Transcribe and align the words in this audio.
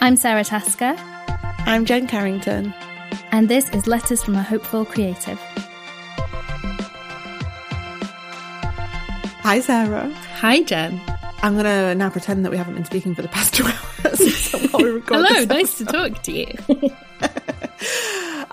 I'm 0.00 0.16
Sara 0.16 0.42
Tasker, 0.42 0.96
I'm 1.66 1.84
Jen 1.84 2.08
Carrington. 2.08 2.74
and 3.30 3.48
this 3.48 3.68
is 3.70 3.86
Letters 3.86 4.24
from 4.24 4.34
a 4.34 4.42
Hopeful 4.42 4.84
Creative. 4.84 5.38
Hi, 9.44 9.60
Sara. 9.60 10.10
Hi, 10.40 10.62
Jen. 10.62 11.00
I'm 11.42 11.52
going 11.54 11.64
to 11.66 11.94
now 11.94 12.10
pretend 12.10 12.44
that 12.44 12.50
we 12.50 12.56
haven't 12.56 12.74
been 12.74 12.84
speaking 12.84 13.14
for 13.14 13.22
the 13.22 13.28
past 13.28 13.54
two 13.58 13.64
hours. 13.64 14.52
while 14.72 14.82
we 14.82 14.90
record 14.90 15.24
Hello, 15.24 15.44
nice 15.44 15.78
to 15.78 15.84
talk 15.84 16.20
to 16.22 16.32
you. 16.32 16.52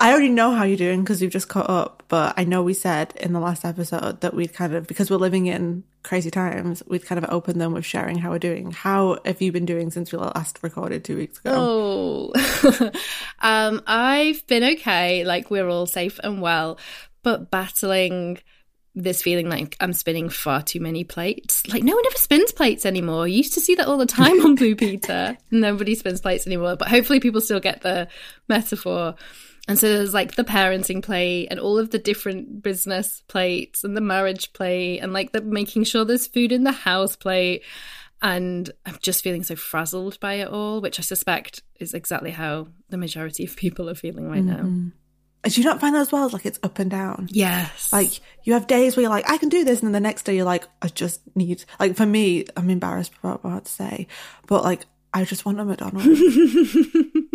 I 0.00 0.12
already 0.12 0.30
know 0.30 0.52
how 0.52 0.64
you're 0.64 0.78
doing 0.78 1.02
because 1.02 1.20
we've 1.20 1.30
just 1.30 1.50
caught 1.50 1.68
up, 1.68 2.04
but 2.08 2.32
I 2.38 2.44
know 2.44 2.62
we 2.62 2.72
said 2.72 3.12
in 3.16 3.34
the 3.34 3.38
last 3.38 3.66
episode 3.66 4.22
that 4.22 4.32
we'd 4.32 4.54
kind 4.54 4.74
of, 4.74 4.86
because 4.86 5.10
we're 5.10 5.18
living 5.18 5.46
in 5.46 5.84
crazy 6.02 6.30
times, 6.30 6.82
we'd 6.86 7.04
kind 7.04 7.22
of 7.22 7.30
opened 7.30 7.60
them 7.60 7.74
with 7.74 7.84
sharing 7.84 8.16
how 8.16 8.30
we're 8.30 8.38
doing. 8.38 8.70
How 8.70 9.18
have 9.26 9.42
you 9.42 9.52
been 9.52 9.66
doing 9.66 9.90
since 9.90 10.10
we 10.10 10.16
last 10.16 10.58
recorded 10.62 11.04
two 11.04 11.18
weeks 11.18 11.38
ago? 11.40 12.32
Oh, 12.34 12.90
um, 13.40 13.82
I've 13.86 14.46
been 14.46 14.64
okay. 14.64 15.22
Like 15.24 15.50
we're 15.50 15.68
all 15.68 15.84
safe 15.84 16.18
and 16.24 16.40
well, 16.40 16.78
but 17.22 17.50
battling 17.50 18.38
this 18.94 19.22
feeling 19.22 19.48
like 19.50 19.76
I'm 19.80 19.92
spinning 19.92 20.30
far 20.30 20.62
too 20.62 20.80
many 20.80 21.04
plates. 21.04 21.66
Like 21.68 21.82
no 21.82 21.94
one 21.94 22.06
ever 22.06 22.16
spins 22.16 22.52
plates 22.52 22.86
anymore. 22.86 23.28
You 23.28 23.36
used 23.36 23.54
to 23.54 23.60
see 23.60 23.74
that 23.74 23.86
all 23.86 23.98
the 23.98 24.06
time 24.06 24.40
on 24.44 24.54
Blue 24.54 24.74
Peter. 24.74 25.36
Nobody 25.50 25.94
spins 25.94 26.22
plates 26.22 26.46
anymore, 26.46 26.76
but 26.76 26.88
hopefully 26.88 27.20
people 27.20 27.42
still 27.42 27.60
get 27.60 27.82
the 27.82 28.08
metaphor. 28.48 29.14
And 29.70 29.78
so 29.78 29.88
there's 29.88 30.12
like 30.12 30.34
the 30.34 30.42
parenting 30.42 31.00
plate 31.00 31.46
and 31.48 31.60
all 31.60 31.78
of 31.78 31.90
the 31.90 31.98
different 31.98 32.60
business 32.60 33.22
plates 33.28 33.84
and 33.84 33.96
the 33.96 34.00
marriage 34.00 34.52
plate 34.52 34.98
and 34.98 35.12
like 35.12 35.30
the 35.30 35.42
making 35.42 35.84
sure 35.84 36.04
there's 36.04 36.26
food 36.26 36.50
in 36.50 36.64
the 36.64 36.72
house 36.72 37.14
plate. 37.14 37.62
And 38.20 38.68
I'm 38.84 38.98
just 39.00 39.22
feeling 39.22 39.44
so 39.44 39.54
frazzled 39.54 40.18
by 40.18 40.34
it 40.34 40.48
all, 40.48 40.80
which 40.80 40.98
I 40.98 41.02
suspect 41.02 41.62
is 41.78 41.94
exactly 41.94 42.32
how 42.32 42.66
the 42.88 42.98
majority 42.98 43.44
of 43.44 43.54
people 43.54 43.88
are 43.88 43.94
feeling 43.94 44.28
right 44.28 44.42
now. 44.42 44.56
Mm-hmm. 44.56 44.88
Do 45.44 45.60
you 45.60 45.64
not 45.64 45.80
find 45.80 45.94
that 45.94 46.00
as 46.00 46.10
well? 46.10 46.28
Like 46.30 46.46
it's 46.46 46.58
up 46.64 46.80
and 46.80 46.90
down. 46.90 47.28
Yes. 47.30 47.92
Like 47.92 48.10
you 48.42 48.54
have 48.54 48.66
days 48.66 48.96
where 48.96 49.02
you're 49.02 49.10
like, 49.10 49.30
I 49.30 49.38
can 49.38 49.50
do 49.50 49.64
this, 49.64 49.80
and 49.80 49.86
then 49.86 49.92
the 49.92 50.06
next 50.06 50.24
day 50.24 50.34
you're 50.34 50.44
like, 50.44 50.66
I 50.82 50.88
just 50.88 51.20
need. 51.36 51.64
Like 51.78 51.96
for 51.96 52.04
me, 52.04 52.44
I'm 52.56 52.68
embarrassed 52.68 53.12
about 53.22 53.44
what 53.44 53.64
to 53.66 53.72
say, 53.72 54.06
but 54.48 54.64
like 54.64 54.84
I 55.14 55.24
just 55.24 55.46
want 55.46 55.60
a 55.60 55.64
McDonald's. 55.64 56.08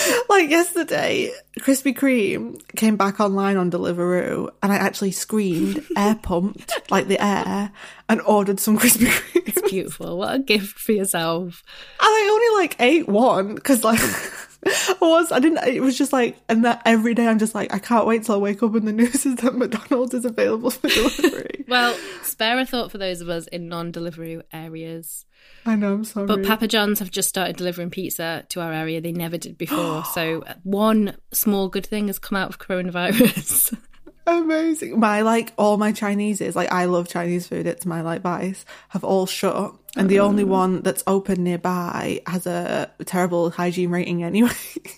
like 0.28 0.50
yesterday, 0.50 1.32
Krispy 1.60 1.96
Kreme 1.96 2.60
came 2.76 2.96
back 2.96 3.20
online 3.20 3.56
on 3.56 3.70
Deliveroo, 3.70 4.48
and 4.62 4.72
I 4.72 4.76
actually 4.76 5.12
screamed, 5.12 5.84
air 5.96 6.14
pumped 6.14 6.72
like 6.90 7.08
the 7.08 7.22
air, 7.22 7.70
and 8.08 8.20
ordered 8.22 8.60
some 8.60 8.78
Krispy 8.78 9.06
Kreme. 9.06 9.42
It's 9.46 9.70
beautiful. 9.70 10.18
What 10.18 10.34
a 10.34 10.38
gift 10.38 10.78
for 10.78 10.92
yourself. 10.92 11.62
And 12.00 12.08
I 12.08 12.28
only 12.30 12.62
like 12.62 12.76
ate 12.80 13.08
one 13.08 13.54
because 13.54 13.84
like 13.84 14.00
was 15.00 15.32
I 15.32 15.40
didn't 15.40 15.66
it 15.66 15.80
was 15.80 15.98
just 15.98 16.12
like 16.12 16.36
and 16.48 16.64
that 16.64 16.82
every 16.84 17.14
day 17.14 17.26
I'm 17.26 17.38
just 17.38 17.54
like 17.54 17.72
I 17.74 17.78
can't 17.78 18.06
wait 18.06 18.24
till 18.24 18.36
I 18.36 18.38
wake 18.38 18.62
up 18.62 18.74
and 18.74 18.86
the 18.86 18.92
news 18.92 19.26
is 19.26 19.36
that 19.36 19.54
McDonald's 19.54 20.14
is 20.14 20.24
available 20.24 20.70
for 20.70 20.88
delivery. 20.88 21.48
Well, 21.68 21.96
spare 22.22 22.58
a 22.58 22.66
thought 22.66 22.90
for 22.90 22.98
those 22.98 23.22
of 23.22 23.30
us 23.30 23.46
in 23.46 23.68
non 23.68 23.92
delivery 23.92 24.42
areas. 24.52 25.24
I 25.64 25.74
know 25.74 25.94
I'm 25.94 26.04
sorry. 26.04 26.26
But 26.26 26.44
Papa 26.44 26.68
John's 26.68 26.98
have 26.98 27.10
just 27.10 27.30
started 27.30 27.56
delivering 27.56 27.88
pizza 27.88 28.44
to 28.50 28.60
our 28.60 28.72
area. 28.72 29.00
They 29.00 29.12
never 29.12 29.38
did 29.38 29.56
before. 29.56 30.04
so 30.12 30.42
uh, 30.42 30.54
one 30.64 31.16
small 31.32 31.68
good 31.68 31.86
thing 31.86 32.08
has 32.08 32.18
come 32.18 32.36
out 32.36 32.50
of 32.50 32.58
coronavirus. 32.58 33.78
Amazing. 34.26 35.00
My 35.00 35.22
like 35.22 35.52
all 35.58 35.76
my 35.76 35.92
Chinese's, 35.92 36.54
like 36.54 36.70
I 36.72 36.84
love 36.84 37.08
Chinese 37.08 37.46
food, 37.46 37.66
it's 37.66 37.84
my 37.84 38.02
like 38.02 38.22
vice, 38.22 38.64
have 38.90 39.04
all 39.04 39.26
shut. 39.26 39.54
Up. 39.54 39.78
And 39.96 40.08
the 40.08 40.20
only 40.20 40.44
one 40.44 40.80
that's 40.80 41.02
open 41.06 41.44
nearby 41.44 42.22
has 42.26 42.46
a 42.46 42.90
terrible 43.04 43.50
hygiene 43.50 43.90
rating 43.90 44.24
anyway. 44.24 44.50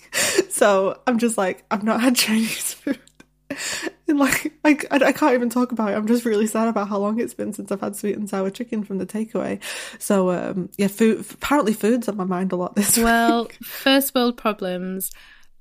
so 0.50 1.00
I'm 1.06 1.18
just 1.18 1.36
like, 1.36 1.64
I've 1.70 1.82
not 1.82 2.00
had 2.00 2.14
Chinese 2.14 2.74
food. 2.74 3.00
And 4.06 4.18
like, 4.18 4.52
I, 4.64 4.76
I 4.90 5.12
can't 5.12 5.34
even 5.34 5.48
talk 5.50 5.72
about 5.72 5.90
it. 5.90 5.96
I'm 5.96 6.06
just 6.06 6.24
really 6.24 6.46
sad 6.46 6.68
about 6.68 6.88
how 6.88 6.98
long 6.98 7.18
it's 7.18 7.34
been 7.34 7.52
since 7.52 7.72
I've 7.72 7.80
had 7.80 7.96
sweet 7.96 8.16
and 8.16 8.28
sour 8.28 8.50
chicken 8.50 8.84
from 8.84 8.98
the 8.98 9.06
takeaway. 9.06 9.60
So, 9.98 10.30
um, 10.30 10.68
yeah, 10.76 10.88
food, 10.88 11.24
apparently 11.32 11.72
food's 11.72 12.08
on 12.08 12.16
my 12.16 12.24
mind 12.24 12.52
a 12.52 12.56
lot 12.56 12.76
this 12.76 12.98
well, 12.98 13.44
week. 13.44 13.58
first 13.64 14.14
world 14.14 14.36
problems. 14.36 15.10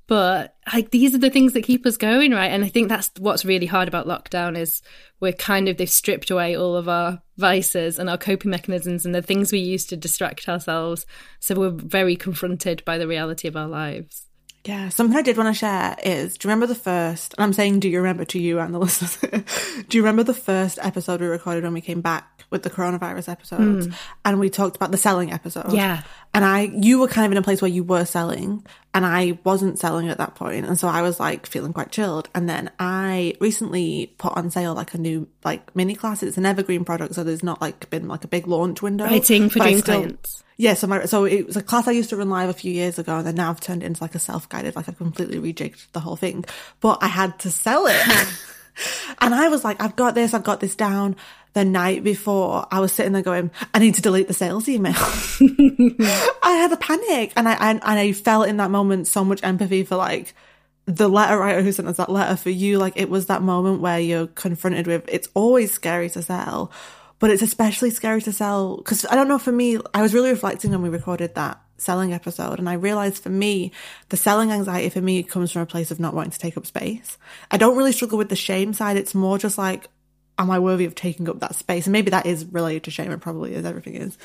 But 0.08 0.56
like 0.72 0.92
these 0.92 1.16
are 1.16 1.20
the 1.20 1.30
things 1.30 1.54
that 1.54 1.64
keep 1.64 1.86
us 1.86 1.98
going, 1.98 2.32
right? 2.32 2.52
And 2.52 2.64
I 2.64 2.68
think 2.68 2.90
that's 2.90 3.12
what's 3.20 3.46
really 3.46 3.66
hard 3.66 3.88
about 3.88 4.08
lockdown 4.08 4.58
is 4.58 4.82
we're 5.20 5.34
kind 5.34 5.70
of 5.70 5.78
they've 5.78 5.90
stripped 5.90 6.30
away 6.30 6.58
all 6.58 6.76
of 6.76 6.90
our 6.90 7.22
vices 7.38 8.00
and 8.00 8.10
our 8.10 8.18
coping 8.18 8.52
mechanisms 8.52 9.06
and 9.06 9.16
the 9.16 9.22
things 9.22 9.52
we 9.52 9.60
use 9.60 9.86
to 9.88 9.98
distract 9.98 10.50
ourselves. 10.50 11.06
So 11.40 11.56
we're 11.56 11.70
very 11.70 12.16
confronted 12.16 12.84
by 12.86 12.98
the 12.98 13.08
reality 13.08 13.48
of 13.48 13.56
our 13.56 13.68
lives. 13.68 14.26
Yeah, 14.66 14.88
something 14.90 15.18
I 15.18 15.22
did 15.22 15.36
want 15.36 15.54
to 15.54 15.54
share 15.54 15.98
is 16.04 16.38
do 16.38 16.48
you 16.48 16.50
remember 16.50 16.68
the 16.68 16.80
first, 16.80 17.34
and 17.38 17.44
I'm 17.44 17.52
saying 17.52 17.82
do 17.82 17.90
you 17.90 17.98
remember 17.98 18.24
to 18.26 18.40
you 18.40 18.60
and 18.60 18.74
the 18.74 18.80
listeners, 18.80 19.44
do 19.90 19.98
you 19.98 20.04
remember 20.04 20.24
the 20.24 20.34
first 20.34 20.80
episode 20.82 21.20
we 21.20 21.28
recorded 21.28 21.64
when 21.64 21.74
we 21.74 21.82
came 21.82 22.00
back 22.00 22.46
with 22.50 22.64
the 22.64 22.70
coronavirus 22.70 23.30
episodes 23.30 23.88
hmm. 23.88 23.94
and 24.24 24.40
we 24.40 24.50
talked 24.50 24.78
about 24.78 24.92
the 24.92 24.98
selling 24.98 25.34
episode? 25.34 25.74
Yeah. 25.74 26.04
And 26.34 26.46
I, 26.46 26.62
you 26.62 27.00
were 27.00 27.10
kind 27.10 27.26
of 27.26 27.32
in 27.34 27.38
a 27.38 27.42
place 27.42 27.62
where 27.62 27.70
you 27.70 27.84
were 27.84 28.06
selling 28.06 28.66
and 28.94 29.06
I 29.06 29.38
wasn't 29.44 29.80
selling 29.80 30.08
at 30.08 30.18
that 30.20 30.36
point. 30.36 30.66
And 30.66 30.80
so 30.80 30.88
I 30.88 31.02
was 31.02 31.20
like 31.20 31.46
feeling 31.46 31.74
quite 31.74 31.92
chilled. 31.92 32.30
And 32.34 32.48
then 32.48 32.72
I 32.80 33.36
recently 33.42 34.14
put 34.18 34.36
on 34.38 34.50
sale 34.50 34.74
like 34.74 34.94
a 34.94 34.98
new 34.98 35.28
like 35.44 35.76
mini 35.76 35.94
class. 35.94 36.24
It's 36.24 36.38
an 36.38 36.46
evergreen 36.46 36.86
product. 36.86 37.16
So 37.16 37.24
there's 37.24 37.44
not 37.44 37.60
like 37.60 37.90
been 37.90 38.08
like 38.08 38.24
a 38.24 38.28
big 38.28 38.48
launch 38.48 38.82
window. 38.82 39.06
Writing 39.06 39.50
for 39.50 39.60
dream 39.60 39.80
still- 39.80 40.02
clients. 40.02 40.43
Yeah, 40.58 40.74
so 40.76 40.88
my 40.88 41.06
so 41.06 41.26
it 41.26 41.46
was 41.46 41.58
a 41.58 41.64
class 41.64 41.88
I 41.88 41.92
used 41.92 42.10
to 42.12 42.18
run 42.18 42.30
live 42.30 42.50
a 42.50 42.54
few 42.54 42.72
years 42.72 43.00
ago, 43.00 43.18
and 43.18 43.28
then 43.28 43.36
now 43.36 43.50
I've 43.50 43.60
turned 43.60 43.84
it 43.84 43.88
into 43.88 44.04
like 44.04 44.16
a 44.16 44.20
self 44.20 44.48
guided, 44.50 44.76
like 44.76 44.88
I've 44.88 44.98
completely 44.98 45.40
rejigged 45.40 45.92
the 45.94 46.00
whole 46.00 46.16
thing. 46.16 46.46
But 46.80 47.00
I 47.02 47.08
had 47.08 47.40
to 47.40 47.52
sell 47.52 47.86
it, 47.88 48.02
and 49.22 49.34
I 49.34 49.50
was 49.50 49.64
like, 49.64 49.82
I've 49.82 49.96
got 49.96 50.16
this, 50.16 50.34
I've 50.34 50.44
got 50.44 50.60
this 50.60 50.76
down. 50.76 51.16
The 51.54 51.64
night 51.64 52.04
before, 52.04 52.66
I 52.72 52.80
was 52.80 52.92
sitting 52.92 53.12
there 53.14 53.22
going, 53.22 53.52
I 53.76 53.80
need 53.80 53.94
to 53.96 54.02
delete 54.02 54.28
the 54.28 54.34
sales 54.34 54.68
email. 54.68 54.96
I 54.98 56.34
had 56.44 56.72
a 56.72 56.78
panic, 56.78 57.34
and 57.36 57.48
I 57.48 57.54
and, 57.54 57.80
and 57.84 58.00
I 58.00 58.12
felt 58.12 58.48
in 58.48 58.58
that 58.58 58.72
moment 58.72 59.08
so 59.08 59.24
much 59.24 59.44
empathy 59.44 59.84
for 59.84 59.96
like 59.96 60.34
the 60.86 61.08
letter 61.08 61.38
writer 61.38 61.62
who 61.62 61.72
sent 61.72 61.88
us 61.88 61.98
that 61.98 62.10
letter 62.10 62.36
for 62.36 62.50
you. 62.50 62.78
Like 62.78 62.94
it 62.96 63.10
was 63.10 63.28
that 63.28 63.42
moment 63.42 63.82
where 63.82 64.00
you're 64.00 64.28
confronted 64.28 64.88
with 64.88 65.06
it's 65.08 65.28
always 65.34 65.72
scary 65.72 66.10
to 66.12 66.22
sell, 66.22 66.72
but 67.24 67.32
it's 67.32 67.42
especially 67.42 67.90
scary 67.90 68.22
to 68.22 68.34
sell 68.34 68.76
because 68.76 69.06
I 69.06 69.16
don't 69.16 69.30
know. 69.30 69.40
For 69.40 69.54
me, 69.54 69.80
I 69.94 70.02
was 70.02 70.14
really 70.14 70.30
reflecting 70.30 70.72
when 70.72 70.82
we 70.82 70.90
recorded 70.90 71.36
that 71.36 71.58
selling 71.78 72.12
episode, 72.12 72.60
and 72.60 72.68
I 72.68 72.74
realized 72.74 73.24
for 73.24 73.30
me, 73.30 73.72
the 74.10 74.18
selling 74.18 74.52
anxiety 74.52 74.90
for 74.90 75.00
me 75.00 75.24
comes 75.24 75.50
from 75.50 75.62
a 75.62 75.66
place 75.66 75.90
of 75.90 76.02
not 76.02 76.14
wanting 76.14 76.32
to 76.32 76.40
take 76.40 76.58
up 76.58 76.66
space. 76.66 77.18
I 77.50 77.56
don't 77.56 77.78
really 77.78 77.94
struggle 77.94 78.18
with 78.18 78.28
the 78.28 78.36
shame 78.36 78.74
side. 78.74 78.98
It's 78.98 79.16
more 79.16 79.38
just 79.38 79.58
like, 79.58 79.88
am 80.38 80.52
I 80.52 80.60
worthy 80.60 80.84
of 80.84 80.96
taking 80.96 81.30
up 81.30 81.40
that 81.40 81.56
space? 81.56 81.86
And 81.86 81.94
maybe 81.94 82.12
that 82.12 82.26
is 82.26 82.44
related 82.44 82.84
to 82.84 82.92
shame. 82.92 83.10
It 83.10 83.22
probably 83.22 83.56
is. 83.56 83.64
Everything 83.64 83.96
is. 83.96 84.18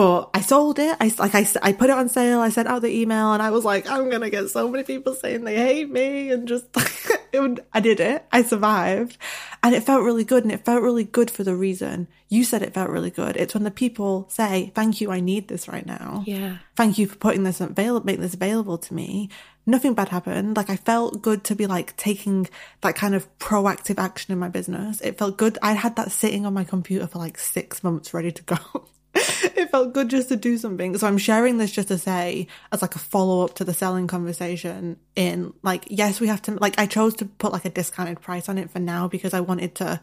But 0.00 0.30
I 0.32 0.40
sold 0.40 0.78
it. 0.78 0.96
I 0.98 1.12
like 1.18 1.34
I, 1.34 1.46
I 1.60 1.74
put 1.74 1.90
it 1.90 1.92
on 1.92 2.08
sale. 2.08 2.40
I 2.40 2.48
sent 2.48 2.68
out 2.68 2.80
the 2.80 2.88
email, 2.88 3.34
and 3.34 3.42
I 3.42 3.50
was 3.50 3.66
like, 3.66 3.86
I'm 3.86 4.08
gonna 4.08 4.30
get 4.30 4.48
so 4.48 4.66
many 4.66 4.82
people 4.82 5.12
saying 5.14 5.44
they 5.44 5.56
hate 5.56 5.90
me, 5.90 6.30
and 6.30 6.48
just 6.48 6.74
it 7.32 7.38
would, 7.38 7.62
I 7.74 7.80
did 7.80 8.00
it. 8.00 8.24
I 8.32 8.40
survived, 8.40 9.18
and 9.62 9.74
it 9.74 9.84
felt 9.84 10.02
really 10.02 10.24
good. 10.24 10.42
And 10.42 10.52
it 10.54 10.64
felt 10.64 10.82
really 10.82 11.04
good 11.04 11.30
for 11.30 11.44
the 11.44 11.54
reason 11.54 12.08
you 12.30 12.44
said 12.44 12.62
it 12.62 12.72
felt 12.72 12.88
really 12.88 13.10
good. 13.10 13.36
It's 13.36 13.52
when 13.52 13.64
the 13.64 13.70
people 13.70 14.24
say, 14.30 14.72
"Thank 14.74 15.02
you, 15.02 15.12
I 15.12 15.20
need 15.20 15.48
this 15.48 15.68
right 15.68 15.84
now." 15.84 16.24
Yeah. 16.26 16.56
Thank 16.76 16.96
you 16.96 17.06
for 17.06 17.16
putting 17.16 17.44
this 17.44 17.60
available, 17.60 18.06
making 18.06 18.22
this 18.22 18.32
available 18.32 18.78
to 18.78 18.94
me. 18.94 19.28
Nothing 19.66 19.92
bad 19.92 20.08
happened. 20.08 20.56
Like 20.56 20.70
I 20.70 20.76
felt 20.76 21.20
good 21.20 21.44
to 21.44 21.54
be 21.54 21.66
like 21.66 21.94
taking 21.98 22.48
that 22.80 22.94
kind 22.94 23.14
of 23.14 23.28
proactive 23.38 24.02
action 24.02 24.32
in 24.32 24.38
my 24.38 24.48
business. 24.48 25.02
It 25.02 25.18
felt 25.18 25.36
good. 25.36 25.58
I 25.60 25.74
had 25.74 25.96
that 25.96 26.10
sitting 26.10 26.46
on 26.46 26.54
my 26.54 26.64
computer 26.64 27.06
for 27.06 27.18
like 27.18 27.36
six 27.36 27.84
months 27.84 28.14
ready 28.14 28.32
to 28.32 28.42
go. 28.44 28.56
it 29.56 29.70
felt 29.70 29.92
good 29.92 30.08
just 30.08 30.28
to 30.28 30.36
do 30.36 30.56
something. 30.56 30.96
So 30.96 31.06
I'm 31.06 31.18
sharing 31.18 31.58
this 31.58 31.72
just 31.72 31.88
to 31.88 31.98
say, 31.98 32.46
as 32.72 32.82
like 32.82 32.94
a 32.94 32.98
follow 32.98 33.44
up 33.44 33.54
to 33.54 33.64
the 33.64 33.74
selling 33.74 34.06
conversation, 34.06 34.98
in 35.16 35.52
like, 35.62 35.84
yes, 35.88 36.20
we 36.20 36.28
have 36.28 36.42
to, 36.42 36.52
like, 36.52 36.78
I 36.78 36.86
chose 36.86 37.14
to 37.16 37.24
put 37.24 37.52
like 37.52 37.64
a 37.64 37.70
discounted 37.70 38.20
price 38.20 38.48
on 38.48 38.58
it 38.58 38.70
for 38.70 38.78
now 38.78 39.08
because 39.08 39.34
I 39.34 39.40
wanted 39.40 39.74
to 39.76 40.00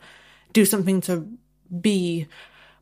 do 0.54 0.66
something 0.66 1.02
to 1.02 1.28
be 1.81 2.28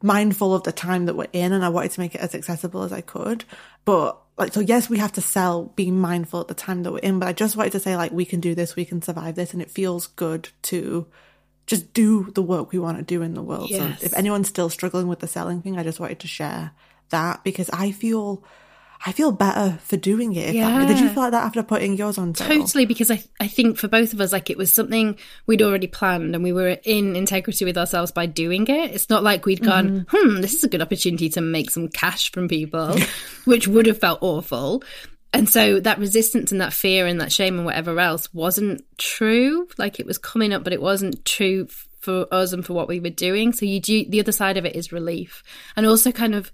mindful 0.02 0.54
of 0.54 0.64
the 0.64 0.72
time 0.72 1.06
that 1.06 1.16
we're 1.16 1.28
in 1.34 1.52
and 1.52 1.66
I 1.66 1.70
wanted 1.70 1.92
to 1.92 2.00
make 2.00 2.16
it 2.16 2.22
as 2.22 2.36
accessible 2.36 2.84
as 2.84 2.94
I 2.94 3.02
could. 3.02 3.46
But 3.86 4.20
like, 4.38 4.54
so 4.54 4.60
yes, 4.60 4.90
we 4.90 4.98
have 5.00 5.14
to 5.14 5.22
sell 5.22 5.66
being 5.76 6.00
mindful 6.00 6.42
at 6.42 6.48
the 6.48 6.54
time 6.54 6.84
that 6.84 6.92
we're 6.92 7.00
in, 7.00 7.20
but 7.20 7.28
I 7.28 7.34
just 7.34 7.56
wanted 7.56 7.72
to 7.72 7.80
say 7.80 7.96
like, 7.96 8.12
we 8.12 8.26
can 8.26 8.40
do 8.40 8.54
this, 8.54 8.76
we 8.76 8.86
can 8.86 9.02
survive 9.02 9.36
this. 9.36 9.54
And 9.54 9.62
it 9.62 9.72
feels 9.72 10.08
good 10.08 10.50
to 10.64 11.08
just 11.68 11.94
do 11.94 12.32
the 12.32 12.42
work 12.42 12.72
we 12.72 12.80
want 12.80 12.98
to 12.98 13.04
do 13.04 13.22
in 13.22 13.34
the 13.34 13.42
world. 13.42 13.70
Yes. 13.70 14.00
So 14.00 14.06
if 14.06 14.14
anyone's 14.14 14.48
still 14.48 14.70
struggling 14.70 15.08
with 15.08 15.20
the 15.20 15.28
selling 15.28 15.62
thing, 15.62 15.78
I 15.78 15.84
just 15.84 16.00
wanted 16.00 16.20
to 16.20 16.28
share 16.28 16.72
that 17.10 17.44
because 17.44 17.70
I 17.72 17.92
feel 17.92 18.44
I 19.06 19.12
feel 19.12 19.32
better 19.32 19.78
for 19.84 19.98
doing 19.98 20.34
it. 20.34 20.56
Yeah. 20.56 20.86
Did 20.86 21.00
you 21.00 21.10
feel 21.10 21.24
like 21.24 21.32
that 21.32 21.44
after 21.44 21.62
putting 21.62 21.96
yours 21.96 22.18
on 22.18 22.34
sale? 22.34 22.48
Totally, 22.48 22.86
because 22.86 23.12
I, 23.12 23.24
I 23.40 23.48
think 23.48 23.78
for 23.78 23.88
both 23.88 24.14
of 24.14 24.22
us, 24.22 24.32
like 24.32 24.50
it 24.50 24.58
was 24.58 24.74
something 24.74 25.18
we'd 25.46 25.62
already 25.62 25.88
planned 25.88 26.34
and 26.34 26.44
we 26.44 26.54
were 26.54 26.78
in 26.84 27.16
integrity 27.16 27.66
with 27.66 27.78
ourselves 27.78 28.12
by 28.12 28.26
doing 28.26 28.66
it. 28.68 28.92
It's 28.92 29.10
not 29.10 29.22
like 29.22 29.46
we'd 29.46 29.64
gone, 29.64 30.06
mm-hmm. 30.06 30.18
hmm, 30.18 30.42
this 30.42 30.56
is 30.56 30.64
a 30.64 30.70
good 30.70 30.82
opportunity 30.82 31.30
to 31.30 31.42
make 31.42 31.70
some 31.70 31.88
cash 31.88 32.32
from 32.32 32.48
people, 32.48 32.98
which 33.46 33.68
would 33.68 33.86
have 33.86 34.00
felt 34.00 34.20
awful. 34.22 34.84
And 35.36 35.50
so 35.50 35.80
that 35.82 36.00
resistance 36.00 36.52
and 36.52 36.62
that 36.62 36.74
fear 36.74 37.06
and 37.06 37.20
that 37.20 37.32
shame 37.32 37.58
and 37.58 37.66
whatever 37.66 38.00
else 38.00 38.34
wasn't 38.34 38.86
true. 38.98 39.68
Like 39.78 40.00
it 40.00 40.06
was 40.06 40.18
coming 40.18 40.54
up, 40.54 40.64
but 40.64 40.72
it 40.72 40.82
wasn't 40.82 41.26
true 41.26 41.68
for 42.00 42.26
us 42.32 42.54
and 42.54 42.66
for 42.66 42.74
what 42.74 42.88
we 42.88 43.02
were 43.02 43.10
doing. 43.10 43.52
So 43.52 43.66
you 43.66 43.82
do 43.82 44.06
the 44.06 44.22
other 44.22 44.32
side 44.32 44.58
of 44.58 44.66
it 44.66 44.76
is 44.76 44.94
relief 44.94 45.44
and 45.76 45.86
also 45.86 46.12
kind 46.12 46.36
of 46.36 46.52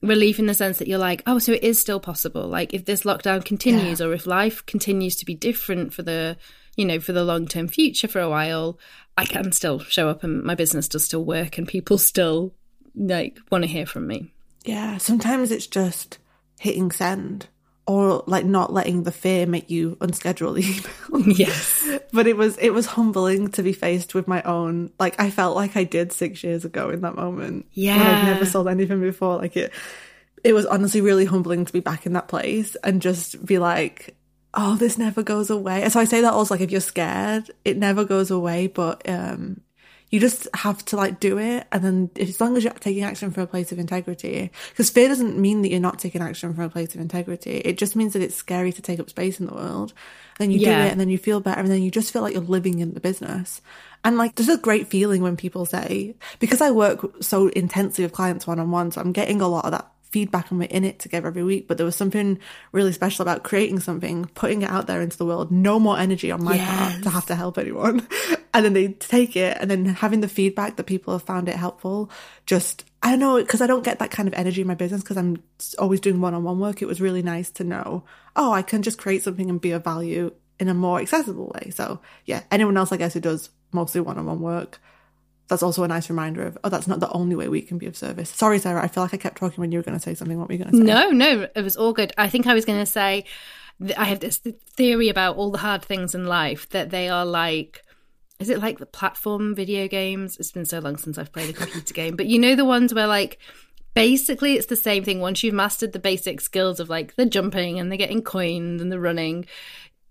relief 0.00 0.38
in 0.38 0.46
the 0.46 0.54
sense 0.54 0.78
that 0.78 0.86
you're 0.86 0.98
like, 0.98 1.22
oh, 1.26 1.38
so 1.40 1.52
it 1.52 1.64
is 1.64 1.80
still 1.80 1.98
possible. 1.98 2.46
Like 2.46 2.72
if 2.72 2.84
this 2.84 3.02
lockdown 3.02 3.44
continues 3.44 3.98
yeah. 3.98 4.06
or 4.06 4.12
if 4.12 4.26
life 4.26 4.64
continues 4.66 5.16
to 5.16 5.24
be 5.24 5.34
different 5.34 5.92
for 5.92 6.02
the, 6.02 6.36
you 6.76 6.84
know, 6.84 7.00
for 7.00 7.12
the 7.12 7.24
long 7.24 7.48
term 7.48 7.66
future 7.66 8.06
for 8.06 8.20
a 8.20 8.30
while, 8.30 8.78
I 9.16 9.24
can 9.24 9.50
still 9.50 9.80
show 9.80 10.08
up 10.08 10.22
and 10.22 10.44
my 10.44 10.54
business 10.54 10.86
does 10.86 11.04
still 11.04 11.24
work 11.24 11.58
and 11.58 11.66
people 11.66 11.98
still 11.98 12.54
like 12.94 13.38
want 13.50 13.64
to 13.64 13.68
hear 13.68 13.86
from 13.86 14.06
me. 14.06 14.32
Yeah. 14.64 14.98
Sometimes 14.98 15.50
it's 15.50 15.66
just 15.66 16.18
hitting 16.60 16.92
send 16.92 17.48
or 17.86 18.24
like 18.26 18.44
not 18.44 18.72
letting 18.72 19.02
the 19.02 19.12
fear 19.12 19.46
make 19.46 19.70
you 19.70 19.96
unschedule 19.96 20.54
the 20.54 21.18
email. 21.20 21.36
Yes. 21.36 21.86
but 22.12 22.26
it 22.26 22.36
was 22.36 22.56
it 22.58 22.70
was 22.70 22.86
humbling 22.86 23.50
to 23.52 23.62
be 23.62 23.72
faced 23.72 24.14
with 24.14 24.26
my 24.26 24.42
own 24.42 24.90
like 24.98 25.20
I 25.20 25.30
felt 25.30 25.54
like 25.54 25.76
I 25.76 25.84
did 25.84 26.12
six 26.12 26.42
years 26.42 26.64
ago 26.64 26.90
in 26.90 27.02
that 27.02 27.14
moment. 27.16 27.66
Yeah. 27.72 27.96
I'd 27.96 28.32
never 28.32 28.46
sold 28.46 28.68
anything 28.68 29.00
before. 29.00 29.36
Like 29.36 29.56
it 29.56 29.72
it 30.42 30.52
was 30.52 30.66
honestly 30.66 31.00
really 31.00 31.24
humbling 31.24 31.64
to 31.64 31.72
be 31.72 31.80
back 31.80 32.06
in 32.06 32.14
that 32.14 32.28
place 32.28 32.76
and 32.84 33.00
just 33.02 33.44
be 33.44 33.58
like, 33.58 34.14
oh, 34.54 34.76
this 34.76 34.98
never 34.98 35.22
goes 35.22 35.50
away. 35.50 35.88
So 35.88 36.00
I 36.00 36.04
say 36.04 36.20
that 36.22 36.32
also 36.32 36.54
like 36.54 36.60
if 36.62 36.70
you're 36.70 36.80
scared, 36.80 37.50
it 37.64 37.76
never 37.76 38.04
goes 38.04 38.30
away, 38.30 38.66
but 38.66 39.06
um 39.08 39.60
you 40.14 40.20
just 40.20 40.46
have 40.54 40.84
to 40.84 40.96
like 40.96 41.18
do 41.18 41.38
it. 41.40 41.66
And 41.72 41.82
then 41.82 42.10
as 42.20 42.40
long 42.40 42.56
as 42.56 42.62
you're 42.62 42.72
taking 42.74 43.02
action 43.02 43.32
from 43.32 43.42
a 43.42 43.48
place 43.48 43.72
of 43.72 43.80
integrity, 43.80 44.52
because 44.68 44.88
fear 44.88 45.08
doesn't 45.08 45.36
mean 45.36 45.62
that 45.62 45.72
you're 45.72 45.80
not 45.80 45.98
taking 45.98 46.22
action 46.22 46.54
from 46.54 46.62
a 46.62 46.68
place 46.68 46.94
of 46.94 47.00
integrity. 47.00 47.56
It 47.56 47.78
just 47.78 47.96
means 47.96 48.12
that 48.12 48.22
it's 48.22 48.36
scary 48.36 48.70
to 48.74 48.80
take 48.80 49.00
up 49.00 49.10
space 49.10 49.40
in 49.40 49.46
the 49.46 49.54
world. 49.54 49.92
Then 50.38 50.52
you 50.52 50.60
yeah. 50.60 50.82
do 50.82 50.86
it 50.86 50.92
and 50.92 51.00
then 51.00 51.08
you 51.08 51.18
feel 51.18 51.40
better 51.40 51.60
and 51.60 51.68
then 51.68 51.82
you 51.82 51.90
just 51.90 52.12
feel 52.12 52.22
like 52.22 52.32
you're 52.32 52.42
living 52.42 52.78
in 52.78 52.94
the 52.94 53.00
business. 53.00 53.60
And 54.04 54.16
like, 54.16 54.36
there's 54.36 54.48
a 54.48 54.56
great 54.56 54.86
feeling 54.86 55.20
when 55.20 55.36
people 55.36 55.66
say, 55.66 56.14
because 56.38 56.60
I 56.60 56.70
work 56.70 57.04
so 57.20 57.48
intensely 57.48 58.04
with 58.04 58.12
clients 58.12 58.46
one 58.46 58.60
on 58.60 58.70
one, 58.70 58.92
so 58.92 59.00
I'm 59.00 59.10
getting 59.10 59.40
a 59.40 59.48
lot 59.48 59.64
of 59.64 59.72
that 59.72 59.90
feedback 60.14 60.52
and 60.52 60.60
we're 60.60 60.66
in 60.66 60.84
it 60.84 61.00
together 61.00 61.26
every 61.26 61.42
week. 61.42 61.66
But 61.66 61.76
there 61.76 61.84
was 61.84 61.96
something 61.96 62.38
really 62.70 62.92
special 62.92 63.24
about 63.24 63.42
creating 63.42 63.80
something, 63.80 64.26
putting 64.26 64.62
it 64.62 64.70
out 64.70 64.86
there 64.86 65.02
into 65.02 65.18
the 65.18 65.26
world. 65.26 65.50
No 65.50 65.80
more 65.80 65.98
energy 65.98 66.30
on 66.30 66.44
my 66.44 66.54
yes. 66.54 66.78
part 66.78 67.02
to 67.02 67.10
have 67.10 67.26
to 67.26 67.34
help 67.34 67.58
anyone. 67.58 68.06
and 68.54 68.64
then 68.64 68.74
they 68.74 68.88
take 68.92 69.34
it 69.34 69.58
and 69.60 69.68
then 69.68 69.84
having 69.86 70.20
the 70.20 70.28
feedback 70.28 70.76
that 70.76 70.84
people 70.84 71.14
have 71.14 71.24
found 71.24 71.48
it 71.48 71.56
helpful. 71.56 72.12
Just, 72.46 72.84
I 73.02 73.10
don't 73.10 73.18
know, 73.18 73.38
because 73.38 73.60
I 73.60 73.66
don't 73.66 73.82
get 73.82 73.98
that 73.98 74.12
kind 74.12 74.28
of 74.28 74.34
energy 74.34 74.60
in 74.60 74.68
my 74.68 74.76
business 74.76 75.02
because 75.02 75.16
I'm 75.16 75.42
always 75.80 75.98
doing 75.98 76.20
one 76.20 76.32
on 76.32 76.44
one 76.44 76.60
work. 76.60 76.80
It 76.80 76.86
was 76.86 77.00
really 77.00 77.22
nice 77.22 77.50
to 77.52 77.64
know, 77.64 78.04
oh, 78.36 78.52
I 78.52 78.62
can 78.62 78.82
just 78.82 78.98
create 78.98 79.24
something 79.24 79.50
and 79.50 79.60
be 79.60 79.72
of 79.72 79.82
value 79.82 80.32
in 80.60 80.68
a 80.68 80.74
more 80.74 81.00
accessible 81.00 81.52
way. 81.56 81.70
So 81.70 81.98
yeah, 82.24 82.44
anyone 82.52 82.76
else, 82.76 82.92
I 82.92 82.98
guess, 82.98 83.14
who 83.14 83.20
does 83.20 83.50
mostly 83.72 84.00
one 84.00 84.16
on 84.16 84.26
one 84.26 84.40
work 84.40 84.80
that's 85.48 85.62
also 85.62 85.84
a 85.84 85.88
nice 85.88 86.08
reminder 86.08 86.42
of 86.42 86.58
oh 86.64 86.68
that's 86.68 86.86
not 86.86 87.00
the 87.00 87.10
only 87.12 87.36
way 87.36 87.48
we 87.48 87.62
can 87.62 87.78
be 87.78 87.86
of 87.86 87.96
service. 87.96 88.30
Sorry 88.30 88.58
sara 88.58 88.82
i 88.82 88.88
feel 88.88 89.02
like 89.02 89.14
i 89.14 89.16
kept 89.16 89.38
talking 89.38 89.60
when 89.60 89.72
you 89.72 89.78
were 89.78 89.82
going 89.82 89.98
to 89.98 90.02
say 90.02 90.14
something. 90.14 90.38
What 90.38 90.48
were 90.48 90.54
you 90.54 90.64
going 90.64 90.70
to 90.72 90.76
say? 90.76 90.82
No 90.82 91.10
no 91.10 91.48
it 91.54 91.62
was 91.62 91.76
all 91.76 91.92
good. 91.92 92.12
I 92.18 92.28
think 92.28 92.46
i 92.46 92.54
was 92.54 92.64
going 92.64 92.78
to 92.80 92.86
say 92.86 93.24
i 93.96 94.04
have 94.04 94.20
this 94.20 94.38
theory 94.38 95.08
about 95.08 95.36
all 95.36 95.50
the 95.50 95.58
hard 95.58 95.84
things 95.84 96.14
in 96.14 96.26
life 96.26 96.68
that 96.70 96.90
they 96.90 97.08
are 97.08 97.26
like 97.26 97.82
is 98.40 98.50
it 98.50 98.58
like 98.58 98.78
the 98.78 98.86
platform 98.86 99.54
video 99.54 99.86
games? 99.86 100.36
It's 100.38 100.50
been 100.50 100.64
so 100.64 100.78
long 100.80 100.96
since 100.96 101.18
i've 101.18 101.32
played 101.32 101.50
a 101.50 101.52
computer 101.52 101.94
game 102.00 102.16
but 102.16 102.26
you 102.26 102.38
know 102.38 102.54
the 102.54 102.64
ones 102.64 102.94
where 102.94 103.06
like 103.06 103.38
basically 103.94 104.54
it's 104.54 104.66
the 104.66 104.76
same 104.76 105.04
thing. 105.04 105.20
Once 105.20 105.42
you've 105.42 105.54
mastered 105.54 105.92
the 105.92 105.98
basic 105.98 106.40
skills 106.40 106.80
of 106.80 106.88
like 106.88 107.14
the 107.16 107.26
jumping 107.26 107.78
and 107.78 107.92
the 107.92 107.96
getting 107.96 108.22
coins 108.22 108.82
and 108.82 108.90
the 108.90 108.98
running 108.98 109.46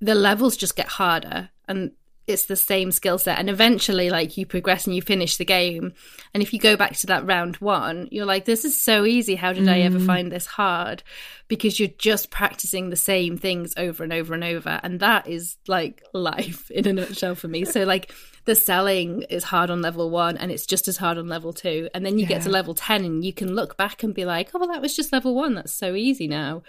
the 0.03 0.15
levels 0.15 0.57
just 0.57 0.75
get 0.75 0.87
harder. 0.87 1.49
And 1.67 1.91
it's 2.25 2.45
the 2.45 2.55
same 2.55 2.91
skill 2.91 3.17
set 3.17 3.37
and 3.37 3.49
eventually 3.49 4.09
like 4.09 4.37
you 4.37 4.45
progress 4.45 4.85
and 4.85 4.95
you 4.95 5.01
finish 5.01 5.37
the 5.37 5.45
game. 5.45 5.93
And 6.33 6.41
if 6.41 6.53
you 6.53 6.59
go 6.59 6.77
back 6.77 6.95
to 6.97 7.07
that 7.07 7.25
round 7.25 7.57
one 7.57 8.07
you're 8.11 8.25
like 8.25 8.45
this 8.45 8.63
is 8.63 8.79
so 8.79 9.05
easy. 9.05 9.35
How 9.35 9.51
did 9.53 9.65
mm. 9.65 9.71
i 9.71 9.81
ever 9.81 9.99
mm. 9.99 10.05
find 10.05 10.31
this 10.31 10.45
hard? 10.45 11.03
Because 11.47 11.79
you're 11.79 11.89
just 11.97 12.29
practicing 12.29 12.89
the 12.89 12.95
same 12.95 13.37
things 13.37 13.73
over 13.75 14.03
and 14.03 14.13
over 14.13 14.33
and 14.33 14.43
over. 14.43 14.79
And 14.83 14.99
that 15.01 15.27
is 15.27 15.57
like 15.67 16.03
life 16.13 16.71
in 16.71 16.87
a 16.87 16.93
nutshell 16.93 17.35
for 17.35 17.47
me. 17.47 17.65
So 17.65 17.83
like 17.83 18.13
the 18.45 18.55
selling 18.55 19.23
is 19.23 19.43
hard 19.43 19.69
on 19.69 19.81
level 19.81 20.09
one 20.09 20.37
and 20.37 20.51
it's 20.51 20.65
just 20.65 20.87
as 20.87 20.97
hard 20.97 21.17
on 21.17 21.27
level 21.27 21.51
two. 21.51 21.89
And 21.93 22.05
then 22.05 22.17
you 22.17 22.23
yeah. 22.23 22.29
get 22.29 22.43
to 22.43 22.49
level 22.49 22.73
10 22.73 23.03
and 23.03 23.25
you 23.25 23.33
can 23.33 23.53
look 23.53 23.75
back 23.75 24.03
and 24.03 24.13
be 24.13 24.25
like 24.25 24.51
oh 24.53 24.59
well 24.59 24.69
that 24.69 24.81
was 24.81 24.95
just 24.95 25.11
level 25.11 25.35
one. 25.35 25.55
That's 25.55 25.73
so 25.73 25.93
easy 25.93 26.27
now. 26.27 26.63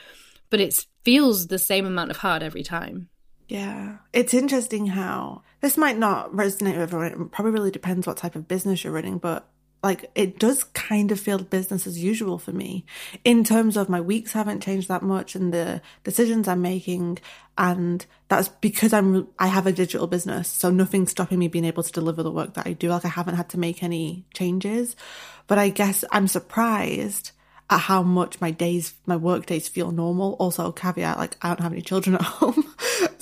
But 0.50 0.60
it 0.60 0.86
feels 1.04 1.46
the 1.46 1.58
same 1.58 1.86
amount 1.86 2.10
of 2.10 2.18
hard 2.18 2.42
every 2.42 2.62
time 2.62 3.08
yeah. 3.48 3.96
It's 4.12 4.34
interesting 4.34 4.86
how 4.86 5.42
this 5.60 5.76
might 5.76 5.98
not 5.98 6.32
resonate 6.32 6.78
with 6.78 6.94
everyone. 6.94 7.22
It 7.22 7.32
probably 7.32 7.52
really 7.52 7.70
depends 7.70 8.06
what 8.06 8.16
type 8.16 8.36
of 8.36 8.48
business 8.48 8.84
you're 8.84 8.92
running, 8.92 9.18
but 9.18 9.48
like 9.84 10.10
it 10.14 10.38
does 10.38 10.64
kind 10.64 11.12
of 11.12 11.20
feel 11.20 11.38
business 11.38 11.86
as 11.86 12.02
usual 12.02 12.38
for 12.38 12.52
me 12.52 12.86
in 13.22 13.44
terms 13.44 13.76
of 13.76 13.90
my 13.90 14.00
weeks 14.00 14.32
haven't 14.32 14.62
changed 14.62 14.88
that 14.88 15.02
much 15.02 15.34
and 15.34 15.52
the 15.52 15.82
decisions 16.04 16.48
I'm 16.48 16.62
making. 16.62 17.18
And 17.58 18.04
that's 18.28 18.48
because 18.48 18.94
I'm, 18.94 19.28
I 19.38 19.48
have 19.48 19.66
a 19.66 19.72
digital 19.72 20.06
business. 20.06 20.48
So 20.48 20.70
nothing's 20.70 21.10
stopping 21.10 21.38
me 21.38 21.48
being 21.48 21.66
able 21.66 21.82
to 21.82 21.92
deliver 21.92 22.22
the 22.22 22.30
work 22.30 22.54
that 22.54 22.66
I 22.66 22.72
do. 22.72 22.88
Like 22.88 23.04
I 23.04 23.08
haven't 23.08 23.34
had 23.34 23.50
to 23.50 23.58
make 23.58 23.82
any 23.82 24.24
changes, 24.32 24.96
but 25.46 25.58
I 25.58 25.68
guess 25.68 26.02
I'm 26.10 26.28
surprised 26.28 27.32
at 27.70 27.78
how 27.80 28.02
much 28.02 28.40
my 28.40 28.50
days, 28.50 28.94
my 29.06 29.16
work 29.16 29.46
days 29.46 29.68
feel 29.68 29.90
normal. 29.90 30.32
Also, 30.34 30.72
caveat, 30.72 31.18
like 31.18 31.36
I 31.42 31.48
don't 31.48 31.60
have 31.60 31.72
any 31.72 31.82
children 31.82 32.16
at 32.16 32.22
home. 32.40 32.73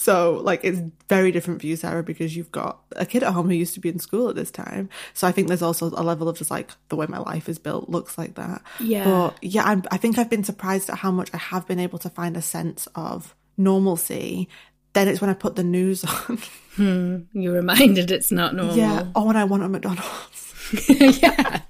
So 0.03 0.41
like 0.43 0.65
it's 0.65 0.81
very 1.09 1.31
different 1.31 1.61
for 1.61 1.69
you, 1.69 1.77
Sara, 1.77 2.03
because 2.03 2.35
you've 2.35 2.51
got 2.51 2.81
a 2.97 3.07
kid 3.07 3.23
at 3.23 3.33
home 3.33 3.49
who 3.49 3.55
used 3.55 3.75
to 3.75 3.81
be 3.81 3.89
in 3.89 4.01
school 4.01 4.29
at 4.29 4.35
this 4.35 4.51
time. 4.51 4.89
So 5.15 5.29
I 5.29 5.33
think 5.33 5.47
there's 5.47 5.63
also 5.63 5.87
a 5.87 6.03
level 6.03 6.29
of 6.29 6.37
just 6.37 6.51
like 6.51 6.73
the 6.89 6.97
way 6.97 7.07
my 7.09 7.19
life 7.19 7.49
is 7.49 7.61
built 7.61 7.89
looks 7.89 8.19
like 8.19 8.35
that. 8.35 8.63
Yeah. 8.81 9.05
But 9.05 9.37
yeah, 9.43 9.63
I'm, 9.63 9.85
I 9.93 9.99
think 9.99 10.19
I've 10.19 10.29
been 10.29 10.43
surprised 10.43 10.91
at 10.91 10.99
how 10.99 11.13
much 11.13 11.31
I 11.33 11.37
have 11.37 11.69
been 11.69 11.79
able 11.79 12.01
to 12.01 12.11
find 12.11 12.37
a 12.37 12.43
sense 12.43 12.89
of 12.97 13.37
normalcy. 13.57 14.49
Then 14.93 15.07
it's 15.07 15.21
when 15.21 15.31
I 15.31 15.35
put 15.35 15.55
the 15.55 15.63
news 15.63 16.05
on. 16.29 16.39
Hmm, 16.75 17.19
you're 17.33 17.55
reminded 17.55 18.11
it's 18.11 18.33
not 18.33 18.57
normal. 18.57 18.77
Yeah. 18.77 19.07
Oh, 19.15 19.25
when 19.25 19.37
I 19.37 19.45
want 19.45 19.63
a 19.63 19.69
McDonald's. 19.69 20.89
yeah. 21.23 21.61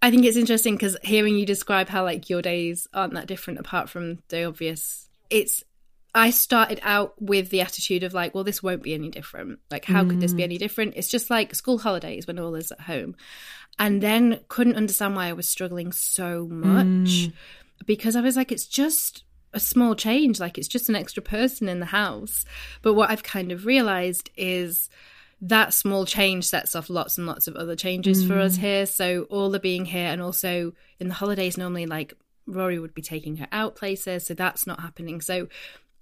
I 0.00 0.10
think 0.10 0.24
it's 0.24 0.38
interesting 0.38 0.74
because 0.74 0.96
hearing 1.02 1.36
you 1.36 1.44
describe 1.44 1.90
how 1.90 2.02
like 2.02 2.30
your 2.30 2.40
days 2.40 2.88
aren't 2.94 3.12
that 3.12 3.26
different 3.26 3.58
apart 3.58 3.90
from 3.90 4.20
the 4.28 4.44
obvious. 4.44 5.08
It's 5.28 5.62
I 6.14 6.30
started 6.30 6.80
out 6.82 7.20
with 7.20 7.50
the 7.50 7.60
attitude 7.60 8.02
of 8.02 8.14
like, 8.14 8.34
well, 8.34 8.44
this 8.44 8.62
won't 8.62 8.82
be 8.82 8.94
any 8.94 9.10
different. 9.10 9.60
Like, 9.70 9.84
how 9.84 10.02
mm. 10.02 10.10
could 10.10 10.20
this 10.20 10.32
be 10.32 10.42
mm. 10.42 10.46
any 10.46 10.58
different? 10.58 10.94
It's 10.96 11.08
just 11.08 11.30
like 11.30 11.54
school 11.54 11.78
holidays 11.78 12.26
when 12.26 12.38
all 12.38 12.54
is 12.56 12.72
at 12.72 12.80
home. 12.80 13.14
And 13.78 14.02
then 14.02 14.40
couldn't 14.48 14.76
understand 14.76 15.14
why 15.14 15.28
I 15.28 15.32
was 15.32 15.48
struggling 15.48 15.92
so 15.92 16.48
much 16.48 16.84
mm. 16.84 17.32
because 17.86 18.16
I 18.16 18.20
was 18.20 18.36
like, 18.36 18.50
it's 18.50 18.66
just 18.66 19.22
a 19.52 19.60
small 19.60 19.94
change. 19.94 20.40
Like, 20.40 20.58
it's 20.58 20.68
just 20.68 20.88
an 20.88 20.96
extra 20.96 21.22
person 21.22 21.68
in 21.68 21.78
the 21.78 21.86
house. 21.86 22.44
But 22.82 22.94
what 22.94 23.10
I've 23.10 23.22
kind 23.22 23.52
of 23.52 23.64
realized 23.64 24.30
is 24.36 24.90
that 25.42 25.72
small 25.72 26.04
change 26.04 26.44
sets 26.44 26.74
off 26.74 26.90
lots 26.90 27.16
and 27.16 27.26
lots 27.26 27.46
of 27.46 27.56
other 27.56 27.76
changes 27.76 28.24
mm. 28.24 28.28
for 28.28 28.38
us 28.38 28.56
mm. 28.56 28.60
here. 28.60 28.86
So 28.86 29.22
all 29.30 29.48
the 29.48 29.60
being 29.60 29.86
here 29.86 30.08
and 30.08 30.20
also 30.20 30.72
in 30.98 31.08
the 31.08 31.14
holidays 31.14 31.56
normally 31.56 31.86
like 31.86 32.14
Rory 32.46 32.78
would 32.78 32.94
be 32.94 33.02
taking 33.02 33.36
her 33.36 33.48
out 33.52 33.76
places, 33.76 34.26
so 34.26 34.34
that's 34.34 34.66
not 34.66 34.80
happening. 34.80 35.20
So 35.20 35.48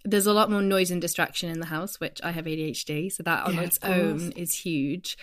there's 0.04 0.26
a 0.26 0.32
lot 0.32 0.50
more 0.50 0.62
noise 0.62 0.90
and 0.90 1.00
distraction 1.00 1.50
in 1.50 1.60
the 1.60 1.66
house, 1.66 2.00
which 2.00 2.20
I 2.22 2.30
have 2.30 2.44
ADHD, 2.46 3.12
so 3.12 3.22
that 3.24 3.46
on 3.46 3.54
yeah, 3.54 3.60
its 3.62 3.78
own 3.82 4.32
is 4.32 4.52
huge 4.54 5.16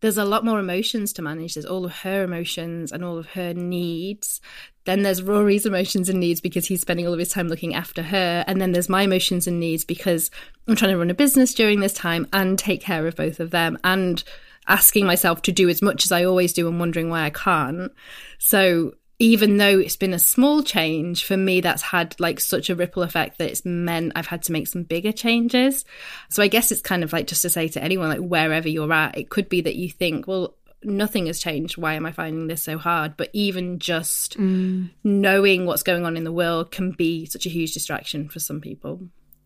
there's 0.00 0.18
a 0.18 0.24
lot 0.24 0.44
more 0.44 0.60
emotions 0.60 1.12
to 1.14 1.22
manage. 1.22 1.54
There's 1.54 1.66
all 1.66 1.84
of 1.84 1.92
her 1.98 2.22
emotions 2.22 2.92
and 2.92 3.04
all 3.04 3.18
of 3.18 3.26
her 3.30 3.52
needs. 3.52 4.40
Then 4.84 5.02
there's 5.02 5.22
Rory's 5.22 5.66
emotions 5.66 6.08
and 6.08 6.20
needs 6.20 6.40
because 6.40 6.66
he's 6.66 6.80
spending 6.80 7.06
all 7.06 7.12
of 7.12 7.18
his 7.18 7.30
time 7.30 7.48
looking 7.48 7.74
after 7.74 8.02
her. 8.02 8.44
And 8.46 8.60
then 8.60 8.72
there's 8.72 8.88
my 8.88 9.02
emotions 9.02 9.46
and 9.46 9.58
needs 9.58 9.84
because 9.84 10.30
I'm 10.66 10.76
trying 10.76 10.92
to 10.92 10.98
run 10.98 11.10
a 11.10 11.14
business 11.14 11.52
during 11.52 11.80
this 11.80 11.92
time 11.92 12.28
and 12.32 12.58
take 12.58 12.80
care 12.80 13.06
of 13.06 13.16
both 13.16 13.40
of 13.40 13.50
them 13.50 13.76
and 13.82 14.22
asking 14.68 15.06
myself 15.06 15.42
to 15.42 15.52
do 15.52 15.68
as 15.68 15.82
much 15.82 16.04
as 16.04 16.12
I 16.12 16.24
always 16.24 16.52
do 16.52 16.68
and 16.68 16.78
wondering 16.78 17.10
why 17.10 17.22
I 17.22 17.30
can't. 17.30 17.90
So 18.38 18.94
even 19.18 19.56
though 19.56 19.78
it's 19.78 19.96
been 19.96 20.14
a 20.14 20.18
small 20.18 20.62
change, 20.62 21.24
for 21.24 21.36
me, 21.36 21.60
that's 21.60 21.82
had 21.82 22.14
like 22.20 22.38
such 22.38 22.70
a 22.70 22.76
ripple 22.76 23.02
effect 23.02 23.38
that 23.38 23.50
it's 23.50 23.64
meant 23.64 24.12
I've 24.14 24.26
had 24.26 24.42
to 24.44 24.52
make 24.52 24.68
some 24.68 24.84
bigger 24.84 25.12
changes. 25.12 25.84
So 26.30 26.42
I 26.42 26.48
guess 26.48 26.70
it's 26.70 26.82
kind 26.82 27.02
of 27.02 27.12
like 27.12 27.26
just 27.26 27.42
to 27.42 27.50
say 27.50 27.68
to 27.68 27.82
anyone, 27.82 28.08
like 28.08 28.20
wherever 28.20 28.68
you're 28.68 28.92
at, 28.92 29.18
it 29.18 29.28
could 29.28 29.48
be 29.48 29.62
that 29.62 29.74
you 29.74 29.90
think, 29.90 30.28
well, 30.28 30.54
nothing 30.84 31.26
has 31.26 31.40
changed. 31.40 31.76
Why 31.76 31.94
am 31.94 32.06
I 32.06 32.12
finding 32.12 32.46
this 32.46 32.62
so 32.62 32.78
hard? 32.78 33.16
But 33.16 33.30
even 33.32 33.80
just 33.80 34.38
mm. 34.38 34.88
knowing 35.02 35.66
what's 35.66 35.82
going 35.82 36.04
on 36.04 36.16
in 36.16 36.22
the 36.22 36.32
world 36.32 36.70
can 36.70 36.92
be 36.92 37.26
such 37.26 37.44
a 37.44 37.50
huge 37.50 37.74
distraction 37.74 38.28
for 38.28 38.38
some 38.38 38.60
people. 38.60 39.00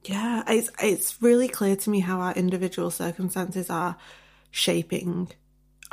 Yeah, 0.04 0.42
it's 0.48 0.70
it's 0.82 1.22
really 1.22 1.48
clear 1.48 1.76
to 1.76 1.90
me 1.90 2.00
how 2.00 2.20
our 2.20 2.34
individual 2.34 2.90
circumstances 2.90 3.70
are 3.70 3.96
shaping 4.50 5.30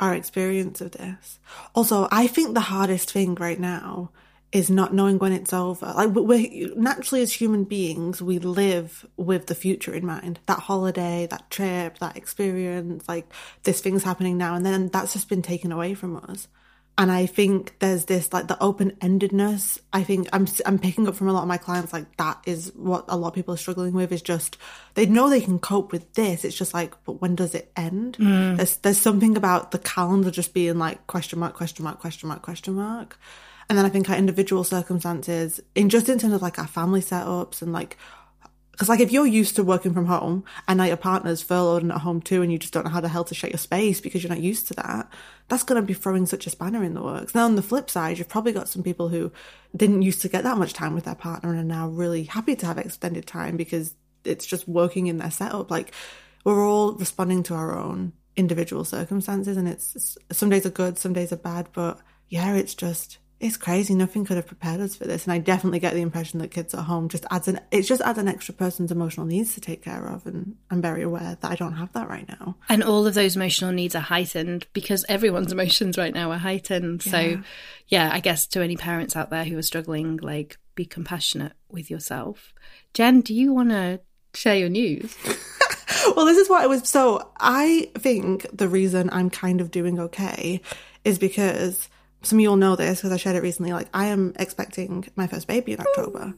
our 0.00 0.14
experience 0.14 0.80
of 0.80 0.92
this. 0.92 1.38
Also, 1.74 2.08
I 2.10 2.26
think 2.26 2.54
the 2.54 2.60
hardest 2.60 3.10
thing 3.10 3.34
right 3.36 3.60
now 3.60 4.10
is 4.52 4.68
not 4.68 4.92
knowing 4.92 5.18
when 5.18 5.32
it's 5.32 5.52
over. 5.52 5.92
Like 5.94 6.10
we're 6.10 6.74
naturally 6.74 7.22
as 7.22 7.32
human 7.32 7.64
beings, 7.64 8.20
we 8.20 8.38
live 8.38 9.06
with 9.16 9.46
the 9.46 9.54
future 9.54 9.94
in 9.94 10.04
mind. 10.04 10.40
That 10.46 10.58
holiday, 10.60 11.28
that 11.30 11.50
trip, 11.50 11.98
that 11.98 12.16
experience, 12.16 13.08
like 13.08 13.30
this 13.62 13.80
thing's 13.80 14.02
happening 14.02 14.36
now, 14.36 14.54
and 14.56 14.66
then 14.66 14.88
that's 14.88 15.12
just 15.12 15.28
been 15.28 15.42
taken 15.42 15.70
away 15.70 15.94
from 15.94 16.16
us. 16.16 16.48
And 16.98 17.10
I 17.10 17.24
think 17.24 17.78
there's 17.78 18.04
this 18.04 18.32
like 18.32 18.48
the 18.48 18.62
open 18.62 18.90
endedness. 19.00 19.78
I 19.92 20.02
think 20.02 20.28
I'm 20.32 20.46
I'm 20.66 20.78
picking 20.78 21.08
up 21.08 21.14
from 21.14 21.28
a 21.28 21.32
lot 21.32 21.42
of 21.42 21.48
my 21.48 21.56
clients 21.56 21.92
like 21.92 22.16
that 22.18 22.42
is 22.44 22.72
what 22.74 23.06
a 23.08 23.16
lot 23.16 23.28
of 23.28 23.34
people 23.34 23.54
are 23.54 23.58
struggling 23.58 23.94
with 23.94 24.12
is 24.12 24.20
just 24.20 24.58
they 24.94 25.06
know 25.06 25.30
they 25.30 25.40
can 25.40 25.58
cope 25.58 25.92
with 25.92 26.12
this. 26.12 26.44
It's 26.44 26.56
just 26.56 26.74
like, 26.74 26.94
but 27.04 27.22
when 27.22 27.36
does 27.36 27.54
it 27.54 27.72
end? 27.74 28.18
Mm. 28.18 28.58
There's 28.58 28.76
there's 28.76 28.98
something 28.98 29.36
about 29.36 29.70
the 29.70 29.78
calendar 29.78 30.30
just 30.30 30.52
being 30.52 30.78
like 30.78 31.06
question 31.06 31.38
mark 31.38 31.54
question 31.54 31.84
mark 31.84 32.00
question 32.00 32.28
mark 32.28 32.42
question 32.42 32.74
mark. 32.74 33.18
And 33.70 33.78
then 33.78 33.86
I 33.86 33.88
think 33.88 34.10
our 34.10 34.16
individual 34.16 34.64
circumstances, 34.64 35.60
in 35.76 35.90
just 35.90 36.08
in 36.08 36.18
terms 36.18 36.34
of 36.34 36.42
like 36.42 36.58
our 36.58 36.66
family 36.66 37.00
setups 37.00 37.62
and 37.62 37.72
like, 37.72 37.96
because 38.80 38.88
like 38.88 39.00
if 39.00 39.12
you're 39.12 39.26
used 39.26 39.56
to 39.56 39.62
working 39.62 39.92
from 39.92 40.06
home 40.06 40.42
and 40.66 40.78
now 40.78 40.84
your 40.84 40.96
partner's 40.96 41.42
furloughed 41.42 41.82
and 41.82 41.92
at 41.92 42.00
home 42.00 42.22
too, 42.22 42.40
and 42.40 42.50
you 42.50 42.58
just 42.58 42.72
don't 42.72 42.84
know 42.84 42.90
how 42.90 43.02
the 43.02 43.10
hell 43.10 43.24
to 43.24 43.34
shut 43.34 43.50
your 43.50 43.58
space 43.58 44.00
because 44.00 44.22
you're 44.22 44.32
not 44.32 44.40
used 44.40 44.68
to 44.68 44.74
that, 44.74 45.06
that's 45.48 45.64
going 45.64 45.78
to 45.78 45.86
be 45.86 45.92
throwing 45.92 46.24
such 46.24 46.46
a 46.46 46.50
spanner 46.50 46.82
in 46.82 46.94
the 46.94 47.02
works. 47.02 47.34
Now 47.34 47.44
on 47.44 47.56
the 47.56 47.62
flip 47.62 47.90
side, 47.90 48.16
you've 48.16 48.30
probably 48.30 48.52
got 48.52 48.70
some 48.70 48.82
people 48.82 49.10
who 49.10 49.32
didn't 49.76 50.00
used 50.00 50.22
to 50.22 50.30
get 50.30 50.44
that 50.44 50.56
much 50.56 50.72
time 50.72 50.94
with 50.94 51.04
their 51.04 51.14
partner 51.14 51.50
and 51.50 51.60
are 51.60 51.62
now 51.62 51.88
really 51.88 52.22
happy 52.22 52.56
to 52.56 52.64
have 52.64 52.78
extended 52.78 53.26
time 53.26 53.58
because 53.58 53.94
it's 54.24 54.46
just 54.46 54.66
working 54.66 55.08
in 55.08 55.18
their 55.18 55.30
setup. 55.30 55.70
Like 55.70 55.92
we're 56.44 56.66
all 56.66 56.92
responding 56.92 57.42
to 57.42 57.54
our 57.54 57.78
own 57.78 58.14
individual 58.34 58.84
circumstances 58.84 59.58
and 59.58 59.68
it's, 59.68 59.94
it's 59.94 60.16
some 60.32 60.48
days 60.48 60.64
are 60.64 60.70
good, 60.70 60.96
some 60.96 61.12
days 61.12 61.34
are 61.34 61.36
bad, 61.36 61.68
but 61.74 62.00
yeah, 62.30 62.54
it's 62.54 62.74
just 62.74 63.18
it's 63.40 63.56
crazy. 63.56 63.94
Nothing 63.94 64.26
could 64.26 64.36
have 64.36 64.46
prepared 64.46 64.82
us 64.82 64.94
for 64.94 65.04
this. 65.04 65.24
And 65.24 65.32
I 65.32 65.38
definitely 65.38 65.78
get 65.78 65.94
the 65.94 66.02
impression 66.02 66.40
that 66.40 66.50
kids 66.50 66.74
at 66.74 66.84
home 66.84 67.08
just 67.08 67.24
adds 67.30 67.48
an, 67.48 67.58
it 67.70 67.82
just 67.82 68.02
adds 68.02 68.18
an 68.18 68.28
extra 68.28 68.52
person's 68.52 68.92
emotional 68.92 69.24
needs 69.24 69.54
to 69.54 69.62
take 69.62 69.82
care 69.82 70.06
of. 70.06 70.26
And 70.26 70.56
I'm 70.70 70.82
very 70.82 71.02
aware 71.02 71.38
that 71.40 71.50
I 71.50 71.54
don't 71.54 71.72
have 71.72 71.90
that 71.94 72.10
right 72.10 72.28
now. 72.28 72.56
And 72.68 72.84
all 72.84 73.06
of 73.06 73.14
those 73.14 73.36
emotional 73.36 73.72
needs 73.72 73.94
are 73.94 74.00
heightened 74.00 74.66
because 74.74 75.06
everyone's 75.08 75.52
emotions 75.52 75.96
right 75.96 76.12
now 76.12 76.30
are 76.30 76.38
heightened. 76.38 77.04
Yeah. 77.06 77.12
So, 77.12 77.42
yeah, 77.88 78.10
I 78.12 78.20
guess 78.20 78.46
to 78.48 78.60
any 78.60 78.76
parents 78.76 79.16
out 79.16 79.30
there 79.30 79.44
who 79.44 79.56
are 79.56 79.62
struggling, 79.62 80.18
like 80.18 80.58
be 80.74 80.84
compassionate 80.84 81.54
with 81.70 81.90
yourself. 81.90 82.52
Jen, 82.92 83.22
do 83.22 83.34
you 83.34 83.54
want 83.54 83.70
to 83.70 84.00
share 84.34 84.56
your 84.56 84.68
news? 84.68 85.16
well, 86.14 86.26
this 86.26 86.36
is 86.36 86.50
what 86.50 86.62
I 86.62 86.66
was. 86.66 86.86
So 86.86 87.32
I 87.40 87.90
think 87.96 88.46
the 88.52 88.68
reason 88.68 89.08
I'm 89.10 89.30
kind 89.30 89.62
of 89.62 89.70
doing 89.70 89.98
okay 89.98 90.60
is 91.04 91.18
because 91.18 91.88
some 92.22 92.38
of 92.38 92.42
you 92.42 92.50
will 92.50 92.56
know 92.56 92.76
this 92.76 92.98
because 92.98 93.12
I 93.12 93.16
shared 93.16 93.36
it 93.36 93.42
recently. 93.42 93.72
Like, 93.72 93.88
I 93.94 94.06
am 94.06 94.34
expecting 94.38 95.08
my 95.16 95.26
first 95.26 95.46
baby 95.46 95.72
in 95.72 95.80
October. 95.80 96.34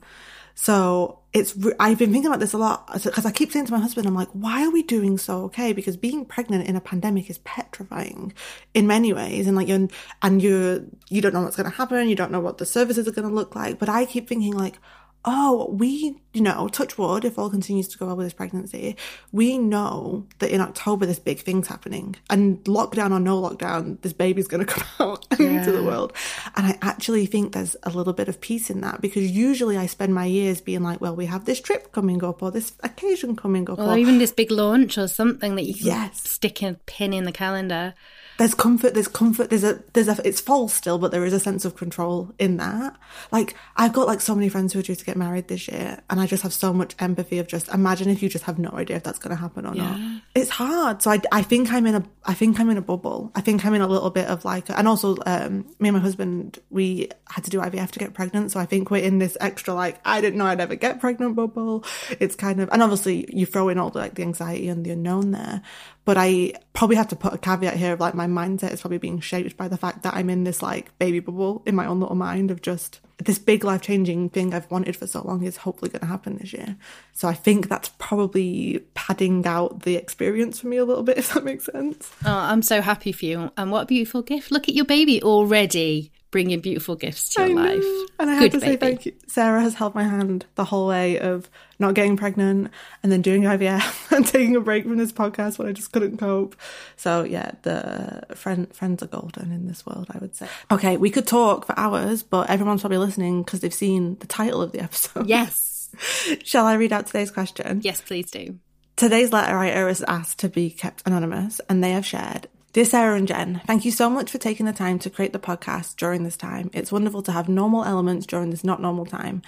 So 0.54 1.20
it's, 1.32 1.56
I've 1.80 1.98
been 1.98 2.12
thinking 2.12 2.26
about 2.26 2.40
this 2.40 2.52
a 2.52 2.58
lot 2.58 2.86
because 2.92 3.24
I 3.24 3.32
keep 3.32 3.52
saying 3.52 3.66
to 3.66 3.72
my 3.72 3.78
husband, 3.78 4.06
I'm 4.06 4.14
like, 4.14 4.28
why 4.32 4.64
are 4.64 4.70
we 4.70 4.82
doing 4.82 5.16
so 5.16 5.44
okay? 5.44 5.72
Because 5.72 5.96
being 5.96 6.26
pregnant 6.26 6.68
in 6.68 6.76
a 6.76 6.80
pandemic 6.80 7.30
is 7.30 7.38
petrifying 7.38 8.34
in 8.74 8.86
many 8.86 9.12
ways. 9.12 9.46
And 9.46 9.56
like, 9.56 9.68
you're, 9.68 9.88
and 10.20 10.42
you're, 10.42 10.84
you 11.08 11.22
don't 11.22 11.32
know 11.32 11.42
what's 11.42 11.56
going 11.56 11.70
to 11.70 11.76
happen. 11.76 12.08
You 12.08 12.16
don't 12.16 12.32
know 12.32 12.40
what 12.40 12.58
the 12.58 12.66
services 12.66 13.08
are 13.08 13.12
going 13.12 13.28
to 13.28 13.34
look 13.34 13.56
like. 13.56 13.78
But 13.78 13.88
I 13.88 14.04
keep 14.04 14.28
thinking 14.28 14.52
like, 14.52 14.78
oh, 15.24 15.68
we, 15.70 16.16
you 16.32 16.40
know, 16.40 16.68
touch 16.68 16.98
wood, 16.98 17.24
if 17.24 17.38
all 17.38 17.48
continues 17.48 17.86
to 17.88 17.98
go 17.98 18.06
well 18.06 18.16
with 18.16 18.26
this 18.26 18.32
pregnancy, 18.32 18.96
we 19.30 19.56
know 19.56 20.26
that 20.40 20.50
in 20.50 20.60
October 20.60 21.06
this 21.06 21.18
big 21.18 21.40
thing's 21.40 21.68
happening. 21.68 22.16
And 22.28 22.62
lockdown 22.64 23.12
or 23.12 23.20
no 23.20 23.40
lockdown, 23.40 24.00
this 24.02 24.12
baby's 24.12 24.48
going 24.48 24.66
to 24.66 24.72
come 24.72 24.84
out 24.98 25.26
yeah. 25.38 25.46
into 25.58 25.70
the 25.72 25.82
world. 25.82 26.12
And 26.56 26.66
I 26.66 26.78
actually 26.82 27.26
think 27.26 27.52
there's 27.52 27.76
a 27.84 27.90
little 27.90 28.12
bit 28.12 28.28
of 28.28 28.40
peace 28.40 28.70
in 28.70 28.80
that 28.80 29.00
because 29.00 29.30
usually 29.30 29.76
I 29.76 29.86
spend 29.86 30.14
my 30.14 30.24
years 30.24 30.60
being 30.60 30.82
like, 30.82 31.00
well, 31.00 31.14
we 31.14 31.26
have 31.26 31.44
this 31.44 31.60
trip 31.60 31.92
coming 31.92 32.24
up 32.24 32.42
or 32.42 32.50
this 32.50 32.72
occasion 32.80 33.36
coming 33.36 33.70
up. 33.70 33.78
Or, 33.78 33.90
or 33.90 33.98
even 33.98 34.18
this 34.18 34.32
big 34.32 34.50
launch 34.50 34.98
or 34.98 35.06
something 35.06 35.54
that 35.54 35.64
you 35.64 35.74
can 35.74 35.86
yes. 35.86 36.28
stick 36.28 36.62
a 36.62 36.74
pin 36.86 37.12
in 37.12 37.24
the 37.24 37.32
calendar 37.32 37.94
there's 38.38 38.54
comfort 38.54 38.94
there's 38.94 39.08
comfort 39.08 39.50
there's 39.50 39.64
a 39.64 39.82
there's 39.92 40.08
a 40.08 40.26
it's 40.26 40.40
false 40.40 40.74
still 40.74 40.98
but 40.98 41.10
there 41.10 41.24
is 41.24 41.32
a 41.32 41.40
sense 41.40 41.64
of 41.64 41.76
control 41.76 42.32
in 42.38 42.56
that. 42.56 42.96
Like 43.30 43.54
i've 43.76 43.92
got 43.92 44.06
like 44.06 44.20
so 44.20 44.34
many 44.34 44.48
friends 44.48 44.72
who 44.72 44.78
are 44.78 44.82
due 44.82 44.94
to 44.94 45.04
get 45.04 45.16
married 45.16 45.48
this 45.48 45.68
year 45.68 46.00
and 46.10 46.20
i 46.20 46.26
just 46.26 46.42
have 46.42 46.52
so 46.52 46.72
much 46.72 46.94
empathy 46.98 47.38
of 47.38 47.46
just 47.46 47.68
imagine 47.68 48.08
if 48.08 48.22
you 48.22 48.28
just 48.28 48.44
have 48.44 48.58
no 48.58 48.70
idea 48.70 48.96
if 48.96 49.02
that's 49.02 49.18
going 49.18 49.34
to 49.34 49.40
happen 49.40 49.66
or 49.66 49.74
yeah. 49.74 49.96
not 49.96 50.22
it's 50.34 50.50
hard. 50.50 51.02
So 51.02 51.10
I, 51.10 51.20
I 51.30 51.42
think 51.42 51.72
i'm 51.72 51.86
in 51.86 51.94
a 51.94 52.04
i 52.24 52.34
think 52.34 52.58
i'm 52.58 52.70
in 52.70 52.76
a 52.76 52.82
bubble. 52.82 53.30
I 53.34 53.40
think 53.40 53.64
i'm 53.64 53.74
in 53.74 53.82
a 53.82 53.86
little 53.86 54.10
bit 54.10 54.26
of 54.26 54.44
like 54.44 54.70
and 54.70 54.88
also 54.88 55.16
um 55.26 55.66
me 55.78 55.88
and 55.88 55.96
my 55.96 56.02
husband 56.02 56.58
we 56.70 57.10
had 57.28 57.44
to 57.44 57.50
do 57.50 57.58
ivf 57.58 57.90
to 57.90 57.98
get 57.98 58.14
pregnant 58.14 58.50
so 58.52 58.60
i 58.60 58.66
think 58.66 58.90
we're 58.90 59.02
in 59.02 59.18
this 59.18 59.36
extra 59.40 59.74
like 59.74 60.00
i 60.04 60.20
didn't 60.20 60.38
know 60.38 60.46
i'd 60.46 60.60
ever 60.60 60.74
get 60.74 61.00
pregnant 61.00 61.36
bubble. 61.36 61.84
It's 62.20 62.34
kind 62.34 62.60
of 62.60 62.68
and 62.72 62.82
obviously 62.82 63.26
you 63.34 63.46
throw 63.46 63.68
in 63.68 63.78
all 63.78 63.90
the 63.90 63.98
like 63.98 64.14
the 64.14 64.22
anxiety 64.22 64.68
and 64.68 64.84
the 64.84 64.90
unknown 64.90 65.32
there 65.32 65.62
but 66.04 66.16
I 66.18 66.54
probably 66.72 66.96
have 66.96 67.08
to 67.08 67.16
put 67.16 67.32
a 67.32 67.38
caveat 67.38 67.76
here 67.76 67.92
of 67.92 68.00
like 68.00 68.14
my 68.14 68.26
mindset 68.26 68.72
is 68.72 68.80
probably 68.80 68.98
being 68.98 69.20
shaped 69.20 69.56
by 69.56 69.68
the 69.68 69.76
fact 69.76 70.02
that 70.02 70.14
I'm 70.14 70.30
in 70.30 70.44
this 70.44 70.62
like 70.62 70.96
baby 70.98 71.20
bubble 71.20 71.62
in 71.66 71.74
my 71.74 71.86
own 71.86 72.00
little 72.00 72.16
mind 72.16 72.50
of 72.50 72.62
just 72.62 73.00
this 73.18 73.38
big 73.38 73.62
life 73.62 73.82
changing 73.82 74.30
thing 74.30 74.52
I've 74.52 74.70
wanted 74.70 74.96
for 74.96 75.06
so 75.06 75.22
long 75.22 75.44
is 75.44 75.56
hopefully 75.56 75.90
going 75.90 76.00
to 76.00 76.06
happen 76.06 76.38
this 76.38 76.52
year. 76.52 76.76
So 77.12 77.28
I 77.28 77.34
think 77.34 77.68
that's 77.68 77.90
probably 77.98 78.84
padding 78.94 79.46
out 79.46 79.82
the 79.82 79.96
experience 79.96 80.60
for 80.60 80.66
me 80.66 80.78
a 80.78 80.84
little 80.84 81.04
bit, 81.04 81.18
if 81.18 81.32
that 81.34 81.44
makes 81.44 81.66
sense. 81.66 82.10
Oh, 82.24 82.32
I'm 82.32 82.62
so 82.62 82.80
happy 82.80 83.12
for 83.12 83.24
you. 83.24 83.52
And 83.56 83.70
what 83.70 83.82
a 83.82 83.86
beautiful 83.86 84.22
gift. 84.22 84.50
Look 84.50 84.68
at 84.68 84.74
your 84.74 84.86
baby 84.86 85.22
already 85.22 86.10
bringing 86.32 86.60
beautiful 86.60 86.96
gifts 86.96 87.28
to 87.34 87.46
your 87.46 87.56
life. 87.56 87.84
And 88.18 88.30
I 88.30 88.34
have 88.34 88.50
to 88.52 88.58
baby. 88.58 88.72
say 88.72 88.76
thank 88.76 89.06
you. 89.06 89.12
Sara 89.28 89.60
has 89.60 89.74
held 89.74 89.94
my 89.94 90.02
hand 90.02 90.46
the 90.56 90.64
whole 90.64 90.88
way 90.88 91.20
of 91.20 91.48
not 91.82 91.94
getting 91.94 92.16
pregnant 92.16 92.70
and 93.02 93.12
then 93.12 93.20
doing 93.20 93.42
IVF 93.42 94.12
and 94.16 94.26
taking 94.26 94.56
a 94.56 94.60
break 94.60 94.84
from 94.84 94.96
this 94.96 95.12
podcast 95.12 95.58
when 95.58 95.68
I 95.68 95.72
just 95.72 95.92
couldn't 95.92 96.16
cope. 96.16 96.56
So 96.96 97.24
yeah, 97.24 97.52
the 97.62 98.22
friend 98.34 98.74
friends 98.74 99.02
are 99.02 99.08
golden 99.08 99.52
in 99.52 99.66
this 99.66 99.84
world, 99.84 100.06
I 100.10 100.18
would 100.18 100.34
say. 100.34 100.48
Okay, 100.70 100.96
we 100.96 101.10
could 101.10 101.26
talk 101.26 101.66
for 101.66 101.78
hours, 101.78 102.22
but 102.22 102.48
everyone's 102.48 102.80
probably 102.80 102.98
listening 102.98 103.42
because 103.42 103.60
they've 103.60 103.74
seen 103.74 104.16
the 104.20 104.26
title 104.26 104.62
of 104.62 104.72
the 104.72 104.80
episode. 104.80 105.28
Yes. 105.28 105.90
Shall 106.42 106.64
I 106.64 106.74
read 106.74 106.92
out 106.92 107.06
today's 107.06 107.30
question? 107.30 107.82
Yes, 107.82 108.00
please 108.00 108.30
do. 108.30 108.58
Today's 108.96 109.32
letter 109.32 109.54
writer 109.54 109.88
is 109.88 110.02
asked 110.08 110.38
to 110.40 110.48
be 110.48 110.70
kept 110.70 111.02
anonymous, 111.06 111.60
and 111.68 111.84
they 111.84 111.90
have 111.90 112.06
shared 112.06 112.48
Dear 112.72 112.86
Sara 112.86 113.18
and 113.18 113.28
Jen, 113.28 113.60
thank 113.66 113.84
you 113.84 113.90
so 113.90 114.08
much 114.08 114.30
for 114.30 114.38
taking 114.38 114.64
the 114.64 114.72
time 114.72 114.98
to 115.00 115.10
create 115.10 115.34
the 115.34 115.38
podcast 115.38 115.96
during 115.96 116.24
this 116.24 116.38
time. 116.38 116.70
It's 116.72 116.90
wonderful 116.90 117.20
to 117.24 117.32
have 117.32 117.46
normal 117.46 117.84
elements 117.84 118.24
during 118.24 118.48
this 118.48 118.64
not 118.64 118.80
normal 118.80 119.04
time. 119.04 119.42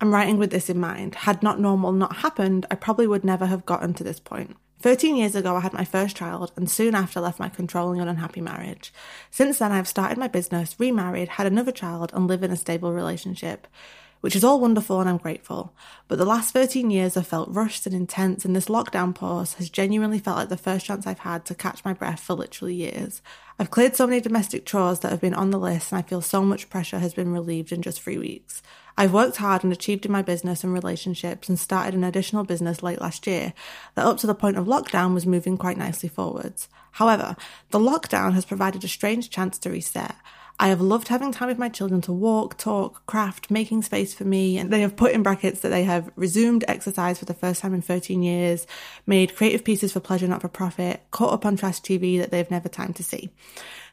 I'm 0.00 0.14
writing 0.14 0.38
with 0.38 0.50
this 0.50 0.70
in 0.70 0.78
mind. 0.78 1.14
Had 1.14 1.42
not 1.42 1.60
normal 1.60 1.92
not 1.92 2.16
happened, 2.16 2.66
I 2.70 2.76
probably 2.76 3.06
would 3.06 3.24
never 3.24 3.46
have 3.46 3.66
gotten 3.66 3.94
to 3.94 4.04
this 4.04 4.20
point. 4.20 4.56
13 4.80 5.16
years 5.16 5.34
ago, 5.34 5.56
I 5.56 5.60
had 5.60 5.72
my 5.72 5.84
first 5.84 6.16
child 6.16 6.52
and 6.54 6.70
soon 6.70 6.94
after 6.94 7.20
left 7.20 7.40
my 7.40 7.48
controlling 7.48 8.00
and 8.00 8.08
unhappy 8.08 8.40
marriage. 8.40 8.92
Since 9.30 9.58
then, 9.58 9.72
I've 9.72 9.88
started 9.88 10.16
my 10.16 10.28
business, 10.28 10.78
remarried, 10.78 11.30
had 11.30 11.48
another 11.48 11.72
child, 11.72 12.12
and 12.14 12.28
live 12.28 12.44
in 12.44 12.52
a 12.52 12.56
stable 12.56 12.92
relationship 12.92 13.66
which 14.20 14.34
is 14.34 14.42
all 14.42 14.60
wonderful 14.60 15.00
and 15.00 15.08
I'm 15.08 15.16
grateful. 15.16 15.72
But 16.08 16.18
the 16.18 16.24
last 16.24 16.52
13 16.52 16.90
years 16.90 17.14
have 17.14 17.26
felt 17.26 17.48
rushed 17.50 17.86
and 17.86 17.94
intense, 17.94 18.44
and 18.44 18.54
this 18.54 18.66
lockdown 18.66 19.14
pause 19.14 19.54
has 19.54 19.70
genuinely 19.70 20.18
felt 20.18 20.38
like 20.38 20.48
the 20.48 20.56
first 20.56 20.86
chance 20.86 21.06
I've 21.06 21.20
had 21.20 21.44
to 21.46 21.54
catch 21.54 21.84
my 21.84 21.92
breath 21.92 22.20
for 22.20 22.34
literally 22.34 22.74
years. 22.74 23.22
I've 23.58 23.70
cleared 23.70 23.96
so 23.96 24.06
many 24.06 24.20
domestic 24.20 24.64
chores 24.64 25.00
that 25.00 25.10
have 25.10 25.20
been 25.20 25.34
on 25.34 25.50
the 25.50 25.58
list, 25.58 25.92
and 25.92 25.98
I 25.98 26.02
feel 26.02 26.20
so 26.20 26.42
much 26.42 26.70
pressure 26.70 26.98
has 26.98 27.14
been 27.14 27.32
relieved 27.32 27.72
in 27.72 27.82
just 27.82 28.00
three 28.00 28.18
weeks. 28.18 28.62
I've 28.98 29.12
worked 29.12 29.36
hard 29.36 29.62
and 29.62 29.72
achieved 29.72 30.06
in 30.06 30.10
my 30.10 30.22
business 30.22 30.64
and 30.64 30.72
relationships 30.72 31.48
and 31.48 31.56
started 31.56 31.94
an 31.94 32.02
additional 32.02 32.42
business 32.42 32.82
late 32.82 33.00
last 33.00 33.28
year 33.28 33.52
that 33.94 34.04
up 34.04 34.18
to 34.18 34.26
the 34.26 34.34
point 34.34 34.56
of 34.58 34.66
lockdown 34.66 35.14
was 35.14 35.24
moving 35.24 35.56
quite 35.56 35.76
nicely 35.76 36.08
forwards. 36.08 36.68
However, 36.90 37.36
the 37.70 37.78
lockdown 37.78 38.32
has 38.32 38.44
provided 38.44 38.82
a 38.82 38.88
strange 38.88 39.30
chance 39.30 39.56
to 39.60 39.70
reset. 39.70 40.16
I 40.58 40.66
have 40.66 40.80
loved 40.80 41.06
having 41.06 41.30
time 41.30 41.46
with 41.46 41.58
my 41.58 41.68
children 41.68 42.00
to 42.00 42.12
walk, 42.12 42.58
talk, 42.58 43.06
craft, 43.06 43.52
making 43.52 43.82
space 43.82 44.12
for 44.12 44.24
me. 44.24 44.58
And 44.58 44.72
they 44.72 44.80
have 44.80 44.96
put 44.96 45.12
in 45.12 45.22
brackets 45.22 45.60
that 45.60 45.68
they 45.68 45.84
have 45.84 46.10
resumed 46.16 46.64
exercise 46.66 47.20
for 47.20 47.24
the 47.24 47.34
first 47.34 47.62
time 47.62 47.74
in 47.74 47.82
13 47.82 48.24
years, 48.24 48.66
made 49.06 49.36
creative 49.36 49.62
pieces 49.62 49.92
for 49.92 50.00
pleasure, 50.00 50.26
not 50.26 50.40
for 50.40 50.48
profit, 50.48 51.04
caught 51.12 51.32
up 51.32 51.46
on 51.46 51.56
trash 51.56 51.80
TV 51.80 52.18
that 52.18 52.32
they've 52.32 52.50
never 52.50 52.68
time 52.68 52.92
to 52.94 53.04
see. 53.04 53.30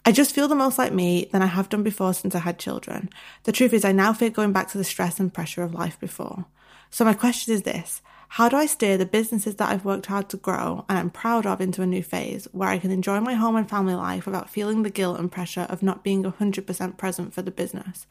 I 0.08 0.12
just 0.12 0.36
feel 0.36 0.48
the 0.48 0.54
most 0.54 0.78
like 0.78 0.94
me 0.94 1.30
than 1.32 1.42
I 1.42 1.48
have 1.48 1.68
done 1.68 1.82
before 1.82 2.14
since 2.14 2.36
I 2.36 2.40
had 2.40 2.60
children. 2.60 3.10
The 3.44 3.52
truth 3.52 3.74
is, 3.74 3.84
I 3.84 3.92
now 3.92 4.14
fear 4.14 4.30
going 4.30 4.52
back 4.52 4.70
to 4.70 4.78
the 4.78 4.84
stress 4.84 5.20
and 5.20 5.34
pressure 5.34 5.64
of 5.64 5.74
life 5.74 6.00
before. 6.00 6.46
So 6.92 7.04
my 7.04 7.16
question 7.16 7.56
is 7.56 7.64
this. 7.64 8.04
How 8.30 8.48
do 8.48 8.56
I 8.56 8.68
steer 8.68 8.98
the 8.98 9.08
businesses 9.08 9.56
that 9.56 9.70
I've 9.70 9.84
worked 9.84 10.06
hard 10.06 10.30
to 10.30 10.38
grow 10.38 10.86
and 10.88 11.00
I'm 11.00 11.10
proud 11.10 11.48
of 11.48 11.60
into 11.60 11.82
a 11.82 11.88
new 11.88 12.04
phase 12.04 12.48
where 12.52 12.70
I 12.70 12.78
can 12.78 12.92
enjoy 12.92 13.20
my 13.20 13.34
home 13.34 13.56
and 13.56 13.68
family 13.68 13.96
life 13.96 14.28
without 14.28 14.50
feeling 14.50 14.84
the 14.84 14.92
guilt 14.92 15.20
and 15.20 15.32
pressure 15.32 15.66
of 15.70 15.82
not 15.82 16.04
being 16.04 16.24
100% 16.24 16.98
present 16.98 17.34
for 17.34 17.42
the 17.42 17.50
business? 17.50 18.06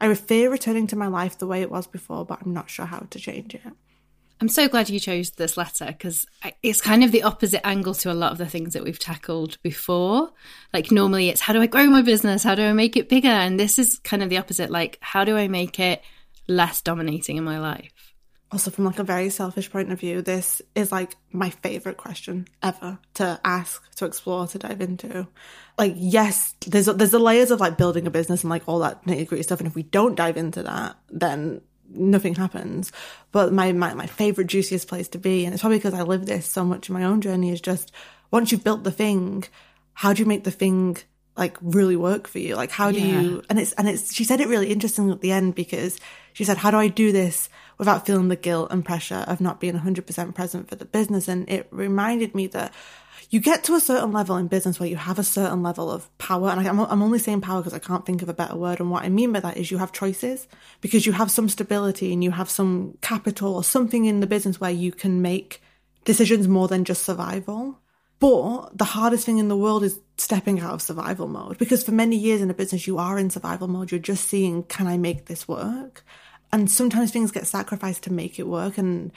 I 0.00 0.12
fear 0.14 0.50
returning 0.50 0.86
to 0.88 0.96
my 0.96 1.08
life 1.08 1.36
the 1.36 1.46
way 1.46 1.60
it 1.60 1.70
was 1.70 1.86
before, 1.86 2.24
but 2.24 2.40
I'm 2.42 2.54
not 2.54 2.70
sure 2.70 2.86
how 2.86 3.00
to 3.10 3.18
change 3.18 3.54
it. 3.54 3.62
I'm 4.40 4.48
so 4.48 4.68
glad 4.68 4.90
you 4.90 4.98
chose 4.98 5.30
this 5.30 5.56
letter 5.56 5.86
because 5.86 6.26
it's 6.62 6.80
kind 6.80 7.04
of 7.04 7.12
the 7.12 7.22
opposite 7.22 7.66
angle 7.66 7.94
to 7.94 8.10
a 8.10 8.14
lot 8.14 8.32
of 8.32 8.38
the 8.38 8.46
things 8.46 8.72
that 8.72 8.82
we've 8.82 8.98
tackled 8.98 9.58
before. 9.62 10.30
Like, 10.72 10.90
normally 10.90 11.28
it's 11.28 11.40
how 11.40 11.52
do 11.52 11.62
I 11.62 11.66
grow 11.66 11.86
my 11.86 12.02
business? 12.02 12.42
How 12.42 12.54
do 12.54 12.62
I 12.62 12.72
make 12.72 12.96
it 12.96 13.08
bigger? 13.08 13.28
And 13.28 13.58
this 13.58 13.78
is 13.78 14.00
kind 14.00 14.22
of 14.22 14.30
the 14.30 14.38
opposite. 14.38 14.70
Like, 14.70 14.98
how 15.00 15.24
do 15.24 15.36
I 15.36 15.48
make 15.48 15.78
it 15.78 16.02
less 16.48 16.82
dominating 16.82 17.36
in 17.36 17.44
my 17.44 17.58
life? 17.58 17.90
Also, 18.52 18.70
from 18.70 18.84
like 18.84 18.98
a 18.98 19.04
very 19.04 19.30
selfish 19.30 19.70
point 19.70 19.90
of 19.90 19.98
view, 19.98 20.22
this 20.22 20.62
is 20.74 20.92
like 20.92 21.16
my 21.32 21.50
favorite 21.50 21.96
question 21.96 22.46
ever 22.62 22.98
to 23.14 23.40
ask, 23.44 23.82
to 23.96 24.04
explore, 24.04 24.46
to 24.46 24.58
dive 24.58 24.80
into. 24.80 25.26
Like, 25.78 25.94
yes, 25.96 26.54
there's 26.66 26.86
there's 26.86 27.10
the 27.10 27.18
layers 27.18 27.50
of 27.50 27.58
like 27.58 27.78
building 27.78 28.06
a 28.06 28.10
business 28.10 28.42
and 28.42 28.50
like 28.50 28.62
all 28.68 28.80
that 28.80 29.04
nitty 29.06 29.26
gritty 29.26 29.42
stuff, 29.42 29.58
and 29.60 29.66
if 29.66 29.74
we 29.74 29.82
don't 29.82 30.14
dive 30.14 30.36
into 30.36 30.62
that, 30.62 30.96
then 31.10 31.62
nothing 31.90 32.34
happens. 32.34 32.92
But 33.32 33.52
my, 33.52 33.72
my, 33.72 33.94
my 33.94 34.06
favorite, 34.06 34.46
juiciest 34.46 34.88
place 34.88 35.08
to 35.08 35.18
be, 35.18 35.44
and 35.44 35.54
it's 35.54 35.62
probably 35.62 35.78
because 35.78 35.94
I 35.94 36.02
live 36.02 36.26
this 36.26 36.46
so 36.46 36.64
much 36.64 36.88
in 36.88 36.94
my 36.94 37.04
own 37.04 37.20
journey, 37.20 37.50
is 37.50 37.60
just 37.60 37.92
once 38.30 38.52
you've 38.52 38.64
built 38.64 38.84
the 38.84 38.90
thing, 38.90 39.44
how 39.92 40.12
do 40.12 40.22
you 40.22 40.26
make 40.26 40.44
the 40.44 40.50
thing 40.50 40.96
like 41.36 41.56
really 41.60 41.96
work 41.96 42.28
for 42.28 42.38
you? 42.38 42.56
Like, 42.56 42.70
how 42.70 42.90
do 42.90 43.00
yeah. 43.00 43.20
you, 43.20 43.42
and 43.48 43.58
it's, 43.58 43.72
and 43.72 43.88
it's, 43.88 44.14
she 44.14 44.24
said 44.24 44.40
it 44.40 44.48
really 44.48 44.70
interesting 44.70 45.10
at 45.10 45.20
the 45.20 45.32
end 45.32 45.54
because 45.54 45.98
she 46.32 46.44
said, 46.44 46.58
how 46.58 46.70
do 46.70 46.76
I 46.76 46.88
do 46.88 47.12
this 47.12 47.48
without 47.78 48.06
feeling 48.06 48.28
the 48.28 48.36
guilt 48.36 48.68
and 48.70 48.84
pressure 48.84 49.24
of 49.26 49.40
not 49.40 49.60
being 49.60 49.78
100% 49.78 50.34
present 50.34 50.68
for 50.68 50.76
the 50.76 50.84
business? 50.84 51.28
And 51.28 51.48
it 51.48 51.68
reminded 51.70 52.34
me 52.34 52.46
that 52.48 52.72
you 53.34 53.40
get 53.40 53.64
to 53.64 53.74
a 53.74 53.80
certain 53.80 54.12
level 54.12 54.36
in 54.36 54.46
business 54.46 54.78
where 54.78 54.88
you 54.88 54.94
have 54.94 55.18
a 55.18 55.24
certain 55.24 55.60
level 55.60 55.90
of 55.90 56.16
power. 56.18 56.50
And 56.50 56.60
I, 56.60 56.64
am 56.66 56.78
I'm 56.78 57.02
only 57.02 57.18
saying 57.18 57.40
power 57.40 57.60
because 57.60 57.74
I 57.74 57.80
can't 57.80 58.06
think 58.06 58.22
of 58.22 58.28
a 58.28 58.32
better 58.32 58.54
word. 58.54 58.78
And 58.78 58.92
what 58.92 59.02
I 59.02 59.08
mean 59.08 59.32
by 59.32 59.40
that 59.40 59.56
is 59.56 59.72
you 59.72 59.78
have 59.78 59.90
choices 59.90 60.46
because 60.80 61.04
you 61.04 61.10
have 61.10 61.32
some 61.32 61.48
stability 61.48 62.12
and 62.12 62.22
you 62.22 62.30
have 62.30 62.48
some 62.48 62.96
capital 63.00 63.56
or 63.56 63.64
something 63.64 64.04
in 64.04 64.20
the 64.20 64.28
business 64.28 64.60
where 64.60 64.70
you 64.70 64.92
can 64.92 65.20
make 65.20 65.60
decisions 66.04 66.46
more 66.46 66.68
than 66.68 66.84
just 66.84 67.02
survival. 67.02 67.80
But 68.20 68.78
the 68.78 68.84
hardest 68.84 69.26
thing 69.26 69.38
in 69.38 69.48
the 69.48 69.56
world 69.56 69.82
is 69.82 69.98
stepping 70.16 70.60
out 70.60 70.74
of 70.74 70.80
survival 70.80 71.26
mode 71.26 71.58
because 71.58 71.82
for 71.82 71.90
many 71.90 72.16
years 72.16 72.40
in 72.40 72.50
a 72.50 72.54
business, 72.54 72.86
you 72.86 72.98
are 72.98 73.18
in 73.18 73.30
survival 73.30 73.66
mode. 73.66 73.90
You're 73.90 73.98
just 73.98 74.28
seeing, 74.28 74.62
can 74.62 74.86
I 74.86 74.96
make 74.96 75.24
this 75.24 75.48
work? 75.48 76.04
And 76.52 76.70
sometimes 76.70 77.10
things 77.10 77.32
get 77.32 77.48
sacrificed 77.48 78.04
to 78.04 78.12
make 78.12 78.38
it 78.38 78.46
work. 78.46 78.78
And 78.78 79.10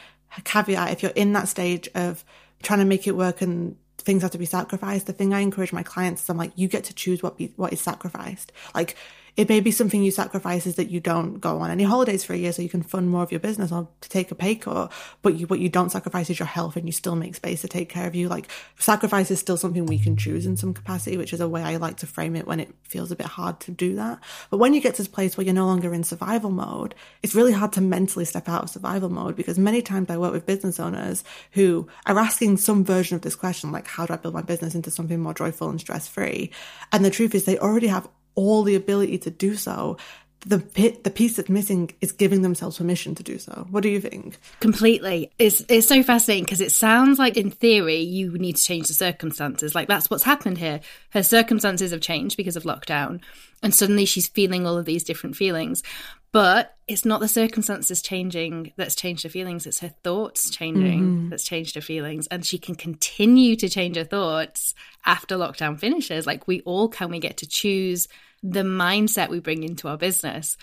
caveat, 0.44 0.92
if 0.92 1.04
you're 1.04 1.12
in 1.12 1.34
that 1.34 1.50
stage 1.50 1.88
of 1.94 2.26
trying 2.64 2.80
to 2.80 2.86
make 2.86 3.06
it 3.06 3.16
work 3.16 3.44
and 3.44 3.76
things 4.08 4.22
have 4.24 4.32
to 4.32 4.38
be 4.38 4.46
sacrificed. 4.46 5.06
The 5.06 5.14
thing 5.14 5.34
I 5.34 5.42
encourage 5.42 5.74
my 5.74 5.84
clients 5.84 6.24
is 6.24 6.30
I'm 6.30 6.38
like, 6.38 6.54
you 6.56 6.70
get 6.70 6.86
to 6.86 6.96
choose 6.96 7.22
what 7.22 7.38
be, 7.38 7.52
what 7.58 7.74
is 7.74 7.82
sacrificed. 7.82 8.54
Like 8.74 8.96
it 9.38 9.48
may 9.50 9.60
be 9.60 9.70
something 9.70 10.02
you 10.02 10.10
sacrifice 10.10 10.66
is 10.66 10.76
that 10.76 10.90
you 10.90 11.00
don't 11.00 11.40
go 11.40 11.60
on 11.60 11.70
any 11.70 11.84
holidays 11.84 12.24
for 12.24 12.34
a 12.34 12.38
year 12.38 12.52
so 12.52 12.64
you 12.64 12.70
can 12.70 12.82
fund 12.82 13.08
more 13.08 13.22
of 13.22 13.32
your 13.32 13.40
business 13.40 13.72
or 13.72 13.88
to 14.02 14.10
take 14.10 14.32
a 14.32 14.36
pay 14.36 14.56
cut. 14.56 14.92
But 15.22 15.36
you, 15.36 15.46
what 15.46 15.60
you 15.60 15.70
don't 15.70 15.92
sacrifice 15.92 16.32
is 16.32 16.40
your 16.40 16.48
health 16.48 16.76
and 16.76 16.88
you 16.88 16.92
still 16.92 17.16
make 17.16 17.36
space 17.36 17.62
to 17.62 17.68
take 17.68 17.88
care 17.88 18.08
of 18.08 18.16
you. 18.16 18.30
Like 18.30 18.50
sacrifice 18.80 19.30
is 19.30 19.40
still 19.40 19.56
something 19.56 19.86
we 19.86 20.00
can 20.00 20.18
choose 20.18 20.48
in 20.48 20.58
some 20.58 20.74
capacity, 20.74 21.18
which 21.18 21.34
is 21.34 21.40
a 21.40 21.48
way 21.48 21.62
I 21.62 21.76
like 21.76 21.98
to 21.98 22.08
frame 22.08 22.36
it 22.36 22.48
when 22.48 22.60
it 22.60 22.74
feels 22.82 23.12
a 23.12 23.16
bit 23.16 23.28
hard 23.28 23.60
to 23.62 23.72
do 23.72 23.96
that. 23.96 24.20
But 24.50 24.58
when 24.58 24.74
you 24.74 24.82
get 24.82 24.96
to 24.96 25.04
this 25.04 25.08
place 25.08 25.38
where 25.38 25.46
you're 25.46 25.54
no 25.54 25.68
longer 25.68 25.94
in 25.94 26.04
survival 26.04 26.50
mode, 26.50 26.96
it's 27.22 27.36
really 27.36 27.54
hard 27.54 27.74
to 27.74 27.82
mentally 27.82 28.26
step 28.26 28.50
out 28.50 28.64
of 28.64 28.72
survival 28.72 29.10
mode 29.10 29.36
because 29.36 29.60
many 29.60 29.84
times 29.84 30.10
I 30.10 30.18
work 30.18 30.34
with 30.34 30.48
business 30.48 30.80
owners 30.80 31.24
who 31.52 31.88
are 32.08 32.18
asking 32.18 32.58
some 32.58 32.84
version 32.84 33.16
of 33.16 33.22
this 33.22 33.36
question, 33.36 33.72
like, 33.72 33.86
how 33.86 34.08
do 34.08 34.14
I 34.14 34.18
build 34.18 34.34
my 34.34 34.42
business 34.42 34.74
into 34.74 34.90
something 34.90 35.20
more 35.20 35.36
joyful 35.36 35.70
and 35.70 35.80
stress 35.80 36.08
free? 36.08 36.50
And 36.92 37.06
the 37.06 37.12
truth 37.12 37.36
is 37.36 37.46
they 37.46 37.60
already 37.60 37.88
have 37.88 38.10
all 38.38 38.64
the 38.64 38.76
ability 38.76 39.18
to 39.18 39.30
do 39.30 39.56
so 39.56 39.98
the 40.46 40.58
the 41.04 41.10
piece 41.10 41.36
that's 41.36 41.50
missing 41.50 41.92
is 42.00 42.12
giving 42.12 42.42
themselves 42.42 42.78
permission 42.78 43.16
to 43.16 43.24
do 43.24 43.38
so. 43.38 43.68
What 43.70 43.84
do 43.84 43.90
you 43.90 44.00
think? 44.00 44.38
Completely. 44.60 45.32
It's 45.40 45.64
it's 45.68 45.88
so 45.88 46.04
fascinating 46.04 46.46
because 46.46 46.62
it 46.62 46.72
sounds 46.72 47.20
like 47.20 47.38
in 47.38 47.52
theory 47.52 47.98
you 47.98 48.32
need 48.38 48.56
to 48.56 48.64
change 48.64 48.88
the 48.88 48.94
circumstances. 48.94 49.76
Like 49.76 49.88
that's 49.88 50.10
what's 50.10 50.24
happened 50.24 50.58
here. 50.58 50.80
Her 51.10 51.24
circumstances 51.24 51.92
have 51.92 52.02
changed 52.02 52.38
because 52.38 52.56
of 52.56 52.64
lockdown, 52.64 53.22
and 53.62 53.74
suddenly 53.74 54.06
she's 54.06 54.28
feeling 54.28 54.66
all 54.66 54.78
of 54.78 54.86
these 54.86 55.04
different 55.04 55.36
feelings. 55.36 55.84
But 56.32 56.78
it's 56.88 57.06
not 57.06 57.20
the 57.20 57.28
circumstances 57.28 58.02
changing 58.02 58.74
that's 58.76 58.96
changed 58.96 59.24
her 59.24 59.30
feelings, 59.30 59.66
it's 59.66 59.80
her 59.80 59.94
thoughts 60.04 60.50
changing 60.50 61.02
mm-hmm. 61.02 61.30
that's 61.30 61.46
changed 61.46 61.76
her 61.76 61.82
feelings. 61.82 62.28
And 62.28 62.46
she 62.46 62.58
can 62.58 62.76
continue 62.76 63.56
to 63.56 63.70
change 63.70 63.96
her 63.96 64.04
thoughts 64.04 64.76
after 65.06 65.36
lockdown 65.36 65.80
finishes. 65.80 66.28
Like 66.28 66.48
we 66.48 66.62
all 66.62 66.90
can, 66.90 67.10
we 67.10 67.20
get 67.20 67.38
to 67.38 67.48
choose 67.48 68.08
the 68.44 68.64
mindset 68.64 69.30
we 69.30 69.40
bring 69.40 69.64
into 69.64 69.88
our 69.88 69.98
business. 69.98 70.58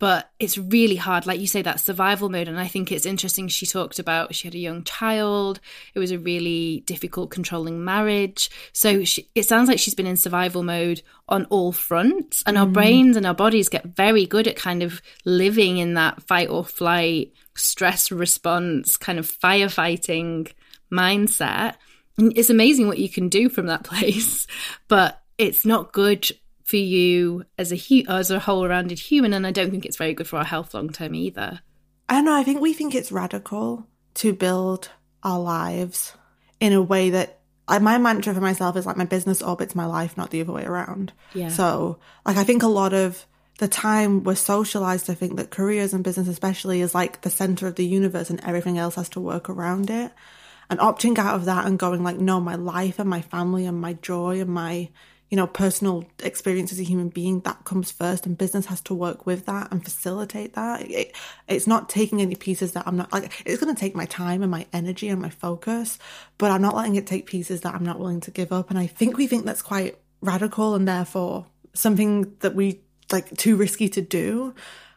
But 0.00 0.30
it's 0.38 0.56
really 0.56 0.96
hard, 0.96 1.26
like 1.26 1.40
you 1.40 1.46
say, 1.46 1.60
that 1.60 1.78
survival 1.78 2.30
mode. 2.30 2.48
And 2.48 2.58
I 2.58 2.68
think 2.68 2.90
it's 2.90 3.04
interesting. 3.04 3.48
She 3.48 3.66
talked 3.66 3.98
about 3.98 4.34
she 4.34 4.48
had 4.48 4.54
a 4.54 4.58
young 4.58 4.82
child. 4.82 5.60
It 5.94 5.98
was 5.98 6.10
a 6.10 6.18
really 6.18 6.82
difficult, 6.86 7.30
controlling 7.30 7.84
marriage. 7.84 8.50
So 8.72 9.04
she, 9.04 9.28
it 9.34 9.44
sounds 9.44 9.68
like 9.68 9.78
she's 9.78 9.94
been 9.94 10.06
in 10.06 10.16
survival 10.16 10.62
mode 10.62 11.02
on 11.28 11.44
all 11.50 11.70
fronts. 11.70 12.42
And 12.46 12.56
mm. 12.56 12.60
our 12.60 12.66
brains 12.66 13.14
and 13.18 13.26
our 13.26 13.34
bodies 13.34 13.68
get 13.68 13.94
very 13.94 14.24
good 14.24 14.48
at 14.48 14.56
kind 14.56 14.82
of 14.82 15.02
living 15.26 15.76
in 15.76 15.92
that 15.94 16.22
fight 16.22 16.48
or 16.48 16.64
flight, 16.64 17.34
stress 17.54 18.10
response, 18.10 18.96
kind 18.96 19.18
of 19.18 19.30
firefighting 19.30 20.50
mindset. 20.90 21.74
And 22.16 22.32
it's 22.38 22.48
amazing 22.48 22.86
what 22.86 22.98
you 22.98 23.10
can 23.10 23.28
do 23.28 23.50
from 23.50 23.66
that 23.66 23.84
place. 23.84 24.46
But 24.88 25.20
it's 25.36 25.66
not 25.66 25.92
good 25.92 26.30
for 26.70 26.76
you 26.76 27.44
as 27.58 27.72
a 27.72 27.76
hu- 27.76 28.08
as 28.08 28.30
a 28.30 28.38
whole 28.38 28.66
rounded 28.66 28.98
human 28.98 29.34
and 29.34 29.44
I 29.44 29.50
don't 29.50 29.72
think 29.72 29.84
it's 29.84 29.96
very 29.96 30.14
good 30.14 30.28
for 30.28 30.38
our 30.38 30.44
health 30.44 30.72
long 30.72 30.90
term 30.90 31.16
either. 31.16 31.60
I 32.08 32.14
don't 32.14 32.24
know, 32.24 32.36
I 32.36 32.44
think 32.44 32.60
we 32.60 32.72
think 32.72 32.94
it's 32.94 33.10
radical 33.10 33.88
to 34.14 34.32
build 34.32 34.88
our 35.24 35.40
lives 35.40 36.14
in 36.60 36.72
a 36.72 36.80
way 36.80 37.10
that 37.10 37.40
like 37.68 37.82
my 37.82 37.98
mantra 37.98 38.34
for 38.34 38.40
myself 38.40 38.76
is 38.76 38.86
like 38.86 38.96
my 38.96 39.04
business 39.04 39.42
orbits 39.42 39.74
my 39.74 39.86
life, 39.86 40.16
not 40.16 40.30
the 40.30 40.40
other 40.40 40.52
way 40.52 40.64
around. 40.64 41.12
Yeah. 41.34 41.48
So 41.48 41.98
like 42.24 42.36
I 42.36 42.44
think 42.44 42.62
a 42.62 42.68
lot 42.68 42.92
of 42.92 43.26
the 43.58 43.68
time 43.68 44.22
we're 44.22 44.36
socialized 44.36 45.06
to 45.06 45.14
think 45.14 45.36
that 45.36 45.50
careers 45.50 45.92
and 45.92 46.04
business 46.04 46.28
especially 46.28 46.80
is 46.80 46.94
like 46.94 47.22
the 47.22 47.30
center 47.30 47.66
of 47.66 47.74
the 47.74 47.84
universe 47.84 48.30
and 48.30 48.40
everything 48.44 48.78
else 48.78 48.94
has 48.94 49.08
to 49.10 49.20
work 49.20 49.50
around 49.50 49.90
it. 49.90 50.12
And 50.70 50.78
opting 50.78 51.18
out 51.18 51.34
of 51.34 51.46
that 51.46 51.66
and 51.66 51.78
going 51.78 52.04
like, 52.04 52.18
no, 52.18 52.40
my 52.40 52.54
life 52.54 53.00
and 53.00 53.10
my 53.10 53.22
family 53.22 53.66
and 53.66 53.80
my 53.80 53.94
joy 53.94 54.40
and 54.40 54.50
my 54.50 54.88
you 55.30 55.36
know, 55.36 55.46
personal 55.46 56.04
experience 56.24 56.72
as 56.72 56.80
a 56.80 56.84
human 56.84 57.08
being, 57.08 57.40
that 57.40 57.64
comes 57.64 57.92
first, 57.92 58.26
and 58.26 58.36
business 58.36 58.66
has 58.66 58.80
to 58.82 58.94
work 58.94 59.26
with 59.26 59.46
that 59.46 59.70
and 59.70 59.84
facilitate 59.84 60.54
that. 60.54 60.82
It, 60.82 61.14
it's 61.48 61.68
not 61.68 61.88
taking 61.88 62.20
any 62.20 62.34
pieces 62.34 62.72
that 62.72 62.86
I'm 62.86 62.96
not 62.96 63.12
like, 63.12 63.32
it's 63.46 63.62
going 63.62 63.74
to 63.74 63.80
take 63.80 63.94
my 63.94 64.06
time 64.06 64.42
and 64.42 64.50
my 64.50 64.66
energy 64.72 65.08
and 65.08 65.22
my 65.22 65.30
focus, 65.30 65.98
but 66.36 66.50
I'm 66.50 66.62
not 66.62 66.74
letting 66.74 66.96
it 66.96 67.06
take 67.06 67.26
pieces 67.26 67.60
that 67.60 67.74
I'm 67.74 67.84
not 67.84 68.00
willing 68.00 68.20
to 68.22 68.32
give 68.32 68.52
up. 68.52 68.70
And 68.70 68.78
I 68.78 68.88
think 68.88 69.16
we 69.16 69.28
think 69.28 69.44
that's 69.46 69.62
quite 69.62 69.96
radical 70.20 70.74
and 70.74 70.86
therefore 70.86 71.46
something 71.74 72.34
that 72.40 72.54
we 72.54 72.80
like 73.12 73.36
too 73.36 73.56
risky 73.56 73.88
to 73.90 74.02
do. 74.02 74.54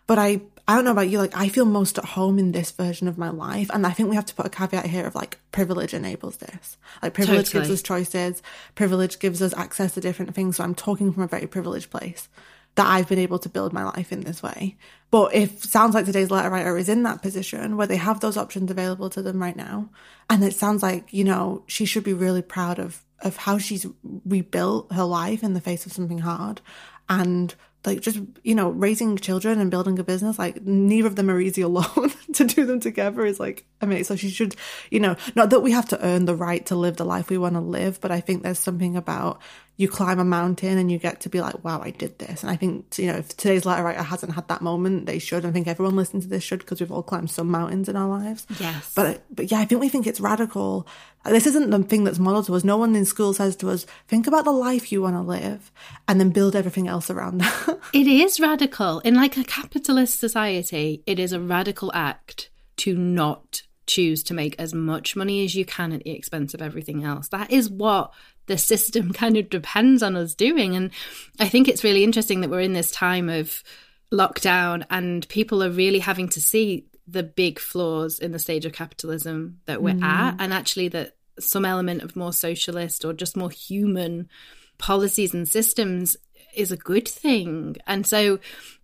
But 0.08 0.18
I 0.18 0.42
I 0.68 0.76
don't 0.76 0.86
know 0.86 0.92
about 0.92 1.10
you, 1.10 1.18
like 1.20 1.36
I 1.36 1.50
feel 1.50 1.66
most 1.66 1.98
at 1.98 2.06
home 2.06 2.40
in 2.40 2.54
this 2.54 2.72
version 2.72 3.08
of 3.08 3.18
my 3.18 3.30
life. 3.30 3.70
And 3.74 3.86
I 3.86 3.92
think 3.92 4.10
we 4.10 4.16
have 4.16 4.26
to 4.28 4.36
put 4.36 4.46
a 4.46 4.50
caveat 4.50 4.86
here 4.86 5.06
of 5.06 5.16
like 5.16 5.40
privilege 5.52 5.94
enables 5.94 6.38
this. 6.38 6.78
Like 7.02 7.14
privilege 7.14 7.48
totally. 7.48 7.68
gives 7.68 7.74
us 7.74 7.82
choices, 7.82 8.42
privilege 8.76 9.20
gives 9.20 9.42
us 9.42 9.54
access 9.56 9.94
to 9.96 10.02
different 10.02 10.36
things. 10.36 10.58
So 10.58 10.64
I'm 10.64 10.76
talking 10.76 11.12
from 11.12 11.24
a 11.24 11.28
very 11.28 11.48
privileged 11.48 11.90
place 11.90 12.30
that 12.76 12.88
I've 12.88 13.10
been 13.10 13.20
able 13.20 13.40
to 13.40 13.50
build 13.50 13.74
my 13.74 13.84
life 13.84 14.12
in 14.12 14.22
this 14.22 14.42
way. 14.42 14.78
But 15.12 15.36
if 15.36 15.64
sounds 15.64 15.94
like 15.94 16.06
today's 16.06 16.32
letter 16.32 16.50
writer 16.50 16.78
is 16.78 16.90
in 16.90 17.04
that 17.04 17.22
position 17.22 17.78
where 17.78 17.86
they 17.86 17.98
have 17.98 18.20
those 18.20 18.38
options 18.38 18.72
available 18.72 19.10
to 19.12 19.22
them 19.22 19.42
right 19.42 19.56
now, 19.56 19.90
and 20.30 20.44
it 20.44 20.56
sounds 20.56 20.82
like, 20.82 21.14
you 21.14 21.24
know, 21.24 21.64
she 21.68 21.86
should 21.86 22.04
be 22.04 22.14
really 22.14 22.42
proud 22.42 22.80
of 22.80 23.04
of 23.20 23.38
how 23.38 23.58
she's 23.58 23.86
rebuilt 24.26 24.92
her 24.92 25.04
life 25.04 25.44
in 25.44 25.54
the 25.54 25.62
face 25.62 25.86
of 25.86 25.94
something 25.94 26.20
hard 26.20 26.60
and 27.08 27.56
like 27.86 28.02
just 28.02 28.20
you 28.44 28.56
know 28.56 28.70
raising 28.70 29.18
children 29.18 29.60
and 29.60 29.70
building 29.70 30.00
a 30.00 30.04
business 30.04 30.40
like 30.40 30.62
neither 30.64 31.08
of 31.08 31.16
them 31.16 31.30
are 31.30 31.40
easy 31.40 31.62
alone 31.62 32.12
to 32.34 32.46
do 32.46 32.66
them 32.66 32.80
together 32.80 33.26
is 33.26 33.40
like 33.40 33.66
amazing. 33.82 34.04
So 34.04 34.16
she 34.16 34.30
should 34.30 34.56
you 34.90 35.00
know 35.00 35.16
not 35.36 35.50
that 35.50 35.62
we 35.62 35.72
have 35.72 35.90
to 35.90 36.06
earn 36.06 36.26
the 36.26 36.36
right 36.36 36.66
to 36.68 36.76
live 36.76 36.98
the 36.98 37.06
life 37.06 37.30
we 37.30 37.38
want 37.38 37.56
to 37.56 37.62
live 37.62 38.00
but 38.02 38.12
i 38.12 38.20
think 38.20 38.44
there's 38.44 38.60
something 38.60 38.96
about 38.96 39.42
you 39.76 39.88
climb 39.88 40.20
a 40.20 40.24
mountain 40.24 40.78
and 40.78 40.92
you 40.92 41.00
get 41.00 41.22
to 41.22 41.30
be 41.30 41.42
like, 41.42 41.64
wow, 41.64 41.82
I 41.82 41.90
did 41.90 42.20
this. 42.20 42.44
And 42.44 42.52
I 42.52 42.56
think, 42.56 42.98
you 43.00 43.08
know, 43.08 43.18
if 43.18 43.36
today's 43.36 43.66
letter 43.66 43.84
writer 43.84 44.04
hasn't 44.04 44.34
had 44.34 44.48
that 44.48 44.62
moment, 44.62 45.08
they 45.08 45.18
should. 45.18 45.46
I 45.46 45.52
think 45.52 45.68
everyone 45.68 45.96
listening 45.96 46.22
to 46.22 46.28
this 46.28 46.44
should 46.44 46.60
because 46.60 46.80
we've 46.80 46.92
all 46.92 47.02
climbed 47.02 47.32
some 47.32 47.50
mountains 47.50 47.90
in 47.90 47.96
our 47.96 48.08
lives. 48.08 48.46
Yes. 48.60 48.94
But, 48.96 49.24
but 49.32 49.52
yeah, 49.52 49.60
I 49.60 49.66
think 49.66 49.82
we 49.82 49.90
think 49.90 50.06
it's 50.06 50.20
radical. 50.20 50.88
This 51.26 51.48
isn't 51.48 51.72
the 51.72 51.82
thing 51.84 52.04
that's 52.04 52.20
modeled 52.20 52.46
to 52.48 52.56
us. 52.56 52.64
No 52.64 52.78
one 52.78 52.96
in 52.96 53.06
school 53.06 53.34
says 53.34 53.56
to 53.58 53.72
us, 53.72 53.88
think 54.08 54.28
about 54.28 54.46
the 54.46 54.52
life 54.52 54.92
you 54.92 55.02
want 55.02 55.16
to 55.16 55.22
live 55.22 55.72
and 56.08 56.20
then 56.20 56.30
build 56.30 56.56
everything 56.56 56.88
else 56.88 57.10
around 57.10 57.40
that. 57.40 57.80
it 57.94 58.06
is 58.06 58.40
radical. 58.40 59.00
In 59.00 59.16
like 59.16 59.38
a 59.38 59.44
capitalist 59.44 60.20
society, 60.20 61.02
it 61.08 61.18
is 61.18 61.32
a 61.32 61.40
radical 61.40 61.92
act 61.96 62.52
to 62.78 62.96
not 62.96 63.64
choose 63.86 64.24
to 64.24 64.34
make 64.34 64.56
as 64.60 64.74
much 64.74 65.16
money 65.16 65.44
as 65.44 65.56
you 65.56 65.66
can 65.66 65.92
at 65.92 66.04
the 66.04 66.12
expense 66.12 66.54
of 66.54 66.62
everything 66.62 67.04
else. 67.04 67.28
That 67.30 67.52
is 67.52 67.70
what 67.70 68.14
the 68.48 68.58
system 68.58 69.14
kind 69.14 69.38
of 69.38 69.50
depends 69.50 70.04
on 70.04 70.16
us 70.16 70.36
doing. 70.36 70.76
And 70.76 70.92
I 71.40 71.48
think 71.48 71.68
it's 71.68 71.84
really 71.84 72.04
interesting 72.04 72.42
that 72.42 72.50
we're 72.50 72.62
in 72.62 72.74
this 72.74 72.92
time 72.92 73.30
of 73.30 73.64
lockdown 74.12 74.86
and 74.90 75.28
people 75.28 75.64
are 75.64 75.72
really 75.72 76.00
having 76.00 76.30
to 76.30 76.42
see 76.42 76.86
the 77.08 77.24
big 77.24 77.60
flaws 77.60 78.20
in 78.20 78.32
the 78.32 78.40
stage 78.40 78.66
of 78.66 78.72
capitalism 78.74 79.60
that 79.66 79.82
we're 79.82 79.94
mm. 79.94 80.04
at 80.04 80.36
and 80.40 80.54
actually 80.54 80.88
that 80.88 81.16
some 81.40 81.66
element 81.66 82.02
of 82.02 82.16
more 82.16 82.32
socialist 82.32 83.04
or 83.04 83.12
just 83.12 83.36
more 83.36 83.50
human 83.50 84.30
policies 84.78 85.34
and 85.34 85.48
systems 85.48 86.16
is 86.56 86.72
a 86.72 86.78
good 86.78 87.08
thing. 87.08 87.76
And 87.88 88.06
so 88.06 88.40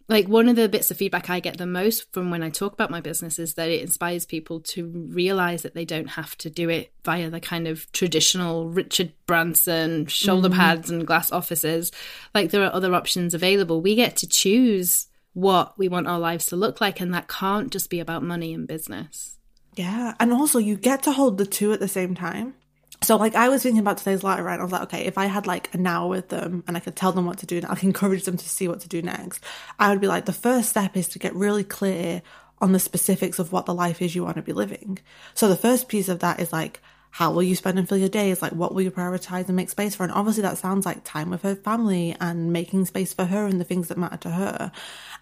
like 0.10 0.28
one 0.28 0.50
of 0.50 0.56
the 0.56 0.67
bits 0.67 0.89
of 0.89 0.98
feedback 0.98 1.30
I 1.30 1.39
get 1.39 1.58
the 1.58 1.67
most 1.67 2.12
from 2.12 2.32
when 2.32 2.41
I 2.41 2.50
talk 2.50 2.74
about 2.74 2.89
my 2.89 3.00
business 3.00 3.38
is 3.38 3.54
that 3.54 3.69
it 3.69 3.82
inspires 3.82 4.26
people 4.26 4.60
to 4.62 4.88
realize 4.88 5.62
that 5.62 5.76
they 5.76 5.86
don't 5.86 6.10
have 6.10 6.36
to 6.39 6.50
do 6.50 6.67
it 6.67 6.91
via 7.06 7.30
the 7.30 7.39
kind 7.39 7.67
of 7.67 7.89
traditional 7.91 8.67
Richard 8.67 9.13
Branson 9.28 10.08
shoulder 10.08 10.50
mm. 10.50 10.56
pads 10.56 10.89
and 10.89 11.06
glass 11.06 11.32
offices. 11.32 11.91
Like 12.34 12.50
there 12.50 12.63
are 12.63 12.74
other 12.74 12.95
options 12.95 13.36
available. 13.36 13.82
We 13.82 13.93
get 13.93 14.17
to 14.17 14.28
choose 14.28 15.08
what 15.34 15.78
we 15.78 15.88
want 15.88 16.08
our 16.08 16.19
lives 16.19 16.48
to 16.48 16.56
look 16.56 16.82
like, 16.82 17.00
and 17.00 17.13
that 17.13 17.28
can't 17.28 17.72
just 17.72 17.89
be 17.91 18.00
about 18.00 18.24
money 18.24 18.54
and 18.54 18.67
business. 18.67 19.38
Yeah. 19.76 20.15
And 20.19 20.34
also, 20.34 20.60
you 20.60 20.76
get 20.76 21.04
to 21.04 21.12
hold 21.12 21.38
the 21.38 21.45
two 21.45 21.72
at 21.72 21.80
the 21.80 21.88
same 21.88 22.15
time. 22.15 22.56
So 23.01 23.15
like 23.15 23.35
I 23.35 23.49
was 23.49 23.63
thinking 23.63 23.79
about 23.79 23.97
today's 23.97 24.23
letter, 24.23 24.43
right? 24.43 24.59
I 24.59 24.63
was 24.63 24.71
like, 24.71 24.83
okay, 24.83 25.05
if 25.05 25.17
I 25.17 25.25
had 25.25 25.47
like 25.47 25.73
an 25.73 25.88
hour 25.88 26.07
with 26.07 26.29
them 26.29 26.63
and 26.67 26.75
I 26.75 26.79
could 26.79 26.95
tell 26.95 27.12
them 27.12 27.25
what 27.25 27.38
to 27.39 27.45
do, 27.45 27.57
and 27.57 27.65
I 27.65 27.75
can 27.75 27.89
encourage 27.89 28.23
them 28.25 28.38
to 28.38 28.49
see 28.49 28.67
what 28.67 28.81
to 28.81 28.89
do 28.89 29.01
next, 29.01 29.43
I 29.79 29.89
would 29.89 30.01
be 30.01 30.07
like, 30.07 30.25
the 30.25 30.33
first 30.33 30.69
step 30.69 30.97
is 30.97 31.07
to 31.09 31.19
get 31.19 31.35
really 31.35 31.63
clear 31.63 32.21
on 32.62 32.73
the 32.73 32.79
specifics 32.79 33.39
of 33.39 33.51
what 33.51 33.65
the 33.65 33.73
life 33.73 34.01
is 34.01 34.13
you 34.13 34.23
want 34.23 34.35
to 34.35 34.41
be 34.41 34.53
living. 34.53 34.99
So 35.33 35.47
the 35.47 35.55
first 35.55 35.88
piece 35.88 36.09
of 36.09 36.19
that 36.19 36.39
is 36.41 36.51
like, 36.51 36.81
how 37.12 37.31
will 37.31 37.41
you 37.41 37.55
spend 37.55 37.79
and 37.79 37.89
fill 37.89 37.97
your 37.97 38.09
days? 38.09 38.41
Like, 38.41 38.51
what 38.51 38.73
will 38.73 38.81
you 38.83 38.91
prioritize 38.91 39.47
and 39.47 39.55
make 39.55 39.69
space 39.69 39.95
for? 39.95 40.03
And 40.03 40.12
obviously, 40.12 40.43
that 40.43 40.57
sounds 40.57 40.85
like 40.85 41.03
time 41.03 41.31
with 41.31 41.41
her 41.41 41.55
family 41.55 42.15
and 42.19 42.53
making 42.53 42.85
space 42.85 43.13
for 43.13 43.25
her 43.25 43.45
and 43.45 43.59
the 43.59 43.65
things 43.65 43.88
that 43.88 43.97
matter 43.97 44.17
to 44.17 44.29
her. 44.29 44.71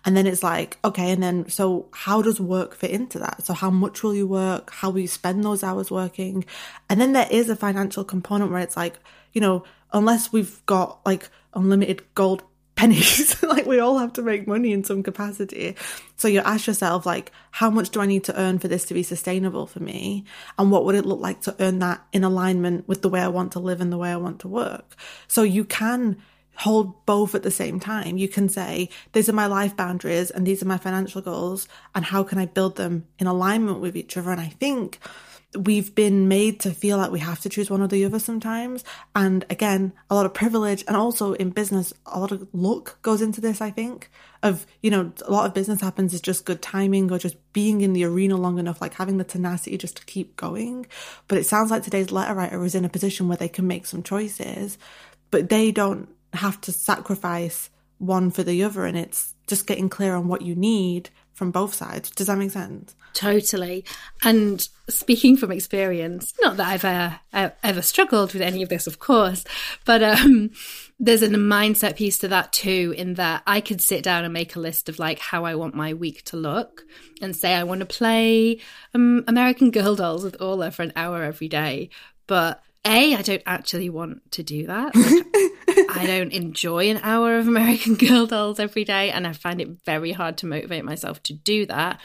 And 0.05 0.15
then 0.15 0.27
it's 0.27 0.43
like, 0.43 0.77
okay, 0.86 1.12
and 1.12 1.21
then 1.21 1.49
so 1.49 1.88
how 1.91 2.21
does 2.21 2.39
work 2.39 2.75
fit 2.75 2.91
into 2.91 3.19
that? 3.19 3.45
So, 3.45 3.53
how 3.53 3.69
much 3.69 4.03
will 4.03 4.15
you 4.15 4.27
work? 4.27 4.71
How 4.71 4.89
will 4.89 4.99
you 4.99 5.07
spend 5.07 5.43
those 5.43 5.63
hours 5.63 5.91
working? 5.91 6.45
And 6.89 7.01
then 7.01 7.13
there 7.13 7.27
is 7.29 7.49
a 7.49 7.55
financial 7.55 8.03
component 8.03 8.51
where 8.51 8.62
it's 8.62 8.77
like, 8.77 8.99
you 9.33 9.41
know, 9.41 9.63
unless 9.91 10.31
we've 10.31 10.65
got 10.65 10.99
like 11.05 11.29
unlimited 11.53 12.03
gold 12.15 12.43
pennies. 12.77 13.41
like 13.43 13.65
we 13.65 13.79
all 13.79 13.97
have 13.97 14.13
to 14.13 14.21
make 14.21 14.47
money 14.47 14.71
in 14.71 14.83
some 14.83 15.01
capacity. 15.01 15.75
So 16.15 16.27
you 16.27 16.39
ask 16.41 16.67
yourself, 16.67 17.05
like, 17.05 17.31
how 17.51 17.69
much 17.69 17.89
do 17.89 17.99
I 17.99 18.05
need 18.05 18.23
to 18.25 18.39
earn 18.39 18.60
for 18.60 18.67
this 18.67 18.86
to 18.86 18.93
be 18.93 19.03
sustainable 19.03 19.65
for 19.65 19.79
me? 19.79 20.25
And 20.60 20.71
what 20.71 20.86
would 20.86 20.95
it 20.95 21.05
look 21.05 21.19
like 21.19 21.41
to 21.41 21.55
earn 21.60 21.79
that 21.79 22.05
in 22.13 22.23
alignment 22.23 22.88
with 22.88 23.01
the 23.01 23.10
way 23.10 23.19
I 23.19 23.29
want 23.29 23.53
to 23.53 23.60
live 23.60 23.81
and 23.81 23.91
the 23.91 23.97
way 23.97 24.12
I 24.12 24.17
want 24.17 24.41
to 24.41 24.47
work? 24.47 24.95
So 25.27 25.41
you 25.41 25.65
can 25.65 26.17
hold 26.57 27.05
both 27.05 27.35
at 27.35 27.43
the 27.43 27.51
same 27.51 27.79
time. 27.79 28.17
You 28.17 28.27
can 28.27 28.49
say, 28.49 28.89
these 29.13 29.29
are 29.29 29.33
my 29.33 29.45
life 29.45 29.77
boundaries 29.77 30.31
and 30.31 30.45
these 30.45 30.63
are 30.63 30.67
my 30.67 30.77
financial 30.77 31.21
goals. 31.21 31.67
And 31.93 32.03
how 32.03 32.23
can 32.23 32.39
I 32.39 32.45
build 32.45 32.77
them 32.77 33.05
in 33.19 33.27
alignment 33.27 33.79
with 33.79 33.95
each 33.95 34.17
other? 34.17 34.31
And 34.31 34.41
I 34.41 34.47
think 34.47 34.99
we've 35.55 35.93
been 35.93 36.27
made 36.27 36.59
to 36.61 36.71
feel 36.71 36.97
like 36.97 37.11
we 37.11 37.19
have 37.19 37.39
to 37.41 37.49
choose 37.49 37.69
one 37.69 37.81
or 37.81 37.87
the 37.87 38.03
other 38.05 38.17
sometimes. 38.17 38.83
And 39.15 39.45
again, 39.51 39.93
a 40.09 40.15
lot 40.15 40.25
of 40.25 40.33
privilege 40.33 40.83
and 40.87 40.97
also 40.97 41.33
in 41.33 41.51
business, 41.51 41.93
a 42.07 42.19
lot 42.19 42.31
of 42.31 42.47
luck 42.53 43.01
goes 43.03 43.21
into 43.21 43.39
this, 43.39 43.61
I 43.61 43.69
think. 43.69 44.09
Of, 44.41 44.65
you 44.81 44.89
know, 44.89 45.11
a 45.25 45.31
lot 45.31 45.45
of 45.45 45.53
business 45.53 45.81
happens 45.81 46.13
is 46.13 46.21
just 46.21 46.45
good 46.45 46.61
timing 46.61 47.11
or 47.11 47.19
just 47.19 47.37
being 47.53 47.81
in 47.81 47.93
the 47.93 48.03
arena 48.03 48.35
long 48.35 48.57
enough, 48.57 48.81
like 48.81 48.95
having 48.95 49.17
the 49.17 49.23
tenacity 49.23 49.77
just 49.77 49.97
to 49.97 50.05
keep 50.05 50.35
going. 50.35 50.87
But 51.27 51.37
it 51.37 51.45
sounds 51.45 51.69
like 51.69 51.83
today's 51.83 52.11
letter 52.11 52.33
writer 52.33 52.63
is 52.63 52.75
in 52.75 52.85
a 52.85 52.89
position 52.89 53.27
where 53.27 53.37
they 53.37 53.47
can 53.47 53.67
make 53.67 53.85
some 53.85 54.03
choices, 54.03 54.77
but 55.31 55.49
they 55.49 55.71
don't 55.71 56.09
have 56.33 56.59
to 56.61 56.71
sacrifice 56.71 57.69
one 57.97 58.31
for 58.31 58.43
the 58.43 58.63
other. 58.63 58.85
And 58.85 58.97
it's 58.97 59.33
just 59.47 59.67
getting 59.67 59.89
clear 59.89 60.15
on 60.15 60.27
what 60.27 60.41
you 60.41 60.55
need 60.55 61.09
from 61.33 61.51
both 61.51 61.73
sides. 61.73 62.09
Does 62.09 62.27
that 62.27 62.37
make 62.37 62.51
sense? 62.51 62.95
Totally. 63.13 63.85
And 64.23 64.67
speaking 64.89 65.37
from 65.37 65.51
experience, 65.51 66.33
not 66.41 66.57
that 66.57 66.67
I've 66.67 67.19
uh, 67.33 67.51
ever 67.63 67.81
struggled 67.81 68.33
with 68.33 68.41
any 68.41 68.61
of 68.61 68.69
this, 68.69 68.87
of 68.87 68.99
course, 68.99 69.43
but 69.85 70.03
um, 70.03 70.51
there's 70.99 71.21
a 71.21 71.29
mindset 71.29 71.95
piece 71.95 72.17
to 72.19 72.27
that 72.27 72.53
too, 72.53 72.93
in 72.97 73.15
that 73.15 73.43
I 73.47 73.61
could 73.61 73.81
sit 73.81 74.03
down 74.03 74.23
and 74.23 74.33
make 74.33 74.55
a 74.55 74.59
list 74.59 74.89
of 74.89 74.99
like 74.99 75.19
how 75.19 75.45
I 75.45 75.55
want 75.55 75.75
my 75.75 75.93
week 75.93 76.23
to 76.25 76.37
look 76.37 76.83
and 77.21 77.35
say 77.35 77.53
I 77.53 77.63
want 77.63 77.79
to 77.79 77.85
play 77.85 78.59
um, 78.93 79.23
American 79.27 79.71
Girl 79.71 79.95
Dolls 79.95 80.23
with 80.23 80.41
Orla 80.41 80.71
for 80.71 80.83
an 80.83 80.93
hour 80.95 81.23
every 81.23 81.47
day. 81.47 81.89
But 82.27 82.63
a, 82.85 83.15
I 83.15 83.21
don't 83.21 83.43
actually 83.45 83.89
want 83.89 84.31
to 84.33 84.43
do 84.43 84.67
that. 84.67 84.95
Like, 84.95 85.51
I 85.97 86.05
don't 86.05 86.31
enjoy 86.31 86.89
an 86.89 86.99
hour 87.03 87.38
of 87.38 87.47
American 87.47 87.95
Girl 88.07 88.25
dolls 88.25 88.60
every 88.60 88.83
day, 88.83 89.12
and 89.12 89.25
I 89.25 89.33
find 89.33 89.62
it 89.62 89.69
very 89.86 90.12
hard 90.12 90.38
to 90.39 90.45
motivate 90.45 90.86
myself 90.86 91.21
to 91.23 91.33
do 91.33 91.65
that. 91.65 91.99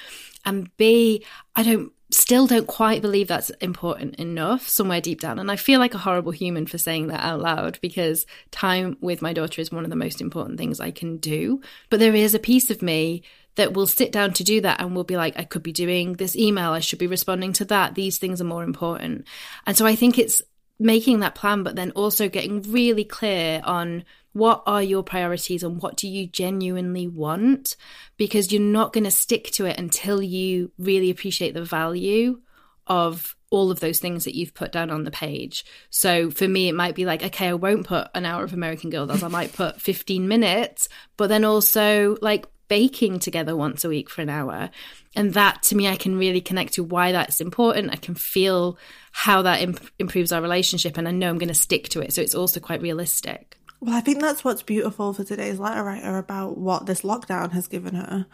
And 0.44 0.74
B, 0.76 1.24
I 1.54 1.62
don't 1.62 1.92
still 2.12 2.46
don't 2.46 2.66
quite 2.66 3.00
believe 3.00 3.26
that's 3.26 3.50
important 3.60 4.16
enough 4.16 4.68
somewhere 4.68 5.00
deep 5.00 5.20
down. 5.20 5.38
And 5.38 5.50
I 5.50 5.56
feel 5.56 5.80
like 5.80 5.94
a 5.94 5.98
horrible 5.98 6.32
human 6.32 6.66
for 6.66 6.78
saying 6.78 7.06
that 7.06 7.24
out 7.24 7.40
loud 7.40 7.78
because 7.80 8.26
time 8.50 8.98
with 9.00 9.22
my 9.22 9.32
daughter 9.32 9.60
is 9.60 9.72
one 9.72 9.84
of 9.84 9.90
the 9.90 9.96
most 9.96 10.20
important 10.20 10.58
things 10.58 10.78
I 10.78 10.90
can 10.90 11.16
do. 11.16 11.62
But 11.88 12.00
there 12.00 12.14
is 12.14 12.34
a 12.34 12.38
piece 12.38 12.70
of 12.70 12.82
me 12.82 13.22
that 13.54 13.74
will 13.74 13.86
sit 13.86 14.12
down 14.12 14.32
to 14.34 14.44
do 14.44 14.60
that 14.62 14.80
and 14.80 14.94
will 14.94 15.04
be 15.04 15.16
like, 15.16 15.38
I 15.38 15.44
could 15.44 15.62
be 15.62 15.72
doing 15.72 16.14
this 16.14 16.36
email, 16.36 16.70
I 16.70 16.80
should 16.80 16.98
be 16.98 17.06
responding 17.06 17.52
to 17.54 17.64
that. 17.66 17.94
These 17.94 18.18
things 18.18 18.40
are 18.40 18.44
more 18.44 18.64
important. 18.64 19.26
And 19.66 19.76
so 19.76 19.86
I 19.86 19.94
think 19.94 20.18
it's 20.18 20.42
making 20.78 21.20
that 21.20 21.34
plan, 21.34 21.62
but 21.62 21.76
then 21.76 21.90
also 21.92 22.28
getting 22.28 22.62
really 22.62 23.04
clear 23.04 23.60
on 23.64 24.04
what 24.32 24.62
are 24.66 24.82
your 24.82 25.02
priorities 25.02 25.62
and 25.62 25.80
what 25.82 25.96
do 25.96 26.08
you 26.08 26.26
genuinely 26.26 27.06
want? 27.06 27.76
Because 28.16 28.50
you're 28.50 28.62
not 28.62 28.92
going 28.92 29.04
to 29.04 29.10
stick 29.10 29.50
to 29.52 29.66
it 29.66 29.78
until 29.78 30.22
you 30.22 30.72
really 30.78 31.10
appreciate 31.10 31.54
the 31.54 31.64
value 31.64 32.40
of 32.86 33.36
all 33.50 33.70
of 33.70 33.80
those 33.80 33.98
things 33.98 34.24
that 34.24 34.34
you've 34.34 34.54
put 34.54 34.72
down 34.72 34.90
on 34.90 35.04
the 35.04 35.10
page. 35.10 35.64
So 35.90 36.30
for 36.30 36.48
me, 36.48 36.68
it 36.68 36.74
might 36.74 36.94
be 36.94 37.04
like, 37.04 37.22
okay, 37.22 37.48
I 37.48 37.54
won't 37.54 37.86
put 37.86 38.08
an 38.14 38.24
hour 38.24 38.42
of 38.42 38.54
American 38.54 38.88
Girl 38.88 39.06
Dolls. 39.06 39.22
I 39.22 39.28
might 39.28 39.52
put 39.52 39.80
15 39.80 40.26
minutes, 40.26 40.88
but 41.18 41.28
then 41.28 41.44
also 41.44 42.16
like 42.22 42.46
baking 42.72 43.18
together 43.18 43.54
once 43.54 43.84
a 43.84 43.88
week 43.90 44.08
for 44.08 44.22
an 44.22 44.30
hour. 44.30 44.70
And 45.14 45.34
that 45.34 45.62
to 45.64 45.76
me, 45.76 45.88
I 45.88 45.96
can 45.96 46.16
really 46.16 46.40
connect 46.40 46.72
to 46.74 46.82
why 46.82 47.12
that's 47.12 47.38
important. 47.38 47.92
I 47.92 47.96
can 47.96 48.14
feel 48.14 48.78
how 49.10 49.42
that 49.42 49.60
imp- 49.60 49.90
improves 49.98 50.32
our 50.32 50.40
relationship, 50.40 50.96
and 50.96 51.06
I 51.06 51.10
know 51.10 51.28
I'm 51.28 51.36
going 51.36 51.48
to 51.48 51.54
stick 51.54 51.90
to 51.90 52.00
it. 52.00 52.14
So 52.14 52.22
it's 52.22 52.34
also 52.34 52.60
quite 52.60 52.80
realistic. 52.80 53.58
Well, 53.80 53.94
I 53.94 54.00
think 54.00 54.22
that's 54.22 54.42
what's 54.42 54.62
beautiful 54.62 55.12
for 55.12 55.22
today's 55.22 55.58
letter 55.58 55.84
writer 55.84 56.16
about 56.16 56.56
what 56.56 56.86
this 56.86 57.02
lockdown 57.02 57.52
has 57.52 57.68
given 57.68 57.94
her 57.94 58.24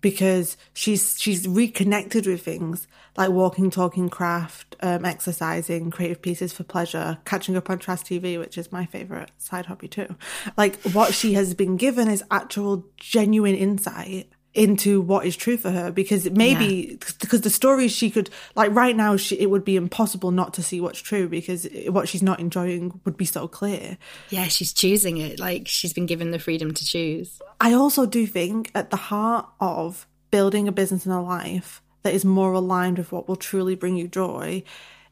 because 0.00 0.56
she's 0.74 1.18
she's 1.18 1.46
reconnected 1.46 2.26
with 2.26 2.42
things 2.42 2.86
like 3.16 3.30
walking, 3.30 3.68
talking, 3.68 4.08
craft, 4.08 4.76
um, 4.80 5.04
exercising, 5.04 5.90
creative 5.90 6.22
pieces 6.22 6.52
for 6.52 6.62
pleasure, 6.62 7.18
catching 7.24 7.56
up 7.56 7.68
on 7.68 7.78
trash 7.78 8.02
TV, 8.02 8.38
which 8.38 8.56
is 8.56 8.70
my 8.70 8.86
favorite 8.86 9.32
side 9.38 9.66
hobby 9.66 9.88
too. 9.88 10.14
Like 10.56 10.80
what 10.92 11.14
she 11.14 11.34
has 11.34 11.52
been 11.52 11.76
given 11.76 12.08
is 12.08 12.22
actual 12.30 12.86
genuine 12.96 13.56
insight 13.56 14.30
into 14.58 15.00
what 15.00 15.24
is 15.24 15.36
true 15.36 15.56
for 15.56 15.70
her 15.70 15.92
because 15.92 16.28
maybe 16.32 16.88
yeah. 16.90 17.06
because 17.20 17.42
the 17.42 17.50
stories 17.50 17.92
she 17.92 18.10
could 18.10 18.28
like 18.56 18.74
right 18.74 18.96
now 18.96 19.16
she, 19.16 19.38
it 19.38 19.48
would 19.48 19.64
be 19.64 19.76
impossible 19.76 20.32
not 20.32 20.52
to 20.52 20.64
see 20.64 20.80
what's 20.80 20.98
true 20.98 21.28
because 21.28 21.68
what 21.86 22.08
she's 22.08 22.24
not 22.24 22.40
enjoying 22.40 23.00
would 23.04 23.16
be 23.16 23.24
so 23.24 23.46
clear. 23.46 23.96
Yeah 24.30 24.48
she's 24.48 24.72
choosing 24.72 25.18
it. 25.18 25.38
Like 25.38 25.68
she's 25.68 25.92
been 25.92 26.06
given 26.06 26.32
the 26.32 26.40
freedom 26.40 26.74
to 26.74 26.84
choose. 26.84 27.40
I 27.60 27.72
also 27.72 28.04
do 28.04 28.26
think 28.26 28.72
at 28.74 28.90
the 28.90 28.96
heart 28.96 29.48
of 29.60 30.08
building 30.32 30.66
a 30.66 30.72
business 30.72 31.06
and 31.06 31.14
a 31.14 31.20
life 31.20 31.80
that 32.02 32.12
is 32.12 32.24
more 32.24 32.52
aligned 32.52 32.98
with 32.98 33.12
what 33.12 33.28
will 33.28 33.36
truly 33.36 33.76
bring 33.76 33.96
you 33.96 34.08
joy 34.08 34.64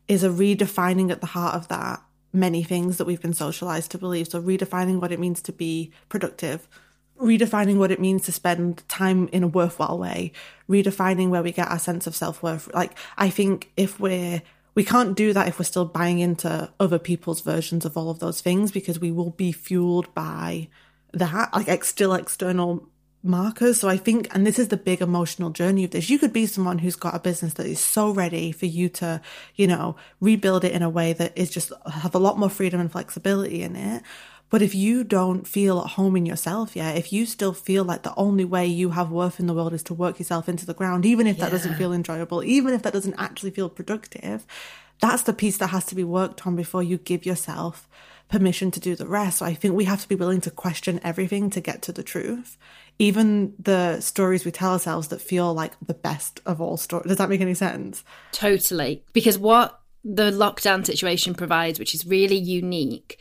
is 0.08 0.24
a 0.24 0.28
redefining 0.28 1.12
at 1.12 1.20
the 1.20 1.26
heart 1.28 1.54
of 1.54 1.68
that 1.68 2.02
many 2.32 2.64
things 2.64 2.98
that 2.98 3.06
we've 3.06 3.22
been 3.22 3.32
socialized 3.32 3.92
to 3.92 3.98
believe. 3.98 4.26
So 4.28 4.42
redefining 4.42 5.00
what 5.00 5.12
it 5.12 5.20
means 5.20 5.40
to 5.42 5.52
be 5.52 5.92
productive 6.08 6.68
redefining 7.20 7.76
what 7.76 7.90
it 7.90 8.00
means 8.00 8.24
to 8.24 8.32
spend 8.32 8.86
time 8.88 9.28
in 9.28 9.42
a 9.42 9.48
worthwhile 9.48 9.98
way, 9.98 10.32
redefining 10.68 11.28
where 11.28 11.42
we 11.42 11.52
get 11.52 11.68
our 11.68 11.78
sense 11.78 12.06
of 12.06 12.16
self 12.16 12.42
worth. 12.42 12.72
Like, 12.74 12.96
I 13.16 13.30
think 13.30 13.70
if 13.76 13.98
we're, 13.98 14.42
we 14.74 14.84
can't 14.84 15.16
do 15.16 15.32
that 15.32 15.48
if 15.48 15.58
we're 15.58 15.64
still 15.64 15.84
buying 15.84 16.18
into 16.18 16.70
other 16.78 16.98
people's 16.98 17.40
versions 17.40 17.84
of 17.84 17.96
all 17.96 18.10
of 18.10 18.18
those 18.18 18.40
things 18.40 18.70
because 18.70 19.00
we 19.00 19.10
will 19.10 19.30
be 19.30 19.52
fueled 19.52 20.12
by 20.14 20.68
that, 21.12 21.52
like, 21.54 21.68
ex- 21.68 21.88
still 21.88 22.14
external 22.14 22.86
markers. 23.22 23.80
So 23.80 23.88
I 23.88 23.96
think, 23.96 24.34
and 24.34 24.46
this 24.46 24.58
is 24.58 24.68
the 24.68 24.76
big 24.76 25.00
emotional 25.00 25.50
journey 25.50 25.84
of 25.84 25.90
this, 25.90 26.08
you 26.08 26.18
could 26.18 26.32
be 26.32 26.46
someone 26.46 26.78
who's 26.78 26.96
got 26.96 27.14
a 27.14 27.18
business 27.18 27.54
that 27.54 27.66
is 27.66 27.80
so 27.80 28.10
ready 28.10 28.52
for 28.52 28.66
you 28.66 28.88
to, 28.90 29.20
you 29.54 29.66
know, 29.66 29.96
rebuild 30.20 30.64
it 30.64 30.72
in 30.72 30.82
a 30.82 30.90
way 30.90 31.12
that 31.12 31.36
is 31.36 31.50
just 31.50 31.72
have 31.92 32.14
a 32.14 32.20
lot 32.20 32.38
more 32.38 32.50
freedom 32.50 32.80
and 32.80 32.92
flexibility 32.92 33.62
in 33.62 33.76
it. 33.76 34.02
But 34.48 34.62
if 34.62 34.74
you 34.74 35.02
don't 35.02 35.46
feel 35.46 35.80
at 35.80 35.90
home 35.92 36.16
in 36.16 36.24
yourself 36.24 36.76
yet, 36.76 36.96
if 36.96 37.12
you 37.12 37.26
still 37.26 37.52
feel 37.52 37.84
like 37.84 38.02
the 38.02 38.14
only 38.16 38.44
way 38.44 38.66
you 38.66 38.90
have 38.90 39.10
worth 39.10 39.40
in 39.40 39.46
the 39.46 39.54
world 39.54 39.74
is 39.74 39.82
to 39.84 39.94
work 39.94 40.18
yourself 40.18 40.48
into 40.48 40.64
the 40.64 40.74
ground, 40.74 41.04
even 41.04 41.26
if 41.26 41.38
that 41.38 41.50
doesn't 41.50 41.74
feel 41.74 41.92
enjoyable, 41.92 42.44
even 42.44 42.72
if 42.72 42.82
that 42.82 42.92
doesn't 42.92 43.16
actually 43.18 43.50
feel 43.50 43.68
productive, 43.68 44.46
that's 45.00 45.22
the 45.22 45.32
piece 45.32 45.58
that 45.58 45.68
has 45.68 45.84
to 45.86 45.94
be 45.94 46.04
worked 46.04 46.46
on 46.46 46.54
before 46.54 46.82
you 46.82 46.96
give 46.96 47.26
yourself 47.26 47.88
permission 48.28 48.70
to 48.72 48.80
do 48.80 48.96
the 48.96 49.06
rest. 49.06 49.38
So 49.38 49.46
I 49.46 49.54
think 49.54 49.74
we 49.74 49.84
have 49.84 50.02
to 50.02 50.08
be 50.08 50.14
willing 50.14 50.40
to 50.42 50.50
question 50.50 51.00
everything 51.02 51.50
to 51.50 51.60
get 51.60 51.82
to 51.82 51.92
the 51.92 52.02
truth. 52.02 52.56
Even 52.98 53.52
the 53.58 54.00
stories 54.00 54.44
we 54.44 54.50
tell 54.50 54.72
ourselves 54.72 55.08
that 55.08 55.20
feel 55.20 55.52
like 55.52 55.72
the 55.84 55.94
best 55.94 56.40
of 56.46 56.60
all 56.60 56.76
stories. 56.76 57.08
Does 57.08 57.18
that 57.18 57.28
make 57.28 57.40
any 57.40 57.54
sense? 57.54 58.04
Totally. 58.32 59.04
Because 59.12 59.38
what 59.38 59.80
the 60.02 60.30
lockdown 60.30 60.86
situation 60.86 61.34
provides, 61.34 61.78
which 61.78 61.94
is 61.94 62.06
really 62.06 62.36
unique, 62.36 63.20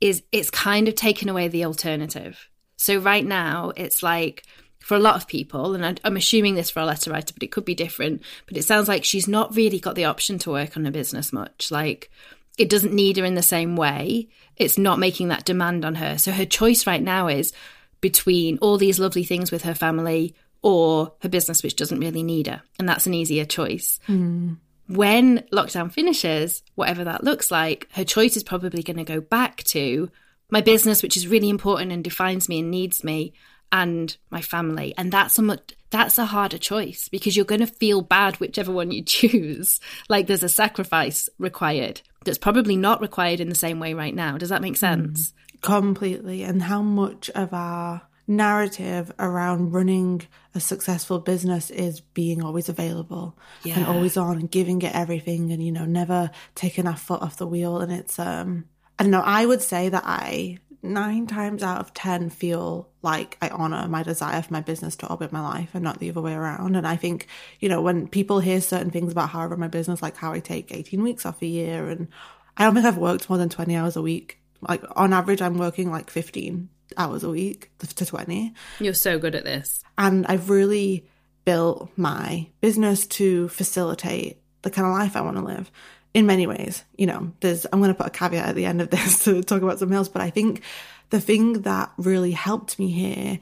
is 0.00 0.22
it's 0.32 0.50
kind 0.50 0.88
of 0.88 0.94
taken 0.94 1.28
away 1.28 1.48
the 1.48 1.64
alternative. 1.64 2.48
So 2.76 2.98
right 2.98 3.26
now, 3.26 3.72
it's 3.76 4.02
like 4.02 4.44
for 4.78 4.96
a 4.96 5.00
lot 5.00 5.16
of 5.16 5.26
people, 5.26 5.74
and 5.74 6.00
I'm 6.04 6.16
assuming 6.16 6.54
this 6.54 6.70
for 6.70 6.80
a 6.80 6.86
letter 6.86 7.10
writer, 7.10 7.34
but 7.34 7.42
it 7.42 7.52
could 7.52 7.64
be 7.64 7.74
different. 7.74 8.22
But 8.46 8.56
it 8.56 8.64
sounds 8.64 8.88
like 8.88 9.04
she's 9.04 9.28
not 9.28 9.54
really 9.54 9.80
got 9.80 9.96
the 9.96 10.04
option 10.04 10.38
to 10.40 10.50
work 10.50 10.76
on 10.76 10.84
her 10.84 10.90
business 10.90 11.32
much. 11.32 11.70
Like 11.70 12.10
it 12.56 12.68
doesn't 12.70 12.92
need 12.92 13.16
her 13.16 13.24
in 13.24 13.34
the 13.34 13.42
same 13.42 13.76
way. 13.76 14.28
It's 14.56 14.78
not 14.78 14.98
making 14.98 15.28
that 15.28 15.44
demand 15.44 15.84
on 15.84 15.96
her. 15.96 16.18
So 16.18 16.32
her 16.32 16.44
choice 16.44 16.86
right 16.86 17.02
now 17.02 17.28
is 17.28 17.52
between 18.00 18.58
all 18.58 18.78
these 18.78 18.98
lovely 18.98 19.24
things 19.24 19.50
with 19.50 19.62
her 19.62 19.74
family 19.74 20.34
or 20.62 21.14
her 21.22 21.28
business, 21.28 21.62
which 21.62 21.76
doesn't 21.76 22.00
really 22.00 22.22
need 22.22 22.48
her. 22.48 22.62
And 22.78 22.88
that's 22.88 23.06
an 23.06 23.14
easier 23.14 23.44
choice. 23.44 24.00
Mm. 24.08 24.56
When 24.88 25.40
lockdown 25.52 25.92
finishes, 25.92 26.62
whatever 26.74 27.04
that 27.04 27.24
looks 27.24 27.50
like, 27.50 27.88
her 27.92 28.04
choice 28.04 28.36
is 28.36 28.42
probably 28.42 28.82
going 28.82 28.96
to 28.96 29.04
go 29.04 29.20
back 29.20 29.62
to 29.64 30.10
my 30.50 30.60
business, 30.62 31.02
which 31.02 31.16
is 31.16 31.28
really 31.28 31.50
important 31.50 31.92
and 31.92 32.02
defines 32.02 32.48
me 32.48 32.60
and 32.60 32.70
needs 32.70 33.04
me, 33.04 33.34
and 33.70 34.16
my 34.30 34.40
family. 34.40 34.94
And 34.96 35.12
that's 35.12 35.38
a 35.38 35.42
much, 35.42 35.74
that's 35.90 36.18
a 36.18 36.26
harder 36.26 36.58
choice 36.58 37.08
because 37.08 37.36
you're 37.36 37.44
going 37.44 37.60
to 37.60 37.66
feel 37.66 38.00
bad 38.00 38.36
whichever 38.36 38.72
one 38.72 38.90
you 38.90 39.02
choose. 39.06 39.80
Like 40.08 40.26
there's 40.26 40.42
a 40.42 40.48
sacrifice 40.48 41.28
required 41.38 42.00
that's 42.24 42.38
probably 42.38 42.76
not 42.76 43.00
required 43.00 43.40
in 43.40 43.48
the 43.48 43.54
same 43.54 43.80
way 43.80 43.94
right 43.94 44.14
now. 44.14 44.38
Does 44.38 44.48
that 44.48 44.62
make 44.62 44.76
sense? 44.76 45.32
Mm, 45.32 45.62
completely. 45.62 46.42
And 46.42 46.62
how 46.62 46.82
much 46.82 47.30
of 47.30 47.52
our 47.52 48.02
narrative 48.28 49.10
around 49.18 49.72
running 49.72 50.22
a 50.54 50.60
successful 50.60 51.18
business 51.18 51.70
is 51.70 52.00
being 52.00 52.42
always 52.42 52.68
available 52.68 53.36
yeah. 53.64 53.76
and 53.76 53.86
always 53.86 54.18
on 54.18 54.38
and 54.38 54.50
giving 54.50 54.82
it 54.82 54.94
everything 54.94 55.50
and 55.50 55.64
you 55.64 55.72
know 55.72 55.86
never 55.86 56.30
taking 56.54 56.86
our 56.86 56.96
foot 56.96 57.22
off 57.22 57.38
the 57.38 57.46
wheel 57.46 57.78
and 57.78 57.90
it's 57.90 58.18
um 58.18 58.66
I 58.98 59.04
don't 59.04 59.10
know 59.10 59.22
I 59.24 59.46
would 59.46 59.62
say 59.62 59.88
that 59.88 60.02
I 60.04 60.58
nine 60.82 61.26
times 61.26 61.62
out 61.62 61.80
of 61.80 61.94
ten 61.94 62.28
feel 62.30 62.88
like 63.02 63.38
I 63.40 63.48
honor 63.48 63.88
my 63.88 64.02
desire 64.02 64.42
for 64.42 64.52
my 64.52 64.60
business 64.60 64.96
to 64.96 65.08
orbit 65.08 65.32
my 65.32 65.40
life 65.40 65.70
and 65.74 65.82
not 65.82 65.98
the 65.98 66.10
other 66.10 66.20
way 66.20 66.34
around. 66.34 66.76
And 66.76 66.86
I 66.86 66.96
think, 66.96 67.26
you 67.58 67.68
know, 67.68 67.80
when 67.80 68.06
people 68.06 68.40
hear 68.40 68.60
certain 68.60 68.90
things 68.90 69.12
about 69.12 69.30
how 69.30 69.40
I 69.40 69.46
run 69.46 69.60
my 69.60 69.68
business, 69.68 70.02
like 70.02 70.16
how 70.16 70.32
I 70.32 70.40
take 70.40 70.72
18 70.72 71.02
weeks 71.02 71.26
off 71.26 71.42
a 71.42 71.46
year, 71.46 71.88
and 71.88 72.08
I 72.56 72.64
don't 72.64 72.74
think 72.74 72.86
I've 72.86 72.98
worked 72.98 73.28
more 73.28 73.38
than 73.38 73.48
20 73.48 73.74
hours 73.74 73.96
a 73.96 74.02
week. 74.02 74.38
Like 74.60 74.82
on 74.96 75.12
average, 75.12 75.42
I'm 75.42 75.58
working 75.58 75.90
like 75.90 76.10
15 76.10 76.68
hours 76.98 77.24
a 77.24 77.30
week 77.30 77.70
to 77.78 78.04
20. 78.04 78.52
You're 78.80 78.94
so 78.94 79.18
good 79.18 79.34
at 79.34 79.44
this. 79.44 79.82
And 79.96 80.26
I've 80.26 80.50
really 80.50 81.08
built 81.44 81.90
my 81.96 82.48
business 82.60 83.06
to 83.06 83.48
facilitate 83.48 84.42
the 84.62 84.70
kind 84.70 84.86
of 84.86 84.92
life 84.92 85.16
I 85.16 85.22
want 85.22 85.36
to 85.38 85.44
live 85.44 85.70
in 86.12 86.26
many 86.26 86.46
ways. 86.46 86.84
You 86.96 87.06
know, 87.06 87.32
there's, 87.40 87.66
I'm 87.72 87.80
going 87.80 87.90
to 87.90 87.94
put 87.94 88.06
a 88.06 88.10
caveat 88.10 88.48
at 88.48 88.54
the 88.54 88.66
end 88.66 88.82
of 88.82 88.90
this 88.90 89.24
to 89.24 89.42
talk 89.42 89.62
about 89.62 89.78
something 89.78 89.96
else, 89.96 90.08
but 90.08 90.22
I 90.22 90.30
think 90.30 90.62
the 91.10 91.20
thing 91.20 91.62
that 91.62 91.92
really 91.96 92.32
helped 92.32 92.78
me 92.78 92.90
here 92.90 93.38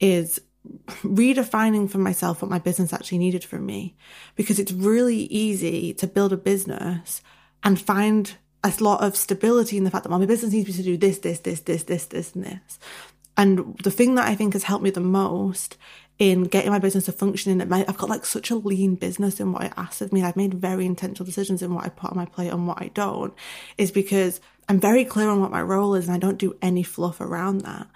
is 0.00 0.40
redefining 1.02 1.88
for 1.88 1.98
myself 1.98 2.42
what 2.42 2.50
my 2.50 2.58
business 2.58 2.92
actually 2.92 3.18
needed 3.18 3.44
from 3.44 3.64
me 3.64 3.96
because 4.34 4.58
it's 4.58 4.72
really 4.72 5.16
easy 5.16 5.94
to 5.94 6.06
build 6.06 6.32
a 6.32 6.36
business 6.36 7.22
and 7.62 7.80
find 7.80 8.34
a 8.68 8.84
lot 8.84 9.02
of 9.02 9.16
stability 9.16 9.76
in 9.76 9.84
the 9.84 9.90
fact 9.90 10.04
that 10.04 10.10
well, 10.10 10.18
my 10.18 10.26
business 10.26 10.52
needs 10.52 10.68
me 10.68 10.74
to 10.74 10.82
do 10.82 10.96
this, 10.96 11.18
this, 11.18 11.40
this, 11.40 11.60
this, 11.60 11.84
this, 11.84 12.06
this, 12.06 12.34
and 12.34 12.44
this. 12.44 12.78
And 13.36 13.78
the 13.82 13.90
thing 13.90 14.14
that 14.14 14.28
I 14.28 14.34
think 14.34 14.54
has 14.54 14.64
helped 14.64 14.84
me 14.84 14.90
the 14.90 15.00
most 15.00 15.76
in 16.18 16.44
getting 16.44 16.70
my 16.70 16.78
business 16.78 17.04
to 17.04 17.12
function 17.12 17.52
in 17.52 17.60
it, 17.60 17.70
I've 17.88 17.98
got 17.98 18.08
like 18.08 18.24
such 18.24 18.50
a 18.50 18.54
lean 18.56 18.94
business 18.94 19.38
in 19.38 19.52
what 19.52 19.62
I 19.62 19.72
ask 19.76 20.00
of 20.00 20.12
me. 20.12 20.22
I've 20.22 20.36
made 20.36 20.54
very 20.54 20.86
intentional 20.86 21.26
decisions 21.26 21.60
in 21.62 21.74
what 21.74 21.84
I 21.84 21.90
put 21.90 22.10
on 22.10 22.16
my 22.16 22.24
plate 22.24 22.48
and 22.48 22.66
what 22.66 22.80
I 22.80 22.88
don't, 22.88 23.34
is 23.76 23.90
because 23.90 24.40
I'm 24.68 24.80
very 24.80 25.04
clear 25.04 25.28
on 25.28 25.40
what 25.40 25.50
my 25.50 25.60
role 25.60 25.94
is 25.94 26.06
and 26.06 26.14
I 26.14 26.18
don't 26.18 26.38
do 26.38 26.56
any 26.62 26.82
fluff 26.82 27.20
around 27.20 27.60
that. 27.62 27.86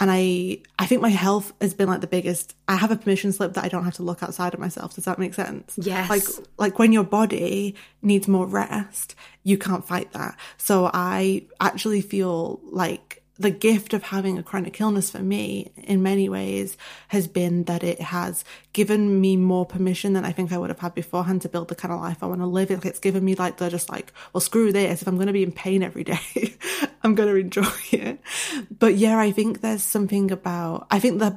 And 0.00 0.10
I, 0.10 0.58
I 0.78 0.86
think 0.86 1.02
my 1.02 1.08
health 1.08 1.52
has 1.60 1.72
been 1.72 1.88
like 1.88 2.00
the 2.00 2.06
biggest. 2.06 2.56
I 2.66 2.76
have 2.76 2.90
a 2.90 2.96
permission 2.96 3.32
slip 3.32 3.54
that 3.54 3.64
I 3.64 3.68
don't 3.68 3.84
have 3.84 3.94
to 3.94 4.02
look 4.02 4.22
outside 4.22 4.52
of 4.52 4.60
myself. 4.60 4.94
Does 4.94 5.04
that 5.04 5.18
make 5.18 5.34
sense? 5.34 5.78
Yes. 5.80 6.10
Like, 6.10 6.24
like 6.58 6.78
when 6.78 6.92
your 6.92 7.04
body 7.04 7.76
needs 8.02 8.26
more 8.26 8.46
rest, 8.46 9.14
you 9.44 9.56
can't 9.56 9.86
fight 9.86 10.12
that. 10.12 10.36
So 10.56 10.90
I 10.92 11.46
actually 11.60 12.00
feel 12.00 12.60
like 12.64 13.22
the 13.38 13.50
gift 13.50 13.92
of 13.92 14.04
having 14.04 14.38
a 14.38 14.42
chronic 14.42 14.80
illness 14.80 15.10
for 15.10 15.18
me 15.18 15.72
in 15.76 16.02
many 16.02 16.28
ways 16.28 16.76
has 17.08 17.26
been 17.26 17.64
that 17.64 17.82
it 17.82 18.00
has 18.00 18.44
given 18.72 19.20
me 19.20 19.36
more 19.36 19.66
permission 19.66 20.12
than 20.12 20.24
I 20.24 20.32
think 20.32 20.52
I 20.52 20.58
would 20.58 20.70
have 20.70 20.78
had 20.78 20.94
beforehand 20.94 21.42
to 21.42 21.48
build 21.48 21.68
the 21.68 21.74
kind 21.74 21.92
of 21.92 22.00
life 22.00 22.22
I 22.22 22.26
want 22.26 22.40
to 22.40 22.46
live. 22.46 22.70
It's 22.70 23.00
given 23.00 23.24
me 23.24 23.34
like 23.34 23.56
the 23.56 23.70
just 23.70 23.90
like, 23.90 24.12
well, 24.32 24.40
screw 24.40 24.72
this. 24.72 25.02
If 25.02 25.08
I'm 25.08 25.16
going 25.16 25.26
to 25.26 25.32
be 25.32 25.42
in 25.42 25.52
pain 25.52 25.82
every 25.82 26.04
day, 26.04 26.56
I'm 27.02 27.14
going 27.14 27.28
to 27.28 27.40
enjoy 27.40 27.72
it. 27.90 28.20
But 28.70 28.94
yeah, 28.94 29.18
I 29.18 29.32
think 29.32 29.60
there's 29.60 29.82
something 29.82 30.30
about, 30.30 30.86
I 30.90 31.00
think 31.00 31.18
the 31.18 31.36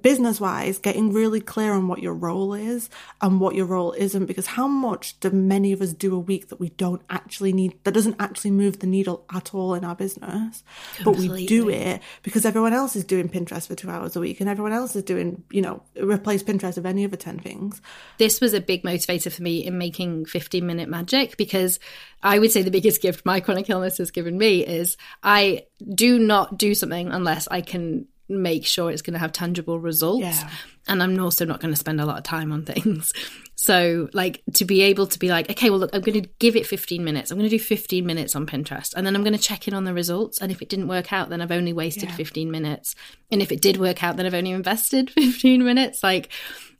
business 0.00 0.40
wise, 0.40 0.78
getting 0.78 1.12
really 1.12 1.40
clear 1.40 1.72
on 1.72 1.88
what 1.88 2.00
your 2.00 2.14
role 2.14 2.54
is 2.54 2.90
and 3.20 3.40
what 3.40 3.54
your 3.54 3.66
role 3.66 3.92
isn't, 3.92 4.26
because 4.26 4.46
how 4.46 4.68
much 4.68 5.18
do 5.20 5.30
many 5.30 5.72
of 5.72 5.80
us 5.80 5.92
do 5.92 6.14
a 6.14 6.18
week 6.18 6.48
that 6.48 6.60
we 6.60 6.70
don't 6.70 7.02
actually 7.10 7.52
need, 7.52 7.78
that 7.84 7.94
doesn't 7.94 8.16
actually 8.18 8.50
move 8.50 8.78
the 8.78 8.86
needle 8.86 9.24
at 9.32 9.54
all 9.54 9.74
in 9.74 9.84
our 9.84 9.94
business, 9.94 10.62
Completely. 10.96 11.28
but 11.28 11.34
we 11.34 11.46
do 11.46 11.68
it 11.68 12.02
because 12.22 12.44
everyone 12.44 12.72
else 12.72 12.96
is 12.96 13.04
doing 13.04 13.28
Pinterest 13.28 13.66
for 13.66 13.74
two 13.74 13.90
hours 13.90 14.16
a 14.16 14.20
week 14.20 14.40
and 14.40 14.48
everyone 14.48 14.72
else 14.72 14.94
is 14.96 15.04
doing, 15.04 15.42
you 15.50 15.62
know, 15.62 15.82
replace 16.00 16.42
Pinterest 16.42 16.76
with 16.76 16.86
any 16.86 17.04
other 17.04 17.16
10 17.16 17.38
things. 17.40 17.80
This 18.18 18.40
was 18.40 18.54
a 18.54 18.60
big 18.60 18.82
motivator 18.82 19.32
for 19.32 19.42
me 19.42 19.64
in 19.64 19.78
making 19.78 20.26
15 20.26 20.66
minute 20.66 20.88
magic 20.88 21.36
because 21.36 21.78
I 22.22 22.38
would 22.38 22.50
say 22.50 22.62
the 22.62 22.70
biggest 22.70 23.00
gift 23.02 23.24
my 23.24 23.40
chronic 23.40 23.70
illness 23.70 23.98
has 23.98 24.10
given 24.10 24.36
me 24.36 24.64
is 24.64 24.96
I 25.22 25.66
do 25.94 26.18
not 26.18 26.58
do 26.58 26.74
something 26.74 27.08
unless 27.08 27.48
I 27.48 27.60
can 27.60 28.06
make 28.28 28.66
sure 28.66 28.90
it's 28.90 29.02
going 29.02 29.14
to 29.14 29.18
have 29.18 29.32
tangible 29.32 29.80
results. 29.80 30.22
Yeah. 30.22 30.50
And 30.86 31.02
I'm 31.02 31.18
also 31.20 31.44
not 31.44 31.60
going 31.60 31.72
to 31.72 31.78
spend 31.78 32.00
a 32.00 32.06
lot 32.06 32.18
of 32.18 32.24
time 32.24 32.52
on 32.52 32.62
things. 32.64 33.12
So, 33.54 34.08
like, 34.12 34.42
to 34.54 34.64
be 34.64 34.82
able 34.82 35.06
to 35.08 35.18
be 35.18 35.28
like, 35.28 35.50
okay, 35.50 35.68
well, 35.68 35.80
look, 35.80 35.90
I'm 35.92 36.00
going 36.00 36.22
to 36.22 36.28
give 36.38 36.54
it 36.54 36.66
15 36.66 37.02
minutes. 37.02 37.30
I'm 37.30 37.38
going 37.38 37.50
to 37.50 37.56
do 37.56 37.62
15 37.62 38.06
minutes 38.06 38.36
on 38.36 38.46
Pinterest. 38.46 38.94
And 38.94 39.06
then 39.06 39.16
I'm 39.16 39.24
going 39.24 39.36
to 39.36 39.38
check 39.38 39.66
in 39.66 39.74
on 39.74 39.84
the 39.84 39.92
results. 39.92 40.38
And 40.38 40.52
if 40.52 40.62
it 40.62 40.68
didn't 40.68 40.88
work 40.88 41.12
out, 41.12 41.28
then 41.28 41.40
I've 41.40 41.50
only 41.50 41.72
wasted 41.72 42.10
yeah. 42.10 42.16
15 42.16 42.50
minutes. 42.50 42.94
And 43.30 43.42
if 43.42 43.50
it 43.50 43.60
did 43.60 43.76
work 43.76 44.04
out, 44.04 44.16
then 44.16 44.26
I've 44.26 44.34
only 44.34 44.52
invested 44.52 45.10
15 45.10 45.64
minutes. 45.64 46.02
Like, 46.02 46.28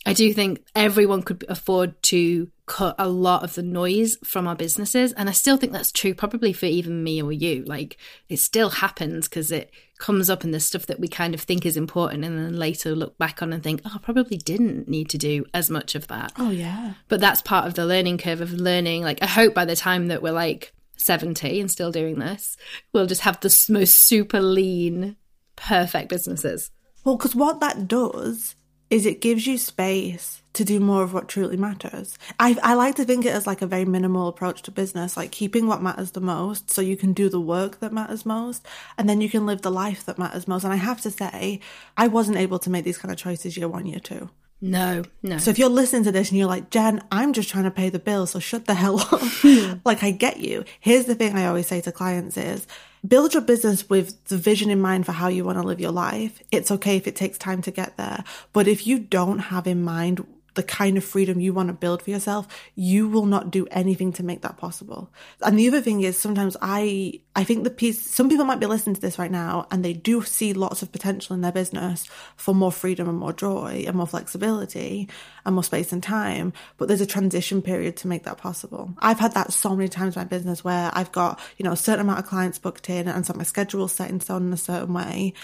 I 0.07 0.13
do 0.13 0.33
think 0.33 0.63
everyone 0.75 1.23
could 1.23 1.45
afford 1.49 2.01
to 2.05 2.49
cut 2.67 2.95
a 2.99 3.09
lot 3.09 3.43
of 3.43 3.55
the 3.55 3.63
noise 3.63 4.17
from 4.25 4.47
our 4.47 4.55
businesses. 4.55 5.13
And 5.13 5.29
I 5.29 5.33
still 5.33 5.57
think 5.57 5.73
that's 5.73 5.93
true, 5.93 6.15
probably 6.15 6.53
for 6.53 6.67
even 6.67 7.03
me 7.03 7.21
or 7.21 7.33
you. 7.33 7.65
Like, 7.65 7.97
it 8.29 8.39
still 8.39 8.71
happens 8.71 9.29
because 9.29 9.51
it 9.51 9.73
comes 9.99 10.31
up 10.31 10.45
in 10.45 10.53
the 10.53 10.61
stuff 10.61 10.87
that 10.87 11.01
we 11.01 11.09
kind 11.09 11.35
of 11.35 11.41
think 11.41 11.67
is 11.67 11.77
important 11.77 12.25
and 12.25 12.39
then 12.39 12.57
later 12.57 12.95
look 12.95 13.19
back 13.19 13.43
on 13.43 13.53
and 13.53 13.63
think, 13.63 13.81
oh, 13.85 13.93
I 13.95 13.99
probably 13.99 14.37
didn't 14.37 14.89
need 14.89 15.11
to 15.11 15.19
do 15.19 15.45
as 15.53 15.69
much 15.69 15.95
of 15.95 16.07
that. 16.07 16.33
Oh, 16.39 16.51
yeah. 16.51 16.95
But 17.09 17.21
that's 17.21 17.43
part 17.43 17.67
of 17.67 17.75
the 17.75 17.85
learning 17.85 18.19
curve 18.19 18.41
of 18.41 18.53
learning. 18.53 19.03
Like, 19.03 19.23
I 19.23 19.27
hope 19.27 19.55
by 19.55 19.65
the 19.65 19.77
time 19.77 20.09
that 20.09 20.23
we're 20.23 20.33
like 20.33 20.73
70 20.97 21.61
and 21.61 21.71
still 21.71 21.91
doing 21.91 22.19
this, 22.19 22.57
we'll 22.93 23.07
just 23.07 23.23
have 23.23 23.41
the 23.41 23.67
most 23.69 23.95
super 23.97 24.41
lean, 24.41 25.17
perfect 25.57 26.09
businesses. 26.09 26.71
Well, 27.05 27.17
because 27.17 27.35
what 27.35 27.61
that 27.61 27.89
does 27.89 28.55
is 28.91 29.05
it 29.05 29.21
gives 29.21 29.47
you 29.47 29.59
space 29.59 30.43
to 30.59 30.65
do 30.65 30.81
more 30.81 31.03
of 31.03 31.15
what 31.15 31.29
truly 31.29 31.57
matters. 31.57 32.19
I, 32.39 32.57
I 32.63 32.75
like 32.75 32.97
to 32.97 33.05
think 33.05 33.25
it 33.25 33.35
as 33.35 33.47
like 33.47 33.63
a 33.63 33.67
very 33.67 33.85
minimal 33.85 34.29
approach 34.29 34.63
to 34.63 34.71
business, 34.71 35.17
like 35.17 35.31
keeping 35.31 35.67
what 35.67 35.83
matters 35.83 36.11
the 36.11 36.21
most 36.21 36.71
so 36.71 36.83
you 36.83 36.97
can 36.97 37.13
do 37.13 37.29
the 37.29 37.41
work 37.41 37.81
that 37.81 37.93
matters 37.93 38.27
most 38.27 38.67
and 38.99 39.09
then 39.09 39.21
you 39.21 39.31
can 39.31 39.47
live 39.47 39.63
the 39.63 39.71
life 39.71 40.05
that 40.05 40.19
matters 40.19 40.47
most. 40.47 40.65
And 40.65 40.73
I 40.73 40.77
have 40.77 41.01
to 41.03 41.11
say, 41.11 41.61
I 41.97 42.09
wasn't 42.09 42.39
able 42.39 42.59
to 42.59 42.71
make 42.71 42.85
these 42.85 42.99
kind 42.99 43.13
of 43.13 43.19
choices 43.19 43.57
year 43.57 43.69
one, 43.69 43.87
year 43.87 44.01
two. 44.01 44.31
No, 44.61 45.05
no. 45.23 45.39
So 45.39 45.51
if 45.51 45.59
you're 45.59 45.69
listening 45.69 46.05
to 46.05 46.13
this 46.13 46.31
and 46.31 46.39
you're 46.39 46.49
like, 46.49 46.71
Jen, 46.71 47.01
I'm 47.13 47.33
just 47.33 47.49
trying 47.49 47.65
to 47.65 47.71
pay 47.71 47.91
the 47.91 48.01
bill, 48.01 48.27
so 48.27 48.41
shut 48.41 48.67
the 48.67 48.75
hell 48.75 48.99
up. 48.99 49.21
Hmm. 49.23 49.75
like 49.85 50.03
I 50.03 50.11
get 50.11 50.41
you. 50.41 50.65
Here's 50.81 51.05
the 51.05 51.15
thing 51.15 51.37
I 51.37 51.47
always 51.47 51.69
say 51.69 51.81
to 51.83 51.93
clients 51.93 52.37
is 52.37 52.67
build 53.07 53.35
your 53.35 53.43
business 53.43 53.89
with 53.89 54.25
the 54.25 54.37
vision 54.37 54.71
in 54.71 54.81
mind 54.81 55.07
for 55.07 55.13
how 55.13 55.29
you 55.29 55.45
want 55.45 55.59
to 55.59 55.67
live 55.67 55.81
your 55.81 55.93
life. 55.93 56.43
It's 56.51 56.73
okay 56.73 56.97
if 56.97 57.07
it 57.07 57.15
takes 57.15 57.39
time 57.39 57.63
to 57.63 57.71
get 57.71 57.97
there. 57.97 58.25
But 58.53 58.67
if 58.67 58.87
you 58.87 58.99
don't 58.99 59.39
have 59.39 59.69
in 59.69 59.83
mind 59.83 60.27
the 60.59 60.63
kind 60.65 60.97
of 60.97 61.05
freedom 61.05 61.39
you 61.39 61.53
want 61.53 61.69
to 61.69 61.73
build 61.73 62.03
for 62.03 62.11
yourself, 62.11 62.49
you 62.75 63.07
will 63.09 63.27
not 63.27 63.49
do 63.49 63.65
anything 63.71 64.13
to 64.13 64.25
make 64.25 64.43
that 64.43 64.57
possible. 64.57 65.09
And 65.41 65.57
the 65.57 65.69
other 65.69 65.81
thing 65.81 66.01
is 66.01 66.19
sometimes 66.19 66.57
I, 66.61 67.21
I 67.37 67.45
think 67.45 67.63
the 67.63 67.71
piece, 67.71 68.03
some 68.03 68.29
people 68.29 68.45
might 68.45 68.59
be 68.59 68.67
listening 68.67 68.97
to 68.97 69.01
this 69.01 69.21
right 69.21 69.31
now 69.31 69.69
and 69.71 69.85
they 69.85 69.93
do 69.93 70.21
see 70.23 70.55
lots 70.55 70.83
of 70.83 70.91
potential 70.91 71.35
in 71.35 71.43
their 71.43 71.53
business 71.53 72.09
for 72.35 72.57
more 72.57 72.73
freedom 72.73 73.09
and 73.09 73.17
more 73.17 73.33
joy 73.33 73.85
and 73.87 73.95
more 73.95 74.09
flexibility 74.09 75.09
and 75.47 75.55
more 75.55 75.63
space 75.63 75.93
and 75.93 76.03
time. 76.03 76.53
But 76.77 76.89
there's 76.89 77.01
a 77.01 77.07
transition 77.07 77.63
period 77.63 77.97
to 77.99 78.09
make 78.09 78.25
that 78.25 78.39
possible. 78.39 78.93
I've 78.99 79.21
had 79.21 79.35
that 79.35 79.53
so 79.53 79.77
many 79.77 79.89
times 79.89 80.17
in 80.17 80.21
my 80.23 80.25
business 80.25 80.65
where 80.65 80.91
I've 80.93 81.13
got, 81.13 81.39
you 81.57 81.65
know, 81.65 81.73
a 81.73 81.77
certain 81.77 82.01
amount 82.01 82.19
of 82.19 82.27
clients 82.27 82.59
booked 82.59 82.91
in 82.91 83.07
and 83.07 83.25
so 83.25 83.33
my 83.35 83.45
schedule 83.45 83.87
set 83.87 84.11
in 84.11 84.19
stone 84.19 84.49
in 84.49 84.53
a 84.53 84.57
certain 84.57 84.93
way 84.93 85.35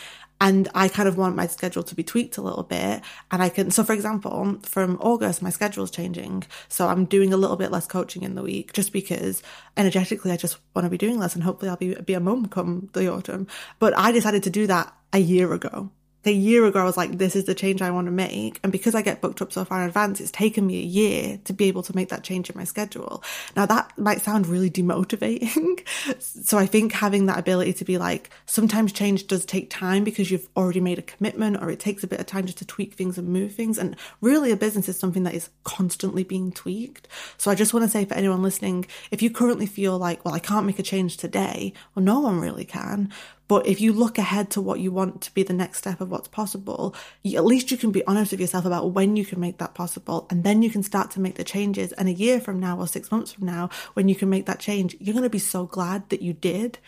and 0.45 0.69
I 0.75 0.89
kind 0.89 1.09
of 1.09 1.17
want 1.17 1.37
my 1.37 1.47
schedule 1.47 1.83
to 1.83 1.95
be 1.95 2.05
tweaked 2.05 2.37
a 2.37 2.43
little 2.43 2.65
bit. 2.65 3.01
And 3.31 3.43
I 3.43 3.49
can, 3.49 3.71
so 3.71 3.83
for 3.83 3.95
example, 3.95 4.59
from 4.61 4.99
August, 5.01 5.41
my 5.41 5.49
schedule's 5.49 5.91
changing. 5.91 6.45
So 6.69 6.87
I'm 6.87 7.07
doing 7.07 7.33
a 7.33 7.39
little 7.39 7.57
bit 7.57 7.71
less 7.71 7.87
coaching 7.87 8.25
in 8.25 8.35
the 8.35 8.43
week 8.43 8.75
just 8.75 8.93
because 8.93 9.43
energetically 9.75 10.33
I 10.33 10.37
just 10.37 10.59
want 10.75 10.85
to 10.85 10.91
be 10.91 10.99
doing 10.99 11.19
less 11.19 11.35
and 11.35 11.43
hopefully 11.43 11.71
I'll 11.71 11.79
be, 11.79 11.95
be 11.95 12.13
a 12.13 12.21
mum 12.21 12.49
come 12.49 12.91
the 12.93 13.11
autumn. 13.11 13.47
But 13.79 13.97
I 13.97 14.13
decided 14.13 14.43
to 14.43 14.51
do 14.51 14.67
that 14.67 14.95
a 15.15 15.19
year 15.19 15.51
ago 15.55 15.91
a 16.27 16.33
year 16.33 16.65
ago, 16.65 16.81
I 16.81 16.85
was 16.85 16.97
like, 16.97 17.19
this 17.19 17.37
is 17.37 17.45
the 17.45 17.55
change 17.55 17.83
I 17.83 17.91
want 17.91 18.07
to 18.07 18.13
make. 18.13 18.61
And 18.63 18.73
because 18.73 18.95
I 18.95 19.03
get 19.03 19.21
booked 19.21 19.43
up 19.43 19.53
so 19.53 19.65
far 19.65 19.83
in 19.83 19.89
advance, 19.89 20.21
it's 20.21 20.31
taken 20.31 20.67
me 20.67 20.79
a 20.79 20.85
year 20.85 21.39
to 21.45 21.53
be 21.53 21.67
able 21.67 21.83
to 21.85 21.95
make 21.95 22.09
that 22.09 22.25
change 22.25 22.51
in 22.51 22.57
my 22.57 22.65
schedule. 22.65 23.23
Now 23.57 23.67
that 23.67 23.97
might 23.99 24.23
sound 24.23 24.47
really 24.47 24.71
demotivating. 24.71 25.87
so 26.21 26.59
I 26.59 26.67
think 26.67 26.93
having 26.93 27.27
that 27.27 27.39
ability 27.39 27.75
to 27.75 27.85
be 27.85 27.99
like, 27.99 28.31
sometimes 28.47 28.93
change 28.93 29.27
does 29.27 29.45
take 29.45 29.71
time 29.71 30.05
because 30.05 30.31
you've 30.31 30.49
already 30.57 30.81
made 30.81 30.99
a 30.99 31.03
commitment 31.03 31.63
or 31.63 31.71
it 31.71 31.81
takes 31.81 32.05
a 32.05 32.09
bit 32.09 32.21
of 32.21 32.27
time 32.27 32.47
just 32.47 32.59
to 32.59 32.67
tweak 32.67 32.95
things 32.95 33.19
and 33.19 33.29
move 33.29 33.55
things. 33.55 33.79
And 33.79 33.97
really 34.21 34.51
a 34.51 34.57
business 34.57 34.89
is 34.89 34.99
something 34.99 35.25
that 35.25 35.35
is 35.35 35.51
constantly 35.65 36.25
being 36.25 36.53
tweaked. 36.53 37.09
So 37.39 37.51
I 37.51 37.55
just 37.55 37.75
want 37.75 37.85
to 37.85 37.91
say 37.91 38.05
for 38.05 38.15
anyone 38.15 38.43
listening, 38.43 38.87
if 39.11 39.23
you 39.23 39.31
currently 39.31 39.67
feel 39.67 39.99
like, 39.99 40.25
well, 40.25 40.35
I 40.35 40.39
can't 40.39 40.67
make 40.67 40.79
a 40.79 40.83
change 40.83 41.17
today, 41.17 41.73
well, 41.95 42.05
no 42.05 42.21
one 42.21 42.41
really 42.41 42.65
can. 42.65 43.13
But 43.47 43.67
if 43.67 43.81
you 43.81 43.93
look 43.93 44.19
ahead 44.19 44.51
to 44.51 44.61
what 44.61 44.81
you 44.81 44.91
want 44.91 45.21
to 45.23 45.35
be 45.35 45.43
the 45.43 45.53
next 45.53 45.79
step 45.79 46.01
of 46.01 46.11
what's 46.11 46.29
possible, 46.29 46.95
you, 47.23 47.37
at 47.37 47.45
least 47.45 47.71
you 47.71 47.77
can 47.77 47.93
be 47.93 48.05
honest 48.07 48.31
with 48.31 48.41
yourself 48.41 48.65
about 48.65 48.93
when 48.93 49.17
you 49.17 49.25
can 49.25 49.41
make 49.41 49.59
that 49.59 49.75
possible. 49.75 50.27
And 50.31 50.45
then 50.45 50.63
you 50.63 50.71
can 50.71 50.83
start 50.83 51.11
to 51.13 51.21
make 51.21 51.35
the 51.35 51.45
changes. 51.45 51.93
And 51.93 52.09
a 52.09 52.13
year 52.13 52.41
from 52.41 52.61
now 52.61 52.79
or 52.79 52.89
six 52.89 53.11
months 53.11 53.33
from 53.33 53.47
now, 53.47 53.69
when 53.93 54.09
you 54.09 54.15
can 54.15 54.31
make 54.31 54.47
that 54.47 54.61
change, 54.61 54.97
you're 54.99 55.15
going 55.15 55.25
to 55.25 55.31
be 55.31 55.39
so 55.39 55.67
glad 55.67 56.09
that 56.09 56.23
you 56.23 56.33
did 56.33 56.79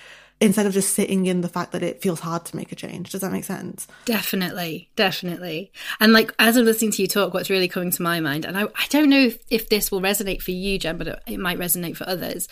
instead 0.41 0.67
of 0.67 0.73
just 0.73 0.95
sitting 0.95 1.27
in 1.27 1.41
the 1.41 1.49
fact 1.49 1.73
that 1.73 1.83
it 1.83 2.03
feels 2.03 2.21
hard 2.21 2.45
to 2.45 2.57
make 2.57 2.71
a 2.71 2.77
change. 2.77 3.11
Does 3.11 3.23
that 3.23 3.33
make 3.33 3.45
sense? 3.45 3.87
Definitely, 4.05 4.91
definitely. 4.97 5.73
And 5.99 6.13
like 6.13 6.33
as 6.39 6.57
I'm 6.57 6.65
listening 6.65 6.91
to 6.93 7.03
you 7.03 7.09
talk, 7.09 7.33
what's 7.33 7.51
really 7.51 7.69
coming 7.69 7.91
to 7.91 8.03
my 8.03 8.21
mind, 8.21 8.45
and 8.45 8.57
I, 8.57 8.65
I 8.65 8.87
don't 8.91 9.09
know 9.09 9.21
if, 9.21 9.39
if 9.51 9.69
this 9.69 9.91
will 9.91 10.03
resonate 10.03 10.43
for 10.43 10.51
you, 10.51 10.79
Jen, 10.79 10.99
but 10.99 11.09
it, 11.09 11.19
it 11.27 11.41
might 11.41 11.59
resonate 11.59 11.97
for 11.97 12.09
others. 12.09 12.49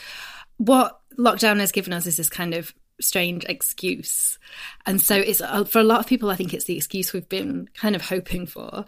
What 0.57 0.99
lockdown 1.19 1.61
has 1.61 1.73
given 1.73 1.93
us 1.93 2.07
is 2.07 2.17
this 2.17 2.31
kind 2.31 2.55
of 2.55 2.75
strange 3.05 3.45
excuse. 3.45 4.39
And 4.87 5.01
so 5.01 5.15
it's 5.15 5.41
uh, 5.41 5.65
for 5.65 5.79
a 5.79 5.85
lot 5.85 6.01
of 6.01 6.07
people, 6.07 6.31
I 6.31 6.37
think 6.37 6.55
it's 6.55 6.65
the 6.65 6.77
excuse 6.77 7.13
we've 7.13 7.29
been 7.29 7.69
kind 7.75 7.95
of 7.95 8.03
hoping 8.03 8.47
for 8.47 8.85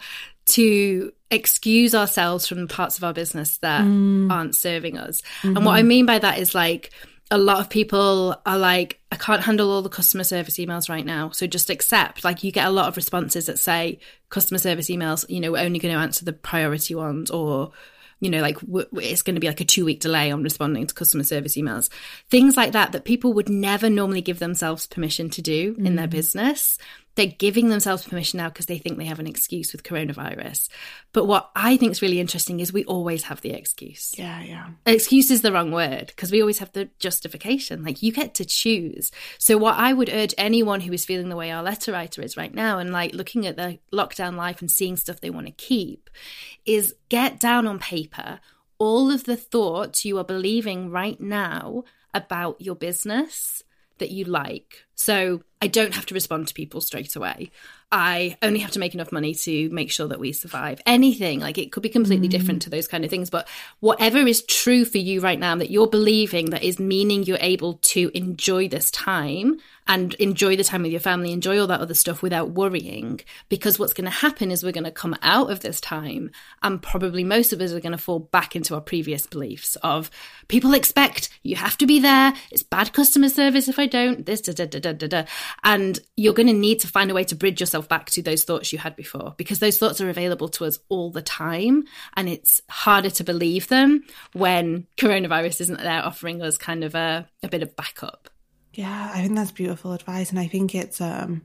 to 0.47 1.11
excuse 1.29 1.93
ourselves 1.93 2.47
from 2.47 2.67
parts 2.67 2.97
of 2.97 3.03
our 3.03 3.13
business 3.13 3.57
that 3.57 3.83
mm. 3.83 4.31
aren't 4.31 4.55
serving 4.55 4.97
us. 4.97 5.21
Mm-hmm. 5.41 5.57
And 5.57 5.65
what 5.65 5.75
I 5.75 5.83
mean 5.83 6.05
by 6.05 6.19
that 6.19 6.39
is 6.39 6.55
like, 6.55 6.91
a 7.29 7.37
lot 7.37 7.59
of 7.59 7.69
people 7.69 8.37
are 8.45 8.57
like, 8.57 9.01
I 9.11 9.17
can't 9.17 9.43
handle 9.43 9.69
all 9.69 9.81
the 9.81 9.89
customer 9.89 10.23
service 10.23 10.57
emails 10.57 10.89
right 10.89 11.05
now. 11.05 11.31
So 11.31 11.45
just 11.45 11.69
accept, 11.69 12.23
like, 12.23 12.41
you 12.41 12.53
get 12.53 12.67
a 12.67 12.71
lot 12.71 12.87
of 12.87 12.95
responses 12.95 13.47
that 13.47 13.59
say 13.59 13.99
customer 14.29 14.59
service 14.59 14.89
emails, 14.89 15.29
you 15.29 15.41
know, 15.41 15.51
we're 15.51 15.63
only 15.63 15.79
going 15.79 15.93
to 15.93 15.99
answer 15.99 16.23
the 16.23 16.31
priority 16.31 16.95
ones 16.95 17.29
or 17.29 17.71
you 18.19 18.29
know, 18.29 18.41
like 18.41 18.59
w- 18.61 18.87
it's 18.93 19.21
going 19.21 19.35
to 19.35 19.41
be 19.41 19.47
like 19.47 19.61
a 19.61 19.65
two 19.65 19.85
week 19.85 19.99
delay 19.99 20.31
on 20.31 20.43
responding 20.43 20.87
to 20.87 20.93
customer 20.93 21.23
service 21.23 21.55
emails. 21.55 21.89
Things 22.29 22.57
like 22.57 22.71
that, 22.73 22.91
that 22.91 23.05
people 23.05 23.33
would 23.33 23.49
never 23.49 23.89
normally 23.89 24.21
give 24.21 24.39
themselves 24.39 24.87
permission 24.87 25.29
to 25.31 25.41
do 25.41 25.75
mm. 25.75 25.85
in 25.85 25.95
their 25.95 26.07
mm. 26.07 26.11
business 26.11 26.77
they're 27.17 27.25
giving 27.25 27.69
themselves 27.69 28.05
permission 28.05 28.37
now 28.37 28.47
because 28.47 28.67
they 28.67 28.77
think 28.77 28.97
they 28.97 29.05
have 29.05 29.19
an 29.19 29.25
excuse 29.25 29.71
with 29.71 29.81
coronavirus. 29.81 30.69
But 31.13 31.25
what 31.25 31.49
I 31.55 31.75
think 31.75 31.91
is 31.91 32.01
really 32.01 32.19
interesting 32.19 32.59
is 32.59 32.71
we 32.71 32.85
always 32.85 33.23
have 33.23 33.41
the 33.41 33.49
excuse. 33.49 34.13
Yeah, 34.17 34.41
yeah. 34.43 34.69
Excuse 34.85 35.31
is 35.31 35.41
the 35.41 35.51
wrong 35.51 35.71
word 35.71 36.07
because 36.07 36.31
we 36.31 36.41
always 36.41 36.59
have 36.59 36.71
the 36.73 36.89
justification. 36.99 37.83
Like 37.83 38.03
you 38.03 38.11
get 38.11 38.35
to 38.35 38.45
choose. 38.45 39.11
So 39.39 39.57
what 39.57 39.77
I 39.77 39.93
would 39.93 40.09
urge 40.09 40.35
anyone 40.37 40.81
who 40.81 40.93
is 40.93 41.05
feeling 41.05 41.29
the 41.29 41.35
way 41.35 41.49
our 41.49 41.63
letter 41.63 41.91
writer 41.91 42.21
is 42.21 42.37
right 42.37 42.53
now 42.53 42.77
and 42.77 42.91
like 42.91 43.15
looking 43.15 43.47
at 43.47 43.57
the 43.57 43.79
lockdown 43.91 44.35
life 44.35 44.61
and 44.61 44.69
seeing 44.69 44.95
stuff 44.95 45.19
they 45.19 45.31
want 45.31 45.47
to 45.47 45.51
keep 45.53 46.11
is 46.65 46.93
get 47.09 47.39
down 47.39 47.65
on 47.65 47.79
paper 47.79 48.39
all 48.77 49.09
of 49.09 49.23
the 49.23 49.35
thoughts 49.37 50.05
you 50.05 50.19
are 50.19 50.23
believing 50.23 50.91
right 50.91 51.19
now 51.19 51.83
about 52.13 52.61
your 52.61 52.75
business 52.75 53.63
that 53.99 54.11
you 54.11 54.25
like. 54.25 54.85
So 54.95 55.43
I 55.61 55.67
don't 55.67 55.93
have 55.93 56.05
to 56.07 56.13
respond 56.13 56.47
to 56.47 56.53
people 56.53 56.81
straight 56.81 57.15
away. 57.15 57.51
I 57.91 58.37
only 58.41 58.59
have 58.59 58.71
to 58.71 58.79
make 58.79 58.93
enough 58.93 59.11
money 59.11 59.33
to 59.33 59.69
make 59.69 59.91
sure 59.91 60.07
that 60.07 60.19
we 60.19 60.33
survive. 60.33 60.81
Anything 60.85 61.39
like 61.39 61.57
it 61.57 61.71
could 61.71 61.83
be 61.83 61.89
completely 61.89 62.27
mm. 62.27 62.31
different 62.31 62.61
to 62.63 62.69
those 62.69 62.87
kind 62.87 63.05
of 63.05 63.09
things, 63.09 63.29
but 63.29 63.47
whatever 63.79 64.17
is 64.19 64.43
true 64.43 64.83
for 64.85 64.97
you 64.97 65.21
right 65.21 65.39
now 65.39 65.55
that 65.55 65.71
you're 65.71 65.87
believing 65.87 66.49
that 66.49 66.63
is 66.63 66.79
meaning 66.79 67.23
you're 67.23 67.37
able 67.39 67.75
to 67.75 68.11
enjoy 68.13 68.67
this 68.67 68.91
time 68.91 69.57
and 69.87 70.13
enjoy 70.15 70.55
the 70.55 70.63
time 70.63 70.83
with 70.83 70.91
your 70.91 71.01
family, 71.01 71.31
enjoy 71.31 71.59
all 71.59 71.67
that 71.67 71.81
other 71.81 71.93
stuff 71.93 72.21
without 72.21 72.51
worrying. 72.51 73.21
Because 73.49 73.79
what's 73.79 73.93
going 73.93 74.05
to 74.05 74.11
happen 74.11 74.51
is 74.51 74.63
we're 74.63 74.71
going 74.71 74.83
to 74.83 74.91
come 74.91 75.15
out 75.21 75.49
of 75.49 75.61
this 75.61 75.79
time, 75.81 76.31
and 76.61 76.81
probably 76.81 77.23
most 77.23 77.53
of 77.53 77.61
us 77.61 77.71
are 77.71 77.79
going 77.79 77.91
to 77.91 77.97
fall 77.97 78.19
back 78.19 78.55
into 78.55 78.75
our 78.75 78.81
previous 78.81 79.25
beliefs 79.25 79.75
of 79.77 80.09
people 80.47 80.73
expect 80.73 81.29
you 81.43 81.55
have 81.55 81.77
to 81.77 81.85
be 81.85 81.99
there. 81.99 82.33
It's 82.51 82.63
bad 82.63 82.93
customer 82.93 83.29
service 83.29 83.67
if 83.67 83.79
I 83.79 83.85
don't. 83.85 84.25
This 84.25 84.41
da 84.41 84.53
da 84.53 84.65
da 84.65 84.79
da 84.79 84.93
da 84.93 85.07
da, 85.07 85.23
and 85.63 85.99
you're 86.15 86.33
going 86.33 86.47
to 86.47 86.53
need 86.53 86.79
to 86.79 86.87
find 86.87 87.11
a 87.11 87.13
way 87.13 87.23
to 87.25 87.35
bridge 87.35 87.59
yourself 87.59 87.87
back 87.87 88.09
to 88.11 88.21
those 88.21 88.43
thoughts 88.43 88.71
you 88.71 88.79
had 88.79 88.95
before 88.95 89.33
because 89.37 89.59
those 89.59 89.77
thoughts 89.77 90.01
are 90.01 90.09
available 90.09 90.49
to 90.49 90.65
us 90.65 90.79
all 90.89 91.11
the 91.11 91.21
time 91.21 91.83
and 92.15 92.29
it's 92.29 92.61
harder 92.69 93.09
to 93.09 93.23
believe 93.23 93.67
them 93.67 94.03
when 94.33 94.87
coronavirus 94.97 95.61
isn't 95.61 95.81
there 95.81 96.03
offering 96.03 96.41
us 96.41 96.57
kind 96.57 96.83
of 96.83 96.95
a, 96.95 97.27
a 97.43 97.47
bit 97.47 97.63
of 97.63 97.75
backup 97.75 98.29
yeah 98.77 99.11
i 99.13 99.21
think 99.21 99.35
that's 99.35 99.51
beautiful 99.51 99.91
advice 99.91 100.29
and 100.29 100.39
i 100.39 100.47
think 100.47 100.73
it's 100.73 101.01
um 101.01 101.41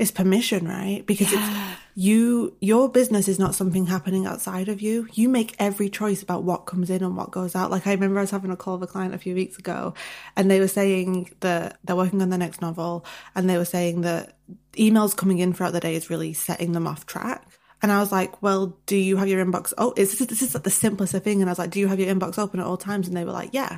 it's 0.00 0.10
permission, 0.10 0.66
right? 0.66 1.04
Because 1.04 1.30
yeah. 1.30 1.72
it's 1.72 1.80
you, 1.94 2.56
your 2.62 2.88
business 2.88 3.28
is 3.28 3.38
not 3.38 3.54
something 3.54 3.84
happening 3.84 4.24
outside 4.24 4.70
of 4.70 4.80
you. 4.80 5.06
You 5.12 5.28
make 5.28 5.54
every 5.58 5.90
choice 5.90 6.22
about 6.22 6.42
what 6.42 6.64
comes 6.64 6.88
in 6.88 7.04
and 7.04 7.18
what 7.18 7.30
goes 7.30 7.54
out. 7.54 7.70
Like 7.70 7.86
I 7.86 7.92
remember 7.92 8.18
I 8.18 8.22
was 8.22 8.30
having 8.30 8.50
a 8.50 8.56
call 8.56 8.78
with 8.78 8.88
a 8.88 8.92
client 8.92 9.12
a 9.12 9.18
few 9.18 9.34
weeks 9.34 9.58
ago 9.58 9.92
and 10.36 10.50
they 10.50 10.58
were 10.58 10.68
saying 10.68 11.30
that 11.40 11.76
they're 11.84 11.96
working 11.96 12.22
on 12.22 12.30
their 12.30 12.38
next 12.38 12.62
novel 12.62 13.04
and 13.34 13.48
they 13.48 13.58
were 13.58 13.66
saying 13.66 14.00
that 14.00 14.38
emails 14.72 15.14
coming 15.14 15.38
in 15.38 15.52
throughout 15.52 15.74
the 15.74 15.80
day 15.80 15.94
is 15.94 16.08
really 16.08 16.32
setting 16.32 16.72
them 16.72 16.86
off 16.86 17.04
track. 17.04 17.46
And 17.82 17.92
I 17.92 18.00
was 18.00 18.10
like, 18.10 18.40
well, 18.40 18.78
do 18.86 18.96
you 18.96 19.18
have 19.18 19.28
your 19.28 19.44
inbox? 19.44 19.74
Oh, 19.76 19.92
is 19.98 20.18
this, 20.18 20.26
this 20.28 20.40
is 20.40 20.54
like 20.54 20.64
the 20.64 20.70
simplest 20.70 21.12
thing. 21.12 21.42
And 21.42 21.50
I 21.50 21.52
was 21.52 21.58
like, 21.58 21.72
do 21.72 21.78
you 21.78 21.88
have 21.88 22.00
your 22.00 22.14
inbox 22.14 22.38
open 22.38 22.58
at 22.58 22.64
all 22.64 22.78
times? 22.78 23.06
And 23.06 23.14
they 23.14 23.26
were 23.26 23.32
like, 23.32 23.50
yeah. 23.52 23.76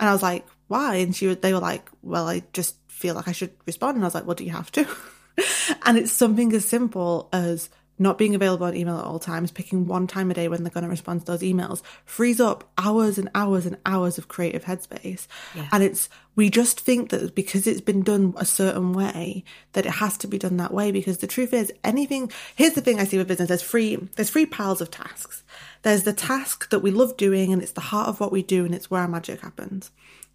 And 0.00 0.08
I 0.08 0.12
was 0.12 0.22
like, 0.22 0.44
why? 0.70 0.96
And 0.96 1.14
she, 1.16 1.34
they 1.34 1.52
were 1.52 1.58
like, 1.58 1.90
well, 2.00 2.28
I 2.28 2.44
just 2.52 2.76
feel 2.86 3.16
like 3.16 3.26
I 3.26 3.32
should 3.32 3.50
respond. 3.66 3.96
And 3.96 4.04
I 4.04 4.06
was 4.06 4.14
like, 4.14 4.24
well, 4.24 4.36
do 4.36 4.44
you 4.44 4.52
have 4.52 4.70
to? 4.70 4.86
and 5.84 5.98
it's 5.98 6.12
something 6.12 6.52
as 6.52 6.64
simple 6.64 7.28
as 7.32 7.70
not 7.98 8.18
being 8.18 8.36
available 8.36 8.66
on 8.66 8.76
email 8.76 8.96
at 8.96 9.04
all 9.04 9.18
times, 9.18 9.50
picking 9.50 9.88
one 9.88 10.06
time 10.06 10.30
a 10.30 10.34
day 10.34 10.46
when 10.46 10.62
they're 10.62 10.70
going 10.70 10.84
to 10.84 10.88
respond 10.88 11.20
to 11.20 11.26
those 11.26 11.42
emails, 11.42 11.82
frees 12.04 12.40
up 12.40 12.70
hours 12.78 13.18
and 13.18 13.28
hours 13.34 13.66
and 13.66 13.78
hours 13.84 14.16
of 14.16 14.28
creative 14.28 14.64
headspace. 14.64 15.26
Yeah. 15.56 15.66
And 15.72 15.82
it's, 15.82 16.08
we 16.36 16.50
just 16.50 16.78
think 16.78 17.10
that 17.10 17.34
because 17.34 17.66
it's 17.66 17.80
been 17.80 18.02
done 18.02 18.32
a 18.36 18.44
certain 18.44 18.92
way, 18.92 19.42
that 19.72 19.86
it 19.86 19.90
has 19.90 20.16
to 20.18 20.28
be 20.28 20.38
done 20.38 20.56
that 20.58 20.72
way. 20.72 20.92
Because 20.92 21.18
the 21.18 21.26
truth 21.26 21.52
is, 21.52 21.72
anything, 21.82 22.30
here's 22.54 22.74
the 22.74 22.80
thing 22.80 23.00
I 23.00 23.04
see 23.04 23.18
with 23.18 23.26
business 23.26 23.48
there's 23.48 23.62
three, 23.62 23.96
there's 24.14 24.30
three 24.30 24.46
piles 24.46 24.80
of 24.80 24.92
tasks. 24.92 25.42
There's 25.82 26.04
the 26.04 26.12
task 26.12 26.70
that 26.70 26.80
we 26.80 26.92
love 26.92 27.16
doing 27.16 27.52
and 27.52 27.60
it's 27.60 27.72
the 27.72 27.80
heart 27.80 28.08
of 28.08 28.20
what 28.20 28.30
we 28.30 28.44
do 28.44 28.64
and 28.64 28.72
it's 28.72 28.88
where 28.88 29.02
our 29.02 29.08
magic 29.08 29.40
happens. 29.40 29.90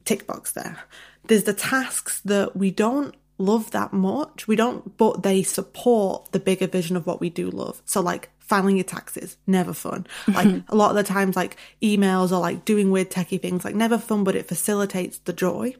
Tick 0.06 0.26
box 0.26 0.52
there. 0.52 0.80
There's 1.26 1.44
the 1.44 1.54
tasks 1.54 2.22
that 2.22 2.56
we 2.56 2.72
don't 2.72 3.15
love 3.38 3.72
that 3.72 3.91
much. 3.91 4.48
We 4.48 4.56
don't, 4.56 4.96
but 4.98 5.24
they 5.24 5.44
support 5.44 6.32
the 6.32 6.39
bigger 6.39 6.68
vision 6.68 6.96
of 6.96 7.06
what 7.06 7.20
we 7.20 7.30
do 7.30 7.50
love. 7.50 7.82
So 7.86 8.02
like 8.02 8.30
filing 8.47 8.77
your 8.77 8.84
taxes, 8.84 9.38
never 9.47 9.73
fun. 9.73 10.05
Like 10.27 10.63
a 10.69 10.75
lot 10.75 10.91
of 10.91 10.95
the 10.95 11.03
times, 11.03 11.36
like 11.36 11.58
emails 11.81 12.31
or 12.31 12.39
like 12.39 12.63
doing 12.65 12.91
weird 12.91 13.10
techie 13.10 13.41
things, 13.41 13.65
like 13.65 13.75
never 13.75 13.97
fun, 13.97 14.23
but 14.23 14.36
it 14.36 14.47
facilitates 14.47 15.17
the 15.19 15.34
joy. 15.34 15.75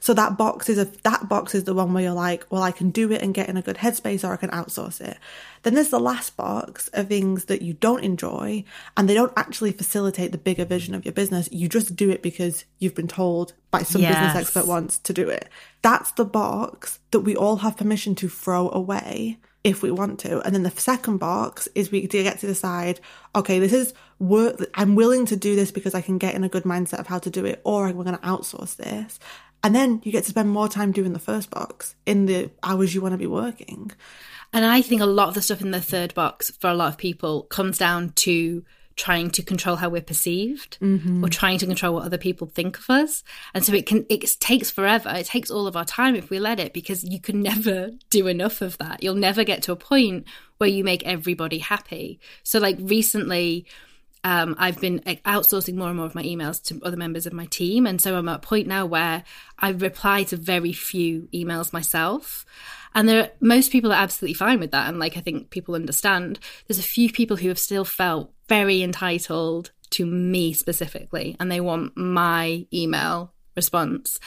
So 0.00 0.12
that 0.14 0.36
box 0.36 0.68
is 0.68 0.78
a, 0.78 0.84
that 1.04 1.28
box 1.28 1.54
is 1.54 1.64
the 1.64 1.74
one 1.74 1.92
where 1.92 2.02
you're 2.02 2.12
like, 2.12 2.46
well, 2.50 2.62
I 2.62 2.72
can 2.72 2.90
do 2.90 3.10
it 3.10 3.22
and 3.22 3.34
get 3.34 3.48
in 3.48 3.56
a 3.56 3.62
good 3.62 3.76
headspace 3.76 4.26
or 4.26 4.32
I 4.32 4.36
can 4.36 4.50
outsource 4.50 5.00
it. 5.00 5.18
Then 5.62 5.74
there's 5.74 5.90
the 5.90 6.00
last 6.00 6.36
box 6.36 6.88
of 6.88 7.08
things 7.08 7.46
that 7.46 7.62
you 7.62 7.74
don't 7.74 8.02
enjoy 8.04 8.64
and 8.96 9.08
they 9.08 9.14
don't 9.14 9.32
actually 9.36 9.72
facilitate 9.72 10.32
the 10.32 10.38
bigger 10.38 10.64
vision 10.64 10.94
of 10.94 11.04
your 11.04 11.12
business. 11.12 11.48
You 11.52 11.68
just 11.68 11.96
do 11.96 12.10
it 12.10 12.22
because 12.22 12.64
you've 12.78 12.94
been 12.94 13.08
told 13.08 13.54
by 13.70 13.82
some 13.82 14.02
yes. 14.02 14.14
business 14.14 14.36
expert 14.36 14.66
once 14.66 14.98
to 14.98 15.12
do 15.12 15.28
it. 15.28 15.48
That's 15.82 16.12
the 16.12 16.24
box 16.24 16.98
that 17.10 17.20
we 17.20 17.36
all 17.36 17.56
have 17.56 17.76
permission 17.76 18.14
to 18.16 18.28
throw 18.28 18.70
away 18.70 19.38
if 19.62 19.82
we 19.82 19.90
want 19.90 20.18
to. 20.20 20.40
And 20.40 20.54
then 20.54 20.62
the 20.62 20.70
second 20.70 21.18
box 21.18 21.68
is 21.74 21.90
we 21.90 22.06
get 22.06 22.38
to 22.38 22.46
decide, 22.46 23.00
okay, 23.34 23.58
this 23.58 23.72
is 23.72 23.92
work 24.18 24.64
I'm 24.74 24.94
willing 24.94 25.26
to 25.26 25.36
do 25.36 25.54
this 25.54 25.70
because 25.70 25.94
I 25.94 26.00
can 26.00 26.18
get 26.18 26.34
in 26.34 26.44
a 26.44 26.48
good 26.48 26.64
mindset 26.64 27.00
of 27.00 27.06
how 27.06 27.18
to 27.18 27.30
do 27.30 27.44
it, 27.44 27.60
or 27.64 27.84
we're 27.92 28.04
going 28.04 28.16
to 28.16 28.22
outsource 28.22 28.76
this. 28.76 29.18
And 29.62 29.74
then 29.74 30.00
you 30.04 30.12
get 30.12 30.24
to 30.24 30.30
spend 30.30 30.50
more 30.50 30.68
time 30.68 30.92
doing 30.92 31.12
the 31.12 31.18
first 31.18 31.50
box 31.50 31.94
in 32.06 32.26
the 32.26 32.50
hours 32.62 32.94
you 32.94 33.02
want 33.02 33.12
to 33.12 33.18
be 33.18 33.26
working. 33.26 33.90
And 34.52 34.64
I 34.64 34.82
think 34.82 35.00
a 35.00 35.06
lot 35.06 35.28
of 35.28 35.34
the 35.34 35.42
stuff 35.42 35.60
in 35.60 35.70
the 35.70 35.80
third 35.80 36.14
box 36.14 36.50
for 36.50 36.70
a 36.70 36.74
lot 36.74 36.88
of 36.88 36.98
people 36.98 37.42
comes 37.42 37.78
down 37.78 38.10
to 38.16 38.64
trying 38.96 39.30
to 39.30 39.42
control 39.42 39.76
how 39.76 39.88
we're 39.88 40.02
perceived 40.02 40.78
Mm-hmm. 40.80 41.24
or 41.24 41.28
trying 41.28 41.58
to 41.58 41.66
control 41.66 41.94
what 41.94 42.04
other 42.04 42.18
people 42.18 42.46
think 42.46 42.78
of 42.78 42.88
us 42.90 43.22
and 43.54 43.64
so 43.64 43.72
it 43.72 43.86
can 43.86 44.06
it 44.08 44.24
takes 44.40 44.70
forever 44.70 45.10
it 45.10 45.26
takes 45.26 45.50
all 45.50 45.66
of 45.66 45.76
our 45.76 45.84
time 45.84 46.14
if 46.14 46.30
we 46.30 46.38
let 46.38 46.60
it 46.60 46.72
because 46.72 47.04
you 47.04 47.20
can 47.20 47.42
never 47.50 47.90
do 48.10 48.26
enough 48.26 48.60
of 48.60 48.76
that 48.78 49.02
you'll 49.02 49.14
never 49.14 49.44
get 49.44 49.62
to 49.62 49.72
a 49.72 49.76
point 49.76 50.26
where 50.58 50.68
you 50.68 50.84
make 50.84 51.04
everybody 51.04 51.58
happy 51.58 52.20
so 52.42 52.58
like 52.58 52.76
recently 52.80 53.66
um, 54.22 54.54
I've 54.58 54.80
been 54.80 55.00
outsourcing 55.00 55.74
more 55.74 55.88
and 55.88 55.96
more 55.96 56.06
of 56.06 56.14
my 56.14 56.22
emails 56.22 56.62
to 56.64 56.80
other 56.84 56.96
members 56.96 57.26
of 57.26 57.32
my 57.32 57.46
team. 57.46 57.86
And 57.86 58.00
so 58.00 58.16
I'm 58.16 58.28
at 58.28 58.36
a 58.36 58.40
point 58.40 58.66
now 58.66 58.84
where 58.84 59.24
I 59.58 59.70
reply 59.70 60.24
to 60.24 60.36
very 60.36 60.72
few 60.72 61.28
emails 61.32 61.72
myself. 61.72 62.44
And 62.94 63.08
there, 63.08 63.22
are, 63.22 63.30
most 63.40 63.70
people 63.70 63.92
are 63.92 64.02
absolutely 64.02 64.34
fine 64.34 64.60
with 64.60 64.72
that. 64.72 64.88
And 64.88 64.98
like, 64.98 65.16
I 65.16 65.20
think 65.20 65.50
people 65.50 65.74
understand. 65.74 66.38
There's 66.66 66.78
a 66.78 66.82
few 66.82 67.10
people 67.10 67.36
who 67.36 67.48
have 67.48 67.58
still 67.58 67.84
felt 67.84 68.32
very 68.50 68.82
entitled 68.82 69.70
to 69.90 70.04
me 70.04 70.52
specifically, 70.52 71.36
and 71.38 71.50
they 71.50 71.60
want 71.60 71.96
my 71.96 72.66
email 72.74 73.32
response. 73.56 74.20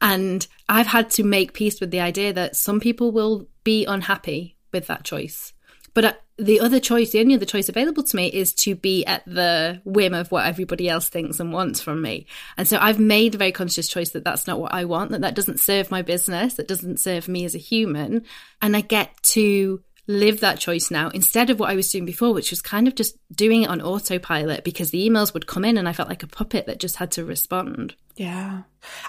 And 0.00 0.46
I've 0.68 0.86
had 0.86 1.10
to 1.12 1.24
make 1.24 1.54
peace 1.54 1.80
with 1.80 1.90
the 1.90 2.00
idea 2.00 2.32
that 2.34 2.56
some 2.56 2.78
people 2.78 3.10
will 3.10 3.48
be 3.64 3.86
unhappy 3.86 4.56
with 4.72 4.86
that 4.88 5.04
choice. 5.04 5.52
But 5.94 6.04
uh, 6.04 6.12
the 6.38 6.60
other 6.60 6.78
choice, 6.78 7.10
the 7.10 7.20
only 7.20 7.34
other 7.34 7.44
choice 7.44 7.68
available 7.68 8.02
to 8.02 8.16
me 8.16 8.28
is 8.28 8.54
to 8.64 8.74
be 8.74 9.04
at 9.04 9.24
the 9.26 9.80
whim 9.84 10.14
of 10.14 10.30
what 10.30 10.46
everybody 10.46 10.88
else 10.88 11.08
thinks 11.08 11.40
and 11.40 11.52
wants 11.52 11.80
from 11.80 12.00
me. 12.00 12.26
And 12.56 12.68
so 12.68 12.78
I've 12.78 13.00
made 13.00 13.34
a 13.34 13.38
very 13.38 13.52
conscious 13.52 13.88
choice 13.88 14.10
that 14.10 14.24
that's 14.24 14.46
not 14.46 14.60
what 14.60 14.72
I 14.72 14.84
want, 14.84 15.10
that 15.10 15.22
that 15.22 15.34
doesn't 15.34 15.60
serve 15.60 15.90
my 15.90 16.02
business, 16.02 16.54
that 16.54 16.68
doesn't 16.68 17.00
serve 17.00 17.28
me 17.28 17.44
as 17.44 17.54
a 17.54 17.58
human. 17.58 18.24
And 18.62 18.76
I 18.76 18.82
get 18.82 19.10
to 19.34 19.82
live 20.10 20.40
that 20.40 20.58
choice 20.58 20.90
now 20.90 21.08
instead 21.10 21.50
of 21.50 21.60
what 21.60 21.70
I 21.70 21.76
was 21.76 21.90
doing 21.90 22.04
before, 22.04 22.34
which 22.34 22.50
was 22.50 22.60
kind 22.60 22.88
of 22.88 22.94
just 22.94 23.16
doing 23.32 23.62
it 23.62 23.70
on 23.70 23.80
autopilot 23.80 24.64
because 24.64 24.90
the 24.90 25.08
emails 25.08 25.32
would 25.32 25.46
come 25.46 25.64
in 25.64 25.78
and 25.78 25.88
I 25.88 25.92
felt 25.92 26.08
like 26.08 26.22
a 26.22 26.26
puppet 26.26 26.66
that 26.66 26.80
just 26.80 26.96
had 26.96 27.12
to 27.12 27.24
respond. 27.24 27.94
Yeah. 28.16 28.62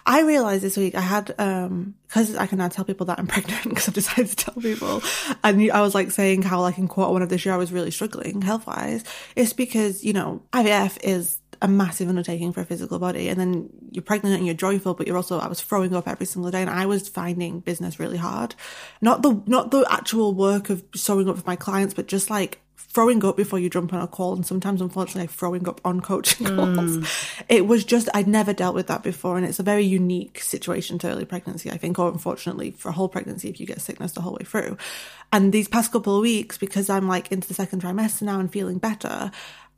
I 0.06 0.22
realized 0.22 0.64
this 0.64 0.78
week 0.78 0.96
I 0.96 1.02
had, 1.02 1.34
um, 1.38 1.96
cause 2.10 2.36
I 2.36 2.46
can 2.46 2.60
now 2.60 2.68
tell 2.68 2.86
people 2.86 3.08
that 3.08 3.20
I'm 3.20 3.28
pregnant 3.36 3.64
because 3.64 3.88
I've 3.88 3.94
decided 3.96 4.28
to 4.28 4.36
tell 4.36 4.54
people. 4.56 5.02
And 5.44 5.72
I 5.72 5.82
was 5.82 5.96
like 5.96 6.12
saying 6.12 6.44
how 6.44 6.62
like 6.62 6.78
in 6.78 6.88
quarter 6.88 7.12
one 7.12 7.22
of 7.22 7.30
this 7.30 7.46
year 7.46 7.54
I 7.54 7.58
was 7.58 7.74
really 7.74 7.92
struggling 7.92 8.42
health 8.42 8.68
wise. 8.68 9.04
It's 9.36 9.54
because, 9.54 10.04
you 10.04 10.14
know, 10.14 10.44
IVF 10.54 10.98
is 11.04 11.41
a 11.62 11.68
massive 11.68 12.10
undertaking 12.10 12.52
for 12.52 12.62
a 12.62 12.66
physical 12.66 12.98
body. 12.98 13.30
And 13.30 13.40
then 13.40 13.70
you're 13.92 14.04
pregnant 14.04 14.36
and 14.36 14.46
you're 14.46 14.56
joyful, 14.56 14.94
but 14.94 15.08
you're 15.08 15.16
also, 15.16 15.40
I 15.40 15.48
was 15.48 15.62
throwing 15.62 15.96
up 15.96 16.08
every 16.08 16.26
single 16.26 16.52
day 16.52 16.62
and 16.62 16.70
I 16.70 16.86
was 16.86 17.08
finding 17.08 17.60
business 17.60 18.00
really 18.00 18.18
hard. 18.18 18.56
Not 19.02 19.22
the, 19.22 19.42
not 19.46 19.72
the 19.72 19.86
actual 19.90 20.34
work 20.34 20.70
of 20.70 20.84
showing 20.96 21.30
up 21.30 21.36
with 21.36 21.46
my 21.46 21.56
clients, 21.56 21.94
but 21.94 22.08
just 22.08 22.30
like 22.30 22.60
throwing 22.92 23.24
up 23.24 23.38
before 23.38 23.60
you 23.60 23.70
jump 23.70 23.94
on 23.94 24.02
a 24.02 24.08
call. 24.08 24.34
And 24.34 24.46
sometimes 24.46 24.82
unfortunately 24.82 25.28
throwing 25.28 25.68
up 25.68 25.80
on 25.86 26.02
coaching 26.02 26.48
calls. 26.48 26.98
Mm. 26.98 27.44
It 27.48 27.68
was 27.68 27.84
just 27.84 28.10
i'd 28.14 28.28
never 28.28 28.54
dealt 28.54 28.76
with 28.76 28.88
that 28.88 29.04
before. 29.04 29.38
And 29.38 29.46
it's 29.46 29.60
a 29.60 29.64
very 29.64 29.84
unique 29.84 30.42
situation 30.42 30.98
to 31.00 31.10
early 31.10 31.26
pregnancy 31.26 31.72
i 31.72 31.78
think 31.78 32.00
or 32.00 32.10
unfortunately 32.10 32.72
for 32.72 32.90
a 32.90 32.92
whole 32.92 33.08
pregnancy 33.08 33.50
if 33.50 33.60
you 33.60 33.66
get 33.66 33.82
sickness 33.82 34.12
the 34.12 34.22
whole 34.22 34.34
way 34.34 34.46
through. 34.46 34.78
And 35.32 35.54
these 35.54 35.70
past 35.70 35.92
couple 35.92 36.16
of 36.16 36.22
weeks 36.22 36.58
because 36.58 36.90
i'm 36.90 37.08
like 37.08 37.32
into 37.32 37.48
the 37.48 37.54
second 37.54 37.82
trimester 37.82 38.24
now 38.24 38.40
and 38.40 38.52
feeling 38.52 38.78
better 38.78 39.32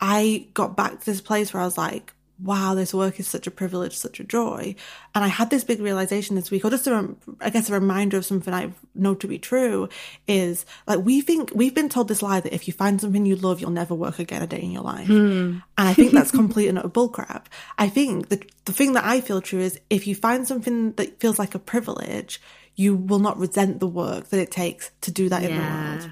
i 0.04 0.46
got 0.54 0.78
back 0.78 1.00
to 1.00 1.06
this 1.06 1.22
place 1.22 1.54
where 1.54 1.62
i 1.62 1.66
was 1.66 1.78
like 1.78 2.14
wow, 2.44 2.74
this 2.74 2.94
work 2.94 3.20
is 3.20 3.28
such 3.28 3.48
a 3.48 3.52
privilege, 3.52 3.96
such 3.96 4.20
a 4.20 4.24
joy. 4.24 4.76
And 5.16 5.24
I 5.24 5.28
had 5.28 5.50
this 5.50 5.64
big 5.64 5.80
realization 5.80 6.36
this 6.36 6.52
week, 6.52 6.66
or 6.66 6.70
just 6.70 6.88
a, 6.88 7.16
I 7.40 7.50
guess 7.50 7.70
a 7.70 7.74
reminder 7.74 8.18
of 8.18 8.26
something 8.26 8.54
I 8.54 8.74
know 8.94 9.16
to 9.16 9.28
be 9.28 9.40
true 9.40 9.88
is 10.28 10.66
like, 10.88 11.00
we 11.00 11.22
think, 11.22 11.52
we've 11.56 11.76
been 11.76 11.90
told 11.90 12.08
this 12.08 12.22
lie 12.22 12.42
that 12.42 12.54
if 12.54 12.68
you 12.68 12.74
find 12.74 13.00
something 13.00 13.26
you 13.26 13.36
love, 13.36 13.62
you'll 13.62 13.72
never 13.72 13.96
work 13.96 14.20
again 14.20 14.42
a 14.42 14.48
day 14.48 14.62
in 14.62 14.72
your 14.72 14.84
life. 14.84 15.08
Hmm. 15.08 15.60
And 15.78 15.88
I 15.88 15.94
think 15.94 16.12
that's 16.12 16.32
complete 16.44 16.68
and 16.68 16.78
utter 16.78 16.90
bullcrap. 16.90 17.46
I 17.78 17.88
think 17.88 18.30
the, 18.30 18.44
the 18.66 18.74
thing 18.74 18.94
that 18.94 19.06
I 19.06 19.22
feel 19.22 19.42
true 19.42 19.62
is 19.62 19.80
if 19.90 20.06
you 20.06 20.16
find 20.16 20.48
something 20.48 20.94
that 20.94 21.20
feels 21.20 21.40
like 21.40 21.56
a 21.56 21.60
privilege, 21.60 22.42
you 22.76 22.96
will 22.96 23.20
not 23.20 23.38
resent 23.38 23.80
the 23.80 23.88
work 23.88 24.30
that 24.30 24.40
it 24.40 24.52
takes 24.52 24.92
to 25.02 25.12
do 25.12 25.30
that 25.30 25.44
in 25.44 25.56
the 25.56 25.62
world. 25.62 26.12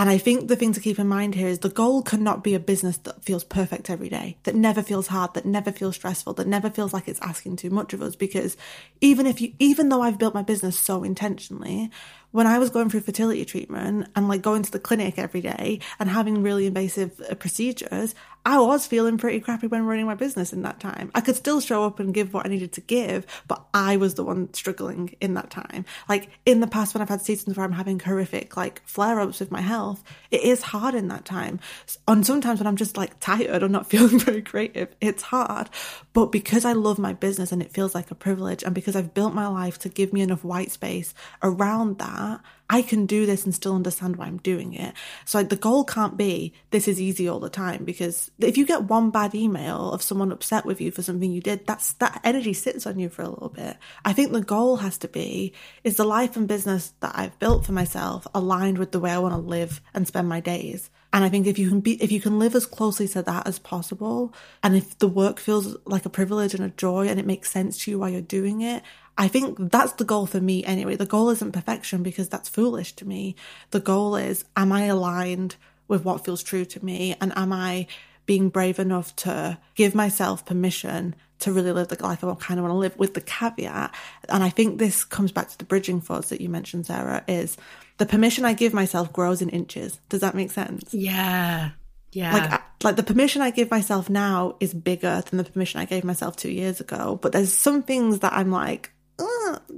And 0.00 0.08
I 0.08 0.16
think 0.16 0.48
the 0.48 0.56
thing 0.56 0.72
to 0.72 0.80
keep 0.80 0.98
in 0.98 1.08
mind 1.08 1.34
here 1.34 1.46
is 1.46 1.58
the 1.58 1.68
goal 1.68 2.00
cannot 2.00 2.42
be 2.42 2.54
a 2.54 2.58
business 2.58 2.96
that 2.96 3.22
feels 3.22 3.44
perfect 3.44 3.90
every 3.90 4.08
day, 4.08 4.38
that 4.44 4.54
never 4.54 4.82
feels 4.82 5.08
hard, 5.08 5.34
that 5.34 5.44
never 5.44 5.70
feels 5.70 5.96
stressful, 5.96 6.32
that 6.34 6.46
never 6.46 6.70
feels 6.70 6.94
like 6.94 7.06
it's 7.06 7.20
asking 7.20 7.56
too 7.56 7.68
much 7.68 7.92
of 7.92 8.00
us. 8.00 8.16
Because 8.16 8.56
even 9.02 9.26
if 9.26 9.42
you, 9.42 9.52
even 9.58 9.90
though 9.90 10.00
I've 10.00 10.18
built 10.18 10.32
my 10.32 10.40
business 10.40 10.78
so 10.78 11.04
intentionally, 11.04 11.90
when 12.32 12.46
I 12.46 12.58
was 12.58 12.70
going 12.70 12.88
through 12.90 13.00
fertility 13.00 13.44
treatment 13.44 14.08
and 14.14 14.28
like 14.28 14.42
going 14.42 14.62
to 14.62 14.70
the 14.70 14.78
clinic 14.78 15.18
every 15.18 15.40
day 15.40 15.80
and 15.98 16.08
having 16.08 16.42
really 16.42 16.66
invasive 16.66 17.20
uh, 17.28 17.34
procedures, 17.34 18.14
I 18.46 18.58
was 18.58 18.86
feeling 18.86 19.18
pretty 19.18 19.40
crappy 19.40 19.66
when 19.66 19.84
running 19.84 20.06
my 20.06 20.14
business 20.14 20.52
in 20.52 20.62
that 20.62 20.80
time. 20.80 21.10
I 21.14 21.20
could 21.20 21.36
still 21.36 21.60
show 21.60 21.84
up 21.84 22.00
and 22.00 22.14
give 22.14 22.32
what 22.32 22.46
I 22.46 22.48
needed 22.48 22.72
to 22.72 22.80
give, 22.80 23.26
but 23.48 23.66
I 23.74 23.96
was 23.96 24.14
the 24.14 24.24
one 24.24 24.52
struggling 24.54 25.16
in 25.20 25.34
that 25.34 25.50
time. 25.50 25.84
Like 26.08 26.30
in 26.46 26.60
the 26.60 26.66
past, 26.66 26.94
when 26.94 27.02
I've 27.02 27.08
had 27.08 27.22
seasons 27.22 27.56
where 27.56 27.64
I'm 27.64 27.72
having 27.72 27.98
horrific 28.00 28.56
like 28.56 28.82
flare 28.86 29.20
ups 29.20 29.40
with 29.40 29.50
my 29.50 29.60
health, 29.60 30.02
it 30.30 30.42
is 30.42 30.62
hard 30.62 30.94
in 30.94 31.08
that 31.08 31.24
time. 31.24 31.60
And 32.06 32.24
sometimes 32.24 32.60
when 32.60 32.66
I'm 32.66 32.76
just 32.76 32.96
like 32.96 33.18
tired 33.20 33.62
or 33.62 33.68
not 33.68 33.86
feeling 33.90 34.18
very 34.18 34.42
creative, 34.42 34.94
it's 35.00 35.22
hard. 35.22 35.70
But 36.12 36.26
because 36.26 36.64
I 36.64 36.72
love 36.72 36.98
my 36.98 37.12
business 37.12 37.52
and 37.52 37.62
it 37.62 37.72
feels 37.72 37.94
like 37.94 38.10
a 38.10 38.14
privilege, 38.14 38.62
and 38.62 38.74
because 38.74 38.96
I've 38.96 39.14
built 39.14 39.34
my 39.34 39.46
life 39.46 39.78
to 39.80 39.88
give 39.88 40.12
me 40.12 40.20
enough 40.20 40.44
white 40.44 40.70
space 40.70 41.14
around 41.42 41.98
that, 41.98 42.40
I 42.72 42.82
can 42.82 43.06
do 43.06 43.26
this 43.26 43.44
and 43.44 43.52
still 43.52 43.74
understand 43.74 44.14
why 44.14 44.26
I'm 44.26 44.38
doing 44.38 44.74
it. 44.74 44.94
So 45.24 45.38
like, 45.38 45.48
the 45.48 45.56
goal 45.56 45.84
can't 45.84 46.16
be 46.16 46.54
this 46.70 46.86
is 46.86 47.00
easy 47.00 47.28
all 47.28 47.40
the 47.40 47.50
time 47.50 47.84
because 47.84 48.30
if 48.38 48.56
you 48.56 48.64
get 48.64 48.84
one 48.84 49.10
bad 49.10 49.34
email 49.34 49.90
of 49.90 50.02
someone 50.02 50.30
upset 50.30 50.64
with 50.64 50.80
you 50.80 50.92
for 50.92 51.02
something 51.02 51.32
you 51.32 51.40
did, 51.40 51.66
that's 51.66 51.94
that 51.94 52.20
energy 52.22 52.52
sits 52.52 52.86
on 52.86 53.00
you 53.00 53.08
for 53.08 53.22
a 53.22 53.28
little 53.28 53.48
bit. 53.48 53.76
I 54.04 54.12
think 54.12 54.30
the 54.30 54.40
goal 54.40 54.76
has 54.76 54.98
to 54.98 55.08
be 55.08 55.52
is 55.82 55.96
the 55.96 56.04
life 56.04 56.36
and 56.36 56.46
business 56.46 56.94
that 57.00 57.12
I've 57.16 57.38
built 57.40 57.66
for 57.66 57.72
myself 57.72 58.28
aligned 58.32 58.78
with 58.78 58.92
the 58.92 59.00
way 59.00 59.10
I 59.10 59.18
want 59.18 59.34
to 59.34 59.40
live 59.40 59.80
and 59.92 60.06
spend 60.06 60.28
my 60.28 60.38
days. 60.38 60.90
And 61.12 61.24
I 61.24 61.28
think 61.28 61.48
if 61.48 61.58
you 61.58 61.68
can 61.68 61.80
be, 61.80 62.00
if 62.00 62.12
you 62.12 62.20
can 62.20 62.38
live 62.38 62.54
as 62.54 62.66
closely 62.66 63.08
to 63.08 63.22
that 63.22 63.48
as 63.48 63.58
possible, 63.58 64.32
and 64.62 64.76
if 64.76 64.96
the 65.00 65.08
work 65.08 65.40
feels 65.40 65.76
like 65.84 66.06
a 66.06 66.10
privilege 66.10 66.54
and 66.54 66.62
a 66.62 66.68
joy 66.68 67.08
and 67.08 67.18
it 67.18 67.26
makes 67.26 67.50
sense 67.50 67.78
to 67.78 67.90
you 67.90 67.98
while 67.98 68.10
you're 68.10 68.20
doing 68.20 68.60
it, 68.60 68.84
I 69.20 69.28
think 69.28 69.70
that's 69.70 69.92
the 69.92 70.04
goal 70.06 70.24
for 70.24 70.40
me 70.40 70.64
anyway. 70.64 70.96
The 70.96 71.04
goal 71.04 71.28
isn't 71.28 71.52
perfection 71.52 72.02
because 72.02 72.30
that's 72.30 72.48
foolish 72.48 72.94
to 72.94 73.06
me. 73.06 73.36
The 73.70 73.78
goal 73.78 74.16
is, 74.16 74.46
am 74.56 74.72
I 74.72 74.84
aligned 74.84 75.56
with 75.88 76.06
what 76.06 76.24
feels 76.24 76.42
true 76.42 76.64
to 76.64 76.82
me? 76.82 77.14
And 77.20 77.36
am 77.36 77.52
I 77.52 77.86
being 78.24 78.48
brave 78.48 78.78
enough 78.78 79.14
to 79.16 79.58
give 79.74 79.94
myself 79.94 80.46
permission 80.46 81.14
to 81.40 81.52
really 81.52 81.72
live 81.72 81.88
the 81.88 82.02
life 82.02 82.24
I 82.24 82.34
kind 82.36 82.58
of 82.58 82.64
want 82.64 82.72
to 82.72 82.78
live 82.78 82.98
with 82.98 83.12
the 83.12 83.20
caveat? 83.20 83.94
And 84.30 84.42
I 84.42 84.48
think 84.48 84.78
this 84.78 85.04
comes 85.04 85.32
back 85.32 85.50
to 85.50 85.58
the 85.58 85.64
bridging 85.64 86.00
force 86.00 86.30
that 86.30 86.40
you 86.40 86.48
mentioned, 86.48 86.86
Sara, 86.86 87.22
is 87.28 87.58
the 87.98 88.06
permission 88.06 88.46
I 88.46 88.54
give 88.54 88.72
myself 88.72 89.12
grows 89.12 89.42
in 89.42 89.50
inches. 89.50 90.00
Does 90.08 90.22
that 90.22 90.34
make 90.34 90.50
sense? 90.50 90.94
Yeah. 90.94 91.72
Yeah. 92.12 92.32
Like, 92.32 92.52
uh, 92.52 92.58
like 92.82 92.96
the 92.96 93.02
permission 93.02 93.42
I 93.42 93.50
give 93.50 93.70
myself 93.70 94.08
now 94.08 94.56
is 94.60 94.72
bigger 94.72 95.22
than 95.28 95.36
the 95.36 95.44
permission 95.44 95.80
I 95.80 95.84
gave 95.84 96.04
myself 96.04 96.36
two 96.36 96.50
years 96.50 96.80
ago. 96.80 97.18
But 97.20 97.32
there's 97.32 97.52
some 97.52 97.82
things 97.82 98.20
that 98.20 98.32
I'm 98.32 98.50
like, 98.50 98.86
"Ugh, 98.86 98.99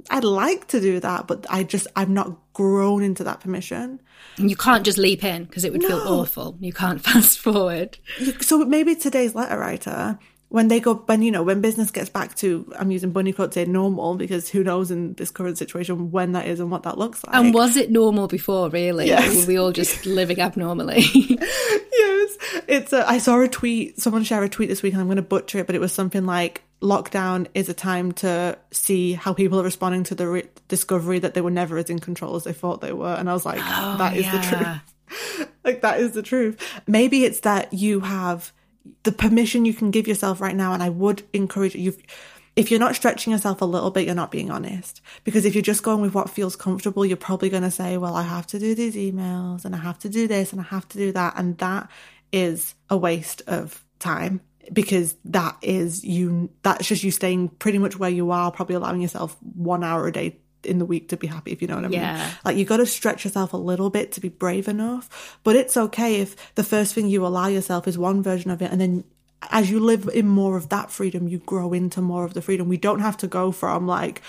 I'd 0.09 0.23
like 0.23 0.67
to 0.69 0.79
do 0.79 0.99
that, 0.99 1.27
but 1.27 1.45
I 1.49 1.63
just, 1.63 1.87
I'm 1.95 2.13
not 2.13 2.37
grown 2.53 3.03
into 3.03 3.23
that 3.23 3.39
permission. 3.39 4.01
And 4.37 4.49
you 4.49 4.55
can't 4.55 4.83
just 4.83 4.97
leap 4.97 5.23
in 5.23 5.45
because 5.45 5.63
it 5.63 5.71
would 5.71 5.83
feel 5.83 5.99
awful. 5.99 6.57
You 6.59 6.73
can't 6.73 7.01
fast 7.03 7.39
forward. 7.39 7.97
So 8.41 8.65
maybe 8.65 8.95
today's 8.95 9.35
letter 9.35 9.57
writer, 9.57 10.17
when 10.53 10.67
they 10.67 10.79
go, 10.79 10.93
when, 10.93 11.23
you 11.23 11.31
know, 11.31 11.41
when 11.41 11.61
business 11.61 11.89
gets 11.89 12.09
back 12.09 12.35
to, 12.35 12.71
I'm 12.77 12.91
using 12.91 13.09
bunny 13.09 13.33
quotes 13.33 13.55
say 13.55 13.65
normal 13.65 14.13
because 14.13 14.47
who 14.47 14.63
knows 14.63 14.91
in 14.91 15.15
this 15.15 15.31
current 15.31 15.57
situation 15.57 16.11
when 16.11 16.33
that 16.33 16.45
is 16.45 16.59
and 16.59 16.69
what 16.69 16.83
that 16.83 16.95
looks 16.95 17.25
like. 17.25 17.35
And 17.35 17.55
was 17.55 17.75
it 17.75 17.89
normal 17.89 18.27
before, 18.27 18.69
really? 18.69 19.07
Yes. 19.07 19.35
Were 19.35 19.47
we 19.47 19.57
all 19.57 19.71
just 19.71 20.05
living 20.05 20.39
abnormally? 20.39 20.99
yes, 21.01 22.37
it's. 22.67 22.93
A, 22.93 23.09
I 23.09 23.17
saw 23.17 23.41
a 23.41 23.47
tweet. 23.47 23.99
Someone 23.99 24.23
shared 24.23 24.43
a 24.43 24.47
tweet 24.47 24.69
this 24.69 24.83
week, 24.83 24.93
and 24.93 25.01
I'm 25.01 25.07
going 25.07 25.15
to 25.15 25.23
butcher 25.23 25.57
it, 25.57 25.65
but 25.65 25.75
it 25.75 25.81
was 25.81 25.91
something 25.91 26.27
like 26.27 26.61
lockdown 26.83 27.47
is 27.55 27.67
a 27.67 27.73
time 27.73 28.11
to 28.11 28.55
see 28.69 29.13
how 29.13 29.33
people 29.33 29.59
are 29.59 29.63
responding 29.63 30.03
to 30.03 30.13
the 30.13 30.27
re- 30.27 30.49
discovery 30.67 31.17
that 31.17 31.33
they 31.33 31.41
were 31.41 31.49
never 31.49 31.79
as 31.79 31.89
in 31.89 31.97
control 31.97 32.35
as 32.35 32.43
they 32.43 32.53
thought 32.53 32.79
they 32.79 32.93
were. 32.93 33.15
And 33.15 33.27
I 33.27 33.33
was 33.33 33.43
like, 33.43 33.59
oh, 33.59 33.95
that 33.97 34.15
is 34.15 34.31
the 34.31 34.37
truth. 34.37 35.49
like 35.63 35.81
that 35.81 35.99
is 35.99 36.11
the 36.11 36.21
truth. 36.21 36.61
Maybe 36.85 37.25
it's 37.25 37.39
that 37.39 37.73
you 37.73 38.01
have 38.01 38.53
the 39.03 39.11
permission 39.11 39.65
you 39.65 39.73
can 39.73 39.91
give 39.91 40.07
yourself 40.07 40.41
right 40.41 40.55
now, 40.55 40.73
and 40.73 40.83
I 40.83 40.89
would 40.89 41.23
encourage 41.33 41.75
you. 41.75 41.95
if 42.55 42.69
you're 42.69 42.79
not 42.79 42.95
stretching 42.95 43.31
yourself 43.33 43.61
a 43.61 43.65
little 43.65 43.91
bit, 43.91 44.05
you're 44.05 44.15
not 44.15 44.31
being 44.31 44.51
honest. 44.51 45.01
Because 45.23 45.45
if 45.45 45.55
you're 45.55 45.61
just 45.61 45.83
going 45.83 46.01
with 46.01 46.13
what 46.13 46.29
feels 46.29 46.55
comfortable, 46.55 47.05
you're 47.05 47.17
probably 47.17 47.49
going 47.49 47.63
to 47.63 47.71
say, 47.71 47.97
well, 47.97 48.15
I 48.15 48.23
have 48.23 48.45
to 48.47 48.59
do 48.59 48.75
these 48.75 48.95
emails 48.95 49.65
and 49.65 49.75
I 49.75 49.79
have 49.79 49.99
to 49.99 50.09
do 50.09 50.27
this 50.27 50.51
and 50.51 50.61
I 50.61 50.65
have 50.65 50.87
to 50.89 50.97
do 50.97 51.11
that. 51.13 51.33
And 51.35 51.57
that 51.57 51.89
is 52.31 52.75
a 52.89 52.97
waste 52.97 53.41
of 53.47 53.83
time 53.99 54.41
because 54.71 55.15
that 55.25 55.57
is 55.61 56.03
you, 56.03 56.51
that's 56.61 56.87
just 56.87 57.03
you 57.03 57.11
staying 57.11 57.49
pretty 57.49 57.79
much 57.79 57.97
where 57.97 58.09
you 58.09 58.31
are, 58.31 58.51
probably 58.51 58.75
allowing 58.75 59.01
yourself 59.01 59.35
one 59.41 59.83
hour 59.83 60.07
a 60.07 60.11
day 60.11 60.37
in 60.65 60.79
the 60.79 60.85
week 60.85 61.09
to 61.09 61.17
be 61.17 61.27
happy, 61.27 61.51
if 61.51 61.61
you 61.61 61.67
know 61.67 61.75
what 61.75 61.85
I 61.85 61.89
mean. 61.89 61.99
Yeah. 61.99 62.31
Like 62.45 62.57
you 62.57 62.65
got 62.65 62.77
to 62.77 62.85
stretch 62.85 63.25
yourself 63.25 63.53
a 63.53 63.57
little 63.57 63.89
bit 63.89 64.11
to 64.13 64.21
be 64.21 64.29
brave 64.29 64.67
enough. 64.67 65.39
But 65.43 65.55
it's 65.55 65.77
okay 65.77 66.21
if 66.21 66.55
the 66.55 66.63
first 66.63 66.93
thing 66.93 67.07
you 67.07 67.25
allow 67.25 67.47
yourself 67.47 67.87
is 67.87 67.97
one 67.97 68.23
version 68.23 68.51
of 68.51 68.61
it 68.61 68.71
and 68.71 68.79
then 68.79 69.03
as 69.51 69.69
you 69.69 69.79
live 69.79 70.09
in 70.13 70.27
more 70.27 70.57
of 70.57 70.69
that 70.69 70.91
freedom, 70.91 71.27
you 71.27 71.39
grow 71.39 71.73
into 71.73 72.01
more 72.01 72.23
of 72.23 72.33
the 72.33 72.41
freedom. 72.41 72.69
We 72.69 72.77
don't 72.77 73.01
have 73.01 73.17
to 73.17 73.27
go 73.27 73.51
from 73.51 73.87
like 73.87 74.21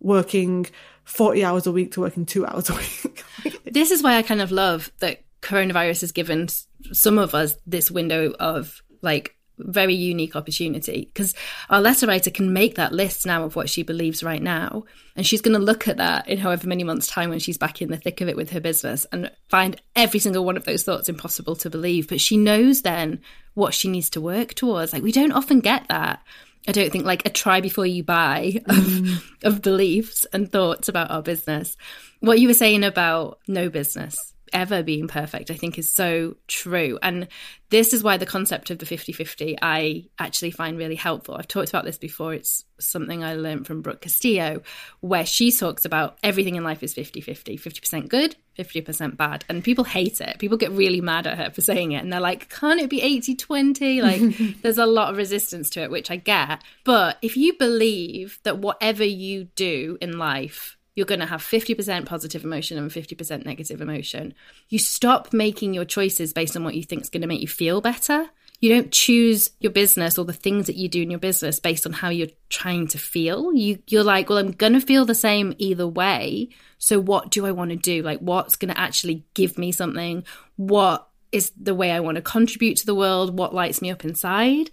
working 0.00 0.66
40 1.04 1.44
hours 1.44 1.66
a 1.66 1.72
week 1.72 1.92
to 1.92 2.00
working 2.00 2.26
two 2.26 2.46
hours 2.46 2.70
a 2.70 2.74
week. 2.74 3.24
this 3.64 3.90
is 3.90 4.02
why 4.02 4.16
I 4.16 4.22
kind 4.22 4.40
of 4.40 4.50
love 4.50 4.90
that 4.98 5.24
coronavirus 5.40 6.02
has 6.02 6.12
given 6.12 6.48
some 6.92 7.18
of 7.18 7.34
us 7.34 7.56
this 7.66 7.90
window 7.90 8.32
of 8.38 8.82
like 9.02 9.36
very 9.58 9.94
unique 9.94 10.36
opportunity 10.36 11.10
because 11.12 11.34
our 11.70 11.80
letter 11.80 12.06
writer 12.06 12.30
can 12.30 12.52
make 12.52 12.76
that 12.76 12.92
list 12.92 13.26
now 13.26 13.44
of 13.44 13.56
what 13.56 13.70
she 13.70 13.82
believes 13.82 14.22
right 14.22 14.42
now. 14.42 14.84
And 15.14 15.26
she's 15.26 15.42
going 15.42 15.58
to 15.58 15.64
look 15.64 15.88
at 15.88 15.98
that 15.98 16.28
in 16.28 16.38
however 16.38 16.66
many 16.66 16.84
months' 16.84 17.06
time 17.06 17.30
when 17.30 17.38
she's 17.38 17.58
back 17.58 17.82
in 17.82 17.90
the 17.90 17.96
thick 17.96 18.20
of 18.20 18.28
it 18.28 18.36
with 18.36 18.50
her 18.50 18.60
business 18.60 19.06
and 19.12 19.30
find 19.48 19.80
every 19.94 20.20
single 20.20 20.44
one 20.44 20.56
of 20.56 20.64
those 20.64 20.82
thoughts 20.82 21.08
impossible 21.08 21.56
to 21.56 21.70
believe. 21.70 22.08
But 22.08 22.20
she 22.20 22.36
knows 22.36 22.82
then 22.82 23.20
what 23.54 23.74
she 23.74 23.88
needs 23.88 24.10
to 24.10 24.20
work 24.20 24.54
towards. 24.54 24.92
Like, 24.92 25.02
we 25.02 25.12
don't 25.12 25.32
often 25.32 25.60
get 25.60 25.88
that. 25.88 26.22
I 26.66 26.72
don't 26.72 26.90
think 26.90 27.04
like 27.04 27.26
a 27.26 27.30
try 27.30 27.60
before 27.60 27.86
you 27.86 28.04
buy 28.04 28.62
of, 28.66 28.76
mm. 28.76 29.22
of 29.44 29.62
beliefs 29.62 30.24
and 30.32 30.50
thoughts 30.50 30.88
about 30.88 31.10
our 31.10 31.22
business. 31.22 31.76
What 32.20 32.38
you 32.38 32.48
were 32.48 32.54
saying 32.54 32.84
about 32.84 33.40
no 33.48 33.68
business 33.68 34.31
ever 34.52 34.82
being 34.82 35.08
perfect, 35.08 35.50
I 35.50 35.54
think 35.54 35.78
is 35.78 35.88
so 35.88 36.36
true. 36.46 36.98
And 37.02 37.28
this 37.70 37.92
is 37.92 38.02
why 38.02 38.16
the 38.16 38.26
concept 38.26 38.70
of 38.70 38.78
the 38.78 38.86
50 38.86 39.12
50 39.12 39.58
I 39.62 40.04
actually 40.18 40.50
find 40.50 40.76
really 40.76 40.94
helpful. 40.94 41.34
I've 41.34 41.48
talked 41.48 41.70
about 41.70 41.84
this 41.84 41.98
before. 41.98 42.34
It's 42.34 42.64
something 42.78 43.24
I 43.24 43.34
learned 43.34 43.66
from 43.66 43.82
Brooke 43.82 44.02
Castillo, 44.02 44.62
where 45.00 45.24
she 45.24 45.50
talks 45.50 45.84
about 45.84 46.18
everything 46.22 46.56
in 46.56 46.64
life 46.64 46.82
is 46.82 46.92
50 46.94 47.20
50, 47.20 47.56
50% 47.56 48.08
good, 48.08 48.36
50% 48.58 49.16
bad. 49.16 49.44
And 49.48 49.64
people 49.64 49.84
hate 49.84 50.20
it. 50.20 50.38
People 50.38 50.58
get 50.58 50.72
really 50.72 51.00
mad 51.00 51.26
at 51.26 51.38
her 51.38 51.50
for 51.50 51.62
saying 51.62 51.92
it. 51.92 52.02
And 52.02 52.12
they're 52.12 52.20
like, 52.20 52.50
can't 52.50 52.80
it 52.80 52.90
be 52.90 53.00
80 53.00 53.36
20? 53.36 54.02
Like, 54.02 54.20
there's 54.62 54.78
a 54.78 54.86
lot 54.86 55.10
of 55.10 55.16
resistance 55.16 55.70
to 55.70 55.82
it, 55.82 55.90
which 55.90 56.10
I 56.10 56.16
get. 56.16 56.62
But 56.84 57.18
if 57.22 57.36
you 57.36 57.56
believe 57.56 58.38
that 58.42 58.58
whatever 58.58 59.04
you 59.04 59.44
do 59.54 59.96
in 60.00 60.18
life, 60.18 60.76
you're 60.94 61.06
going 61.06 61.20
to 61.20 61.26
have 61.26 61.40
50% 61.40 62.06
positive 62.06 62.44
emotion 62.44 62.78
and 62.78 62.90
50% 62.90 63.44
negative 63.44 63.80
emotion. 63.80 64.34
You 64.68 64.78
stop 64.78 65.32
making 65.32 65.74
your 65.74 65.84
choices 65.84 66.32
based 66.32 66.56
on 66.56 66.64
what 66.64 66.74
you 66.74 66.82
think 66.82 67.02
is 67.02 67.10
going 67.10 67.22
to 67.22 67.28
make 67.28 67.40
you 67.40 67.48
feel 67.48 67.80
better. 67.80 68.28
You 68.60 68.70
don't 68.70 68.92
choose 68.92 69.50
your 69.58 69.72
business 69.72 70.18
or 70.18 70.24
the 70.24 70.32
things 70.32 70.66
that 70.66 70.76
you 70.76 70.88
do 70.88 71.02
in 71.02 71.10
your 71.10 71.18
business 71.18 71.58
based 71.58 71.84
on 71.84 71.92
how 71.92 72.10
you're 72.10 72.28
trying 72.48 72.86
to 72.88 72.98
feel. 72.98 73.52
You 73.52 73.78
you're 73.88 74.04
like, 74.04 74.28
well, 74.28 74.38
I'm 74.38 74.52
going 74.52 74.74
to 74.74 74.80
feel 74.80 75.04
the 75.04 75.16
same 75.16 75.54
either 75.58 75.86
way. 75.86 76.50
So 76.78 77.00
what 77.00 77.30
do 77.30 77.44
I 77.44 77.50
want 77.50 77.70
to 77.70 77.76
do? 77.76 78.02
Like 78.02 78.20
what's 78.20 78.54
going 78.54 78.72
to 78.72 78.78
actually 78.78 79.24
give 79.34 79.58
me 79.58 79.72
something? 79.72 80.24
What 80.56 81.08
is 81.32 81.50
the 81.60 81.74
way 81.74 81.90
I 81.90 82.00
want 82.00 82.16
to 82.16 82.22
contribute 82.22 82.76
to 82.76 82.86
the 82.86 82.94
world? 82.94 83.36
What 83.36 83.54
lights 83.54 83.82
me 83.82 83.90
up 83.90 84.04
inside? 84.04 84.70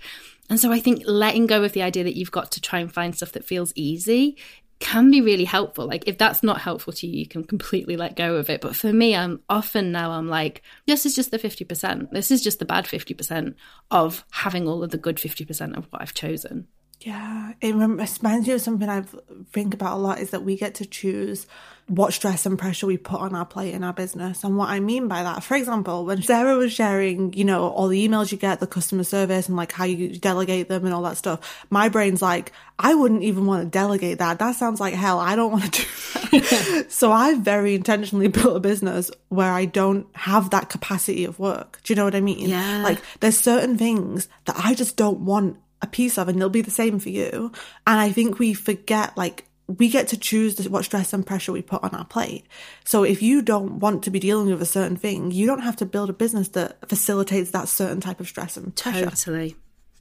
And 0.51 0.59
so 0.59 0.71
I 0.71 0.79
think 0.79 1.03
letting 1.05 1.47
go 1.47 1.63
of 1.63 1.73
the 1.73 1.81
idea 1.81 2.03
that 2.03 2.15
you've 2.15 2.31
got 2.31 2.51
to 2.53 2.61
try 2.61 2.79
and 2.79 2.91
find 2.91 3.15
stuff 3.15 3.31
that 3.31 3.45
feels 3.45 3.71
easy 3.75 4.37
can 4.79 5.11
be 5.11 5.21
really 5.21 5.43
helpful. 5.43 5.85
Like 5.85 6.07
if 6.07 6.17
that's 6.17 6.41
not 6.41 6.61
helpful 6.61 6.93
to 6.93 7.07
you, 7.07 7.19
you 7.19 7.27
can 7.27 7.43
completely 7.43 7.97
let 7.97 8.15
go 8.15 8.35
of 8.35 8.49
it. 8.49 8.61
But 8.61 8.75
for 8.75 8.93
me, 8.93 9.15
I'm 9.15 9.41
often 9.49 9.91
now 9.91 10.11
I'm 10.11 10.27
like, 10.27 10.61
this 10.87 11.05
is 11.05 11.15
just 11.15 11.31
the 11.31 11.39
50%. 11.39 12.11
This 12.11 12.31
is 12.31 12.41
just 12.41 12.59
the 12.59 12.65
bad 12.65 12.85
50% 12.85 13.55
of 13.91 14.25
having 14.31 14.67
all 14.67 14.83
of 14.83 14.91
the 14.91 14.97
good 14.97 15.17
50% 15.17 15.77
of 15.77 15.85
what 15.89 16.01
I've 16.01 16.13
chosen. 16.13 16.67
Yeah, 17.01 17.53
it 17.61 17.75
reminds 17.75 18.47
me 18.47 18.53
of 18.53 18.61
something 18.61 18.89
I 18.89 19.03
think 19.51 19.73
about 19.73 19.97
a 19.97 20.01
lot 20.01 20.19
is 20.19 20.31
that 20.31 20.43
we 20.43 20.57
get 20.57 20.75
to 20.75 20.85
choose 20.85 21.47
what 21.89 22.13
stress 22.13 22.45
and 22.45 22.59
pressure 22.59 22.85
we 22.85 22.97
put 22.97 23.19
on 23.19 23.33
our 23.33 23.45
plate 23.45 23.73
in 23.73 23.83
our 23.83 23.93
business. 23.93 24.43
And 24.43 24.57
what 24.57 24.69
I 24.69 24.79
mean 24.79 25.07
by 25.07 25.23
that, 25.23 25.43
for 25.43 25.55
example, 25.55 26.05
when 26.05 26.21
Sara 26.21 26.55
was 26.55 26.71
sharing, 26.71 27.33
you 27.33 27.43
know, 27.43 27.69
all 27.69 27.87
the 27.87 28.07
emails 28.07 28.31
you 28.31 28.37
get, 28.37 28.59
the 28.59 28.67
customer 28.67 29.03
service 29.03 29.47
and 29.47 29.57
like 29.57 29.71
how 29.71 29.85
you 29.85 30.19
delegate 30.19 30.67
them 30.67 30.85
and 30.85 30.93
all 30.93 31.01
that 31.03 31.17
stuff, 31.17 31.65
my 31.69 31.89
brain's 31.89 32.21
like, 32.21 32.51
I 32.77 32.93
wouldn't 32.93 33.23
even 33.23 33.45
want 33.45 33.63
to 33.63 33.69
delegate 33.69 34.19
that. 34.19 34.37
That 34.39 34.55
sounds 34.55 34.79
like 34.79 34.93
hell. 34.93 35.19
I 35.19 35.35
don't 35.35 35.51
want 35.51 35.73
to 35.73 35.81
do 35.81 36.39
that. 36.39 36.85
so 36.89 37.11
I 37.11 37.35
very 37.35 37.75
intentionally 37.75 38.27
built 38.29 38.57
a 38.57 38.59
business 38.59 39.09
where 39.29 39.51
I 39.51 39.65
don't 39.65 40.05
have 40.15 40.51
that 40.51 40.69
capacity 40.69 41.25
of 41.25 41.39
work. 41.39 41.79
Do 41.83 41.93
you 41.93 41.95
know 41.95 42.03
what 42.03 42.15
I 42.15 42.21
mean? 42.21 42.49
Yeah. 42.49 42.83
Like 42.83 43.01
there's 43.19 43.37
certain 43.37 43.77
things 43.77 44.27
that 44.45 44.57
I 44.57 44.75
just 44.75 44.95
don't 44.95 45.21
want 45.21 45.57
a 45.81 45.87
piece 45.87 46.17
of 46.17 46.27
and 46.27 46.39
they'll 46.39 46.49
be 46.49 46.61
the 46.61 46.71
same 46.71 46.99
for 46.99 47.09
you. 47.09 47.51
And 47.87 47.99
I 47.99 48.11
think 48.11 48.39
we 48.39 48.53
forget 48.53 49.17
like 49.17 49.45
we 49.67 49.87
get 49.87 50.07
to 50.07 50.17
choose 50.17 50.67
what 50.67 50.83
stress 50.83 51.13
and 51.13 51.25
pressure 51.25 51.51
we 51.51 51.61
put 51.61 51.83
on 51.83 51.91
our 51.91 52.05
plate. 52.05 52.45
So 52.85 53.03
if 53.03 53.21
you 53.21 53.41
don't 53.41 53.79
want 53.79 54.03
to 54.03 54.09
be 54.09 54.19
dealing 54.19 54.49
with 54.49 54.61
a 54.61 54.65
certain 54.65 54.97
thing, 54.97 55.29
you 55.31 55.45
don't 55.45 55.61
have 55.61 55.75
to 55.77 55.85
build 55.85 56.09
a 56.09 56.13
business 56.13 56.49
that 56.49 56.89
facilitates 56.89 57.51
that 57.51 57.67
certain 57.67 58.01
type 58.01 58.19
of 58.19 58.27
stress 58.27 58.57
and 58.57 58.75
pressure. 58.75 59.05
Totally. 59.05 59.55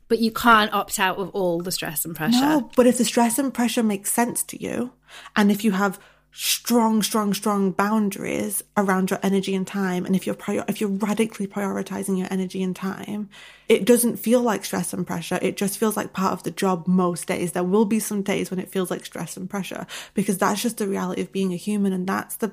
But 0.08 0.20
you 0.20 0.32
can't 0.32 0.72
opt 0.72 0.98
out 0.98 1.18
of 1.18 1.28
all 1.30 1.60
the 1.60 1.70
stress 1.70 2.06
and 2.06 2.16
pressure. 2.16 2.40
No, 2.40 2.70
but 2.76 2.86
if 2.86 2.96
the 2.96 3.04
stress 3.04 3.38
and 3.38 3.52
pressure 3.52 3.82
makes 3.82 4.10
sense 4.10 4.42
to 4.44 4.62
you, 4.62 4.92
and 5.36 5.50
if 5.50 5.64
you 5.64 5.72
have 5.72 6.00
strong, 6.30 7.02
strong, 7.02 7.34
strong 7.34 7.72
boundaries 7.72 8.62
around 8.76 9.10
your 9.10 9.18
energy 9.22 9.54
and 9.54 9.66
time. 9.66 10.04
And 10.04 10.14
if 10.14 10.26
you're 10.26 10.34
prior- 10.34 10.64
if 10.68 10.80
you're 10.80 10.90
radically 10.90 11.46
prioritizing 11.46 12.18
your 12.18 12.28
energy 12.30 12.62
and 12.62 12.76
time, 12.76 13.30
it 13.68 13.84
doesn't 13.84 14.18
feel 14.18 14.40
like 14.40 14.64
stress 14.64 14.92
and 14.92 15.06
pressure. 15.06 15.38
It 15.40 15.56
just 15.56 15.78
feels 15.78 15.96
like 15.96 16.12
part 16.12 16.32
of 16.32 16.42
the 16.42 16.50
job 16.50 16.86
most 16.86 17.26
days. 17.26 17.52
There 17.52 17.64
will 17.64 17.86
be 17.86 17.98
some 17.98 18.22
days 18.22 18.50
when 18.50 18.60
it 18.60 18.70
feels 18.70 18.90
like 18.90 19.06
stress 19.06 19.36
and 19.36 19.48
pressure 19.48 19.86
because 20.14 20.38
that's 20.38 20.62
just 20.62 20.78
the 20.78 20.86
reality 20.86 21.22
of 21.22 21.32
being 21.32 21.52
a 21.52 21.56
human. 21.56 21.92
And 21.92 22.06
that's 22.06 22.36
the, 22.36 22.52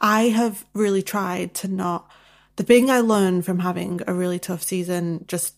I 0.00 0.28
have 0.28 0.64
really 0.72 1.02
tried 1.02 1.52
to 1.54 1.68
not, 1.68 2.08
the 2.56 2.62
thing 2.62 2.90
I 2.90 3.00
learned 3.00 3.44
from 3.44 3.58
having 3.58 4.00
a 4.06 4.14
really 4.14 4.38
tough 4.38 4.62
season 4.62 5.24
just 5.28 5.55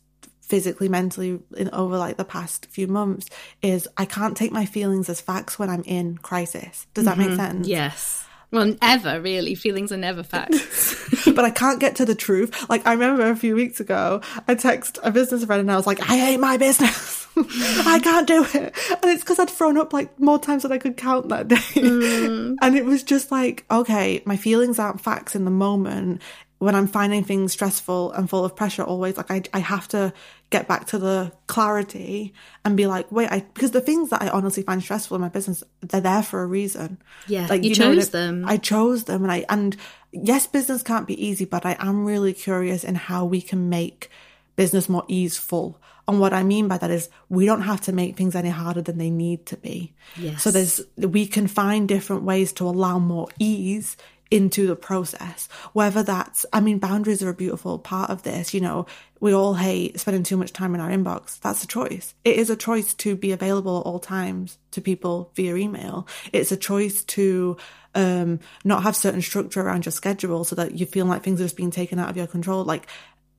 physically, 0.49 0.89
mentally 0.89 1.39
in, 1.57 1.71
over 1.73 1.99
like 1.99 2.17
the 2.17 2.25
past 2.25 2.67
few 2.71 2.89
months 2.89 3.29
is 3.63 3.87
I 3.97 4.05
can't 4.05 4.37
take 4.37 4.53
my 4.53 4.65
feelings 4.65 5.09
as 5.09 5.21
facts 5.21 5.59
when 5.59 5.69
I'm 5.71 5.83
in 5.83 6.19
crisis. 6.19 6.87
Does 6.95 7.05
that 7.05 7.17
mm-hmm. 7.17 7.29
make 7.29 7.37
sense? 7.37 7.69
Yes. 7.69 8.25
Well, 8.51 8.75
ever 8.81 9.21
really. 9.21 9.55
Feelings 9.55 9.93
are 9.93 9.99
never 9.99 10.23
facts. 10.23 11.25
but 11.35 11.45
I 11.45 11.51
can't 11.51 11.81
get 11.81 11.97
to 11.97 12.07
the 12.07 12.15
truth. 12.15 12.69
Like 12.71 12.87
I 12.87 12.93
remember 12.93 13.29
a 13.29 13.37
few 13.37 13.55
weeks 13.55 13.79
ago, 13.79 14.23
I 14.47 14.55
text 14.55 14.99
a 15.03 15.11
business 15.11 15.45
friend 15.45 15.61
and 15.61 15.71
I 15.71 15.77
was 15.77 15.87
like, 15.87 16.01
I 16.09 16.17
hate 16.17 16.41
my 16.41 16.57
business. 16.57 17.27
I 17.37 18.01
can't 18.03 18.27
do 18.27 18.45
it. 18.45 18.75
And 18.91 19.05
it's 19.05 19.23
because 19.23 19.39
I'd 19.39 19.51
thrown 19.51 19.77
up 19.77 19.93
like 19.93 20.19
more 20.19 20.39
times 20.39 20.63
than 20.63 20.73
I 20.73 20.79
could 20.79 20.97
count 20.97 21.29
that 21.29 21.49
day. 21.49 21.57
Mm. 21.57 22.57
And 22.63 22.77
it 22.77 22.85
was 22.85 23.03
just 23.03 23.31
like, 23.31 23.65
okay, 23.71 24.23
my 24.25 24.37
feelings 24.37 24.79
aren't 24.79 25.01
facts 25.01 25.37
in 25.37 25.45
the 25.45 25.51
moment 25.51 26.21
when 26.59 26.75
I'm 26.75 26.89
finding 26.89 27.23
things 27.23 27.53
stressful 27.53 28.13
and 28.13 28.29
full 28.29 28.45
of 28.45 28.57
pressure, 28.57 28.83
always 28.83 29.17
like 29.17 29.31
I, 29.31 29.43
I 29.53 29.61
have 29.61 29.87
to 29.89 30.13
get 30.51 30.67
back 30.67 30.87
to 30.89 30.99
the 30.99 31.33
clarity 31.47 32.35
and 32.65 32.77
be 32.77 32.87
like, 32.87 33.11
wait, 33.13 33.31
I, 33.31 33.41
because 33.55 33.71
the 33.71 33.81
things 33.81 34.11
that 34.11 34.23
I 34.23 34.29
honestly 34.29 34.65
find 34.65 34.83
stressful 34.83 35.15
in 35.15 35.21
my 35.21 35.29
business, 35.29 35.63
they're 35.81 36.01
there 36.01 36.23
for 36.23 36.43
a 36.43 36.47
reason. 36.47 36.99
Yeah. 37.29 37.47
Like 37.49 37.63
you, 37.63 37.71
you 37.71 37.75
chose 37.77 38.11
them. 38.11 38.45
I 38.47 38.57
chose 38.57 39.05
them 39.05 39.23
and 39.23 39.31
I, 39.31 39.45
and 39.49 39.77
yes, 40.11 40.47
business 40.47 40.83
can't 40.83 41.07
be 41.07 41.25
easy, 41.25 41.45
but 41.45 41.65
I 41.65 41.77
am 41.79 42.05
really 42.05 42.33
curious 42.33 42.83
in 42.83 42.97
how 42.97 43.25
we 43.25 43.41
can 43.41 43.69
make 43.69 44.11
business 44.57 44.89
more 44.89 45.05
easeful. 45.07 45.81
And 46.09 46.19
what 46.19 46.33
I 46.33 46.43
mean 46.43 46.67
by 46.67 46.79
that 46.79 46.91
is 46.91 47.09
we 47.29 47.47
don't 47.47 47.63
have 47.63 47.83
to 47.83 47.93
make 47.93 48.17
things 48.17 48.35
any 48.35 48.49
harder 48.49 48.81
than 48.81 48.99
they 48.99 49.11
need 49.11 49.47
to 49.47 49.57
be. 49.57 49.93
Yes. 50.17 50.43
So 50.43 50.51
there's, 50.51 50.81
we 50.97 51.27
can 51.27 51.47
find 51.47 51.87
different 51.87 52.23
ways 52.23 52.53
to 52.55 52.67
allow 52.67 52.99
more 52.99 53.29
ease 53.39 53.97
into 54.31 54.67
the 54.67 54.77
process. 54.77 55.49
Whether 55.73 56.03
that's, 56.03 56.45
I 56.53 56.61
mean, 56.61 56.79
boundaries 56.79 57.23
are 57.23 57.31
a 57.31 57.35
beautiful 57.35 57.79
part 57.79 58.11
of 58.11 58.23
this. 58.23 58.53
You 58.53 58.61
know, 58.61 58.87
we 59.21 59.33
all 59.33 59.55
hate 59.55 59.99
spending 59.99 60.23
too 60.23 60.37
much 60.37 60.53
time 60.53 60.75
in 60.75 60.81
our 60.81 60.91
inbox. 60.91 61.41
That's 61.41 61.65
a 61.65 61.67
choice. 61.67 62.15
It 62.25 62.37
is 62.37 62.51
a 62.51 62.57
choice 62.57 62.95
to 62.95 63.17
be 63.17 63.33
available 63.33 63.79
at 63.79 63.87
all 63.87 63.99
times 63.99 64.59
to 64.73 64.81
people 64.81 65.33
via 65.35 65.57
email. 65.57 66.07
It's 66.33 66.53
a 66.53 66.57
choice 66.57 67.03
to 67.05 67.57
um, 67.95 68.41
not 68.65 68.83
have 68.83 68.97
certain 68.97 69.23
structure 69.23 69.61
around 69.61 69.87
your 69.87 69.93
schedule 69.93 70.45
so 70.45 70.57
that 70.57 70.79
you 70.79 70.87
feel 70.87 71.07
like 71.07 71.23
things 71.23 71.41
are 71.41 71.45
just 71.45 71.57
being 71.57 71.71
taken 71.71 71.99
out 71.99 72.11
of 72.11 72.17
your 72.17 72.27
control. 72.27 72.65
Like 72.65 72.87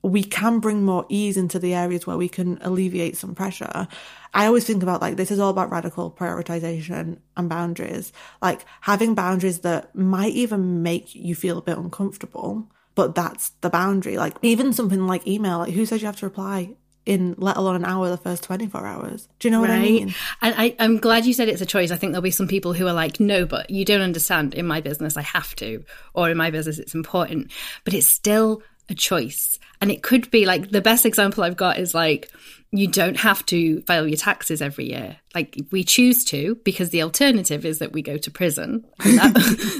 we 0.01 0.23
can 0.23 0.59
bring 0.59 0.83
more 0.83 1.05
ease 1.09 1.37
into 1.37 1.59
the 1.59 1.73
areas 1.73 2.07
where 2.07 2.17
we 2.17 2.29
can 2.29 2.57
alleviate 2.61 3.17
some 3.17 3.35
pressure. 3.35 3.87
I 4.33 4.45
always 4.45 4.65
think 4.65 4.83
about 4.83 5.01
like 5.01 5.15
this 5.17 5.31
is 5.31 5.39
all 5.39 5.49
about 5.49 5.71
radical 5.71 6.11
prioritization 6.11 7.17
and 7.35 7.49
boundaries. 7.49 8.13
Like 8.41 8.65
having 8.81 9.15
boundaries 9.15 9.59
that 9.59 9.93
might 9.95 10.33
even 10.33 10.83
make 10.83 11.15
you 11.15 11.35
feel 11.35 11.57
a 11.57 11.61
bit 11.61 11.77
uncomfortable, 11.77 12.67
but 12.95 13.15
that's 13.15 13.49
the 13.61 13.69
boundary. 13.69 14.17
Like 14.17 14.35
even 14.41 14.73
something 14.73 15.05
like 15.07 15.27
email, 15.27 15.59
like 15.59 15.73
who 15.73 15.85
says 15.85 16.01
you 16.01 16.05
have 16.05 16.17
to 16.17 16.25
reply 16.25 16.75
in 17.05 17.33
let 17.37 17.57
alone 17.57 17.75
an 17.75 17.85
hour 17.85 18.07
the 18.07 18.17
first 18.17 18.43
24 18.43 18.85
hours. 18.85 19.27
Do 19.39 19.47
you 19.47 19.51
know 19.51 19.61
what 19.61 19.69
right? 19.69 19.79
I 19.79 19.81
mean? 19.81 20.15
And 20.41 20.55
I, 20.55 20.75
I'm 20.79 20.97
glad 20.97 21.25
you 21.25 21.33
said 21.33 21.49
it's 21.49 21.61
a 21.61 21.65
choice. 21.65 21.91
I 21.91 21.95
think 21.95 22.11
there'll 22.11 22.21
be 22.21 22.29
some 22.29 22.47
people 22.47 22.73
who 22.73 22.87
are 22.87 22.93
like, 22.93 23.19
no, 23.19 23.45
but 23.45 23.69
you 23.69 23.83
don't 23.83 24.01
understand. 24.01 24.53
In 24.53 24.67
my 24.67 24.79
business, 24.79 25.17
I 25.17 25.23
have 25.23 25.55
to, 25.55 25.83
or 26.13 26.29
in 26.29 26.37
my 26.37 26.51
business, 26.51 26.77
it's 26.77 26.93
important. 26.93 27.51
But 27.83 27.95
it's 27.95 28.05
still 28.05 28.61
a 28.89 28.95
choice. 28.95 29.59
And 29.81 29.91
it 29.91 30.03
could 30.03 30.29
be 30.29 30.45
like 30.45 30.71
the 30.71 30.81
best 30.81 31.05
example 31.05 31.43
I've 31.43 31.55
got 31.55 31.79
is 31.79 31.93
like, 31.93 32.29
you 32.71 32.87
don't 32.87 33.17
have 33.17 33.43
to 33.47 33.81
file 33.81 34.07
your 34.07 34.17
taxes 34.17 34.61
every 34.61 34.89
year. 34.89 35.17
Like 35.33 35.57
we 35.71 35.83
choose 35.83 36.23
to 36.25 36.55
because 36.63 36.89
the 36.89 37.01
alternative 37.01 37.65
is 37.65 37.79
that 37.79 37.93
we 37.93 38.01
go 38.01 38.17
to 38.17 38.31
prison. 38.31 38.85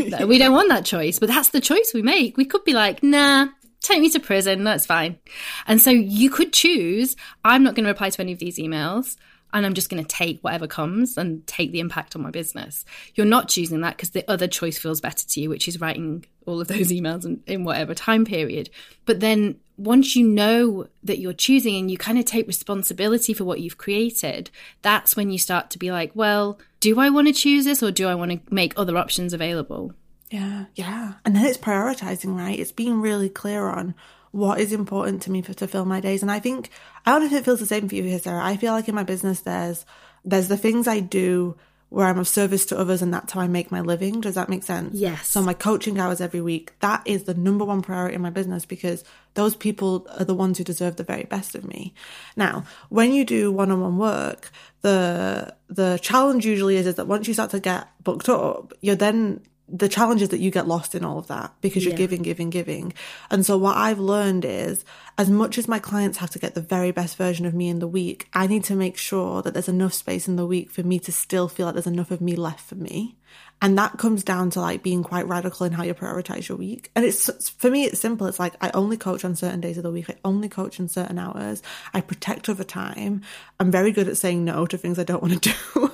That, 0.09 0.27
we 0.27 0.39
don't 0.39 0.53
want 0.53 0.69
that 0.69 0.85
choice, 0.85 1.19
but 1.19 1.29
that's 1.29 1.49
the 1.49 1.61
choice 1.61 1.91
we 1.93 2.01
make. 2.01 2.35
We 2.35 2.45
could 2.45 2.63
be 2.63 2.73
like, 2.73 3.03
nah, 3.03 3.47
take 3.81 4.01
me 4.01 4.09
to 4.09 4.19
prison. 4.19 4.63
That's 4.63 4.87
fine. 4.87 5.19
And 5.67 5.79
so 5.79 5.91
you 5.91 6.31
could 6.31 6.51
choose, 6.51 7.15
I'm 7.45 7.61
not 7.61 7.75
going 7.75 7.83
to 7.83 7.91
reply 7.91 8.09
to 8.09 8.21
any 8.21 8.31
of 8.31 8.39
these 8.39 8.57
emails 8.57 9.17
and 9.53 9.65
I'm 9.65 9.73
just 9.73 9.89
going 9.89 10.03
to 10.03 10.07
take 10.07 10.41
whatever 10.41 10.67
comes 10.67 11.17
and 11.17 11.45
take 11.47 11.71
the 11.71 11.79
impact 11.79 12.15
on 12.15 12.21
my 12.21 12.29
business. 12.29 12.85
You're 13.15 13.25
not 13.25 13.49
choosing 13.49 13.81
that 13.81 13.97
because 13.97 14.11
the 14.11 14.29
other 14.29 14.47
choice 14.47 14.77
feels 14.77 15.01
better 15.01 15.25
to 15.27 15.41
you, 15.41 15.49
which 15.49 15.67
is 15.67 15.81
writing 15.81 16.25
all 16.45 16.61
of 16.61 16.67
those 16.67 16.87
emails 16.91 17.25
in, 17.25 17.41
in, 17.47 17.63
whatever 17.63 17.95
time 17.95 18.25
period. 18.25 18.69
But 19.05 19.19
then 19.19 19.59
once 19.77 20.15
you 20.15 20.27
know 20.27 20.87
that 21.03 21.19
you're 21.19 21.33
choosing 21.33 21.75
and 21.77 21.89
you 21.89 21.97
kind 21.97 22.19
of 22.19 22.25
take 22.25 22.47
responsibility 22.47 23.33
for 23.33 23.43
what 23.43 23.61
you've 23.61 23.77
created, 23.77 24.51
that's 24.81 25.15
when 25.15 25.31
you 25.31 25.39
start 25.39 25.69
to 25.71 25.79
be 25.79 25.91
like, 25.91 26.11
well, 26.13 26.59
do 26.79 26.99
I 26.99 27.09
want 27.09 27.27
to 27.27 27.33
choose 27.33 27.65
this 27.65 27.81
or 27.81 27.91
do 27.91 28.07
I 28.07 28.15
want 28.15 28.31
to 28.31 28.53
make 28.53 28.73
other 28.77 28.97
options 28.97 29.33
available? 29.33 29.93
Yeah, 30.29 30.65
yeah. 30.75 31.13
And 31.25 31.35
then 31.35 31.45
it's 31.45 31.57
prioritizing, 31.57 32.37
right? 32.37 32.59
It's 32.59 32.71
being 32.71 33.01
really 33.01 33.29
clear 33.29 33.67
on 33.67 33.95
what 34.31 34.59
is 34.59 34.71
important 34.71 35.23
to 35.23 35.31
me 35.31 35.41
for 35.41 35.53
to 35.53 35.67
fill 35.67 35.85
my 35.85 35.99
days. 35.99 36.21
And 36.21 36.31
I 36.31 36.39
think 36.39 36.69
I 37.09 37.13
don't 37.13 37.21
know 37.21 37.37
if 37.37 37.41
it 37.41 37.45
feels 37.45 37.59
the 37.59 37.65
same 37.65 37.89
for 37.89 37.95
you 37.95 38.03
here, 38.03 38.19
Sara. 38.19 38.43
I 38.43 38.55
feel 38.55 38.73
like 38.73 38.87
in 38.87 38.93
my 38.93 39.03
business 39.03 39.41
there's 39.41 39.83
there's 40.23 40.47
the 40.47 40.57
things 40.57 40.87
I 40.87 40.99
do 40.99 41.57
where 41.89 42.05
I'm 42.05 42.19
of 42.19 42.27
service 42.27 42.67
to 42.67 42.77
others 42.77 43.01
and 43.01 43.11
that's 43.11 43.33
how 43.33 43.39
I 43.41 43.47
make 43.47 43.71
my 43.71 43.81
living. 43.81 44.21
Does 44.21 44.35
that 44.35 44.47
make 44.47 44.61
sense? 44.61 44.93
Yes. 44.93 45.27
So 45.27 45.41
my 45.41 45.55
coaching 45.55 45.99
hours 45.99 46.21
every 46.21 46.39
week, 46.39 46.73
that 46.81 47.01
is 47.05 47.23
the 47.23 47.33
number 47.33 47.65
one 47.65 47.81
priority 47.81 48.13
in 48.13 48.21
my 48.21 48.29
business 48.29 48.63
because 48.63 49.03
those 49.33 49.55
people 49.55 50.05
are 50.19 50.23
the 50.23 50.35
ones 50.35 50.59
who 50.59 50.63
deserve 50.63 50.97
the 50.97 51.03
very 51.03 51.23
best 51.23 51.55
of 51.55 51.63
me. 51.63 51.95
Now, 52.35 52.63
when 52.89 53.11
you 53.11 53.25
do 53.25 53.51
one-on-one 53.51 53.97
work, 53.97 54.51
the 54.81 55.55
the 55.67 55.97
challenge 56.03 56.45
usually 56.45 56.75
is, 56.75 56.85
is 56.85 56.95
that 56.95 57.07
once 57.07 57.27
you 57.27 57.33
start 57.33 57.49
to 57.51 57.59
get 57.59 57.87
booked 58.03 58.29
up, 58.29 58.71
you're 58.81 58.95
then 58.95 59.41
the 59.71 59.89
challenge 59.89 60.21
is 60.21 60.29
that 60.29 60.39
you 60.39 60.51
get 60.51 60.67
lost 60.67 60.95
in 60.95 61.03
all 61.03 61.17
of 61.17 61.27
that 61.27 61.53
because 61.61 61.83
you're 61.83 61.91
yeah. 61.91 61.97
giving, 61.97 62.21
giving, 62.21 62.49
giving. 62.49 62.93
And 63.29 63.45
so 63.45 63.57
what 63.57 63.77
I've 63.77 63.99
learned 63.99 64.45
is 64.45 64.83
as 65.17 65.29
much 65.29 65.57
as 65.57 65.67
my 65.67 65.79
clients 65.79 66.17
have 66.19 66.29
to 66.31 66.39
get 66.39 66.55
the 66.55 66.61
very 66.61 66.91
best 66.91 67.17
version 67.17 67.45
of 67.45 67.53
me 67.53 67.69
in 67.69 67.79
the 67.79 67.87
week, 67.87 68.27
I 68.33 68.47
need 68.47 68.63
to 68.65 68.75
make 68.75 68.97
sure 68.97 69.41
that 69.41 69.53
there's 69.53 69.69
enough 69.69 69.93
space 69.93 70.27
in 70.27 70.35
the 70.35 70.45
week 70.45 70.71
for 70.71 70.83
me 70.83 70.99
to 70.99 71.11
still 71.11 71.47
feel 71.47 71.65
like 71.65 71.75
there's 71.75 71.87
enough 71.87 72.11
of 72.11 72.21
me 72.21 72.35
left 72.35 72.61
for 72.61 72.75
me. 72.75 73.15
And 73.61 73.77
that 73.77 73.97
comes 73.97 74.23
down 74.23 74.51
to 74.51 74.61
like 74.61 74.83
being 74.83 75.03
quite 75.03 75.27
radical 75.27 75.65
in 75.65 75.73
how 75.73 75.83
you 75.83 75.93
prioritize 75.93 76.47
your 76.47 76.57
week. 76.57 76.91
And 76.95 77.03
it's, 77.03 77.49
for 77.49 77.69
me, 77.69 77.83
it's 77.83 77.99
simple. 77.99 78.25
It's 78.27 78.39
like 78.39 78.53
I 78.61 78.71
only 78.73 78.95
coach 78.95 79.25
on 79.25 79.35
certain 79.35 79.59
days 79.59 79.77
of 79.77 79.83
the 79.83 79.91
week. 79.91 80.09
I 80.09 80.15
only 80.23 80.47
coach 80.47 80.79
in 80.79 80.87
certain 80.87 81.19
hours. 81.19 81.61
I 81.93 81.99
protect 81.99 82.47
over 82.47 82.63
time. 82.63 83.21
I'm 83.59 83.69
very 83.69 83.91
good 83.91 84.07
at 84.07 84.17
saying 84.17 84.45
no 84.45 84.65
to 84.65 84.77
things 84.77 84.97
I 84.97 85.03
don't 85.03 85.21
want 85.21 85.43
to 85.43 85.49
do. 85.73 85.91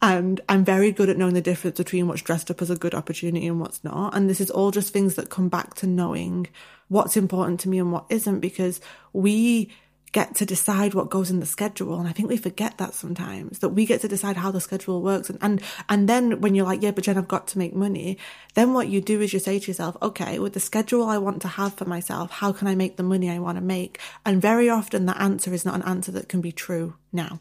and 0.00 0.40
I'm 0.48 0.64
very 0.64 0.90
good 0.90 1.10
at 1.10 1.18
knowing 1.18 1.34
the 1.34 1.42
difference 1.42 1.76
between 1.76 2.08
what's 2.08 2.22
dressed 2.22 2.50
up 2.50 2.62
as 2.62 2.70
a 2.70 2.76
good 2.76 2.94
opportunity 2.94 3.46
and 3.46 3.60
what's 3.60 3.84
not. 3.84 4.16
And 4.16 4.30
this 4.30 4.40
is 4.40 4.50
all 4.50 4.70
just 4.70 4.94
things 4.94 5.16
that 5.16 5.28
come 5.28 5.50
back 5.50 5.74
to 5.76 5.86
knowing 5.86 6.48
what's 6.88 7.16
important 7.16 7.60
to 7.60 7.68
me 7.68 7.78
and 7.78 7.92
what 7.92 8.06
isn't 8.08 8.40
because 8.40 8.80
we 9.12 9.70
get 10.12 10.34
to 10.36 10.46
decide 10.46 10.92
what 10.94 11.10
goes 11.10 11.30
in 11.30 11.40
the 11.40 11.46
schedule. 11.46 11.98
And 11.98 12.06
I 12.06 12.12
think 12.12 12.28
we 12.28 12.36
forget 12.36 12.78
that 12.78 12.94
sometimes 12.94 13.58
that 13.60 13.70
we 13.70 13.86
get 13.86 14.02
to 14.02 14.08
decide 14.08 14.36
how 14.36 14.50
the 14.50 14.60
schedule 14.60 15.02
works. 15.02 15.30
And, 15.30 15.38
and, 15.40 15.62
and 15.88 16.08
then 16.08 16.40
when 16.40 16.54
you're 16.54 16.66
like, 16.66 16.82
yeah, 16.82 16.90
but 16.90 17.04
Jen, 17.04 17.16
I've 17.16 17.28
got 17.28 17.48
to 17.48 17.58
make 17.58 17.74
money. 17.74 18.18
Then 18.54 18.74
what 18.74 18.88
you 18.88 19.00
do 19.00 19.20
is 19.22 19.32
you 19.32 19.38
say 19.38 19.58
to 19.58 19.66
yourself, 19.66 19.96
okay, 20.02 20.38
with 20.38 20.52
the 20.52 20.60
schedule 20.60 21.04
I 21.04 21.18
want 21.18 21.40
to 21.42 21.48
have 21.48 21.74
for 21.74 21.86
myself, 21.86 22.30
how 22.30 22.52
can 22.52 22.68
I 22.68 22.74
make 22.74 22.96
the 22.96 23.02
money 23.02 23.30
I 23.30 23.38
want 23.38 23.56
to 23.56 23.64
make? 23.64 23.98
And 24.26 24.40
very 24.40 24.68
often 24.68 25.06
the 25.06 25.20
answer 25.20 25.52
is 25.52 25.64
not 25.64 25.76
an 25.76 25.82
answer 25.82 26.12
that 26.12 26.28
can 26.28 26.42
be 26.42 26.52
true 26.52 26.94
now 27.12 27.40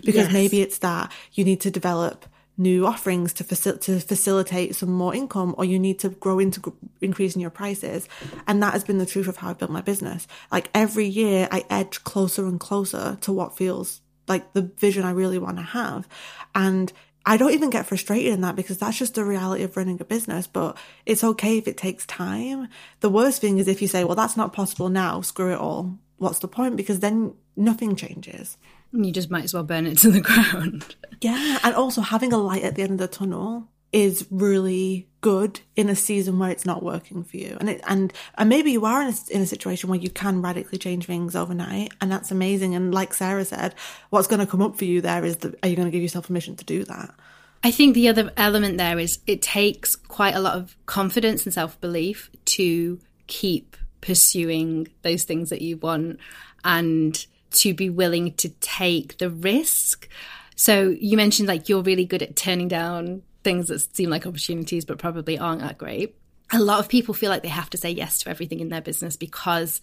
because 0.00 0.26
yes. 0.26 0.32
maybe 0.32 0.60
it's 0.60 0.78
that 0.78 1.10
you 1.32 1.44
need 1.44 1.60
to 1.62 1.70
develop 1.70 2.26
new 2.60 2.86
offerings 2.86 3.32
to, 3.32 3.42
facil- 3.42 3.80
to 3.80 3.98
facilitate 3.98 4.76
some 4.76 4.92
more 4.92 5.14
income 5.14 5.54
or 5.56 5.64
you 5.64 5.78
need 5.78 5.98
to 5.98 6.10
grow 6.10 6.38
into 6.38 6.72
increasing 7.00 7.40
your 7.40 7.50
prices. 7.50 8.06
And 8.46 8.62
that 8.62 8.74
has 8.74 8.84
been 8.84 8.98
the 8.98 9.06
truth 9.06 9.28
of 9.28 9.38
how 9.38 9.48
I've 9.48 9.58
built 9.58 9.70
my 9.70 9.80
business. 9.80 10.28
Like 10.52 10.68
every 10.74 11.06
year 11.06 11.48
I 11.50 11.64
edge 11.70 12.04
closer 12.04 12.46
and 12.46 12.60
closer 12.60 13.16
to 13.22 13.32
what 13.32 13.56
feels 13.56 14.02
like 14.28 14.52
the 14.52 14.62
vision 14.62 15.04
I 15.04 15.12
really 15.12 15.38
want 15.38 15.56
to 15.56 15.62
have. 15.62 16.06
And 16.54 16.92
I 17.24 17.38
don't 17.38 17.52
even 17.52 17.70
get 17.70 17.86
frustrated 17.86 18.32
in 18.32 18.42
that 18.42 18.56
because 18.56 18.76
that's 18.76 18.98
just 18.98 19.14
the 19.14 19.24
reality 19.24 19.64
of 19.64 19.76
running 19.76 20.00
a 20.00 20.04
business, 20.04 20.46
but 20.46 20.76
it's 21.06 21.24
okay 21.24 21.56
if 21.56 21.66
it 21.66 21.78
takes 21.78 22.04
time. 22.06 22.68
The 23.00 23.10
worst 23.10 23.40
thing 23.40 23.58
is 23.58 23.68
if 23.68 23.80
you 23.80 23.88
say, 23.88 24.04
well, 24.04 24.16
that's 24.16 24.36
not 24.36 24.52
possible 24.52 24.90
now, 24.90 25.22
screw 25.22 25.52
it 25.52 25.58
all. 25.58 25.98
What's 26.18 26.40
the 26.40 26.48
point? 26.48 26.76
Because 26.76 27.00
then 27.00 27.34
nothing 27.56 27.96
changes. 27.96 28.58
You 28.92 29.12
just 29.12 29.30
might 29.30 29.44
as 29.44 29.54
well 29.54 29.62
burn 29.62 29.86
it 29.86 29.98
to 29.98 30.10
the 30.10 30.20
ground. 30.52 30.94
Yeah. 31.20 31.58
And 31.62 31.74
also 31.74 32.00
having 32.00 32.32
a 32.32 32.38
light 32.38 32.62
at 32.62 32.74
the 32.74 32.82
end 32.82 32.92
of 32.92 32.98
the 32.98 33.08
tunnel 33.08 33.68
is 33.92 34.26
really 34.30 35.08
good 35.20 35.60
in 35.74 35.88
a 35.88 35.96
season 35.96 36.38
where 36.38 36.50
it's 36.50 36.64
not 36.64 36.82
working 36.82 37.24
for 37.24 37.36
you. 37.36 37.56
And 37.58 37.68
it, 37.68 37.80
and, 37.86 38.12
and 38.38 38.48
maybe 38.48 38.70
you 38.70 38.84
are 38.84 39.02
in 39.02 39.08
a, 39.08 39.14
in 39.30 39.42
a 39.42 39.46
situation 39.46 39.90
where 39.90 39.98
you 39.98 40.10
can 40.10 40.42
radically 40.42 40.78
change 40.78 41.06
things 41.06 41.34
overnight 41.34 41.92
and 42.00 42.10
that's 42.10 42.30
amazing. 42.30 42.74
And 42.74 42.94
like 42.94 43.12
Sara 43.14 43.44
said, 43.44 43.74
what's 44.10 44.28
going 44.28 44.40
to 44.40 44.46
come 44.46 44.62
up 44.62 44.76
for 44.76 44.84
you 44.84 45.00
there 45.00 45.24
is 45.24 45.38
that, 45.38 45.56
are 45.62 45.68
you 45.68 45.76
going 45.76 45.88
to 45.88 45.92
give 45.92 46.02
yourself 46.02 46.28
permission 46.28 46.56
to 46.56 46.64
do 46.64 46.84
that? 46.84 47.14
I 47.62 47.70
think 47.70 47.94
the 47.94 48.08
other 48.08 48.32
element 48.36 48.78
there 48.78 48.98
is 48.98 49.18
it 49.26 49.42
takes 49.42 49.94
quite 49.94 50.34
a 50.34 50.40
lot 50.40 50.56
of 50.56 50.76
confidence 50.86 51.44
and 51.44 51.52
self 51.52 51.78
belief 51.80 52.30
to 52.46 52.98
keep 53.26 53.76
pursuing 54.00 54.88
those 55.02 55.24
things 55.24 55.50
that 55.50 55.60
you 55.60 55.76
want 55.76 56.18
and 56.64 57.26
to 57.52 57.74
be 57.74 57.90
willing 57.90 58.34
to 58.34 58.48
take 58.60 59.18
the 59.18 59.30
risk. 59.30 60.08
So 60.56 60.88
you 60.88 61.16
mentioned 61.16 61.48
like 61.48 61.68
you're 61.68 61.82
really 61.82 62.04
good 62.04 62.22
at 62.22 62.36
turning 62.36 62.68
down 62.68 63.22
things 63.42 63.68
that 63.68 63.94
seem 63.94 64.10
like 64.10 64.26
opportunities 64.26 64.84
but 64.84 64.98
probably 64.98 65.38
aren't 65.38 65.62
that 65.62 65.78
great. 65.78 66.16
A 66.52 66.60
lot 66.60 66.80
of 66.80 66.88
people 66.88 67.14
feel 67.14 67.30
like 67.30 67.42
they 67.42 67.48
have 67.48 67.70
to 67.70 67.78
say 67.78 67.90
yes 67.90 68.18
to 68.18 68.30
everything 68.30 68.60
in 68.60 68.68
their 68.68 68.80
business 68.80 69.16
because 69.16 69.80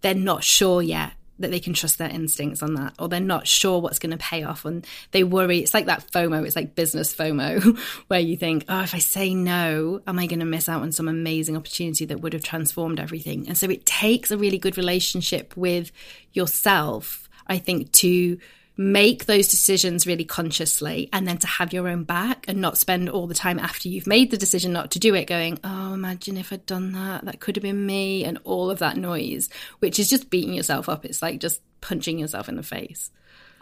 they're 0.00 0.14
not 0.14 0.44
sure 0.44 0.80
yet 0.80 1.12
that 1.38 1.50
they 1.50 1.60
can 1.60 1.72
trust 1.72 1.98
their 1.98 2.08
instincts 2.08 2.62
on 2.62 2.74
that 2.74 2.94
or 2.98 3.08
they're 3.08 3.20
not 3.20 3.46
sure 3.46 3.80
what's 3.80 3.98
going 3.98 4.10
to 4.10 4.16
pay 4.16 4.42
off 4.42 4.64
and 4.64 4.86
they 5.10 5.24
worry 5.24 5.58
it's 5.58 5.74
like 5.74 5.86
that 5.86 6.06
fomo 6.12 6.44
it's 6.46 6.56
like 6.56 6.74
business 6.74 7.14
fomo 7.14 7.76
where 8.08 8.20
you 8.20 8.36
think 8.36 8.64
oh 8.68 8.82
if 8.82 8.94
i 8.94 8.98
say 8.98 9.34
no 9.34 10.00
am 10.06 10.18
i 10.18 10.26
going 10.26 10.40
to 10.40 10.46
miss 10.46 10.68
out 10.68 10.82
on 10.82 10.92
some 10.92 11.08
amazing 11.08 11.56
opportunity 11.56 12.04
that 12.04 12.20
would 12.20 12.32
have 12.32 12.44
transformed 12.44 13.00
everything? 13.00 13.46
And 13.48 13.56
so 13.56 13.68
it 13.68 13.86
takes 13.86 14.30
a 14.30 14.38
really 14.38 14.58
good 14.58 14.76
relationship 14.76 15.56
with 15.56 15.90
yourself 16.32 17.28
i 17.46 17.58
think 17.58 17.90
to 17.92 18.38
make 18.76 19.26
those 19.26 19.48
decisions 19.48 20.06
really 20.06 20.24
consciously 20.24 21.08
and 21.12 21.28
then 21.28 21.38
to 21.38 21.46
have 21.46 21.72
your 21.72 21.88
own 21.88 22.02
back 22.02 22.44
and 22.48 22.60
not 22.60 22.76
spend 22.76 23.08
all 23.08 23.26
the 23.26 23.34
time 23.34 23.58
after 23.58 23.88
you've 23.88 24.06
made 24.06 24.30
the 24.30 24.36
decision 24.36 24.72
not 24.72 24.90
to 24.90 24.98
do 24.98 25.14
it 25.14 25.26
going, 25.26 25.58
oh, 25.62 25.94
imagine 25.94 26.36
if 26.36 26.52
I'd 26.52 26.66
done 26.66 26.92
that. 26.92 27.24
That 27.24 27.40
could 27.40 27.56
have 27.56 27.62
been 27.62 27.86
me 27.86 28.24
and 28.24 28.38
all 28.44 28.70
of 28.70 28.80
that 28.80 28.96
noise, 28.96 29.48
which 29.78 29.98
is 29.98 30.10
just 30.10 30.30
beating 30.30 30.54
yourself 30.54 30.88
up. 30.88 31.04
It's 31.04 31.22
like 31.22 31.40
just 31.40 31.60
punching 31.80 32.18
yourself 32.18 32.48
in 32.48 32.56
the 32.56 32.62
face. 32.62 33.10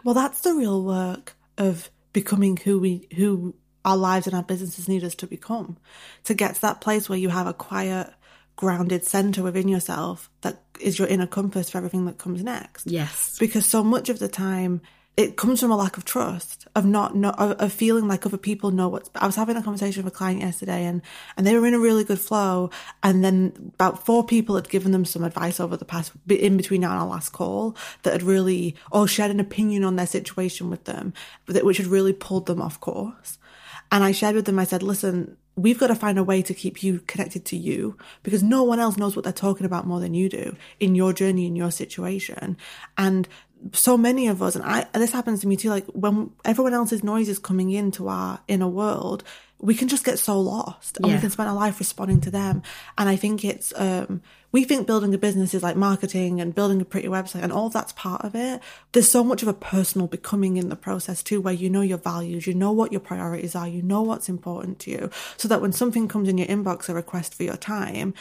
Well, 0.03 0.15
that's 0.15 0.41
the 0.41 0.53
real 0.53 0.83
work 0.83 1.35
of 1.57 1.89
becoming 2.11 2.57
who 2.57 2.79
we, 2.79 3.07
who 3.15 3.55
our 3.85 3.97
lives 3.97 4.27
and 4.27 4.35
our 4.35 4.43
businesses 4.43 4.89
need 4.89 5.03
us 5.03 5.15
to 5.15 5.27
become. 5.27 5.77
To 6.25 6.33
get 6.33 6.55
to 6.55 6.61
that 6.61 6.81
place 6.81 7.07
where 7.07 7.19
you 7.19 7.29
have 7.29 7.47
a 7.47 7.53
quiet, 7.53 8.09
grounded 8.55 9.03
center 9.03 9.43
within 9.43 9.67
yourself 9.67 10.29
that 10.41 10.61
is 10.79 10.99
your 10.99 11.07
inner 11.07 11.27
compass 11.27 11.69
for 11.69 11.77
everything 11.77 12.05
that 12.05 12.17
comes 12.17 12.43
next. 12.43 12.87
Yes. 12.87 13.37
Because 13.39 13.65
so 13.65 13.83
much 13.83 14.09
of 14.09 14.19
the 14.19 14.27
time, 14.27 14.81
it 15.15 15.37
comes 15.37 15.59
from 15.59 15.71
a 15.71 15.77
lack 15.77 15.97
of 15.97 16.05
trust 16.05 16.67
of 16.75 16.85
not, 16.85 17.15
of, 17.37 17.71
feeling 17.71 18.07
like 18.07 18.25
other 18.25 18.37
people 18.37 18.71
know 18.71 18.89
what's 18.89 19.09
i 19.15 19.25
was 19.25 19.35
having 19.35 19.55
a 19.55 19.63
conversation 19.63 20.03
with 20.03 20.13
a 20.13 20.15
client 20.15 20.41
yesterday 20.41 20.85
and 20.85 21.01
and 21.37 21.45
they 21.45 21.57
were 21.57 21.67
in 21.67 21.73
a 21.73 21.79
really 21.79 22.03
good 22.03 22.19
flow 22.19 22.69
and 23.03 23.23
then 23.23 23.71
about 23.75 24.05
four 24.05 24.25
people 24.25 24.55
had 24.55 24.69
given 24.69 24.91
them 24.91 25.05
some 25.05 25.23
advice 25.23 25.59
over 25.59 25.77
the 25.77 25.85
past 25.85 26.11
in 26.29 26.57
between 26.57 26.81
now 26.81 26.91
and 26.91 26.99
our 26.99 27.07
last 27.07 27.29
call 27.29 27.75
that 28.03 28.13
had 28.13 28.23
really 28.23 28.75
oh, 28.91 29.01
or 29.01 29.07
shared 29.07 29.31
an 29.31 29.39
opinion 29.39 29.83
on 29.83 29.95
their 29.95 30.07
situation 30.07 30.69
with 30.69 30.85
them 30.85 31.13
which 31.47 31.77
had 31.77 31.87
really 31.87 32.13
pulled 32.13 32.45
them 32.45 32.61
off 32.61 32.79
course 32.79 33.37
and 33.91 34.03
i 34.03 34.11
shared 34.11 34.35
with 34.35 34.45
them 34.45 34.59
i 34.59 34.63
said 34.63 34.81
listen 34.81 35.37
we've 35.55 35.79
got 35.79 35.87
to 35.87 35.95
find 35.95 36.17
a 36.17 36.23
way 36.23 36.41
to 36.41 36.53
keep 36.53 36.83
you 36.83 36.99
connected 37.01 37.45
to 37.45 37.57
you 37.57 37.97
because 38.23 38.41
no 38.41 38.63
one 38.63 38.79
else 38.79 38.97
knows 38.97 39.15
what 39.15 39.23
they're 39.23 39.33
talking 39.33 39.65
about 39.65 39.85
more 39.85 39.99
than 39.99 40.13
you 40.13 40.29
do 40.29 40.55
in 40.79 40.95
your 40.95 41.13
journey, 41.13 41.45
in 41.45 41.55
your 41.55 41.71
situation. 41.71 42.57
And 42.97 43.27
so 43.71 43.97
many 43.97 44.27
of 44.27 44.41
us, 44.41 44.55
and 44.55 44.65
I, 44.65 44.85
this 44.93 45.11
happens 45.11 45.41
to 45.41 45.47
me 45.47 45.55
too, 45.55 45.69
like 45.69 45.85
when 45.87 46.31
everyone 46.43 46.73
else's 46.73 47.03
noise 47.03 47.29
is 47.29 47.39
coming 47.39 47.71
into 47.71 48.09
our 48.09 48.39
inner 48.47 48.67
world, 48.67 49.23
we 49.59 49.75
can 49.75 49.87
just 49.87 50.03
get 50.03 50.19
so 50.19 50.39
lost 50.41 50.97
and 50.97 51.05
Yeah. 51.07 51.15
we 51.15 51.21
can 51.21 51.29
spend 51.29 51.47
our 51.47 51.55
life 51.55 51.79
responding 51.79 52.19
to 52.21 52.31
them. 52.31 52.63
And 52.97 53.07
I 53.07 53.15
think 53.15 53.45
it's, 53.45 53.71
um, 53.77 54.21
we 54.51 54.65
think 54.65 54.85
building 54.85 55.13
a 55.13 55.17
business 55.17 55.53
is 55.53 55.63
like 55.63 55.77
marketing 55.77 56.41
and 56.41 56.53
building 56.53 56.81
a 56.81 56.85
pretty 56.85 57.07
website 57.07 57.41
and 57.43 57.53
all 57.53 57.69
that's 57.69 57.93
part 57.93 58.23
of 58.25 58.35
it. 58.35 58.61
There's 58.91 59.09
so 59.09 59.23
much 59.23 59.41
of 59.41 59.47
a 59.47 59.53
personal 59.53 60.07
becoming 60.07 60.57
in 60.57 60.67
the 60.67 60.75
process 60.75 61.23
too, 61.23 61.39
where 61.39 61.53
you 61.53 61.69
know 61.69 61.81
your 61.81 61.97
values, 61.97 62.45
you 62.45 62.53
know 62.53 62.73
what 62.73 62.91
your 62.91 62.99
priorities 63.01 63.55
are, 63.55 63.67
you 63.67 63.81
know 63.81 64.01
what's 64.01 64.27
important 64.27 64.79
to 64.79 64.91
you, 64.91 65.09
so 65.37 65.47
that 65.47 65.61
when 65.61 65.71
something 65.71 66.09
comes 66.09 66.27
in 66.27 66.37
your 66.37 66.47
inbox, 66.47 66.89
a 66.89 66.93
request 66.93 67.33
for 67.33 67.43
your 67.43 67.55
time, 67.57 68.13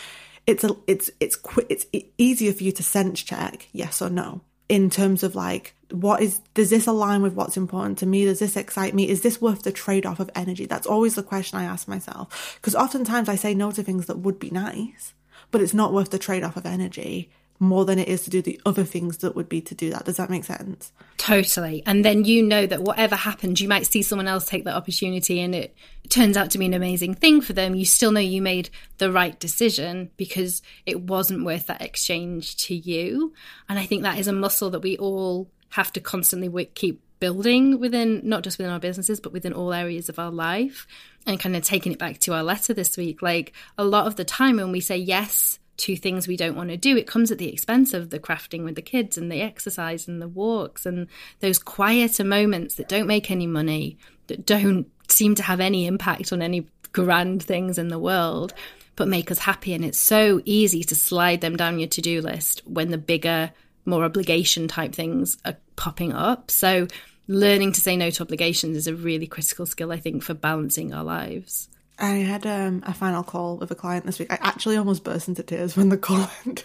it's 0.46 0.62
a, 0.62 0.76
it's, 0.86 1.10
it's, 1.18 1.34
qu- 1.34 1.66
it's 1.68 1.86
easier 2.16 2.52
for 2.52 2.62
you 2.62 2.72
to 2.72 2.82
sense 2.84 3.20
check 3.20 3.68
yes 3.72 4.00
or 4.00 4.08
no 4.10 4.40
in 4.72 4.88
terms 4.88 5.22
of 5.22 5.34
like 5.34 5.74
what 5.90 6.22
is 6.22 6.40
does 6.54 6.70
this 6.70 6.86
align 6.86 7.20
with 7.20 7.34
what's 7.34 7.58
important 7.58 7.98
to 7.98 8.06
me? 8.06 8.24
Does 8.24 8.38
this 8.38 8.56
excite 8.56 8.94
me? 8.94 9.06
Is 9.06 9.20
this 9.20 9.38
worth 9.38 9.64
the 9.64 9.70
trade-off 9.70 10.18
of 10.18 10.30
energy? 10.34 10.64
That's 10.64 10.86
always 10.86 11.14
the 11.14 11.22
question 11.22 11.58
i 11.58 11.64
ask 11.64 11.86
myself. 11.86 12.56
Because 12.56 12.74
oftentimes 12.74 13.28
i 13.28 13.36
say 13.36 13.52
no 13.52 13.70
to 13.70 13.82
things 13.82 14.06
that 14.06 14.20
would 14.20 14.38
be 14.38 14.50
nice 14.50 15.12
but 15.50 15.60
it's 15.60 15.74
not 15.74 15.92
worth 15.92 16.10
the 16.10 16.18
trade-off 16.18 16.56
of 16.56 16.64
energy 16.64 17.30
more 17.62 17.84
than 17.84 17.98
it 17.98 18.08
is 18.08 18.22
to 18.24 18.30
do 18.30 18.42
the 18.42 18.60
other 18.66 18.84
things 18.84 19.18
that 19.18 19.36
would 19.36 19.48
be 19.48 19.60
to 19.60 19.74
do 19.74 19.90
that 19.90 20.04
does 20.04 20.16
that 20.16 20.30
make 20.30 20.44
sense 20.44 20.92
Totally. 21.22 21.84
And 21.86 22.04
then 22.04 22.24
you 22.24 22.42
know 22.42 22.66
that 22.66 22.82
whatever 22.82 23.14
happens, 23.14 23.60
you 23.60 23.68
might 23.68 23.86
see 23.86 24.02
someone 24.02 24.26
else 24.26 24.44
take 24.44 24.64
that 24.64 24.74
opportunity 24.74 25.38
and 25.38 25.54
it 25.54 25.72
turns 26.08 26.36
out 26.36 26.50
to 26.50 26.58
be 26.58 26.66
an 26.66 26.74
amazing 26.74 27.14
thing 27.14 27.40
for 27.40 27.52
them. 27.52 27.76
You 27.76 27.84
still 27.84 28.10
know 28.10 28.18
you 28.18 28.42
made 28.42 28.70
the 28.98 29.12
right 29.12 29.38
decision 29.38 30.10
because 30.16 30.62
it 30.84 31.00
wasn't 31.00 31.44
worth 31.44 31.68
that 31.68 31.80
exchange 31.80 32.56
to 32.64 32.74
you. 32.74 33.34
And 33.68 33.78
I 33.78 33.86
think 33.86 34.02
that 34.02 34.18
is 34.18 34.26
a 34.26 34.32
muscle 34.32 34.70
that 34.70 34.82
we 34.82 34.96
all 34.96 35.48
have 35.68 35.92
to 35.92 36.00
constantly 36.00 36.64
keep 36.74 37.00
building 37.20 37.78
within, 37.78 38.22
not 38.24 38.42
just 38.42 38.58
within 38.58 38.72
our 38.72 38.80
businesses, 38.80 39.20
but 39.20 39.32
within 39.32 39.52
all 39.52 39.72
areas 39.72 40.08
of 40.08 40.18
our 40.18 40.32
life. 40.32 40.88
And 41.24 41.38
kind 41.38 41.54
of 41.54 41.62
taking 41.62 41.92
it 41.92 42.00
back 42.00 42.18
to 42.18 42.34
our 42.34 42.42
letter 42.42 42.74
this 42.74 42.96
week, 42.96 43.22
like 43.22 43.52
a 43.78 43.84
lot 43.84 44.08
of 44.08 44.16
the 44.16 44.24
time 44.24 44.56
when 44.56 44.72
we 44.72 44.80
say 44.80 44.96
yes 44.96 45.60
to 45.82 45.96
things 45.96 46.28
we 46.28 46.36
don't 46.36 46.56
want 46.56 46.70
to 46.70 46.76
do, 46.76 46.96
it 46.96 47.08
comes 47.08 47.32
at 47.32 47.38
the 47.38 47.52
expense 47.52 47.92
of 47.92 48.10
the 48.10 48.20
crafting 48.20 48.62
with 48.62 48.76
the 48.76 48.82
kids 48.82 49.18
and 49.18 49.30
the 49.30 49.40
exercise 49.40 50.06
and 50.06 50.22
the 50.22 50.28
walks 50.28 50.86
and 50.86 51.08
those 51.40 51.58
quieter 51.58 52.22
moments 52.22 52.76
that 52.76 52.88
don't 52.88 53.08
make 53.08 53.32
any 53.32 53.48
money, 53.48 53.98
that 54.28 54.46
don't 54.46 54.86
seem 55.08 55.34
to 55.34 55.42
have 55.42 55.58
any 55.58 55.86
impact 55.86 56.32
on 56.32 56.40
any 56.40 56.68
grand 56.92 57.42
things 57.42 57.78
in 57.78 57.88
the 57.88 57.98
world, 57.98 58.54
but 58.94 59.08
make 59.08 59.32
us 59.32 59.38
happy. 59.38 59.74
And 59.74 59.84
it's 59.84 59.98
so 59.98 60.40
easy 60.44 60.84
to 60.84 60.94
slide 60.94 61.40
them 61.40 61.56
down 61.56 61.80
your 61.80 61.88
to 61.88 62.00
do 62.00 62.20
list 62.20 62.62
when 62.64 62.92
the 62.92 62.98
bigger, 62.98 63.50
more 63.84 64.04
obligation 64.04 64.68
type 64.68 64.94
things 64.94 65.36
are 65.44 65.56
popping 65.74 66.12
up. 66.12 66.48
So, 66.52 66.86
learning 67.26 67.72
to 67.72 67.80
say 67.80 67.96
no 67.96 68.10
to 68.10 68.22
obligations 68.22 68.76
is 68.76 68.86
a 68.86 68.94
really 68.94 69.26
critical 69.26 69.66
skill, 69.66 69.90
I 69.90 69.98
think, 69.98 70.22
for 70.22 70.34
balancing 70.34 70.94
our 70.94 71.02
lives. 71.02 71.68
I 72.02 72.16
had 72.16 72.44
um, 72.46 72.82
a 72.84 72.92
final 72.92 73.22
call 73.22 73.56
with 73.58 73.70
a 73.70 73.76
client 73.76 74.04
this 74.04 74.18
week. 74.18 74.32
I 74.32 74.38
actually 74.40 74.76
almost 74.76 75.04
burst 75.04 75.28
into 75.28 75.44
tears 75.44 75.76
when 75.76 75.88
the 75.88 75.96
call 75.96 76.28
ended 76.44 76.64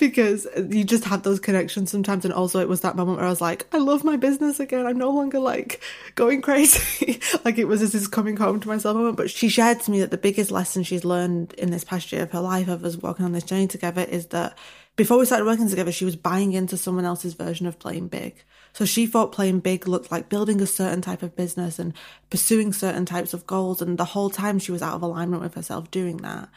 because 0.00 0.46
you 0.70 0.82
just 0.82 1.04
have 1.04 1.22
those 1.22 1.38
connections 1.38 1.90
sometimes. 1.90 2.24
And 2.24 2.32
also, 2.32 2.58
it 2.60 2.68
was 2.68 2.80
that 2.80 2.96
moment 2.96 3.18
where 3.18 3.26
I 3.26 3.30
was 3.30 3.42
like, 3.42 3.66
I 3.74 3.76
love 3.76 4.02
my 4.02 4.16
business 4.16 4.58
again. 4.58 4.86
I'm 4.86 4.96
no 4.96 5.10
longer 5.10 5.40
like 5.40 5.82
going 6.14 6.40
crazy. 6.42 7.20
like 7.44 7.58
it 7.58 7.66
was 7.66 7.92
this 7.92 8.08
coming 8.08 8.38
home 8.38 8.58
to 8.60 8.68
myself 8.68 8.96
moment. 8.96 9.18
But 9.18 9.30
she 9.30 9.50
shared 9.50 9.80
to 9.80 9.90
me 9.90 10.00
that 10.00 10.10
the 10.10 10.16
biggest 10.16 10.50
lesson 10.50 10.84
she's 10.84 11.04
learned 11.04 11.52
in 11.54 11.70
this 11.70 11.84
past 11.84 12.10
year 12.10 12.22
of 12.22 12.32
her 12.32 12.40
life 12.40 12.68
of 12.68 12.82
us 12.82 12.96
walking 12.96 13.26
on 13.26 13.32
this 13.32 13.44
journey 13.44 13.68
together 13.68 14.06
is 14.08 14.28
that 14.28 14.56
before 14.96 15.18
we 15.18 15.26
started 15.26 15.44
working 15.44 15.68
together, 15.68 15.92
she 15.92 16.06
was 16.06 16.16
buying 16.16 16.54
into 16.54 16.78
someone 16.78 17.04
else's 17.04 17.34
version 17.34 17.66
of 17.66 17.78
playing 17.78 18.08
big. 18.08 18.42
So 18.76 18.84
she 18.84 19.06
thought 19.06 19.32
playing 19.32 19.60
big 19.60 19.88
looked 19.88 20.12
like 20.12 20.28
building 20.28 20.60
a 20.60 20.66
certain 20.66 21.00
type 21.00 21.22
of 21.22 21.34
business 21.34 21.78
and 21.78 21.94
pursuing 22.28 22.74
certain 22.74 23.06
types 23.06 23.32
of 23.32 23.46
goals. 23.46 23.80
And 23.80 23.96
the 23.96 24.04
whole 24.04 24.28
time 24.28 24.58
she 24.58 24.70
was 24.70 24.82
out 24.82 24.96
of 24.96 25.00
alignment 25.00 25.42
with 25.42 25.54
herself 25.54 25.90
doing 25.90 26.18
that. 26.18 26.50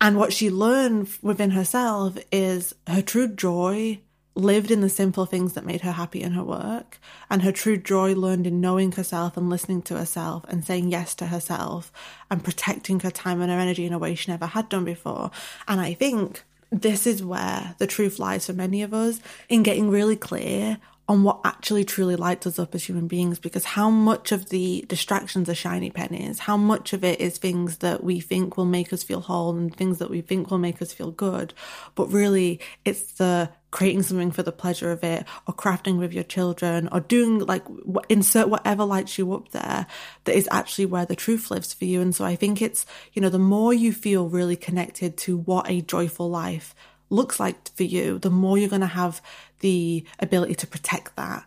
And 0.00 0.16
what 0.16 0.32
she 0.32 0.48
learned 0.48 1.10
within 1.20 1.50
herself 1.50 2.16
is 2.32 2.74
her 2.86 3.02
true 3.02 3.28
joy 3.28 4.00
lived 4.34 4.70
in 4.70 4.80
the 4.80 4.88
simple 4.88 5.26
things 5.26 5.52
that 5.52 5.66
made 5.66 5.82
her 5.82 5.92
happy 5.92 6.22
in 6.22 6.32
her 6.32 6.42
work. 6.42 6.98
And 7.28 7.42
her 7.42 7.52
true 7.52 7.76
joy 7.76 8.14
learned 8.14 8.46
in 8.46 8.62
knowing 8.62 8.92
herself 8.92 9.36
and 9.36 9.50
listening 9.50 9.82
to 9.82 9.98
herself 9.98 10.46
and 10.48 10.64
saying 10.64 10.90
yes 10.90 11.14
to 11.16 11.26
herself 11.26 11.92
and 12.30 12.42
protecting 12.42 13.00
her 13.00 13.10
time 13.10 13.42
and 13.42 13.52
her 13.52 13.58
energy 13.58 13.84
in 13.84 13.92
a 13.92 13.98
way 13.98 14.14
she 14.14 14.30
never 14.30 14.46
had 14.46 14.70
done 14.70 14.86
before. 14.86 15.30
And 15.68 15.78
I 15.78 15.92
think 15.92 16.42
this 16.70 17.06
is 17.06 17.22
where 17.22 17.74
the 17.76 17.86
truth 17.86 18.18
lies 18.18 18.46
for 18.46 18.54
many 18.54 18.82
of 18.82 18.94
us 18.94 19.20
in 19.50 19.62
getting 19.62 19.90
really 19.90 20.16
clear 20.16 20.78
on 21.08 21.22
what 21.22 21.40
actually 21.44 21.84
truly 21.84 22.16
lights 22.16 22.46
us 22.46 22.58
up 22.58 22.74
as 22.74 22.84
human 22.84 23.06
beings 23.06 23.38
because 23.38 23.64
how 23.64 23.88
much 23.88 24.32
of 24.32 24.48
the 24.48 24.84
distractions 24.88 25.48
are 25.48 25.54
shiny 25.54 25.90
pennies 25.90 26.40
how 26.40 26.56
much 26.56 26.92
of 26.92 27.04
it 27.04 27.20
is 27.20 27.38
things 27.38 27.78
that 27.78 28.02
we 28.02 28.18
think 28.18 28.56
will 28.56 28.64
make 28.64 28.92
us 28.92 29.02
feel 29.02 29.20
whole 29.20 29.56
and 29.56 29.74
things 29.74 29.98
that 29.98 30.10
we 30.10 30.20
think 30.20 30.50
will 30.50 30.58
make 30.58 30.82
us 30.82 30.92
feel 30.92 31.10
good 31.10 31.54
but 31.94 32.06
really 32.12 32.60
it's 32.84 33.12
the 33.12 33.48
creating 33.70 34.02
something 34.02 34.30
for 34.30 34.42
the 34.42 34.52
pleasure 34.52 34.90
of 34.90 35.04
it 35.04 35.24
or 35.46 35.54
crafting 35.54 35.98
with 35.98 36.12
your 36.12 36.24
children 36.24 36.88
or 36.90 37.00
doing 37.00 37.40
like 37.40 37.62
insert 38.08 38.48
whatever 38.48 38.84
lights 38.84 39.18
you 39.18 39.32
up 39.32 39.50
there 39.50 39.86
that 40.24 40.34
is 40.34 40.48
actually 40.50 40.86
where 40.86 41.04
the 41.04 41.16
truth 41.16 41.50
lives 41.50 41.74
for 41.74 41.84
you. 41.84 42.00
And 42.00 42.14
so 42.14 42.24
i 42.24 42.36
think 42.36 42.62
it's 42.62 42.86
you 43.12 43.20
know 43.20 43.28
the 43.28 43.38
more 43.38 43.74
you 43.74 43.92
feel 43.92 44.28
really 44.28 44.56
connected 44.56 45.16
to 45.18 45.36
what 45.36 45.68
a 45.68 45.82
joyful 45.82 46.30
life 46.30 46.74
looks 47.10 47.38
like 47.38 47.74
for 47.76 47.84
you, 47.84 48.18
the 48.18 48.30
more 48.30 48.58
you're 48.58 48.68
going 48.68 48.80
to 48.80 48.86
have 48.86 49.20
the 49.60 50.04
ability 50.18 50.54
to 50.56 50.66
protect 50.66 51.16
that 51.16 51.44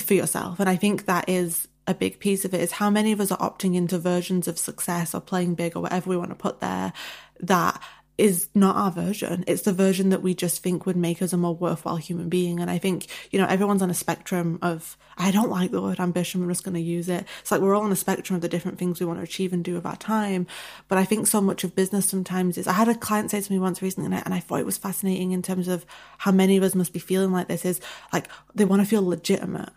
for 0.00 0.14
yourself. 0.14 0.60
And 0.60 0.68
I 0.68 0.76
think 0.76 1.06
that 1.06 1.28
is 1.28 1.68
a 1.86 1.94
big 1.94 2.20
piece 2.20 2.44
of 2.44 2.54
it 2.54 2.60
is 2.60 2.72
how 2.72 2.90
many 2.90 3.12
of 3.12 3.20
us 3.20 3.32
are 3.32 3.38
opting 3.38 3.74
into 3.74 3.98
versions 3.98 4.46
of 4.46 4.58
success 4.58 5.14
or 5.14 5.20
playing 5.20 5.54
big 5.54 5.76
or 5.76 5.80
whatever 5.82 6.10
we 6.10 6.16
want 6.16 6.30
to 6.30 6.36
put 6.36 6.60
there 6.60 6.92
that 7.40 7.82
is 8.18 8.48
not 8.54 8.76
our 8.76 8.90
version. 8.90 9.42
It's 9.46 9.62
the 9.62 9.72
version 9.72 10.10
that 10.10 10.22
we 10.22 10.34
just 10.34 10.62
think 10.62 10.84
would 10.84 10.96
make 10.96 11.22
us 11.22 11.32
a 11.32 11.36
more 11.38 11.54
worthwhile 11.54 11.96
human 11.96 12.28
being. 12.28 12.60
And 12.60 12.70
I 12.70 12.78
think, 12.78 13.06
you 13.30 13.38
know, 13.38 13.46
everyone's 13.46 13.82
on 13.82 13.90
a 13.90 13.94
spectrum 13.94 14.58
of, 14.60 14.96
I 15.16 15.30
don't 15.30 15.50
like 15.50 15.70
the 15.70 15.80
word 15.80 15.98
ambition, 15.98 16.42
I'm 16.42 16.48
just 16.48 16.62
going 16.62 16.74
to 16.74 16.80
use 16.80 17.08
it. 17.08 17.26
It's 17.40 17.50
like 17.50 17.60
we're 17.60 17.74
all 17.74 17.84
on 17.84 17.92
a 17.92 17.96
spectrum 17.96 18.36
of 18.36 18.42
the 18.42 18.48
different 18.48 18.78
things 18.78 19.00
we 19.00 19.06
want 19.06 19.18
to 19.18 19.24
achieve 19.24 19.52
and 19.52 19.64
do 19.64 19.74
with 19.74 19.86
our 19.86 19.96
time. 19.96 20.46
But 20.88 20.98
I 20.98 21.04
think 21.04 21.26
so 21.26 21.40
much 21.40 21.64
of 21.64 21.74
business 21.74 22.08
sometimes 22.08 22.58
is, 22.58 22.66
I 22.66 22.72
had 22.72 22.88
a 22.88 22.94
client 22.94 23.30
say 23.30 23.40
to 23.40 23.52
me 23.52 23.58
once 23.58 23.80
recently 23.80 24.06
and 24.06 24.14
I, 24.14 24.22
and 24.24 24.34
I 24.34 24.40
thought 24.40 24.60
it 24.60 24.66
was 24.66 24.78
fascinating 24.78 25.32
in 25.32 25.42
terms 25.42 25.66
of 25.66 25.86
how 26.18 26.32
many 26.32 26.56
of 26.56 26.62
us 26.62 26.74
must 26.74 26.92
be 26.92 26.98
feeling 26.98 27.32
like 27.32 27.48
this 27.48 27.64
is 27.64 27.80
like 28.12 28.28
they 28.54 28.66
want 28.66 28.82
to 28.82 28.88
feel 28.88 29.02
legitimate 29.02 29.70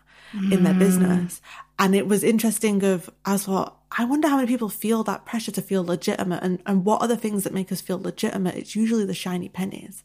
in 0.52 0.64
their 0.64 0.74
mm. 0.74 0.78
business. 0.78 1.40
And 1.78 1.94
it 1.94 2.06
was 2.06 2.24
interesting 2.24 2.82
of, 2.82 3.08
I 3.24 3.36
thought, 3.38 3.75
I 3.92 4.04
wonder 4.04 4.28
how 4.28 4.36
many 4.36 4.48
people 4.48 4.68
feel 4.68 5.04
that 5.04 5.24
pressure 5.24 5.52
to 5.52 5.62
feel 5.62 5.84
legitimate 5.84 6.42
and, 6.42 6.60
and 6.66 6.84
what 6.84 7.02
are 7.02 7.08
the 7.08 7.16
things 7.16 7.44
that 7.44 7.54
make 7.54 7.70
us 7.70 7.80
feel 7.80 7.98
legitimate? 7.98 8.56
It's 8.56 8.76
usually 8.76 9.04
the 9.04 9.14
shiny 9.14 9.48
pennies. 9.48 10.02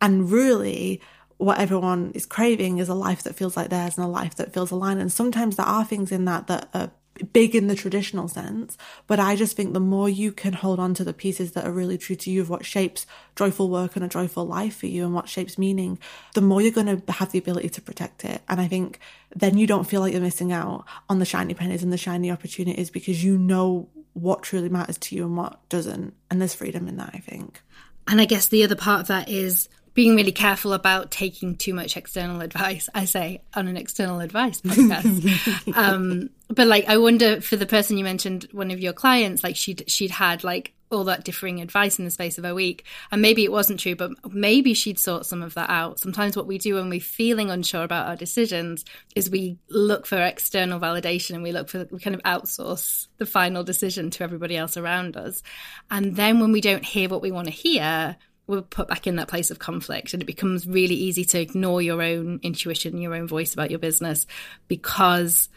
And 0.00 0.30
really, 0.30 1.00
what 1.38 1.58
everyone 1.58 2.12
is 2.14 2.26
craving 2.26 2.78
is 2.78 2.88
a 2.88 2.94
life 2.94 3.22
that 3.24 3.34
feels 3.34 3.56
like 3.56 3.70
theirs 3.70 3.98
and 3.98 4.04
a 4.04 4.08
life 4.08 4.36
that 4.36 4.52
feels 4.52 4.70
aligned. 4.70 5.00
And 5.00 5.12
sometimes 5.12 5.56
there 5.56 5.66
are 5.66 5.84
things 5.84 6.12
in 6.12 6.24
that 6.26 6.46
that 6.46 6.68
are 6.74 6.90
big 7.32 7.54
in 7.54 7.68
the 7.68 7.74
traditional 7.74 8.28
sense, 8.28 8.76
but 9.06 9.20
I 9.20 9.36
just 9.36 9.56
think 9.56 9.72
the 9.72 9.80
more 9.80 10.08
you 10.08 10.32
can 10.32 10.52
hold 10.52 10.80
on 10.80 10.94
to 10.94 11.04
the 11.04 11.12
pieces 11.12 11.52
that 11.52 11.64
are 11.64 11.72
really 11.72 11.98
true 11.98 12.16
to 12.16 12.30
you 12.30 12.40
of 12.40 12.50
what 12.50 12.64
shapes 12.64 13.06
joyful 13.36 13.70
work 13.70 13.96
and 13.96 14.04
a 14.04 14.08
joyful 14.08 14.44
life 14.44 14.76
for 14.76 14.86
you 14.86 15.04
and 15.04 15.14
what 15.14 15.28
shapes 15.28 15.58
meaning, 15.58 15.98
the 16.34 16.40
more 16.40 16.60
you're 16.60 16.72
going 16.72 17.00
to 17.00 17.12
have 17.12 17.32
the 17.32 17.38
ability 17.38 17.68
to 17.70 17.82
protect 17.82 18.24
it. 18.24 18.42
And 18.48 18.60
I 18.60 18.68
think 18.68 18.98
then 19.34 19.58
you 19.58 19.66
don't 19.66 19.84
feel 19.84 20.00
like 20.00 20.12
you're 20.12 20.22
missing 20.22 20.52
out 20.52 20.84
on 21.08 21.18
the 21.18 21.24
shiny 21.24 21.54
pennies 21.54 21.82
and 21.82 21.92
the 21.92 21.98
shiny 21.98 22.30
opportunities 22.30 22.90
because 22.90 23.22
you 23.22 23.38
know 23.38 23.88
what 24.14 24.42
truly 24.42 24.68
matters 24.68 24.98
to 24.98 25.16
you 25.16 25.24
and 25.24 25.36
what 25.36 25.68
doesn't. 25.68 26.14
And 26.30 26.40
there's 26.40 26.54
freedom 26.54 26.88
in 26.88 26.96
that, 26.96 27.10
I 27.14 27.18
think. 27.18 27.62
And 28.06 28.20
I 28.20 28.24
guess 28.24 28.48
the 28.48 28.64
other 28.64 28.76
part 28.76 29.00
of 29.00 29.06
that 29.08 29.28
is 29.28 29.68
being 29.94 30.16
really 30.16 30.32
careful 30.32 30.72
about 30.72 31.10
taking 31.10 31.56
too 31.56 31.72
much 31.72 31.96
external 31.96 32.40
advice. 32.40 32.88
I 32.94 33.04
say 33.04 33.42
on 33.54 33.68
an 33.68 33.76
external 33.76 34.20
advice 34.20 34.60
podcast. 34.60 35.74
um, 35.76 36.30
but 36.48 36.66
like, 36.66 36.86
I 36.88 36.98
wonder 36.98 37.40
for 37.40 37.56
the 37.56 37.66
person 37.66 37.96
you 37.96 38.04
mentioned, 38.04 38.48
one 38.52 38.72
of 38.72 38.80
your 38.80 38.92
clients, 38.92 39.44
like 39.44 39.56
she'd 39.56 39.84
she'd 39.88 40.10
had 40.10 40.44
like 40.44 40.74
all 40.90 41.04
that 41.04 41.24
differing 41.24 41.60
advice 41.60 41.98
in 41.98 42.04
the 42.04 42.10
space 42.10 42.38
of 42.38 42.44
a 42.44 42.54
week, 42.54 42.84
and 43.10 43.22
maybe 43.22 43.44
it 43.44 43.52
wasn't 43.52 43.80
true, 43.80 43.94
but 43.94 44.10
maybe 44.32 44.74
she'd 44.74 44.98
sort 44.98 45.26
some 45.26 45.42
of 45.42 45.54
that 45.54 45.70
out. 45.70 45.98
Sometimes 45.98 46.36
what 46.36 46.46
we 46.46 46.58
do 46.58 46.74
when 46.74 46.88
we're 46.88 47.00
feeling 47.00 47.50
unsure 47.50 47.84
about 47.84 48.08
our 48.08 48.16
decisions 48.16 48.84
is 49.14 49.30
we 49.30 49.58
look 49.68 50.06
for 50.06 50.20
external 50.20 50.80
validation 50.80 51.34
and 51.34 51.42
we 51.42 51.52
look 51.52 51.68
for 51.68 51.86
we 51.90 52.00
kind 52.00 52.16
of 52.16 52.22
outsource 52.22 53.06
the 53.18 53.26
final 53.26 53.62
decision 53.62 54.10
to 54.10 54.24
everybody 54.24 54.56
else 54.56 54.76
around 54.76 55.16
us, 55.16 55.40
and 55.88 56.16
then 56.16 56.40
when 56.40 56.50
we 56.50 56.60
don't 56.60 56.84
hear 56.84 57.08
what 57.08 57.22
we 57.22 57.30
want 57.30 57.46
to 57.46 57.52
hear 57.52 58.16
we're 58.46 58.62
put 58.62 58.88
back 58.88 59.06
in 59.06 59.16
that 59.16 59.28
place 59.28 59.50
of 59.50 59.58
conflict 59.58 60.12
and 60.12 60.22
it 60.22 60.26
becomes 60.26 60.66
really 60.66 60.94
easy 60.94 61.24
to 61.24 61.40
ignore 61.40 61.80
your 61.80 62.02
own 62.02 62.40
intuition 62.42 62.98
your 62.98 63.14
own 63.14 63.26
voice 63.26 63.54
about 63.54 63.70
your 63.70 63.78
business 63.78 64.26
because 64.68 65.48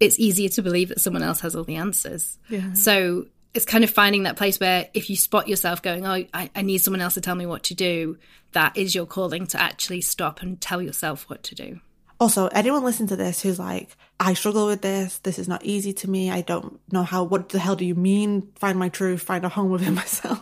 it's 0.00 0.18
easier 0.18 0.48
to 0.50 0.62
believe 0.62 0.88
that 0.88 1.00
someone 1.00 1.22
else 1.22 1.40
has 1.40 1.54
all 1.56 1.64
the 1.64 1.76
answers 1.76 2.38
Yeah. 2.48 2.72
so 2.74 3.26
it's 3.54 3.64
kind 3.64 3.84
of 3.84 3.90
finding 3.90 4.24
that 4.24 4.36
place 4.36 4.58
where 4.58 4.88
if 4.94 5.08
you 5.08 5.16
spot 5.16 5.48
yourself 5.48 5.80
going 5.80 6.06
oh 6.06 6.24
I, 6.34 6.50
I 6.54 6.62
need 6.62 6.78
someone 6.78 7.00
else 7.00 7.14
to 7.14 7.20
tell 7.20 7.34
me 7.36 7.46
what 7.46 7.62
to 7.64 7.74
do 7.74 8.18
that 8.52 8.76
is 8.76 8.94
your 8.94 9.06
calling 9.06 9.46
to 9.48 9.60
actually 9.60 10.00
stop 10.00 10.42
and 10.42 10.60
tell 10.60 10.82
yourself 10.82 11.28
what 11.30 11.42
to 11.44 11.54
do 11.54 11.80
Also, 12.20 12.46
anyone 12.48 12.84
listen 12.84 13.06
to 13.08 13.16
this 13.16 13.42
who's 13.42 13.58
like, 13.58 13.96
I 14.20 14.34
struggle 14.34 14.66
with 14.66 14.82
this. 14.82 15.18
This 15.18 15.38
is 15.38 15.48
not 15.48 15.64
easy 15.64 15.92
to 15.94 16.08
me. 16.08 16.30
I 16.30 16.42
don't 16.42 16.80
know 16.92 17.02
how, 17.02 17.24
what 17.24 17.48
the 17.48 17.58
hell 17.58 17.76
do 17.76 17.84
you 17.84 17.94
mean? 17.94 18.52
Find 18.54 18.78
my 18.78 18.88
truth, 18.88 19.22
find 19.22 19.44
a 19.44 19.48
home 19.48 19.70
within 19.70 19.94
myself. 20.02 20.40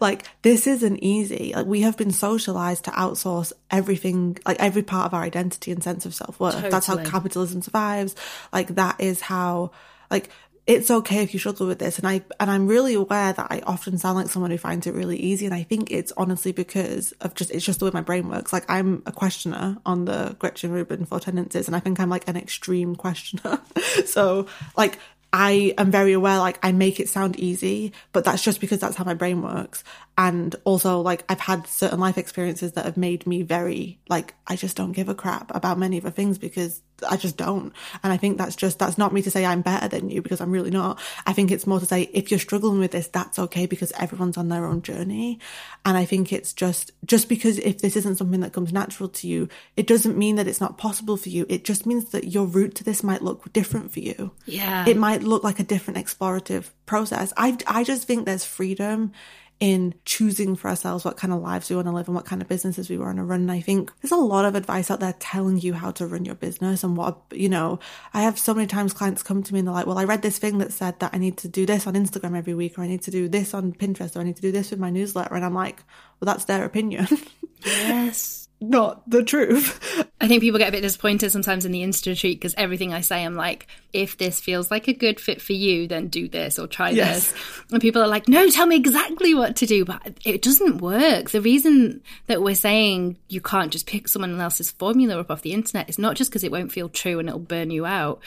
like, 0.00 0.24
this 0.42 0.66
isn't 0.66 0.98
easy. 0.98 1.52
Like, 1.54 1.66
we 1.66 1.80
have 1.80 1.96
been 1.96 2.12
socialized 2.12 2.84
to 2.84 2.90
outsource 2.92 3.52
everything, 3.70 4.38
like 4.46 4.58
every 4.60 4.82
part 4.82 5.06
of 5.06 5.14
our 5.14 5.22
identity 5.22 5.72
and 5.72 5.82
sense 5.82 6.06
of 6.06 6.14
self 6.14 6.38
worth. 6.38 6.54
Totally. 6.54 6.70
That's 6.70 6.86
how 6.86 6.96
capitalism 7.02 7.62
survives. 7.62 8.14
Like, 8.52 8.68
that 8.76 9.00
is 9.00 9.20
how, 9.20 9.72
like, 10.10 10.30
it's 10.70 10.88
okay 10.88 11.24
if 11.24 11.34
you 11.34 11.40
struggle 11.40 11.66
with 11.66 11.80
this. 11.80 11.98
And 11.98 12.06
I, 12.06 12.22
and 12.38 12.48
I'm 12.48 12.68
really 12.68 12.94
aware 12.94 13.32
that 13.32 13.48
I 13.50 13.60
often 13.66 13.98
sound 13.98 14.16
like 14.16 14.28
someone 14.28 14.52
who 14.52 14.58
finds 14.58 14.86
it 14.86 14.94
really 14.94 15.16
easy. 15.16 15.44
And 15.44 15.54
I 15.54 15.64
think 15.64 15.90
it's 15.90 16.12
honestly 16.16 16.52
because 16.52 17.10
of 17.20 17.34
just, 17.34 17.50
it's 17.50 17.64
just 17.64 17.80
the 17.80 17.86
way 17.86 17.90
my 17.92 18.02
brain 18.02 18.28
works. 18.28 18.52
Like 18.52 18.70
I'm 18.70 19.02
a 19.04 19.10
questioner 19.10 19.78
on 19.84 20.04
the 20.04 20.36
Gretchen 20.38 20.70
Rubin 20.70 21.06
Four 21.06 21.18
Tendencies 21.18 21.66
and 21.66 21.74
I 21.74 21.80
think 21.80 21.98
I'm 21.98 22.08
like 22.08 22.28
an 22.28 22.36
extreme 22.36 22.94
questioner. 22.94 23.60
so 24.06 24.46
like 24.76 25.00
I 25.32 25.74
am 25.78 25.92
very 25.92 26.12
aware, 26.12 26.38
like, 26.38 26.58
I 26.60 26.72
make 26.72 26.98
it 26.98 27.08
sound 27.08 27.38
easy, 27.38 27.92
but 28.12 28.24
that's 28.24 28.42
just 28.42 28.60
because 28.60 28.80
that's 28.80 28.96
how 28.96 29.04
my 29.04 29.14
brain 29.14 29.42
works. 29.42 29.84
And 30.18 30.56
also, 30.64 31.00
like, 31.00 31.24
I've 31.28 31.38
had 31.38 31.68
certain 31.68 32.00
life 32.00 32.18
experiences 32.18 32.72
that 32.72 32.84
have 32.84 32.96
made 32.96 33.28
me 33.28 33.42
very, 33.42 34.00
like, 34.08 34.34
I 34.48 34.56
just 34.56 34.76
don't 34.76 34.90
give 34.90 35.08
a 35.08 35.14
crap 35.14 35.54
about 35.54 35.78
many 35.78 35.98
of 35.98 36.04
the 36.04 36.10
things 36.10 36.36
because 36.36 36.82
I 37.08 37.16
just 37.16 37.36
don't. 37.36 37.72
And 38.02 38.12
I 38.12 38.16
think 38.16 38.38
that's 38.38 38.56
just, 38.56 38.78
that's 38.78 38.98
not 38.98 39.12
me 39.12 39.22
to 39.22 39.30
say 39.30 39.44
I'm 39.44 39.62
better 39.62 39.88
than 39.88 40.10
you 40.10 40.22
because 40.22 40.40
I'm 40.40 40.50
really 40.50 40.70
not. 40.70 40.98
I 41.26 41.32
think 41.32 41.50
it's 41.50 41.66
more 41.66 41.80
to 41.80 41.86
say 41.86 42.10
if 42.12 42.30
you're 42.30 42.40
struggling 42.40 42.78
with 42.78 42.92
this, 42.92 43.08
that's 43.08 43.38
okay 43.38 43.66
because 43.66 43.92
everyone's 43.92 44.36
on 44.36 44.48
their 44.48 44.64
own 44.64 44.82
journey. 44.82 45.38
And 45.84 45.96
I 45.96 46.04
think 46.04 46.32
it's 46.32 46.52
just, 46.52 46.92
just 47.04 47.28
because 47.28 47.58
if 47.58 47.78
this 47.78 47.96
isn't 47.96 48.16
something 48.16 48.40
that 48.40 48.52
comes 48.52 48.72
natural 48.72 49.08
to 49.08 49.28
you, 49.28 49.48
it 49.76 49.86
doesn't 49.86 50.16
mean 50.16 50.36
that 50.36 50.46
it's 50.46 50.60
not 50.60 50.78
possible 50.78 51.16
for 51.16 51.28
you. 51.28 51.46
It 51.48 51.64
just 51.64 51.86
means 51.86 52.10
that 52.10 52.24
your 52.28 52.46
route 52.46 52.74
to 52.76 52.84
this 52.84 53.02
might 53.02 53.22
look 53.22 53.52
different 53.52 53.92
for 53.92 54.00
you. 54.00 54.32
Yeah. 54.46 54.84
It 54.86 54.96
might 54.96 55.22
look 55.22 55.44
like 55.44 55.58
a 55.58 55.64
different 55.64 55.98
explorative 55.98 56.70
process. 56.86 57.32
I, 57.36 57.56
I 57.66 57.84
just 57.84 58.06
think 58.06 58.26
there's 58.26 58.44
freedom 58.44 59.12
in 59.60 59.94
choosing 60.06 60.56
for 60.56 60.68
ourselves 60.68 61.04
what 61.04 61.18
kind 61.18 61.34
of 61.34 61.40
lives 61.40 61.68
we 61.68 61.76
want 61.76 61.86
to 61.86 61.92
live 61.92 62.08
and 62.08 62.14
what 62.14 62.24
kind 62.24 62.40
of 62.40 62.48
businesses 62.48 62.88
we 62.88 62.96
want 62.96 63.18
to 63.18 63.24
run. 63.24 63.42
And 63.42 63.52
I 63.52 63.60
think 63.60 63.92
there's 64.00 64.10
a 64.10 64.16
lot 64.16 64.46
of 64.46 64.54
advice 64.54 64.90
out 64.90 65.00
there 65.00 65.14
telling 65.18 65.58
you 65.58 65.74
how 65.74 65.90
to 65.92 66.06
run 66.06 66.24
your 66.24 66.34
business 66.34 66.82
and 66.82 66.96
what, 66.96 67.20
you 67.30 67.50
know, 67.50 67.78
I 68.14 68.22
have 68.22 68.38
so 68.38 68.54
many 68.54 68.66
times 68.66 68.94
clients 68.94 69.22
come 69.22 69.42
to 69.42 69.52
me 69.52 69.58
and 69.58 69.68
they're 69.68 69.74
like, 69.74 69.86
well, 69.86 69.98
I 69.98 70.04
read 70.04 70.22
this 70.22 70.38
thing 70.38 70.58
that 70.58 70.72
said 70.72 70.98
that 71.00 71.12
I 71.12 71.18
need 71.18 71.36
to 71.38 71.48
do 71.48 71.66
this 71.66 71.86
on 71.86 71.94
Instagram 71.94 72.36
every 72.36 72.54
week 72.54 72.78
or 72.78 72.82
I 72.82 72.88
need 72.88 73.02
to 73.02 73.10
do 73.10 73.28
this 73.28 73.52
on 73.52 73.72
Pinterest 73.72 74.16
or 74.16 74.20
I 74.20 74.24
need 74.24 74.36
to 74.36 74.42
do 74.42 74.52
this 74.52 74.70
with 74.70 74.80
my 74.80 74.90
newsletter. 74.90 75.34
And 75.34 75.44
I'm 75.44 75.54
like, 75.54 75.84
well, 76.20 76.32
that's 76.32 76.46
their 76.46 76.64
opinion. 76.64 77.06
Yes. 77.62 78.49
Not 78.62 79.08
the 79.08 79.24
truth. 79.24 80.06
I 80.20 80.28
think 80.28 80.42
people 80.42 80.58
get 80.58 80.68
a 80.68 80.72
bit 80.72 80.82
disappointed 80.82 81.30
sometimes 81.30 81.64
in 81.64 81.72
the 81.72 81.82
Insta 81.82 82.18
treat 82.18 82.34
because 82.34 82.54
everything 82.58 82.92
I 82.92 83.00
say, 83.00 83.24
I'm 83.24 83.34
like, 83.34 83.66
if 83.94 84.18
this 84.18 84.38
feels 84.38 84.70
like 84.70 84.86
a 84.86 84.92
good 84.92 85.18
fit 85.18 85.40
for 85.40 85.54
you, 85.54 85.88
then 85.88 86.08
do 86.08 86.28
this 86.28 86.58
or 86.58 86.66
try 86.66 86.90
yes. 86.90 87.32
this. 87.32 87.62
And 87.72 87.80
people 87.80 88.02
are 88.02 88.06
like, 88.06 88.28
no, 88.28 88.50
tell 88.50 88.66
me 88.66 88.76
exactly 88.76 89.34
what 89.34 89.56
to 89.56 89.66
do. 89.66 89.86
But 89.86 90.18
it 90.26 90.42
doesn't 90.42 90.82
work. 90.82 91.30
The 91.30 91.40
reason 91.40 92.02
that 92.26 92.42
we're 92.42 92.54
saying 92.54 93.16
you 93.28 93.40
can't 93.40 93.72
just 93.72 93.86
pick 93.86 94.08
someone 94.08 94.38
else's 94.38 94.70
formula 94.70 95.18
up 95.18 95.30
off 95.30 95.40
the 95.40 95.54
internet 95.54 95.88
is 95.88 95.98
not 95.98 96.16
just 96.16 96.30
because 96.30 96.44
it 96.44 96.52
won't 96.52 96.72
feel 96.72 96.90
true 96.90 97.18
and 97.18 97.28
it'll 97.28 97.40
burn 97.40 97.70
you 97.70 97.86
out 97.86 98.20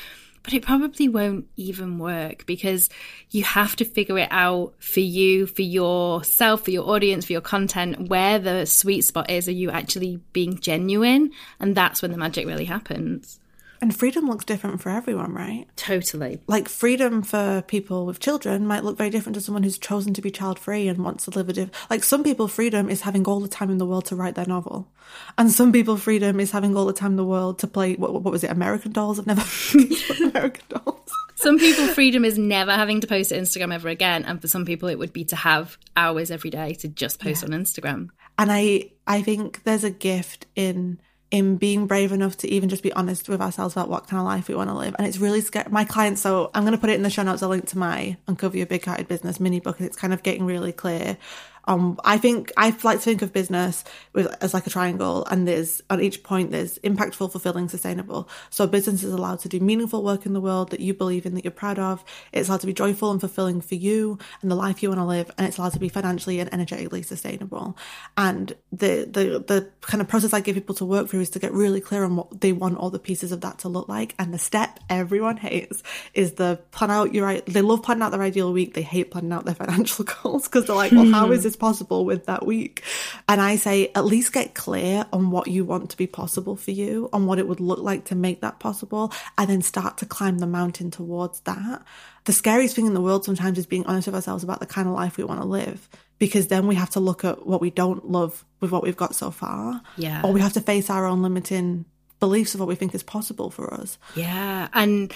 but 0.43 0.53
it 0.53 0.61
probably 0.61 1.07
won't 1.07 1.47
even 1.55 1.97
work 1.97 2.45
because 2.45 2.89
you 3.31 3.43
have 3.43 3.75
to 3.77 3.85
figure 3.85 4.19
it 4.19 4.27
out 4.29 4.73
for 4.79 4.99
you, 4.99 5.47
for 5.47 5.61
yourself, 5.61 6.65
for 6.65 6.71
your 6.71 6.89
audience, 6.89 7.25
for 7.25 7.31
your 7.31 7.41
content, 7.41 8.09
where 8.09 8.39
the 8.39 8.65
sweet 8.65 9.01
spot 9.01 9.29
is. 9.29 9.47
Are 9.47 9.53
you 9.53 9.71
actually 9.71 10.19
being 10.33 10.59
genuine? 10.59 11.31
And 11.59 11.75
that's 11.75 12.01
when 12.01 12.11
the 12.11 12.17
magic 12.17 12.45
really 12.45 12.65
happens. 12.65 13.39
And 13.83 13.93
freedom 13.93 14.27
looks 14.27 14.45
different 14.45 14.81
for 14.81 14.91
everyone, 14.91 15.33
right? 15.33 15.65
Totally. 15.75 16.39
Like 16.47 16.69
freedom 16.69 17.21
for 17.21 17.61
people 17.67 18.05
with 18.05 18.21
children 18.21 18.65
might 18.65 18.85
look 18.85 18.97
very 18.97 19.09
different 19.09 19.33
to 19.33 19.41
someone 19.41 19.63
who's 19.63 19.77
chosen 19.77 20.13
to 20.13 20.21
be 20.21 20.31
child 20.31 20.57
free 20.57 20.87
and 20.87 21.03
wants 21.03 21.25
to 21.25 21.31
live 21.31 21.49
a 21.49 21.53
different. 21.53 21.75
Like 21.89 22.05
some 22.05 22.23
people, 22.23 22.47
freedom 22.47 22.89
is 22.89 23.01
having 23.01 23.25
all 23.25 23.41
the 23.41 23.49
time 23.49 23.69
in 23.69 23.79
the 23.79 23.85
world 23.85 24.05
to 24.05 24.15
write 24.15 24.35
their 24.35 24.45
novel, 24.45 24.89
and 25.37 25.51
some 25.51 25.73
people, 25.73 25.97
freedom 25.97 26.39
is 26.39 26.49
having 26.49 26.77
all 26.77 26.85
the 26.85 26.93
time 26.93 27.11
in 27.11 27.17
the 27.17 27.25
world 27.25 27.59
to 27.59 27.67
play. 27.67 27.95
What, 27.95 28.13
what 28.13 28.31
was 28.31 28.45
it? 28.45 28.51
American 28.51 28.93
Dolls. 28.93 29.19
I've 29.19 29.27
never 29.27 29.43
American 30.23 30.63
Dolls. 30.69 31.11
Some 31.35 31.59
people, 31.59 31.85
freedom 31.87 32.23
is 32.23 32.37
never 32.37 32.71
having 32.71 33.01
to 33.01 33.07
post 33.07 33.31
to 33.31 33.37
Instagram 33.37 33.73
ever 33.73 33.89
again, 33.89 34.23
and 34.23 34.41
for 34.41 34.47
some 34.47 34.63
people, 34.63 34.87
it 34.87 34.97
would 34.97 35.11
be 35.11 35.25
to 35.25 35.35
have 35.35 35.77
hours 35.97 36.31
every 36.31 36.51
day 36.51 36.73
to 36.75 36.87
just 36.87 37.19
post 37.19 37.43
yeah. 37.43 37.53
on 37.53 37.61
Instagram. 37.61 38.11
And 38.39 38.49
I, 38.49 38.91
I 39.05 39.21
think 39.23 39.65
there's 39.65 39.83
a 39.83 39.91
gift 39.91 40.45
in 40.55 41.01
in 41.33 41.57
being 41.57 41.87
brave 41.87 42.11
enough 42.11 42.37
to 42.37 42.47
even 42.47 42.69
just 42.69 42.83
be 42.83 42.93
honest 42.93 43.27
with 43.27 43.41
ourselves 43.41 43.73
about 43.73 43.89
what 43.89 44.05
kind 44.05 44.19
of 44.19 44.25
life 44.25 44.47
we 44.47 44.53
want 44.53 44.69
to 44.69 44.75
live. 44.75 44.95
And 44.99 45.07
it's 45.07 45.17
really 45.17 45.41
scary. 45.41 45.67
My 45.71 45.83
clients, 45.83 46.21
so 46.21 46.51
I'm 46.53 46.61
going 46.61 46.73
to 46.73 46.77
put 46.77 46.91
it 46.91 46.93
in 46.93 47.01
the 47.01 47.09
show 47.09 47.23
notes, 47.23 47.41
a 47.41 47.47
link 47.47 47.67
to 47.69 47.77
my 47.79 48.15
Uncover 48.27 48.55
Your 48.55 48.67
Big 48.67 48.85
Hearted 48.85 49.07
Business 49.07 49.39
mini 49.39 49.59
book. 49.59 49.79
And 49.79 49.87
it's 49.87 49.97
kind 49.97 50.13
of 50.13 50.21
getting 50.21 50.45
really 50.45 50.71
clear 50.71 51.17
um, 51.65 51.99
I 52.03 52.17
think 52.17 52.51
I 52.57 52.75
like 52.83 52.99
to 52.99 53.03
think 53.03 53.21
of 53.21 53.31
business 53.31 53.83
with, 54.13 54.33
as 54.43 54.53
like 54.53 54.67
a 54.67 54.69
triangle, 54.69 55.25
and 55.25 55.47
there's 55.47 55.81
on 55.89 56.01
each 56.01 56.23
point 56.23 56.51
there's 56.51 56.77
impactful, 56.79 57.31
fulfilling, 57.31 57.69
sustainable. 57.69 58.29
So 58.49 58.67
business 58.67 59.03
is 59.03 59.13
allowed 59.13 59.39
to 59.39 59.49
do 59.49 59.59
meaningful 59.59 60.03
work 60.03 60.25
in 60.25 60.33
the 60.33 60.41
world 60.41 60.71
that 60.71 60.81
you 60.81 60.93
believe 60.93 61.25
in, 61.25 61.35
that 61.35 61.43
you're 61.43 61.51
proud 61.51 61.79
of. 61.79 62.03
It's 62.31 62.49
allowed 62.49 62.61
to 62.61 62.67
be 62.67 62.73
joyful 62.73 63.11
and 63.11 63.19
fulfilling 63.19 63.61
for 63.61 63.75
you 63.75 64.17
and 64.41 64.51
the 64.51 64.55
life 64.55 64.83
you 64.83 64.89
want 64.89 64.99
to 64.99 65.05
live, 65.05 65.31
and 65.37 65.47
it's 65.47 65.57
allowed 65.57 65.73
to 65.73 65.79
be 65.79 65.89
financially 65.89 66.39
and 66.39 66.53
energetically 66.53 67.01
sustainable. 67.01 67.77
And 68.17 68.55
the 68.71 69.07
the 69.09 69.43
the 69.45 69.69
kind 69.81 70.01
of 70.01 70.07
process 70.07 70.33
I 70.33 70.41
give 70.41 70.55
people 70.55 70.75
to 70.75 70.85
work 70.85 71.09
through 71.09 71.21
is 71.21 71.29
to 71.31 71.39
get 71.39 71.53
really 71.53 71.79
clear 71.81 72.03
on 72.03 72.17
what 72.17 72.41
they 72.41 72.51
want 72.51 72.77
all 72.77 72.89
the 72.89 72.99
pieces 72.99 73.31
of 73.31 73.41
that 73.41 73.59
to 73.59 73.69
look 73.69 73.87
like. 73.87 74.15
And 74.19 74.33
the 74.33 74.39
step 74.39 74.79
everyone 74.89 75.37
hates 75.43 75.81
is 76.13 76.33
the 76.33 76.59
plan 76.71 76.91
out 76.91 77.13
your 77.13 77.25
right. 77.25 77.45
They 77.45 77.61
love 77.61 77.83
planning 77.83 78.03
out 78.03 78.11
their 78.11 78.21
ideal 78.21 78.51
week. 78.51 78.73
They 78.73 78.81
hate 78.81 79.11
planning 79.11 79.31
out 79.31 79.45
their 79.45 79.55
financial 79.63 80.03
goals 80.05 80.47
because 80.47 80.65
they're 80.65 80.75
like, 80.75 80.91
well, 80.91 81.09
how 81.09 81.31
is 81.31 81.43
this 81.43 81.52
possible 81.55 82.05
with 82.05 82.25
that 82.25 82.45
week. 82.45 82.83
And 83.27 83.41
I 83.41 83.55
say, 83.55 83.91
at 83.95 84.05
least 84.05 84.33
get 84.33 84.53
clear 84.53 85.05
on 85.11 85.31
what 85.31 85.47
you 85.47 85.65
want 85.65 85.89
to 85.91 85.97
be 85.97 86.07
possible 86.07 86.55
for 86.55 86.71
you, 86.71 87.09
on 87.13 87.25
what 87.25 87.39
it 87.39 87.47
would 87.47 87.59
look 87.59 87.79
like 87.79 88.05
to 88.05 88.15
make 88.15 88.41
that 88.41 88.59
possible, 88.59 89.13
and 89.37 89.49
then 89.49 89.61
start 89.61 89.97
to 89.97 90.05
climb 90.05 90.39
the 90.39 90.47
mountain 90.47 90.91
towards 90.91 91.39
that. 91.41 91.83
The 92.25 92.33
scariest 92.33 92.75
thing 92.75 92.85
in 92.85 92.93
the 92.93 93.01
world 93.01 93.25
sometimes 93.25 93.57
is 93.57 93.65
being 93.65 93.85
honest 93.85 94.07
with 94.07 94.15
ourselves 94.15 94.43
about 94.43 94.59
the 94.59 94.65
kind 94.65 94.87
of 94.87 94.93
life 94.93 95.17
we 95.17 95.23
want 95.23 95.41
to 95.41 95.47
live 95.47 95.89
because 96.19 96.47
then 96.47 96.67
we 96.67 96.75
have 96.75 96.89
to 96.91 97.01
look 97.01 97.25
at 97.25 97.45
what 97.45 97.59
we 97.59 97.69
don't 97.69 98.09
love 98.09 98.45
with 98.61 98.71
what 98.71 98.83
we've 98.83 98.95
got 98.95 99.13
so 99.13 99.29
far. 99.29 99.81
Yeah. 99.97 100.21
Or 100.23 100.31
we 100.31 100.39
have 100.39 100.53
to 100.53 100.61
face 100.61 100.89
our 100.89 101.05
own 101.05 101.21
limiting 101.21 101.85
beliefs 102.21 102.53
of 102.53 102.61
what 102.61 102.69
we 102.69 102.75
think 102.75 102.95
is 102.95 103.03
possible 103.03 103.49
for 103.49 103.73
us. 103.73 103.97
Yeah. 104.15 104.69
And 104.73 105.13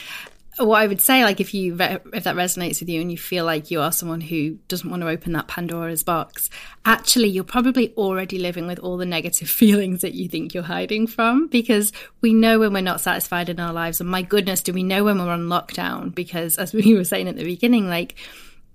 what 0.60 0.82
I 0.82 0.88
would 0.88 1.02
say, 1.02 1.24
like 1.24 1.40
if 1.40 1.54
you 1.54 1.74
if 1.74 2.24
that 2.24 2.36
resonates 2.36 2.80
with 2.80 2.90
you 2.90 3.02
and 3.02 3.12
you 3.12 3.18
feel 3.18 3.46
like 3.46 3.70
you 3.70 3.82
are 3.82 3.92
someone 3.92 4.22
who 4.22 4.58
doesn't 4.68 4.90
want 4.90 5.02
to 5.02 5.10
open 5.10 5.34
that 5.34 5.48
Pandora's 5.48 6.04
box, 6.04 6.50
actually 6.86 7.30
you're 7.30 7.44
probably 7.44 7.94
already 7.96 8.40
living 8.40 8.68
with 8.68 8.80
all 8.80 8.98
the 8.98 9.06
negative 9.06 9.50
feelings 9.62 10.02
that 10.02 10.14
you 10.14 10.28
think 10.28 10.54
you're 10.54 10.64
hiding 10.64 11.08
from 11.08 11.48
because 11.48 11.92
we 12.22 12.34
know 12.34 12.60
when 12.60 12.74
we're 12.74 12.82
not 12.82 13.02
satisfied 13.02 13.50
in 13.50 13.60
our 13.60 13.74
lives, 13.74 14.02
and 14.02 14.10
my 14.10 14.22
goodness, 14.22 14.62
do 14.62 14.74
we 14.74 14.84
know 14.84 15.04
when 15.04 15.20
we're 15.20 15.30
on 15.30 15.48
lockdown? 15.48 16.14
Because 16.14 16.58
as 16.58 16.74
we 16.74 16.96
were 16.96 17.04
saying 17.04 17.28
at 17.28 17.36
the 17.36 17.44
beginning, 17.44 17.88
like 17.88 18.16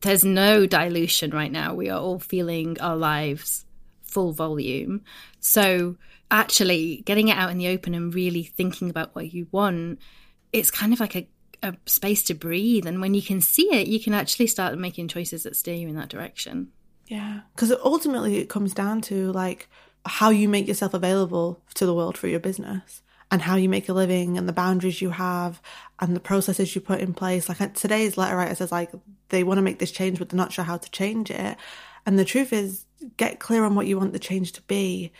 there's 0.03 0.24
no 0.24 0.66
dilution 0.66 1.30
right 1.30 1.53
now. 1.53 1.74
We 1.74 1.89
are 1.89 1.99
all 1.99 2.18
feeling 2.18 2.80
our 2.80 2.97
lives 2.97 3.64
full 4.03 4.33
volume. 4.33 5.03
So 5.41 5.97
actually 6.30 7.03
getting 7.07 7.28
it 7.28 7.37
out 7.37 7.51
in 7.51 7.59
the 7.59 7.68
open 7.68 7.95
and 7.95 8.14
really 8.14 8.43
thinking 8.43 8.91
about 8.91 9.14
what 9.14 9.33
you 9.33 9.47
want, 9.51 9.99
it's 10.53 10.70
kind 10.70 10.93
of 10.93 11.01
like 11.01 11.16
a 11.16 11.28
a 11.63 11.77
space 11.87 12.23
to 12.25 12.35
breathe. 12.35 12.87
And 12.87 13.01
when 13.01 13.15
you 13.15 13.23
can 13.23 13.41
see 13.41 13.69
it, 13.73 13.87
you 13.87 14.01
can 14.01 14.15
actually 14.15 14.47
start 14.47 14.79
making 14.79 15.09
choices 15.09 15.45
that 15.45 15.57
steer 15.57 15.75
you 15.75 15.89
in 15.89 15.97
that 15.97 16.09
direction. 16.09 16.69
Yeah. 17.07 17.41
Because 17.55 17.73
ultimately, 17.85 18.39
it 18.39 18.49
comes 18.49 18.75
down 18.75 19.01
to 19.03 19.33
like 19.33 19.69
how 20.05 20.31
you 20.31 20.49
make 20.49 20.67
yourself 20.67 20.95
available 20.95 21.63
to 21.75 21.87
the 21.87 21.95
world 21.95 22.19
for 22.19 22.27
your 22.27 22.41
business 22.41 23.03
and 23.31 23.41
how 23.41 23.57
you 23.57 23.69
make 23.69 23.89
a 23.89 23.93
living 23.93 24.37
and 24.37 24.49
the 24.49 24.53
boundaries 24.53 25.01
you 25.01 25.11
have 25.11 25.63
and 26.01 26.15
the 26.15 26.21
processes 26.21 26.75
you 26.75 26.81
put 26.81 27.01
in 27.01 27.15
place. 27.15 27.49
Like 27.49 27.75
today's 27.75 28.17
letter 28.17 28.37
writer 28.37 28.55
says, 28.55 28.73
like, 28.73 28.91
they 29.31 29.45
want 29.45 29.59
to 29.59 29.63
make 29.63 29.79
this 29.79 29.91
change, 29.91 30.19
but 30.19 30.29
they're 30.29 30.37
not 30.37 30.53
sure 30.53 30.65
how 30.65 30.77
to 30.77 30.91
change 30.91 31.31
it. 31.31 31.57
And 32.05 32.19
the 32.19 32.25
truth 32.25 32.53
is, 32.53 32.85
get 33.17 33.41
clear 33.41 33.65
on 33.65 33.75
what 33.75 33.87
you 33.87 33.99
want 33.99 34.13
the 34.13 34.19
change 34.19 34.53
to 34.53 34.63
be 34.63 35.13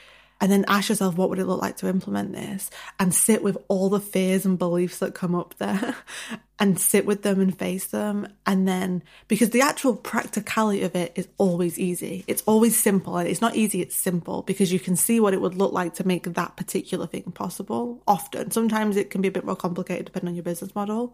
and 0.43 0.51
then 0.51 0.65
ask 0.67 0.89
yourself 0.89 1.17
what 1.17 1.31
would 1.31 1.39
it 1.39 1.47
look 1.47 1.63
like 1.63 1.77
to 1.79 1.89
implement 1.89 2.33
this? 2.33 2.69
And 2.99 3.15
sit 3.15 3.45
with 3.45 3.57
all 3.69 3.89
the 3.89 4.01
fears 4.01 4.45
and 4.45 4.59
beliefs 4.59 4.99
that 4.99 5.15
come 5.15 5.37
up 5.37 5.55
there 5.59 5.95
and 6.63 6.79
sit 6.79 7.05
with 7.05 7.23
them 7.23 7.41
and 7.41 7.59
face 7.59 7.89
them. 7.89 8.29
And 8.47 8.69
then, 8.69 9.03
because 9.27 9.51
the 9.51 9.63
actual 9.63 9.97
practicality 9.97 10.83
of 10.83 10.95
it 10.95 11.11
is 11.17 11.27
always 11.37 11.77
easy. 11.77 12.23
It's 12.29 12.45
always 12.47 12.79
simple. 12.79 13.17
And 13.17 13.29
it's 13.29 13.41
not 13.41 13.57
easy, 13.57 13.83
it's 13.83 13.97
simple 13.97 14.43
because 14.43 14.73
you 14.73 14.79
can 14.79 14.95
see 14.95 15.19
what 15.19 15.35
it 15.35 15.41
would 15.41 15.57
look 15.57 15.73
like 15.73 15.95
to 15.95 16.07
make 16.07 16.23
that 16.23 16.57
particular 16.57 17.09
thing 17.09 17.25
possible 17.33 18.01
often. 18.07 18.53
Sometimes 18.53 18.97
it 18.97 19.11
can 19.11 19.21
be 19.21 19.27
a 19.27 19.33
bit 19.33 19.45
more 19.45 19.57
complicated 19.57 20.07
depending 20.07 20.29
on 20.29 20.35
your 20.37 20.45
business 20.45 20.73
model. 20.73 21.13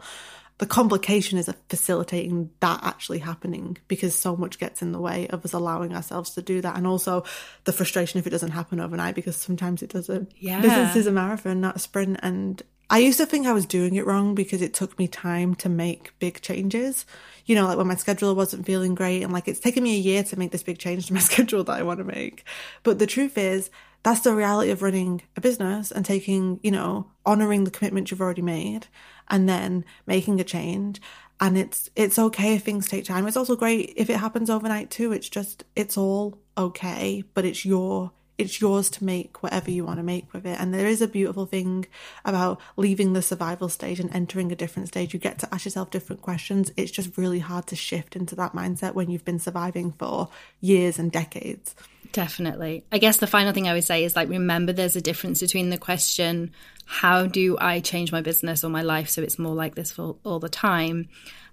The 0.58 0.66
complication 0.66 1.38
is 1.38 1.48
facilitating 1.70 2.50
that 2.60 2.80
actually 2.82 3.20
happening 3.20 3.78
because 3.86 4.14
so 4.14 4.36
much 4.36 4.58
gets 4.58 4.82
in 4.82 4.92
the 4.92 5.00
way 5.00 5.28
of 5.28 5.46
us 5.46 5.54
allowing 5.54 5.94
ourselves 5.94 6.30
to 6.30 6.42
do 6.42 6.60
that. 6.60 6.76
And 6.76 6.86
also 6.86 7.24
the 7.64 7.72
frustration 7.72 8.18
if 8.18 8.26
it 8.26 8.30
doesn't 8.30 8.50
happen 8.50 8.80
overnight 8.80 9.14
because 9.14 9.36
sometimes 9.36 9.82
it 9.82 9.88
doesn't. 9.88 10.30
Yeah. 10.36 10.60
Business 10.60 10.94
is 10.94 11.06
a 11.06 11.12
marathon, 11.12 11.62
not 11.62 11.76
a 11.76 11.78
sprint. 11.78 12.18
And 12.22 12.62
I 12.90 12.98
used 12.98 13.18
to 13.18 13.26
think 13.26 13.46
I 13.46 13.52
was 13.52 13.66
doing 13.66 13.96
it 13.96 14.06
wrong 14.06 14.34
because 14.34 14.62
it 14.62 14.72
took 14.72 14.98
me 14.98 15.08
time 15.08 15.54
to 15.56 15.68
make 15.68 16.18
big 16.18 16.40
changes. 16.40 17.04
You 17.44 17.54
know, 17.54 17.66
like 17.66 17.76
when 17.76 17.86
my 17.86 17.96
schedule 17.96 18.34
wasn't 18.34 18.64
feeling 18.64 18.94
great 18.94 19.22
and 19.22 19.32
like 19.32 19.46
it's 19.46 19.60
taken 19.60 19.82
me 19.82 19.96
a 19.96 20.00
year 20.00 20.22
to 20.24 20.38
make 20.38 20.52
this 20.52 20.62
big 20.62 20.78
change 20.78 21.06
to 21.06 21.14
my 21.14 21.20
schedule 21.30 21.64
that 21.64 21.78
I 21.78 21.82
want 21.82 21.98
to 21.98 22.04
make. 22.04 22.44
But 22.82 22.98
the 22.98 23.06
truth 23.06 23.36
is, 23.36 23.70
that's 24.02 24.20
the 24.20 24.34
reality 24.34 24.70
of 24.70 24.80
running 24.80 25.22
a 25.36 25.40
business 25.40 25.90
and 25.90 26.04
taking, 26.04 26.60
you 26.62 26.70
know, 26.70 27.10
honoring 27.26 27.64
the 27.64 27.70
commitment 27.70 28.10
you've 28.10 28.22
already 28.22 28.42
made 28.42 28.86
and 29.28 29.48
then 29.48 29.84
making 30.06 30.40
a 30.40 30.44
change. 30.44 31.00
And 31.40 31.58
it's 31.58 31.90
it's 31.94 32.18
okay 32.18 32.54
if 32.54 32.62
things 32.64 32.88
take 32.88 33.04
time. 33.04 33.26
It's 33.26 33.36
also 33.36 33.54
great 33.54 33.92
if 33.96 34.08
it 34.08 34.16
happens 34.16 34.48
overnight 34.48 34.90
too. 34.90 35.12
It's 35.12 35.28
just 35.28 35.64
it's 35.76 35.98
all 35.98 36.38
okay, 36.56 37.22
but 37.34 37.44
it's 37.44 37.64
your 37.64 38.12
it's 38.38 38.60
yours 38.60 38.88
to 38.88 39.04
make 39.04 39.42
whatever 39.42 39.70
you 39.70 39.84
want 39.84 39.98
to 39.98 40.04
make 40.04 40.32
with 40.32 40.46
it. 40.46 40.58
And 40.60 40.72
there 40.72 40.86
is 40.86 41.02
a 41.02 41.08
beautiful 41.08 41.44
thing 41.44 41.86
about 42.24 42.60
leaving 42.76 43.12
the 43.12 43.20
survival 43.20 43.68
stage 43.68 43.98
and 43.98 44.14
entering 44.14 44.52
a 44.52 44.56
different 44.56 44.88
stage. 44.88 45.12
You 45.12 45.18
get 45.18 45.40
to 45.40 45.52
ask 45.52 45.64
yourself 45.64 45.90
different 45.90 46.22
questions. 46.22 46.70
It's 46.76 46.92
just 46.92 47.18
really 47.18 47.40
hard 47.40 47.66
to 47.66 47.76
shift 47.76 48.14
into 48.14 48.36
that 48.36 48.52
mindset 48.54 48.94
when 48.94 49.10
you've 49.10 49.24
been 49.24 49.40
surviving 49.40 49.92
for 49.92 50.28
years 50.60 51.00
and 51.00 51.10
decades. 51.10 51.74
Definitely. 52.12 52.84
I 52.92 52.98
guess 52.98 53.18
the 53.18 53.26
final 53.26 53.52
thing 53.52 53.68
I 53.68 53.74
would 53.74 53.84
say 53.84 54.04
is 54.04 54.16
like, 54.16 54.28
remember 54.28 54.72
there's 54.72 54.96
a 54.96 55.00
difference 55.00 55.40
between 55.40 55.70
the 55.70 55.76
question, 55.76 56.52
how 56.86 57.26
do 57.26 57.58
I 57.60 57.80
change 57.80 58.12
my 58.12 58.22
business 58.22 58.64
or 58.64 58.70
my 58.70 58.82
life 58.82 59.10
so 59.10 59.20
it's 59.20 59.38
more 59.38 59.54
like 59.54 59.74
this 59.74 59.90
for 59.90 60.16
all 60.24 60.38
the 60.38 60.48
time? 60.48 61.08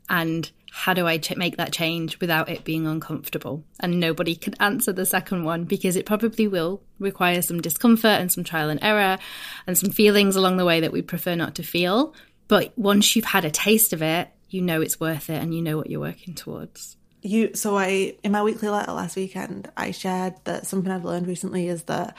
And 0.08 0.50
how 0.78 0.94
do 0.94 1.08
I 1.08 1.18
ch- 1.18 1.38
make 1.38 1.58
that 1.58 1.72
change 1.72 2.20
without 2.20 2.50
it 2.50 2.66
being 2.66 2.86
uncomfortable? 2.86 3.64
And 3.80 4.00
nobody 4.00 4.36
can 4.36 4.56
answer 4.60 4.92
the 4.92 5.06
second 5.06 5.44
one 5.44 5.64
because 5.64 5.96
it 5.96 6.06
probably 6.06 6.48
will 6.48 6.82
require 7.00 7.42
some 7.42 7.62
discomfort 7.62 8.20
and 8.20 8.32
some 8.32 8.44
trial 8.44 8.70
and 8.70 8.84
error 8.84 9.18
and 9.66 9.78
some 9.78 9.90
feelings 9.90 10.36
along 10.36 10.58
the 10.58 10.66
way 10.66 10.82
that 10.82 10.92
we 10.92 11.02
prefer 11.02 11.36
not 11.36 11.56
to 11.56 11.64
feel. 11.64 12.14
But 12.48 12.78
once 12.78 13.16
you've 13.16 13.26
had 13.26 13.46
a 13.46 13.52
taste 13.52 13.94
of 13.94 14.02
it, 14.02 14.30
you 14.50 14.62
know 14.62 14.82
it's 14.82 15.00
worth 15.00 15.30
it 15.30 15.42
and 15.42 15.54
you 15.54 15.62
know 15.62 15.78
what 15.78 15.90
you're 15.90 16.00
working 16.00 16.34
towards 16.34 16.96
you 17.22 17.54
so 17.54 17.78
i 17.78 18.16
in 18.24 18.32
my 18.32 18.44
weekly 18.44 18.70
letter 18.70 18.92
last 18.92 19.16
weekend 19.16 19.70
i 19.76 19.92
shared 19.92 20.34
that 20.44 20.66
something 20.66 20.92
i've 20.92 21.04
learned 21.04 21.28
recently 21.28 21.68
is 21.68 21.84
that 21.84 22.16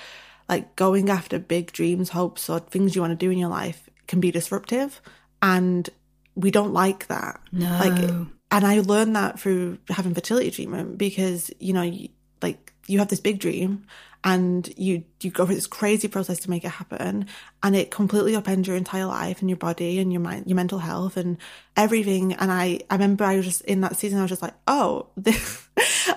like 0.49 0.77
going 0.77 1.09
after 1.09 1.39
big 1.39 1.73
dreams 1.73 2.11
hopes 2.11 2.51
or 2.51 2.59
things 2.59 2.95
you 2.95 3.01
want 3.01 3.13
to 3.13 3.17
do 3.17 3.31
in 3.31 3.39
your 3.39 3.49
life 3.49 3.89
can 4.07 4.21
be 4.21 4.31
disruptive 4.31 5.01
and 5.41 5.89
we 6.35 6.51
don't 6.51 6.73
like 6.73 7.07
that 7.07 7.41
no 7.53 7.71
like 7.79 8.27
and 8.57 8.67
i 8.67 8.81
learned 8.81 9.15
that 9.15 9.39
through 9.39 9.79
having 9.89 10.15
fertility 10.15 10.51
treatment 10.51 10.97
because 10.97 11.51
you 11.61 11.75
know 11.75 11.93
like 12.41 12.73
you 12.87 12.99
have 12.99 13.09
this 13.09 13.21
big 13.21 13.39
dream 13.39 13.87
and 14.25 14.73
you 14.79 15.05
you 15.21 15.31
go 15.31 15.45
through 15.45 15.55
this 15.55 15.67
crazy 15.67 16.09
process 16.09 16.41
to 16.41 16.49
make 16.49 16.65
it 16.65 16.71
happen 16.71 17.27
and 17.63 17.77
it 17.77 17.91
completely 17.91 18.33
upends 18.33 18.67
your 18.67 18.75
entire 18.75 19.05
life 19.05 19.41
and 19.41 19.51
your 19.51 19.59
body 19.59 19.99
and 19.99 20.11
your 20.11 20.23
mind 20.23 20.47
your 20.47 20.57
mental 20.57 20.79
health 20.79 21.19
and 21.19 21.37
everything 21.77 22.33
and 22.33 22.51
i 22.51 22.81
i 22.89 22.95
remember 22.95 23.25
i 23.25 23.37
was 23.37 23.45
just 23.45 23.61
in 23.63 23.83
that 23.83 23.95
season 23.95 24.19
i 24.19 24.23
was 24.23 24.31
just 24.31 24.43
like 24.43 24.55
oh 24.67 25.07
this 25.19 25.69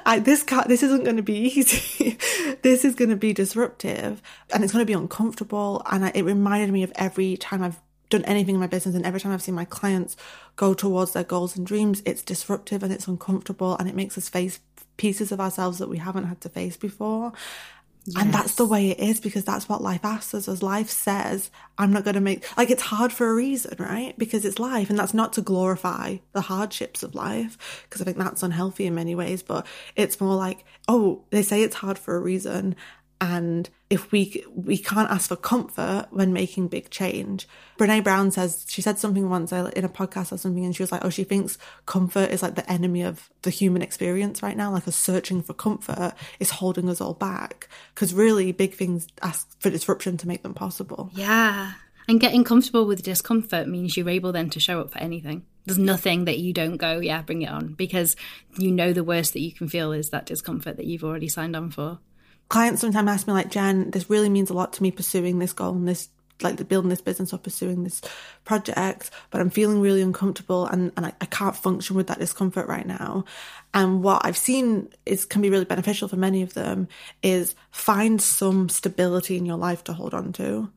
I, 0.06 0.20
this 0.20 0.44
can't, 0.44 0.68
this 0.68 0.84
isn't 0.84 1.04
going 1.04 1.18
to 1.18 1.24
be 1.24 1.34
easy. 1.56 2.18
this 2.62 2.86
is 2.86 2.96
going 2.96 3.10
to 3.10 3.16
be 3.16 3.34
disruptive 3.34 4.22
and 4.54 4.64
it's 4.64 4.74
going 4.74 4.82
to 4.82 4.88
be 4.88 4.94
uncomfortable. 4.94 5.82
And 5.90 6.06
I, 6.06 6.12
it 6.14 6.24
reminded 6.24 6.72
me 6.72 6.84
of 6.84 6.92
every 6.96 7.38
time 7.38 7.64
I've 7.64 7.80
done 8.10 8.26
anything 8.26 8.56
in 8.56 8.62
my 8.62 8.68
business 8.68 8.96
and 8.96 9.06
every 9.06 9.20
time 9.20 9.32
I've 9.32 9.42
seen 9.42 9.56
my 9.56 9.66
clients 9.66 10.18
go 10.56 10.74
towards 10.74 11.14
their 11.14 11.24
goals 11.24 11.56
and 11.56 11.66
dreams, 11.66 12.02
it's 12.06 12.24
disruptive 12.24 12.84
and 12.84 12.92
it's 12.92 13.08
uncomfortable 13.08 13.78
and 13.78 13.88
it 13.88 13.96
makes 13.96 14.18
us 14.18 14.30
face 14.30 14.60
pieces 14.98 15.32
of 15.32 15.40
ourselves 15.40 15.78
that 15.80 15.90
we 15.90 15.98
haven't 15.98 16.26
had 16.26 16.42
to 16.42 16.50
face 16.50 16.78
before. 16.78 17.34
Yes. 18.06 18.24
And 18.24 18.34
that's 18.34 18.56
the 18.56 18.66
way 18.66 18.90
it 18.90 19.00
is 19.00 19.20
because 19.20 19.44
that's 19.44 19.70
what 19.70 19.84
life 19.84 20.04
asks 20.04 20.34
us. 20.34 20.48
As 20.48 20.64
life 20.64 20.90
says, 20.90 21.52
I'm 21.78 21.94
not 21.94 22.04
going 22.04 22.16
to 22.16 22.22
make, 22.22 22.46
like, 22.58 22.72
it's 22.72 22.82
hard 22.82 23.14
for 23.14 23.30
a 23.30 23.36
reason, 23.36 23.76
right? 23.78 24.18
Because 24.18 24.46
it's 24.46 24.58
life. 24.58 24.90
And 24.90 24.98
that's 24.98 25.14
not 25.14 25.34
to 25.34 25.42
glorify 25.42 26.18
the 26.32 26.42
hardships 26.42 27.04
of 27.04 27.14
life, 27.14 27.84
because 27.84 28.02
I 28.02 28.06
think 28.06 28.18
that's 28.18 28.42
unhealthy 28.42 28.88
in 28.88 28.96
many 28.96 29.14
ways. 29.16 29.44
But 29.44 29.68
it's 29.96 30.20
more 30.20 30.36
like, 30.36 30.66
oh, 30.88 31.24
they 31.30 31.44
say 31.44 31.62
it's 31.62 31.76
hard 31.76 32.00
for 32.00 32.16
a 32.16 32.20
reason 32.20 32.76
and 33.22 33.70
if 33.90 34.12
we 34.12 34.44
we 34.54 34.78
can't 34.78 35.10
ask 35.10 35.30
for 35.30 35.36
comfort 35.36 36.08
when 36.12 36.32
making 36.32 36.68
big 36.68 36.90
change. 36.92 37.48
Brené 37.78 38.04
Brown 38.04 38.30
says 38.30 38.66
she 38.70 38.82
said 38.82 39.00
something 39.00 39.30
once 39.30 39.52
uh, 39.52 39.72
in 39.76 39.84
a 39.84 39.90
podcast 39.90 40.32
or 40.32 40.38
something 40.38 40.64
and 40.64 40.76
she 40.76 40.84
was 40.84 40.92
like 40.92 41.04
oh 41.04 41.10
she 41.10 41.24
thinks 41.24 41.58
comfort 41.86 42.30
is 42.30 42.44
like 42.44 42.56
the 42.56 42.72
enemy 42.72 43.02
of 43.02 43.30
the 43.42 43.50
human 43.50 43.82
experience 43.82 44.44
right 44.44 44.56
now. 44.56 44.72
Like 44.72 44.86
a 44.86 44.92
searching 44.92 45.42
for 45.42 45.54
comfort 45.54 46.14
is 46.40 46.52
holding 46.52 46.88
us 46.88 47.02
all 47.02 47.16
back. 47.16 47.68
Because 47.96 48.14
really 48.14 48.52
big 48.52 48.76
things 48.76 49.08
ask 49.24 49.60
for 49.60 49.72
disruption 49.72 50.18
to 50.18 50.28
make 50.28 50.44
them 50.44 50.54
possible. 50.54 51.10
Yeah. 51.14 51.74
And 52.08 52.20
getting 52.20 52.44
comfortable 52.44 52.86
with 52.86 53.04
discomfort 53.04 53.68
means 53.68 53.96
you're 53.96 54.10
able 54.10 54.32
then 54.32 54.50
to 54.52 54.60
show 54.60 54.82
up 54.82 54.92
for 54.92 55.00
anything. 55.00 55.46
There's 55.66 55.78
nothing 55.78 56.26
that 56.26 56.40
you 56.40 56.54
don't 56.54 56.78
go 56.78 57.00
yeah 57.00 57.22
bring 57.24 57.42
it 57.42 57.50
on 57.50 57.74
because 57.74 58.16
you 58.58 58.72
know 58.72 58.94
the 58.94 59.04
worst 59.04 59.34
that 59.34 59.42
you 59.42 59.52
can 59.52 59.68
feel 59.68 59.92
is 59.92 60.10
that 60.10 60.26
discomfort 60.26 60.78
that 60.78 60.86
you've 60.86 61.04
already 61.04 61.28
signed 61.28 61.56
on 61.56 61.70
for 61.72 62.00
clients 62.50 62.82
sometimes 62.82 63.10
ask 63.10 63.28
me 63.28 63.34
like 63.34 63.50
jen 63.50 63.92
this 63.92 64.10
really 64.10 64.30
means 64.30 64.50
a 64.50 64.54
lot 64.54 64.74
to 64.74 64.84
me 64.84 64.92
pursuing 64.92 65.40
this 65.40 65.54
goal 65.54 65.74
and 65.74 65.88
this 65.88 66.10
like 66.42 66.68
building 66.70 66.90
this 66.90 67.02
business 67.02 67.34
or 67.34 67.38
pursuing 67.38 67.84
this 67.84 68.02
project 68.46 69.12
but 69.30 69.42
i'm 69.42 69.50
feeling 69.50 69.82
really 69.82 70.02
uncomfortable 70.02 70.66
and, 70.68 70.92
and 70.96 71.06
I, 71.06 71.14
I 71.20 71.26
can't 71.26 71.56
function 71.56 71.96
with 71.96 72.08
that 72.08 72.20
discomfort 72.20 72.68
right 72.68 72.86
now 72.86 73.26
and 73.74 74.04
what 74.04 74.26
i've 74.26 74.38
seen 74.38 74.90
is 75.06 75.26
can 75.26 75.42
be 75.42 75.50
really 75.50 75.66
beneficial 75.66 76.08
for 76.08 76.16
many 76.16 76.42
of 76.42 76.54
them 76.54 76.88
is 77.22 77.56
find 77.72 78.22
some 78.22 78.70
stability 78.70 79.38
in 79.38 79.46
your 79.46 79.58
life 79.58 79.84
to 79.86 79.94
hold 79.94 80.14
on 80.14 80.34
to 80.34 80.72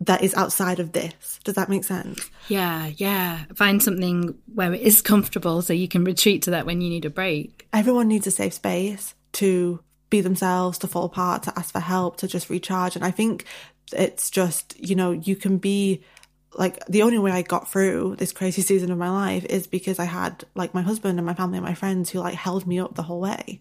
that 0.00 0.22
is 0.22 0.34
outside 0.34 0.78
of 0.78 0.92
this. 0.92 1.40
Does 1.44 1.54
that 1.54 1.68
make 1.68 1.84
sense? 1.84 2.30
Yeah, 2.48 2.90
yeah. 2.96 3.44
Find 3.54 3.82
something 3.82 4.36
where 4.54 4.74
it 4.74 4.82
is 4.82 5.00
comfortable 5.00 5.62
so 5.62 5.72
you 5.72 5.88
can 5.88 6.04
retreat 6.04 6.42
to 6.42 6.50
that 6.50 6.66
when 6.66 6.80
you 6.80 6.90
need 6.90 7.04
a 7.04 7.10
break. 7.10 7.66
Everyone 7.72 8.08
needs 8.08 8.26
a 8.26 8.30
safe 8.30 8.54
space 8.54 9.14
to 9.32 9.80
be 10.10 10.20
themselves, 10.20 10.78
to 10.78 10.86
fall 10.86 11.04
apart, 11.04 11.42
to 11.44 11.52
ask 11.56 11.72
for 11.72 11.80
help, 11.80 12.16
to 12.18 12.28
just 12.28 12.50
recharge. 12.50 12.96
And 12.96 13.04
I 13.04 13.10
think 13.10 13.44
it's 13.92 14.30
just, 14.30 14.78
you 14.78 14.94
know, 14.94 15.12
you 15.12 15.36
can 15.36 15.58
be 15.58 16.02
like 16.54 16.84
the 16.86 17.02
only 17.02 17.18
way 17.18 17.30
I 17.30 17.42
got 17.42 17.70
through 17.70 18.16
this 18.16 18.32
crazy 18.32 18.62
season 18.70 18.90
of 18.90 18.98
my 18.98 19.10
life 19.10 19.44
is 19.44 19.66
because 19.66 19.98
I 19.98 20.04
had 20.04 20.44
like 20.54 20.74
my 20.74 20.82
husband 20.82 21.18
and 21.18 21.26
my 21.26 21.34
family 21.34 21.58
and 21.58 21.66
my 21.66 21.74
friends 21.74 22.10
who 22.10 22.20
like 22.20 22.34
held 22.34 22.66
me 22.66 22.78
up 22.78 22.94
the 22.94 23.02
whole 23.02 23.20
way. 23.20 23.58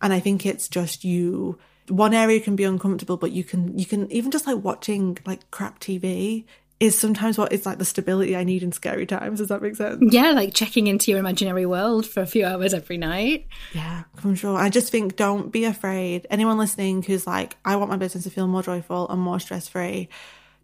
And 0.00 0.12
I 0.12 0.20
think 0.20 0.44
it's 0.44 0.68
just 0.68 1.04
you 1.04 1.58
one 1.88 2.14
area 2.14 2.40
can 2.40 2.56
be 2.56 2.64
uncomfortable, 2.64 3.16
but 3.16 3.32
you 3.32 3.44
can 3.44 3.78
you 3.78 3.86
can 3.86 4.10
even 4.10 4.30
just 4.30 4.46
like 4.46 4.62
watching 4.62 5.18
like 5.24 5.50
crap 5.50 5.80
TV 5.80 6.44
is 6.78 6.98
sometimes 6.98 7.38
what 7.38 7.52
is 7.52 7.64
like 7.64 7.78
the 7.78 7.84
stability 7.84 8.36
I 8.36 8.44
need 8.44 8.62
in 8.62 8.70
scary 8.72 9.06
times. 9.06 9.38
Does 9.38 9.48
that 9.48 9.62
make 9.62 9.76
sense? 9.76 10.12
Yeah, 10.12 10.32
like 10.32 10.52
checking 10.52 10.88
into 10.88 11.10
your 11.10 11.18
imaginary 11.18 11.64
world 11.64 12.06
for 12.06 12.20
a 12.20 12.26
few 12.26 12.44
hours 12.44 12.74
every 12.74 12.98
night. 12.98 13.46
Yeah, 13.72 14.04
I'm 14.22 14.34
sure. 14.34 14.58
I 14.58 14.68
just 14.68 14.92
think 14.92 15.16
don't 15.16 15.50
be 15.50 15.64
afraid. 15.64 16.26
Anyone 16.28 16.58
listening 16.58 17.02
who's 17.02 17.26
like, 17.26 17.56
I 17.64 17.76
want 17.76 17.90
my 17.90 17.96
business 17.96 18.24
to 18.24 18.30
feel 18.30 18.46
more 18.46 18.62
joyful 18.62 19.08
and 19.08 19.20
more 19.20 19.40
stress 19.40 19.68
free, 19.68 20.10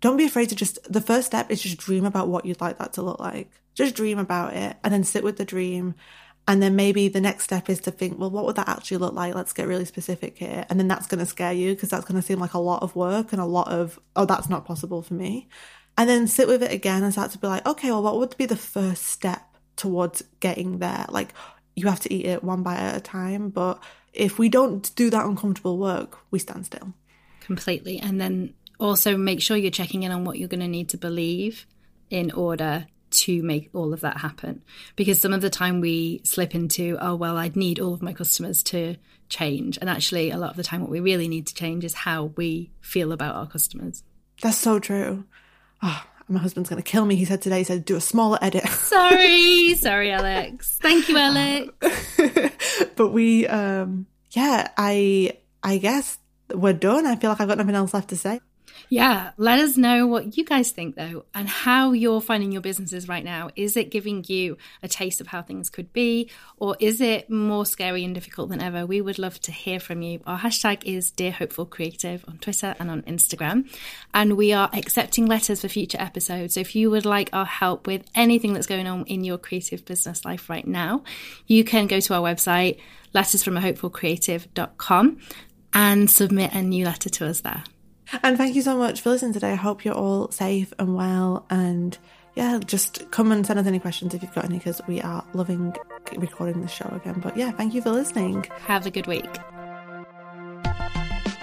don't 0.02 0.18
be 0.18 0.24
afraid 0.24 0.50
to 0.50 0.56
just, 0.56 0.92
the 0.92 1.00
first 1.00 1.26
step 1.26 1.50
is 1.50 1.62
just 1.62 1.78
dream 1.78 2.04
about 2.04 2.28
what 2.28 2.44
you'd 2.44 2.60
like 2.60 2.78
that 2.78 2.92
to 2.94 3.02
look 3.02 3.18
like. 3.18 3.50
Just 3.74 3.94
dream 3.94 4.18
about 4.18 4.52
it 4.52 4.76
and 4.84 4.92
then 4.92 5.04
sit 5.04 5.24
with 5.24 5.38
the 5.38 5.46
dream. 5.46 5.94
And 6.46 6.60
then 6.60 6.74
maybe 6.74 7.06
the 7.06 7.20
next 7.20 7.44
step 7.44 7.70
is 7.70 7.80
to 7.82 7.92
think, 7.92 8.18
well, 8.18 8.28
what 8.28 8.44
would 8.44 8.56
that 8.56 8.68
actually 8.68 8.96
look 8.96 9.14
like? 9.14 9.34
Let's 9.34 9.52
get 9.52 9.68
really 9.68 9.84
specific 9.84 10.36
here. 10.36 10.66
And 10.68 10.78
then 10.78 10.88
that's 10.88 11.06
going 11.06 11.20
to 11.20 11.26
scare 11.26 11.52
you 11.52 11.72
because 11.72 11.88
that's 11.88 12.04
going 12.04 12.20
to 12.20 12.26
seem 12.26 12.40
like 12.40 12.54
a 12.54 12.58
lot 12.58 12.82
of 12.82 12.96
work 12.96 13.32
and 13.32 13.40
a 13.40 13.46
lot 13.46 13.68
of, 13.68 13.98
oh, 14.16 14.26
that's 14.26 14.50
not 14.50 14.66
possible 14.66 15.02
for 15.02 15.14
me 15.14 15.48
and 15.96 16.08
then 16.08 16.26
sit 16.26 16.48
with 16.48 16.62
it 16.62 16.72
again 16.72 17.02
and 17.02 17.12
start 17.12 17.30
to 17.32 17.38
be 17.38 17.46
like, 17.46 17.66
okay, 17.66 17.90
well, 17.90 18.02
what 18.02 18.18
would 18.18 18.36
be 18.36 18.46
the 18.46 18.56
first 18.56 19.04
step 19.04 19.42
towards 19.76 20.22
getting 20.40 20.78
there? 20.78 21.06
Like, 21.08 21.34
you 21.74 21.86
have 21.88 22.00
to 22.00 22.12
eat 22.12 22.26
it 22.26 22.44
one 22.44 22.62
bite 22.62 22.78
at 22.78 22.96
a 22.96 23.00
time. 23.00 23.50
But 23.50 23.82
if 24.12 24.38
we 24.38 24.48
don't 24.48 24.94
do 24.94 25.10
that 25.10 25.26
uncomfortable 25.26 25.78
work, 25.78 26.18
we 26.30 26.38
stand 26.38 26.66
still. 26.66 26.94
Completely. 27.40 27.98
And 27.98 28.20
then 28.20 28.54
also 28.78 29.16
make 29.16 29.42
sure 29.42 29.56
you're 29.56 29.70
checking 29.70 30.02
in 30.02 30.12
on 30.12 30.24
what 30.24 30.38
you're 30.38 30.48
going 30.48 30.60
to 30.60 30.68
need 30.68 30.88
to 30.90 30.96
believe 30.96 31.66
in 32.10 32.30
order 32.30 32.86
to 33.10 33.42
make 33.42 33.68
all 33.74 33.92
of 33.92 34.00
that 34.00 34.16
happen. 34.16 34.62
Because 34.96 35.20
some 35.20 35.34
of 35.34 35.42
the 35.42 35.50
time 35.50 35.80
we 35.80 36.22
slip 36.24 36.54
into, 36.54 36.96
oh, 37.00 37.14
well, 37.14 37.36
I'd 37.36 37.56
need 37.56 37.78
all 37.78 37.92
of 37.92 38.00
my 38.00 38.14
customers 38.14 38.62
to 38.64 38.96
change. 39.28 39.76
And 39.78 39.90
actually, 39.90 40.30
a 40.30 40.38
lot 40.38 40.50
of 40.50 40.56
the 40.56 40.62
time, 40.62 40.80
what 40.80 40.90
we 40.90 41.00
really 41.00 41.28
need 41.28 41.46
to 41.48 41.54
change 41.54 41.84
is 41.84 41.92
how 41.92 42.32
we 42.36 42.70
feel 42.80 43.12
about 43.12 43.36
our 43.36 43.46
customers. 43.46 44.02
That's 44.40 44.56
so 44.56 44.78
true 44.78 45.24
oh, 45.82 46.04
my 46.28 46.40
husband's 46.40 46.70
going 46.70 46.82
to 46.82 46.88
kill 46.88 47.04
me. 47.04 47.16
He 47.16 47.24
said 47.24 47.42
today, 47.42 47.58
he 47.58 47.64
said, 47.64 47.84
do 47.84 47.96
a 47.96 48.00
smaller 48.00 48.38
edit. 48.40 48.66
Sorry, 48.68 49.74
sorry, 49.74 50.10
Alex. 50.12 50.78
Thank 50.80 51.08
you, 51.08 51.18
Alex. 51.18 51.72
but 52.96 53.08
we, 53.08 53.46
um, 53.46 54.06
yeah, 54.30 54.68
I, 54.76 55.38
I 55.62 55.78
guess 55.78 56.18
we're 56.52 56.72
done. 56.72 57.06
I 57.06 57.16
feel 57.16 57.30
like 57.30 57.40
I've 57.40 57.48
got 57.48 57.58
nothing 57.58 57.74
else 57.74 57.94
left 57.94 58.08
to 58.10 58.16
say. 58.16 58.40
Yeah, 58.88 59.32
let 59.36 59.58
us 59.58 59.76
know 59.76 60.06
what 60.06 60.36
you 60.36 60.44
guys 60.44 60.70
think 60.70 60.94
though, 60.96 61.24
and 61.34 61.48
how 61.48 61.92
you're 61.92 62.20
finding 62.20 62.52
your 62.52 62.60
businesses 62.60 63.08
right 63.08 63.24
now. 63.24 63.50
Is 63.56 63.76
it 63.76 63.90
giving 63.90 64.24
you 64.28 64.58
a 64.82 64.88
taste 64.88 65.20
of 65.20 65.28
how 65.28 65.42
things 65.42 65.70
could 65.70 65.92
be, 65.92 66.30
or 66.58 66.76
is 66.78 67.00
it 67.00 67.30
more 67.30 67.66
scary 67.66 68.04
and 68.04 68.14
difficult 68.14 68.50
than 68.50 68.60
ever? 68.60 68.86
We 68.86 69.00
would 69.00 69.18
love 69.18 69.40
to 69.42 69.52
hear 69.52 69.80
from 69.80 70.02
you. 70.02 70.20
Our 70.26 70.38
hashtag 70.38 70.84
is 70.84 71.10
Dear 71.10 71.32
Hopeful 71.32 71.66
Creative 71.66 72.24
on 72.28 72.38
Twitter 72.38 72.74
and 72.78 72.90
on 72.90 73.02
Instagram, 73.02 73.68
and 74.12 74.36
we 74.36 74.52
are 74.52 74.70
accepting 74.72 75.26
letters 75.26 75.62
for 75.62 75.68
future 75.68 76.00
episodes. 76.00 76.54
So 76.54 76.60
if 76.60 76.76
you 76.76 76.90
would 76.90 77.06
like 77.06 77.30
our 77.32 77.46
help 77.46 77.86
with 77.86 78.04
anything 78.14 78.52
that's 78.52 78.66
going 78.66 78.86
on 78.86 79.04
in 79.06 79.24
your 79.24 79.38
creative 79.38 79.84
business 79.84 80.24
life 80.24 80.50
right 80.50 80.66
now, 80.66 81.04
you 81.46 81.64
can 81.64 81.86
go 81.86 82.00
to 82.00 82.14
our 82.14 82.20
website, 82.20 82.78
lettersfromahopefulcreative.com, 83.14 85.20
and 85.74 86.10
submit 86.10 86.52
a 86.52 86.62
new 86.62 86.84
letter 86.84 87.08
to 87.08 87.26
us 87.26 87.40
there. 87.40 87.64
And 88.22 88.36
thank 88.36 88.54
you 88.54 88.62
so 88.62 88.76
much 88.76 89.00
for 89.00 89.10
listening 89.10 89.32
today. 89.32 89.52
I 89.52 89.56
hope 89.56 89.84
you're 89.84 89.94
all 89.94 90.30
safe 90.30 90.72
and 90.78 90.94
well. 90.94 91.46
And 91.50 91.96
yeah, 92.34 92.58
just 92.64 93.10
come 93.10 93.32
and 93.32 93.46
send 93.46 93.58
us 93.58 93.66
any 93.66 93.78
questions 93.78 94.14
if 94.14 94.22
you've 94.22 94.34
got 94.34 94.44
any, 94.44 94.58
because 94.58 94.80
we 94.86 95.00
are 95.00 95.24
loving 95.34 95.74
recording 96.16 96.60
the 96.62 96.68
show 96.68 96.88
again. 96.92 97.20
But 97.20 97.36
yeah, 97.36 97.50
thank 97.52 97.74
you 97.74 97.82
for 97.82 97.90
listening. 97.90 98.44
Have 98.66 98.86
a 98.86 98.90
good 98.90 99.06
week. 99.06 99.28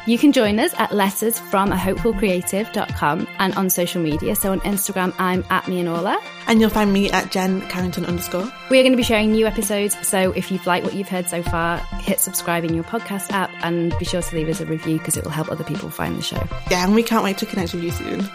You 0.10 0.18
can 0.18 0.32
join 0.32 0.57
us 0.57 0.74
at 0.80 0.91
letters 0.91 1.39
from 1.39 1.72
a 1.72 1.76
hopefulcreative.com 1.76 3.28
and 3.38 3.53
on 3.53 3.70
social 3.70 4.01
media. 4.01 4.36
So 4.36 4.51
on 4.51 4.60
Instagram, 4.62 5.14
I'm 5.20 5.45
at 5.51 5.68
me 5.68 5.80
and 5.80 5.88
Orla. 5.88 6.20
And 6.47 6.60
you'll 6.60 6.72
find 6.72 6.91
me 6.91 7.12
at 7.12 7.30
Jen 7.30 7.62
Carrington 7.70 8.07
underscore. 8.07 8.51
We 8.72 8.80
are 8.80 8.82
going 8.82 8.93
to 8.93 8.97
be 8.97 9.03
sharing 9.03 9.32
new 9.34 9.45
episodes. 9.45 9.95
So 10.07 10.32
if 10.32 10.49
you've 10.49 10.66
liked 10.66 10.84
what 10.84 10.95
you've 10.95 11.07
heard 11.07 11.30
so 11.30 11.43
far, 11.43 11.78
hit 11.99 12.20
subscribe 12.20 12.64
in 12.64 12.74
your 12.74 12.86
podcast 12.86 13.30
app 13.30 13.51
and 13.62 13.95
be 13.99 14.05
sure 14.05 14.24
to 14.24 14.36
leave 14.36 14.49
us 14.49 14.60
a 14.60 14.66
review 14.66 14.97
because 14.97 15.16
it 15.16 15.24
will 15.24 15.30
help 15.30 15.51
other 15.51 15.64
people 15.64 15.91
find 15.91 16.18
the 16.18 16.24
show. 16.24 16.41
Yeah, 16.72 16.86
and 16.86 16.95
we 16.95 17.03
can't 17.03 17.24
wait 17.24 17.38
to 17.38 17.45
connect 17.45 17.76
with 17.76 17.84
you 17.84 17.91
soon. 17.91 18.28